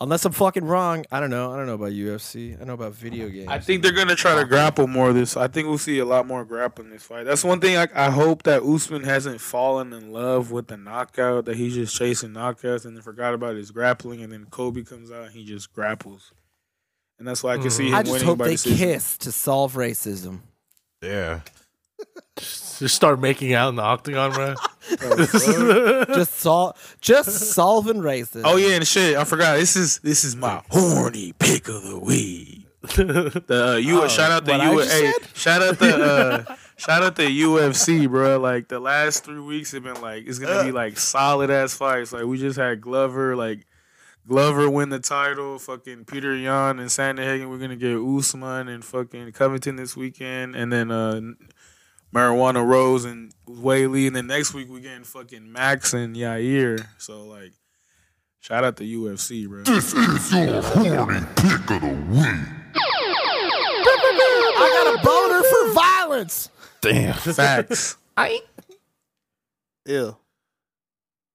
Unless 0.01 0.23
I'm 0.23 0.31
fucking 0.31 0.63
wrong, 0.63 1.05
I 1.11 1.19
don't 1.19 1.30
know. 1.30 1.51
I 1.51 1.57
don't 1.57 1.65
know 1.65 1.73
about 1.73 1.91
UFC. 1.91 2.59
I 2.59 2.63
know 2.63 2.73
about 2.73 2.93
video 2.93 3.27
games. 3.27 3.49
I 3.49 3.59
think 3.59 3.84
they're 3.84 3.91
gonna 3.91 4.15
try 4.15 4.34
to 4.35 4.45
grapple 4.45 4.88
more 4.88 5.09
of 5.09 5.15
this. 5.15 5.35
I 5.35 5.47
think 5.49 5.67
we'll 5.67 5.77
see 5.77 5.99
a 5.99 6.05
lot 6.05 6.26
more 6.26 6.45
grappling 6.45 6.89
this 6.89 7.03
fight. 7.03 7.26
That's 7.26 7.43
one 7.43 7.59
thing 7.59 7.76
I, 7.76 7.88
I 7.93 8.09
hope 8.09 8.43
that 8.43 8.63
Usman 8.63 9.03
hasn't 9.03 9.41
fallen 9.41 9.91
in 9.91 10.13
love 10.13 10.51
with 10.51 10.67
the 10.67 10.77
knockout. 10.77 11.43
That 11.45 11.57
he's 11.57 11.76
just 11.76 11.97
chasing 11.97 12.30
knockouts 12.30 12.85
and 12.85 12.95
then 12.95 13.03
forgot 13.03 13.34
about 13.34 13.55
his 13.57 13.71
grappling. 13.71 14.21
And 14.21 14.31
then 14.31 14.45
Kobe 14.49 14.84
comes 14.84 15.11
out 15.11 15.23
and 15.26 15.31
he 15.34 15.43
just 15.43 15.73
grapples. 15.73 16.31
and 17.17 17.27
that's 17.27 17.43
why 17.43 17.55
I 17.55 17.57
can 17.57 17.69
see 17.69 17.84
Mhm. 17.84 17.88
him 17.89 17.95
I 17.95 18.01
just 18.03 18.11
winning 18.13 18.27
hope 18.27 18.38
by 18.38 18.45
they 18.45 18.51
decision. 18.53 18.77
kiss 18.77 19.17
to 19.17 19.31
solve 19.34 19.73
racism. 19.73 20.39
Yeah. 21.01 21.41
Just 22.39 22.95
start 22.95 23.19
making 23.19 23.53
out 23.53 23.69
in 23.69 23.75
the 23.75 23.81
octagon, 23.81 24.31
bro. 24.31 24.55
just 26.15 26.35
sol- 26.35 26.77
just 27.01 27.29
solving 27.53 27.97
racism. 27.97 28.41
Oh 28.45 28.55
yeah, 28.55 28.75
and 28.75 28.87
shit. 28.87 29.17
I 29.17 29.23
forgot. 29.25 29.57
This 29.57 29.75
is 29.75 29.99
this 29.99 30.23
is 30.23 30.35
my 30.35 30.61
horny 30.69 31.33
pick 31.33 31.67
of 31.67 31.83
the 31.83 31.99
week. 31.99 32.65
The 32.81 33.73
uh, 33.73 33.75
you 33.75 34.01
Oh, 34.01 34.07
shout 34.07 34.31
out 34.31 34.45
the 34.45 34.53
what 34.53 34.61
I 34.61 34.71
U. 34.71 34.77
just 34.79 34.91
Hey, 34.91 35.13
shout 35.33 35.61
out 35.61 35.77
the 35.79 36.45
uh, 36.49 36.55
shout 36.77 37.03
out 37.03 37.15
the 37.17 37.23
UFC, 37.41 38.09
bro. 38.09 38.39
Like 38.39 38.69
the 38.69 38.79
last 38.79 39.25
three 39.25 39.41
weeks 39.41 39.73
have 39.73 39.83
been 39.83 40.01
like 40.01 40.23
it's 40.25 40.39
gonna 40.39 40.63
be 40.63 40.71
like 40.71 40.97
solid 40.97 41.49
ass 41.51 41.73
fights. 41.73 42.13
Like 42.13 42.23
we 42.23 42.37
just 42.37 42.57
had 42.57 42.79
Glover, 42.79 43.35
like 43.35 43.65
Glover 44.25 44.69
win 44.69 44.87
the 44.89 44.99
title. 44.99 45.59
Fucking 45.59 46.05
Petr 46.05 46.41
Yan 46.41 46.79
and 46.79 46.89
Sandhagen. 46.89 47.49
We're 47.49 47.57
gonna 47.57 47.75
get 47.75 47.97
Usman 47.97 48.69
and 48.69 48.85
fucking 48.85 49.33
Covington 49.33 49.75
this 49.75 49.97
weekend, 49.97 50.55
and 50.55 50.71
then 50.71 50.89
uh, 50.89 51.19
Marijuana 52.14 52.65
Rose 52.65 53.06
and 53.06 53.31
Weili, 53.48 54.07
and 54.07 54.15
then 54.15 54.27
next 54.27 54.53
week 54.53 54.69
we 54.69 54.81
getting 54.81 55.03
fucking 55.03 55.52
Max 55.52 55.94
and 55.94 56.15
Yair. 56.15 56.86
So 56.98 57.23
like, 57.26 57.53
shout 58.40 58.64
out 58.64 58.77
to 58.77 58.84
UFC, 58.84 59.48
bro. 59.48 59.64
This 59.64 59.94
is 59.94 60.31
your 60.34 60.61
horny 60.61 61.19
pick 61.36 61.72
of 61.72 61.81
the 61.81 62.06
week. 62.10 62.60
I 64.61 64.69
got 64.73 64.95
a 64.95 65.06
boner 65.06 65.44
for 65.44 65.73
violence. 65.73 66.49
Damn. 66.81 67.14
Facts. 67.36 67.98
I. 68.18 68.41
Ew. 69.86 70.18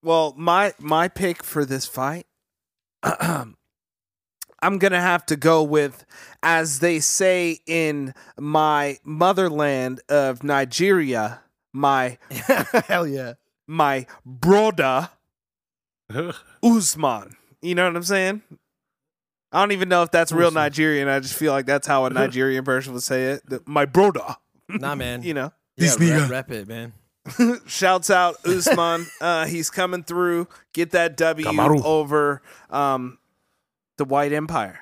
Well, 0.03 0.35
my 0.37 0.75
my 0.79 1.09
pick 1.09 1.43
for 1.43 1.65
this 1.65 1.87
fight, 1.87 2.27
um, 3.21 3.57
I'm 4.65 4.78
gonna 4.78 5.01
have 5.01 5.27
to 5.27 5.36
go 5.36 5.62
with, 5.62 6.05
as 6.43 6.78
they 6.81 7.01
say 7.01 7.59
in 7.66 8.15
my 8.39 8.99
motherland 9.05 10.01
of 10.09 10.43
Nigeria, 10.43 11.41
my 11.73 12.19
Hell 12.31 13.07
yeah. 13.07 13.35
my 13.66 14.07
brother 14.24 15.11
Usman. 16.62 17.36
You 17.62 17.74
know 17.74 17.86
what 17.86 17.97
I'm 17.97 18.03
saying? 18.03 18.43
I 19.53 19.61
don't 19.61 19.73
even 19.73 19.89
know 19.89 20.03
if 20.03 20.11
that's 20.11 20.32
real 20.32 20.51
Nigerian. 20.51 21.09
I 21.09 21.20
just 21.20 21.35
feel 21.35 21.53
like 21.53 21.66
that's 21.66 21.86
how 21.86 22.05
a 22.07 22.11
Nigerian 22.20 22.65
person 22.65 22.93
would 22.93 23.03
say 23.03 23.24
it. 23.24 23.43
My 23.66 23.85
brother. 23.86 24.36
Nah, 24.69 24.95
man. 24.95 25.23
You 25.23 25.35
know. 25.35 25.53
yeah, 25.77 25.86
This 25.97 26.01
rep, 26.01 26.09
nigga. 26.09 26.31
rep 26.31 26.51
it, 26.51 26.69
man. 26.69 26.93
Shouts 27.66 28.11
out 28.11 28.36
Usman. 28.47 29.07
uh, 29.20 29.47
he's 29.47 29.70
coming 29.70 30.03
through. 30.03 30.49
Get 30.73 30.91
that 30.91 31.16
W 31.16 31.47
Kamaru. 31.47 31.82
over 31.85 32.43
um, 32.70 33.19
the 33.99 34.05
White 34.05 34.33
Empire. 34.33 34.81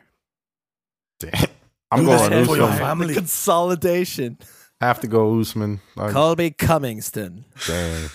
Damn. 1.20 1.46
I'm 1.90 2.04
going 2.04 2.46
for 2.46 2.56
your 2.56 2.64
Usman. 2.66 2.78
family. 2.78 3.14
Consolidation. 3.14 4.38
Have 4.80 5.00
to 5.00 5.06
go 5.06 5.38
Usman. 5.38 5.80
Like, 5.94 6.12
Colby 6.12 6.50
Cummingston. 6.50 7.44
damn. 7.66 8.10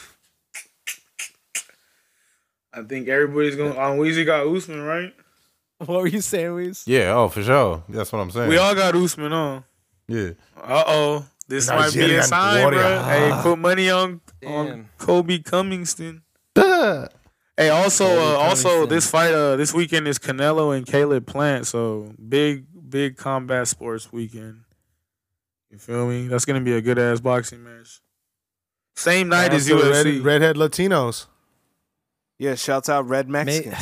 I 2.74 2.84
think 2.84 3.07
everybody's 3.07 3.56
going. 3.56 3.78
On 3.78 3.98
Weezy 3.98 4.26
got 4.26 4.45
Usman, 4.48 4.82
right? 4.82 5.14
What 5.80 6.02
were 6.02 6.07
you 6.07 6.22
saying, 6.22 6.52
Weez? 6.52 6.84
Yeah. 6.88 7.14
Oh, 7.15 7.28
for 7.30 7.44
sure. 7.44 7.84
That's 7.88 8.11
what 8.11 8.19
I'm 8.19 8.32
saying. 8.32 8.49
We 8.49 8.57
all 8.57 8.74
got 8.74 8.95
Usman 8.95 9.32
on. 9.32 9.64
Yeah. 10.07 10.32
Uh 10.56 10.84
oh, 10.88 11.26
this 11.48 11.68
might 11.69 11.94
be 11.94 11.99
a 11.99 12.02
Nigerian 12.02 12.24
sign, 12.24 12.64
warrior. 12.64 12.80
bro. 12.80 13.03
Hey, 13.03 13.40
put 13.44 13.60
money 13.60 13.90
on 13.90 14.22
on 14.45 14.65
Damn. 14.65 14.90
Kobe 14.98 15.38
Cummingston. 15.40 16.22
Hey, 17.57 17.69
also, 17.69 18.05
uh, 18.05 18.38
also 18.38 18.85
this 18.85 19.09
fight 19.09 19.34
uh 19.34 19.55
this 19.55 19.73
weekend 19.73 20.07
is 20.07 20.19
Canelo 20.19 20.77
and 20.77 20.85
Caleb 20.85 21.25
Plant, 21.25 21.65
so 21.65 22.13
big 22.29 22.65
big 22.89 23.17
combat 23.17 23.67
sports 23.67 24.11
weekend. 24.13 24.61
You 25.71 25.79
feel 25.79 26.07
me? 26.07 26.27
That's 26.27 26.45
gonna 26.45 26.61
be 26.61 26.73
a 26.73 26.81
good 26.81 26.99
ass 26.99 27.19
boxing 27.19 27.63
match. 27.63 27.99
Same 28.95 29.29
night 29.29 29.53
as 29.53 29.69
Also, 29.71 29.91
UFC. 29.91 30.23
red, 30.23 30.41
redhead 30.41 30.55
Latinos, 30.55 31.27
Yeah, 32.39 32.55
shouts 32.55 32.89
out 32.89 33.07
Red 33.07 33.29
Mexicans. 33.29 33.75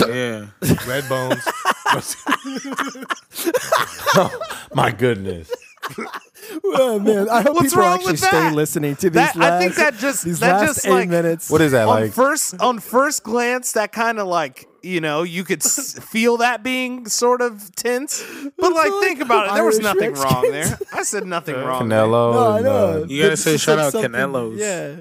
Oh, 0.00 0.08
yeah. 0.08 0.46
red 0.86 1.08
bones. 1.08 1.42
oh, 4.14 4.40
My 4.74 4.90
goodness. 4.90 5.50
Oh 6.64 6.98
man, 6.98 7.28
I 7.28 7.42
hope 7.42 7.54
What's 7.56 7.70
people 7.70 7.82
wrong 7.82 7.94
actually 7.96 8.12
with 8.12 8.20
stay 8.20 8.50
listening 8.50 8.96
to 8.96 9.10
these 9.10 9.14
That- 9.14 9.36
last, 9.36 9.52
I 9.52 9.58
think 9.60 9.74
that 9.76 9.94
just 9.94 10.24
these 10.24 10.40
that 10.40 10.60
last 10.60 10.74
just 10.76 10.86
eight 10.86 10.90
like 10.90 11.08
minutes. 11.08 11.50
What 11.50 11.60
is 11.60 11.72
that 11.72 11.86
on 11.88 12.00
like? 12.02 12.12
first 12.12 12.60
on 12.60 12.78
first 12.78 13.22
glance 13.22 13.72
that 13.72 13.92
kind 13.92 14.18
of 14.18 14.26
like 14.26 14.66
you 14.82 15.00
know 15.00 15.22
you 15.22 15.44
could 15.44 15.64
s- 15.64 15.98
feel 16.10 16.38
that 16.38 16.62
being 16.62 17.06
sort 17.08 17.40
of 17.40 17.74
tense 17.76 18.22
but 18.58 18.72
like 18.72 18.90
like 18.90 19.00
think 19.02 19.20
about 19.20 19.46
it 19.48 19.54
there 19.54 19.64
was 19.64 19.76
Irish 19.78 19.84
nothing 19.84 20.12
wrong 20.14 20.42
there 20.50 20.76
i 20.92 21.02
said 21.04 21.24
nothing 21.26 21.54
wrong. 21.54 21.82
Canelo. 21.88 22.32
No, 22.34 22.48
I 22.50 22.60
know. 22.60 23.02
uh, 23.02 23.06
You 23.08 23.22
gotta 23.22 23.36
say 23.36 23.56
shout 23.58 23.78
out 23.78 23.92
something- 23.92 24.10
Canelos. 24.10 24.58
Yeah. 24.58 24.96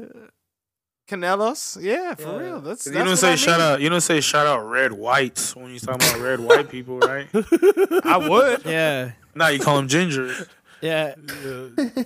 canelos 1.09 1.81
yeah 1.81 2.13
for 2.15 2.23
Yeah. 2.33 2.37
real 2.37 2.61
that's, 2.61 2.85
You 2.85 2.93
don't 2.93 3.07
what 3.07 3.17
say 3.17 3.31
I 3.33 3.35
shout 3.35 3.59
out. 3.59 3.81
You 3.81 3.89
don't 3.89 4.01
say 4.01 4.21
shout 4.21 4.45
out 4.47 4.59
red 4.69 4.93
whites 4.93 5.55
when 5.55 5.71
you 5.71 5.79
talking 5.79 6.07
about 6.07 6.21
red 6.21 6.39
white 6.39 6.69
people, 6.69 6.99
right? 6.99 7.27
i 8.03 8.17
would 8.29 8.63
Yeah. 8.65 9.11
Now 9.33 9.47
you 9.47 9.59
call 9.59 9.77
them 9.77 9.87
ginger. 9.87 10.33
Yeah. 10.81 11.15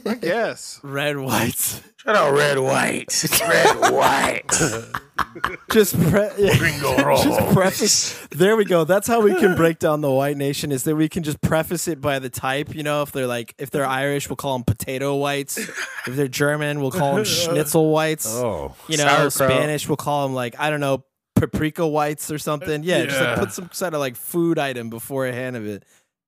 i 0.06 0.16
guess 0.16 0.80
Red 0.84 1.18
whites. 1.18 1.82
Shout 1.98 2.16
out 2.16 2.34
red 2.34 2.60
white, 2.60 3.42
red 3.42 3.92
white. 3.92 4.44
Just 5.72 6.00
pre- 6.00 6.30
yeah. 6.38 6.54
just 7.24 7.54
preface. 7.54 8.28
There 8.32 8.56
we 8.56 8.64
go. 8.64 8.84
That's 8.84 9.08
how 9.08 9.22
we 9.22 9.34
can 9.36 9.56
break 9.56 9.80
down 9.80 10.02
the 10.02 10.12
white 10.12 10.38
nation. 10.38 10.72
Is 10.72 10.84
that 10.84 10.96
we 10.96 11.10
can 11.10 11.24
just 11.24 11.42
preface 11.42 11.88
it 11.88 12.00
by 12.00 12.20
the 12.20 12.30
type. 12.30 12.76
You 12.76 12.84
know, 12.84 13.02
if 13.02 13.12
they're 13.12 13.28
like, 13.28 13.56
if 13.58 13.72
they're 13.72 13.86
Irish, 13.86 14.30
we'll 14.30 14.36
call 14.36 14.58
them 14.58 14.64
potato 14.64 15.16
whites. 15.16 15.58
If 15.58 16.06
they're 16.06 16.28
German, 16.28 16.80
we'll 16.80 16.92
call 16.92 17.16
them 17.16 17.26
schnitzel 17.26 17.90
whites. 17.92 18.28
Oh. 18.28 18.76
you 18.88 18.98
know, 18.98 19.30
Sauerkraut. 19.30 19.32
Spanish, 19.32 19.88
we'll 19.88 19.98
call 19.98 20.28
them 20.28 20.36
like 20.36 20.60
I 20.60 20.70
don't 20.70 20.80
know, 20.80 21.04
paprika 21.36 21.88
whites 21.88 22.32
or 22.32 22.38
something. 22.38 22.84
Yeah, 22.84 23.06
just 23.06 23.20
like 23.20 23.40
put 23.40 23.52
some 23.52 23.70
sort 23.72 23.94
of 23.94 24.00
like 24.00 24.16
food 24.16 24.60
item 24.60 24.90
beforehand 24.90 25.56
of 25.56 25.66
it, 25.66 25.84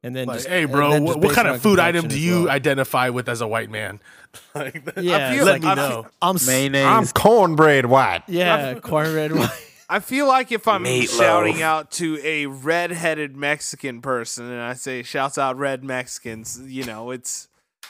and 0.07 0.15
then 0.15 0.27
Like, 0.27 0.37
just 0.37 0.47
hey, 0.47 0.65
bro, 0.65 0.91
then 0.91 1.03
what, 1.03 1.15
just 1.17 1.25
what 1.25 1.35
kind 1.35 1.47
of 1.49 1.61
food 1.61 1.77
item 1.79 2.07
do 2.07 2.17
you 2.19 2.43
well. 2.45 2.49
identify 2.49 3.09
with 3.09 3.29
as 3.29 3.41
a 3.41 3.47
white 3.47 3.69
man? 3.69 3.99
Like, 4.55 4.83
that- 4.85 5.03
Yeah, 5.03 5.33
feel 5.33 5.45
let 5.45 5.51
like- 5.53 5.61
me 5.63 5.67
I 5.69 5.75
know. 5.75 6.07
I'm 6.21 6.35
s- 6.35 6.47
Mayonnaise. 6.47 6.85
I'm 6.85 7.07
cornbread 7.07 7.85
white. 7.87 8.23
yeah, 8.27 8.73
cornbread 8.75 9.33
white. 9.33 9.49
I 9.89 9.99
feel 9.99 10.27
like 10.27 10.51
if 10.51 10.67
I'm 10.67 10.83
Meatloaf. 10.83 11.17
shouting 11.17 11.61
out 11.61 11.91
to 11.91 12.19
a 12.23 12.45
red-headed 12.47 13.37
Mexican 13.37 14.01
person 14.01 14.45
and 14.51 14.61
I 14.61 14.73
say 14.73 15.01
shouts 15.01 15.37
out 15.37 15.57
red 15.57 15.83
Mexicans, 15.83 16.59
you 16.65 16.83
know, 16.83 17.11
it's 17.11 17.47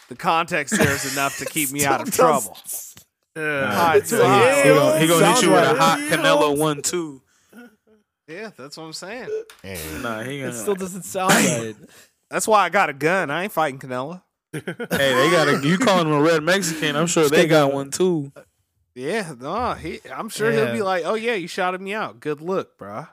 the 0.07 0.15
context 0.15 0.77
there 0.77 0.91
is 0.91 1.11
enough 1.13 1.37
to 1.39 1.45
keep 1.45 1.71
me 1.71 1.85
out 1.85 2.01
of 2.01 2.11
trouble. 2.13 2.55
High 3.35 3.99
to 3.99 4.15
He 4.15 4.21
high. 4.21 4.63
gonna, 4.65 4.99
he 4.99 5.07
gonna 5.07 5.33
hit 5.33 5.43
you 5.43 5.51
with 5.51 5.63
a 5.63 5.75
hot 5.75 5.99
Canelo 5.99 6.57
one 6.57 6.81
two. 6.81 7.21
Yeah, 8.27 8.51
that's 8.57 8.75
what 8.77 8.83
I'm 8.83 8.93
saying. 8.93 9.29
Nah, 10.01 10.21
he 10.23 10.39
It 10.39 10.41
gonna. 10.41 10.53
still 10.53 10.75
doesn't 10.75 11.03
sound 11.03 11.31
right. 11.33 11.75
That's 12.29 12.47
why 12.47 12.63
I 12.65 12.69
got 12.69 12.89
a 12.89 12.93
gun. 12.93 13.29
I 13.31 13.43
ain't 13.43 13.51
fighting 13.51 13.79
Canelo. 13.79 14.21
hey, 14.53 14.61
they 14.61 15.29
got 15.31 15.47
a. 15.47 15.67
You 15.67 15.77
calling 15.77 16.07
him 16.07 16.13
a 16.13 16.21
red 16.21 16.43
Mexican? 16.43 16.95
I'm 16.95 17.07
sure 17.07 17.29
they 17.29 17.47
got 17.47 17.73
one 17.73 17.91
too. 17.91 18.31
Yeah, 18.95 19.33
no, 19.39 19.73
he, 19.73 19.99
I'm 20.11 20.29
sure 20.29 20.51
Yeah. 20.51 20.65
he'll 20.65 20.73
be 20.73 20.81
like, 20.81 21.03
"Oh 21.05 21.13
yeah, 21.13 21.35
you 21.35 21.47
shouted 21.47 21.81
me 21.81 21.93
out. 21.93 22.19
Good 22.19 22.41
look, 22.41 22.77
bruh." 22.79 23.07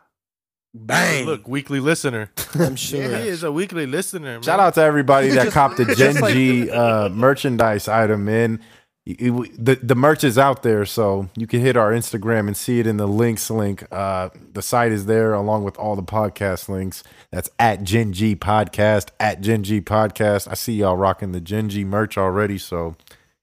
Bang. 0.72 1.26
Look, 1.26 1.46
weekly 1.46 1.78
listener. 1.78 2.30
I'm 2.54 2.74
sure. 2.76 3.00
Yeah, 3.00 3.18
he 3.22 3.28
is 3.28 3.42
a 3.44 3.52
weekly 3.52 3.86
listener. 3.86 4.32
Man. 4.34 4.42
Shout 4.42 4.58
out 4.58 4.74
to 4.74 4.80
everybody 4.82 5.28
that 5.28 5.52
copped 5.52 5.76
the 5.76 5.84
Gen 5.96 6.16
G 6.32 6.68
uh, 6.70 7.10
merchandise 7.10 7.86
item, 7.86 8.24
man. 8.24 8.60
You- 9.06 9.16
you- 9.18 9.52
The 9.58 9.74
the 9.76 9.94
merch 9.94 10.24
is 10.24 10.38
out 10.38 10.62
there, 10.62 10.86
so 10.86 11.28
you 11.36 11.46
can 11.46 11.60
hit 11.60 11.76
our 11.76 11.92
Instagram 11.92 12.46
and 12.46 12.56
see 12.56 12.80
it 12.80 12.86
in 12.86 12.96
the 12.96 13.06
links 13.06 13.50
link. 13.50 13.84
Uh, 13.92 14.30
the 14.54 14.62
site 14.62 14.92
is 14.92 15.04
there 15.04 15.34
along 15.34 15.64
with 15.64 15.76
all 15.76 15.94
the 15.94 16.02
podcast 16.02 16.68
links. 16.70 17.02
That's 17.30 17.50
at 17.58 17.82
Gen 17.84 18.14
G 18.14 18.34
Podcast 18.34 19.08
at 19.20 19.42
Gen 19.42 19.62
G 19.62 19.82
Podcast. 19.82 20.48
I 20.50 20.54
see 20.54 20.72
y'all 20.74 20.96
rocking 20.96 21.32
the 21.32 21.40
Gen 21.40 21.68
G 21.68 21.84
merch 21.84 22.16
already, 22.16 22.56
so 22.56 22.96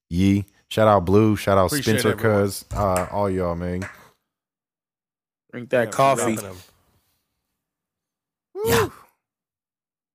ye. 0.10 0.46
Shout 0.70 0.88
out 0.88 1.06
Blue, 1.06 1.36
shout 1.36 1.58
out 1.60 1.66
Appreciate 1.68 2.00
Spencer, 2.00 2.14
everyone. 2.18 2.44
cuz 2.46 2.66
uh, 2.74 3.06
all 3.12 3.30
y'all, 3.30 3.56
man. 3.56 3.88
Drink 5.52 5.70
that 5.70 5.92
coffee. 5.92 6.38
Yeah. 8.66 8.88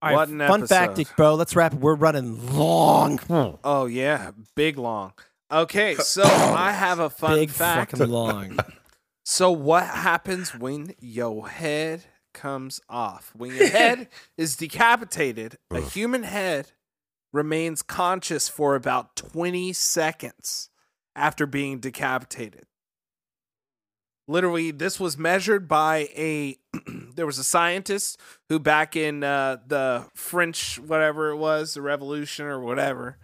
All 0.03 0.11
right, 0.11 0.15
What 0.15 0.29
an 0.29 0.39
fun 0.39 0.67
fact, 0.67 1.17
bro. 1.17 1.35
Let's 1.35 1.55
wrap. 1.57 1.75
We're 1.75 1.95
running 1.95 2.55
long. 2.57 3.21
Oh 3.63 3.87
yeah, 3.87 4.33
big 4.55 4.77
long. 4.79 5.13
Okay, 5.51 5.95
so 5.97 6.23
I 6.25 6.73
have 6.73 6.99
a 6.99 7.09
fun 7.11 7.39
Big 7.39 7.51
fact. 7.51 7.93
fucking 7.93 8.11
long. 8.11 8.59
So 9.25 9.51
what 9.51 9.85
happens 9.85 10.55
when 10.55 10.95
your 11.01 11.49
head 11.49 12.05
comes 12.35 12.81
off? 12.89 13.33
When 13.37 13.55
your 13.55 13.69
head 13.69 14.09
is 14.37 14.57
decapitated, 14.57 15.59
a 15.71 15.81
human 15.81 16.25
head 16.25 16.73
remains 17.33 17.83
conscious 17.83 18.49
for 18.49 18.75
about 18.75 19.15
20 19.17 19.73
seconds 19.73 20.71
after 21.15 21.47
being 21.47 21.79
decapitated. 21.79 22.65
literally, 24.29 24.71
this 24.73 24.99
was 24.99 25.17
measured 25.17 25.69
by 25.69 26.09
a. 26.17 26.57
there 27.15 27.27
was 27.27 27.39
a 27.39 27.45
scientist 27.45 28.21
who, 28.49 28.59
back 28.59 28.97
in 28.97 29.23
uh, 29.23 29.59
the 29.67 30.07
French, 30.15 30.79
whatever 30.81 31.31
it 31.31 31.37
was, 31.37 31.75
the 31.75 31.83
Revolution 31.83 32.47
or 32.47 32.61
whatever, 32.61 33.19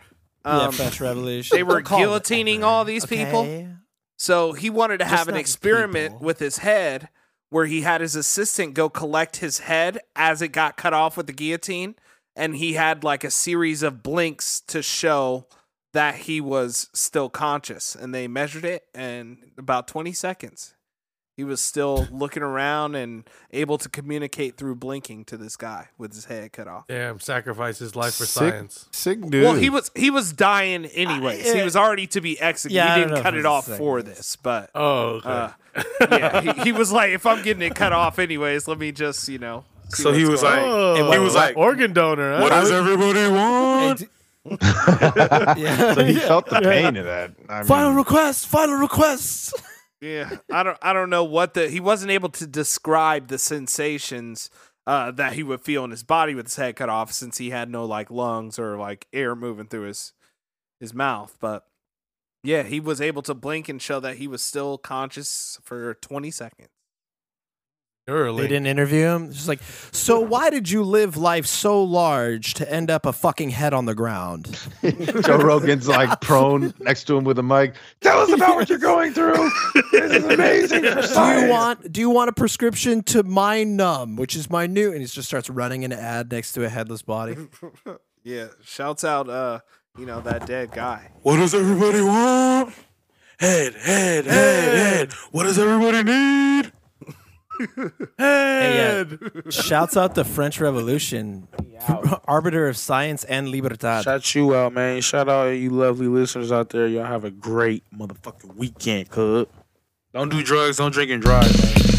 yeah, 0.44 0.51
um, 0.66 0.73
French 0.73 1.01
Revolution. 1.01 1.56
they 1.56 1.62
were 1.62 1.82
Call 1.82 1.98
it 1.98 2.02
guillotining 2.02 2.56
whatever. 2.56 2.64
all 2.66 2.85
these 2.85 3.06
people. 3.06 3.40
Okay. 3.40 3.69
So 4.16 4.52
he 4.52 4.70
wanted 4.70 4.98
to 4.98 5.05
Just 5.05 5.16
have 5.16 5.28
an 5.28 5.35
not 5.35 5.40
experiment 5.40 6.12
people. 6.14 6.24
with 6.27 6.39
his 6.39 6.59
head 6.59 7.09
where 7.51 7.66
he 7.66 7.82
had 7.82 8.01
his 8.01 8.14
assistant 8.16 8.74
go 8.74 8.89
collect 8.89 9.36
his 9.39 9.59
head 9.60 9.98
as 10.16 10.40
it 10.40 10.48
got 10.48 10.77
cut 10.77 10.94
off 10.94 11.16
with 11.16 11.27
the 11.27 11.32
guillotine. 11.32 11.94
And 12.35 12.56
he 12.56 12.74
had 12.74 13.05
like 13.05 13.24
a 13.24 13.31
series 13.31 13.82
of 13.82 14.02
blinks 14.02 14.60
to 14.69 14.81
show 14.82 15.47
that 15.93 16.14
he 16.14 16.40
was 16.40 16.89
still 16.94 17.28
conscious. 17.28 17.94
And 17.94 18.14
they 18.14 18.27
measured 18.27 18.64
it 18.64 18.85
in 18.94 19.39
about 19.59 19.86
20 19.89 20.12
seconds. 20.12 20.74
He 21.35 21.45
was 21.45 21.61
still 21.63 22.07
looking 22.13 22.43
around 22.43 22.95
and 22.95 23.25
able 23.53 23.79
to 23.79 23.89
communicate 23.89 24.57
through 24.59 24.75
blinking 24.77 25.25
to 25.27 25.37
this 25.37 25.57
guy 25.57 25.89
with 25.97 26.13
his 26.15 26.27
head 26.27 26.53
cut 26.53 26.69
off. 26.69 26.87
Damn, 26.89 27.21
sacrifice 27.21 27.79
his 27.79 27.97
life 27.97 28.15
for 28.15 28.27
Sick, 28.27 28.51
science. 28.53 28.89
sick 28.93 29.21
dude. 29.21 29.45
Well, 29.45 29.55
he 29.55 29.71
was 29.71 29.91
he 29.95 30.11
was 30.11 30.33
dying 30.33 30.85
anyways. 30.87 31.53
he 31.53 31.63
was 31.63 31.75
already 31.77 32.07
to 32.09 32.21
be 32.21 32.39
executed. 32.41 32.77
Yeah, 32.77 32.97
he 32.97 33.05
didn't 33.05 33.23
cut 33.23 33.35
it 33.35 33.41
it 33.41 33.47
off 33.47 33.67
for 33.67 34.03
this, 34.03 34.37
but 34.37 34.71
Oh, 34.75 35.21
okay. 35.25 35.29
uh, 35.29 35.51
yeah, 36.11 36.41
he, 36.43 36.63
he 36.65 36.73
was 36.73 36.93
like, 36.93 37.13
if 37.13 37.25
I'm 37.25 37.43
getting 37.43 37.63
it 37.63 37.75
cut 37.75 37.93
off 37.95 38.19
anyways, 38.19 38.69
let 38.69 38.79
me 38.79 38.93
just, 38.93 39.27
you 39.29 39.39
know. 39.39 39.65
see 39.95 40.03
So 40.03 40.13
he 40.13 40.27
was 40.27 40.43
like, 40.43 40.61
oh, 40.63 41.11
he 41.13 41.19
was 41.19 41.35
like, 41.35 41.57
organ 41.57 41.95
donor. 41.95 42.37
Huh? 42.37 42.43
"What 42.43 42.51
does 42.51 42.71
everybody 42.71 43.29
want?" 43.31 44.03
yeah. 45.59 45.95
So 45.95 46.05
he 46.05 46.15
felt 46.15 46.47
the 46.47 46.61
pain 46.61 46.97
of 46.97 47.05
that. 47.07 47.33
I 47.49 47.63
Final 47.63 47.91
mean, 47.91 47.99
request. 47.99 48.47
Final 48.49 48.77
request. 48.77 49.55
Yeah, 50.03 50.39
I 50.51 50.65
don't, 50.65 50.79
I 50.83 50.93
don't 50.93 51.11
know 51.11 51.23
what 51.23 51.55
the 51.55 51.69
he 51.69 51.79
wasn't 51.79 52.11
able 52.11 52.29
to 52.31 52.47
describe 52.47 53.29
the 53.29 53.39
sensations 53.39 54.51
uh, 54.85 55.12
that 55.12 55.35
he 55.35 55.45
would 55.45 55.61
feel 55.61 55.85
in 55.85 55.93
his 55.93 56.03
body 56.03 56.35
with 56.35 56.47
his 56.47 56.57
head 56.57 56.74
cut 56.74 56.89
off, 56.89 57.12
since 57.12 57.39
he 57.39 57.51
had 57.51 57.70
no 57.70 57.85
like 57.85 58.11
lungs 58.11 58.59
or 58.59 58.77
like 58.77 59.07
air 59.12 59.37
moving 59.37 59.66
through 59.69 59.87
his 59.87 60.12
his 60.81 60.93
mouth. 60.93 61.37
But 61.41 61.65
yeah, 62.43 62.65
he 62.65 62.81
was 62.81 63.01
able 63.01 63.23
to 63.23 63.35
blink 63.35 63.69
and 63.69 63.81
show 63.81 64.01
that 64.01 64.16
he 64.16 64.27
was 64.27 64.43
still 64.43 64.77
conscious 64.77 65.59
for 65.62 65.95
20 65.95 66.33
seconds. 66.33 66.72
Early. 68.09 68.43
They 68.43 68.49
didn't 68.49 68.66
interview 68.66 69.07
him. 69.07 69.27
It's 69.27 69.37
just 69.37 69.49
like, 69.49 69.61
so 69.93 70.19
why 70.19 70.51
did 70.51 70.69
you 70.69 70.83
live 70.83 71.16
life 71.16 71.47
so 71.47 71.85
large 71.85 72.55
to 72.55 72.70
end 72.70 72.91
up 72.91 73.07
a 73.07 73.12
fucking 73.12 73.51
head 73.51 73.73
on 73.73 73.85
the 73.85 73.95
ground? 73.95 74.59
Joe 74.83 75.37
Rogan's 75.37 75.87
like 75.87 76.20
prone 76.20 76.74
next 76.81 77.05
to 77.05 77.16
him 77.16 77.23
with 77.23 77.39
a 77.39 77.45
mic. 77.45 77.77
Tell 78.01 78.19
us 78.19 78.33
about 78.33 78.57
what 78.57 78.69
you're 78.69 78.79
going 78.79 79.12
through. 79.12 79.49
This 79.93 80.11
is 80.11 80.24
amazing 80.24 80.83
Do 80.83 80.89
you 80.91 81.49
want 81.49 81.93
do 81.93 82.01
you 82.01 82.11
want 82.11 82.29
a 82.29 82.33
prescription 82.33 83.05
to 83.05 83.23
mind 83.23 83.77
numb, 83.77 84.16
which 84.16 84.35
is 84.35 84.51
my 84.51 84.66
new 84.66 84.91
and 84.91 85.01
he 85.01 85.07
just 85.07 85.29
starts 85.29 85.49
running 85.49 85.85
an 85.85 85.93
ad 85.93 86.33
next 86.33 86.53
to 86.55 86.65
a 86.65 86.69
headless 86.69 87.03
body. 87.03 87.37
Yeah, 88.24 88.49
shouts 88.62 89.03
out, 89.03 89.29
uh, 89.29 89.59
you 89.99 90.07
know, 90.07 90.20
that 90.20 90.47
dead 90.47 90.70
guy. 90.70 91.11
What 91.23 91.39
does 91.39 91.55
everybody 91.57 92.01
want? 92.01 92.73
Head, 93.41 93.74
head, 93.74 94.27
head, 94.27 94.65
head. 94.74 95.12
What 95.33 95.43
does 95.43 95.59
everybody 95.59 96.05
need? 96.05 96.73
Hey, 98.18 99.05
yeah. 99.18 99.51
Shouts 99.51 99.97
out 99.97 100.14
the 100.14 100.24
French 100.24 100.60
Revolution, 100.60 101.48
arbiter 102.26 102.68
of 102.68 102.76
science 102.76 103.24
and 103.24 103.48
libertad. 103.48 104.05
Shout 104.05 104.34
you 104.34 104.55
out, 104.55 104.72
man. 104.72 105.01
Shout 105.01 105.28
out 105.28 105.51
you 105.51 105.70
lovely 105.70 106.06
listeners 106.06 106.52
out 106.52 106.70
there. 106.70 106.86
Y'all 106.86 107.05
have 107.05 107.24
a 107.24 107.30
great 107.30 107.84
motherfucking 107.94 108.56
weekend, 108.56 109.10
cuz. 109.10 109.47
Don't 110.12 110.28
do 110.28 110.43
drugs, 110.43 110.76
don't 110.76 110.93
drink 110.93 111.10
and 111.10 111.22
drive, 111.22 111.51
man. 111.62 111.91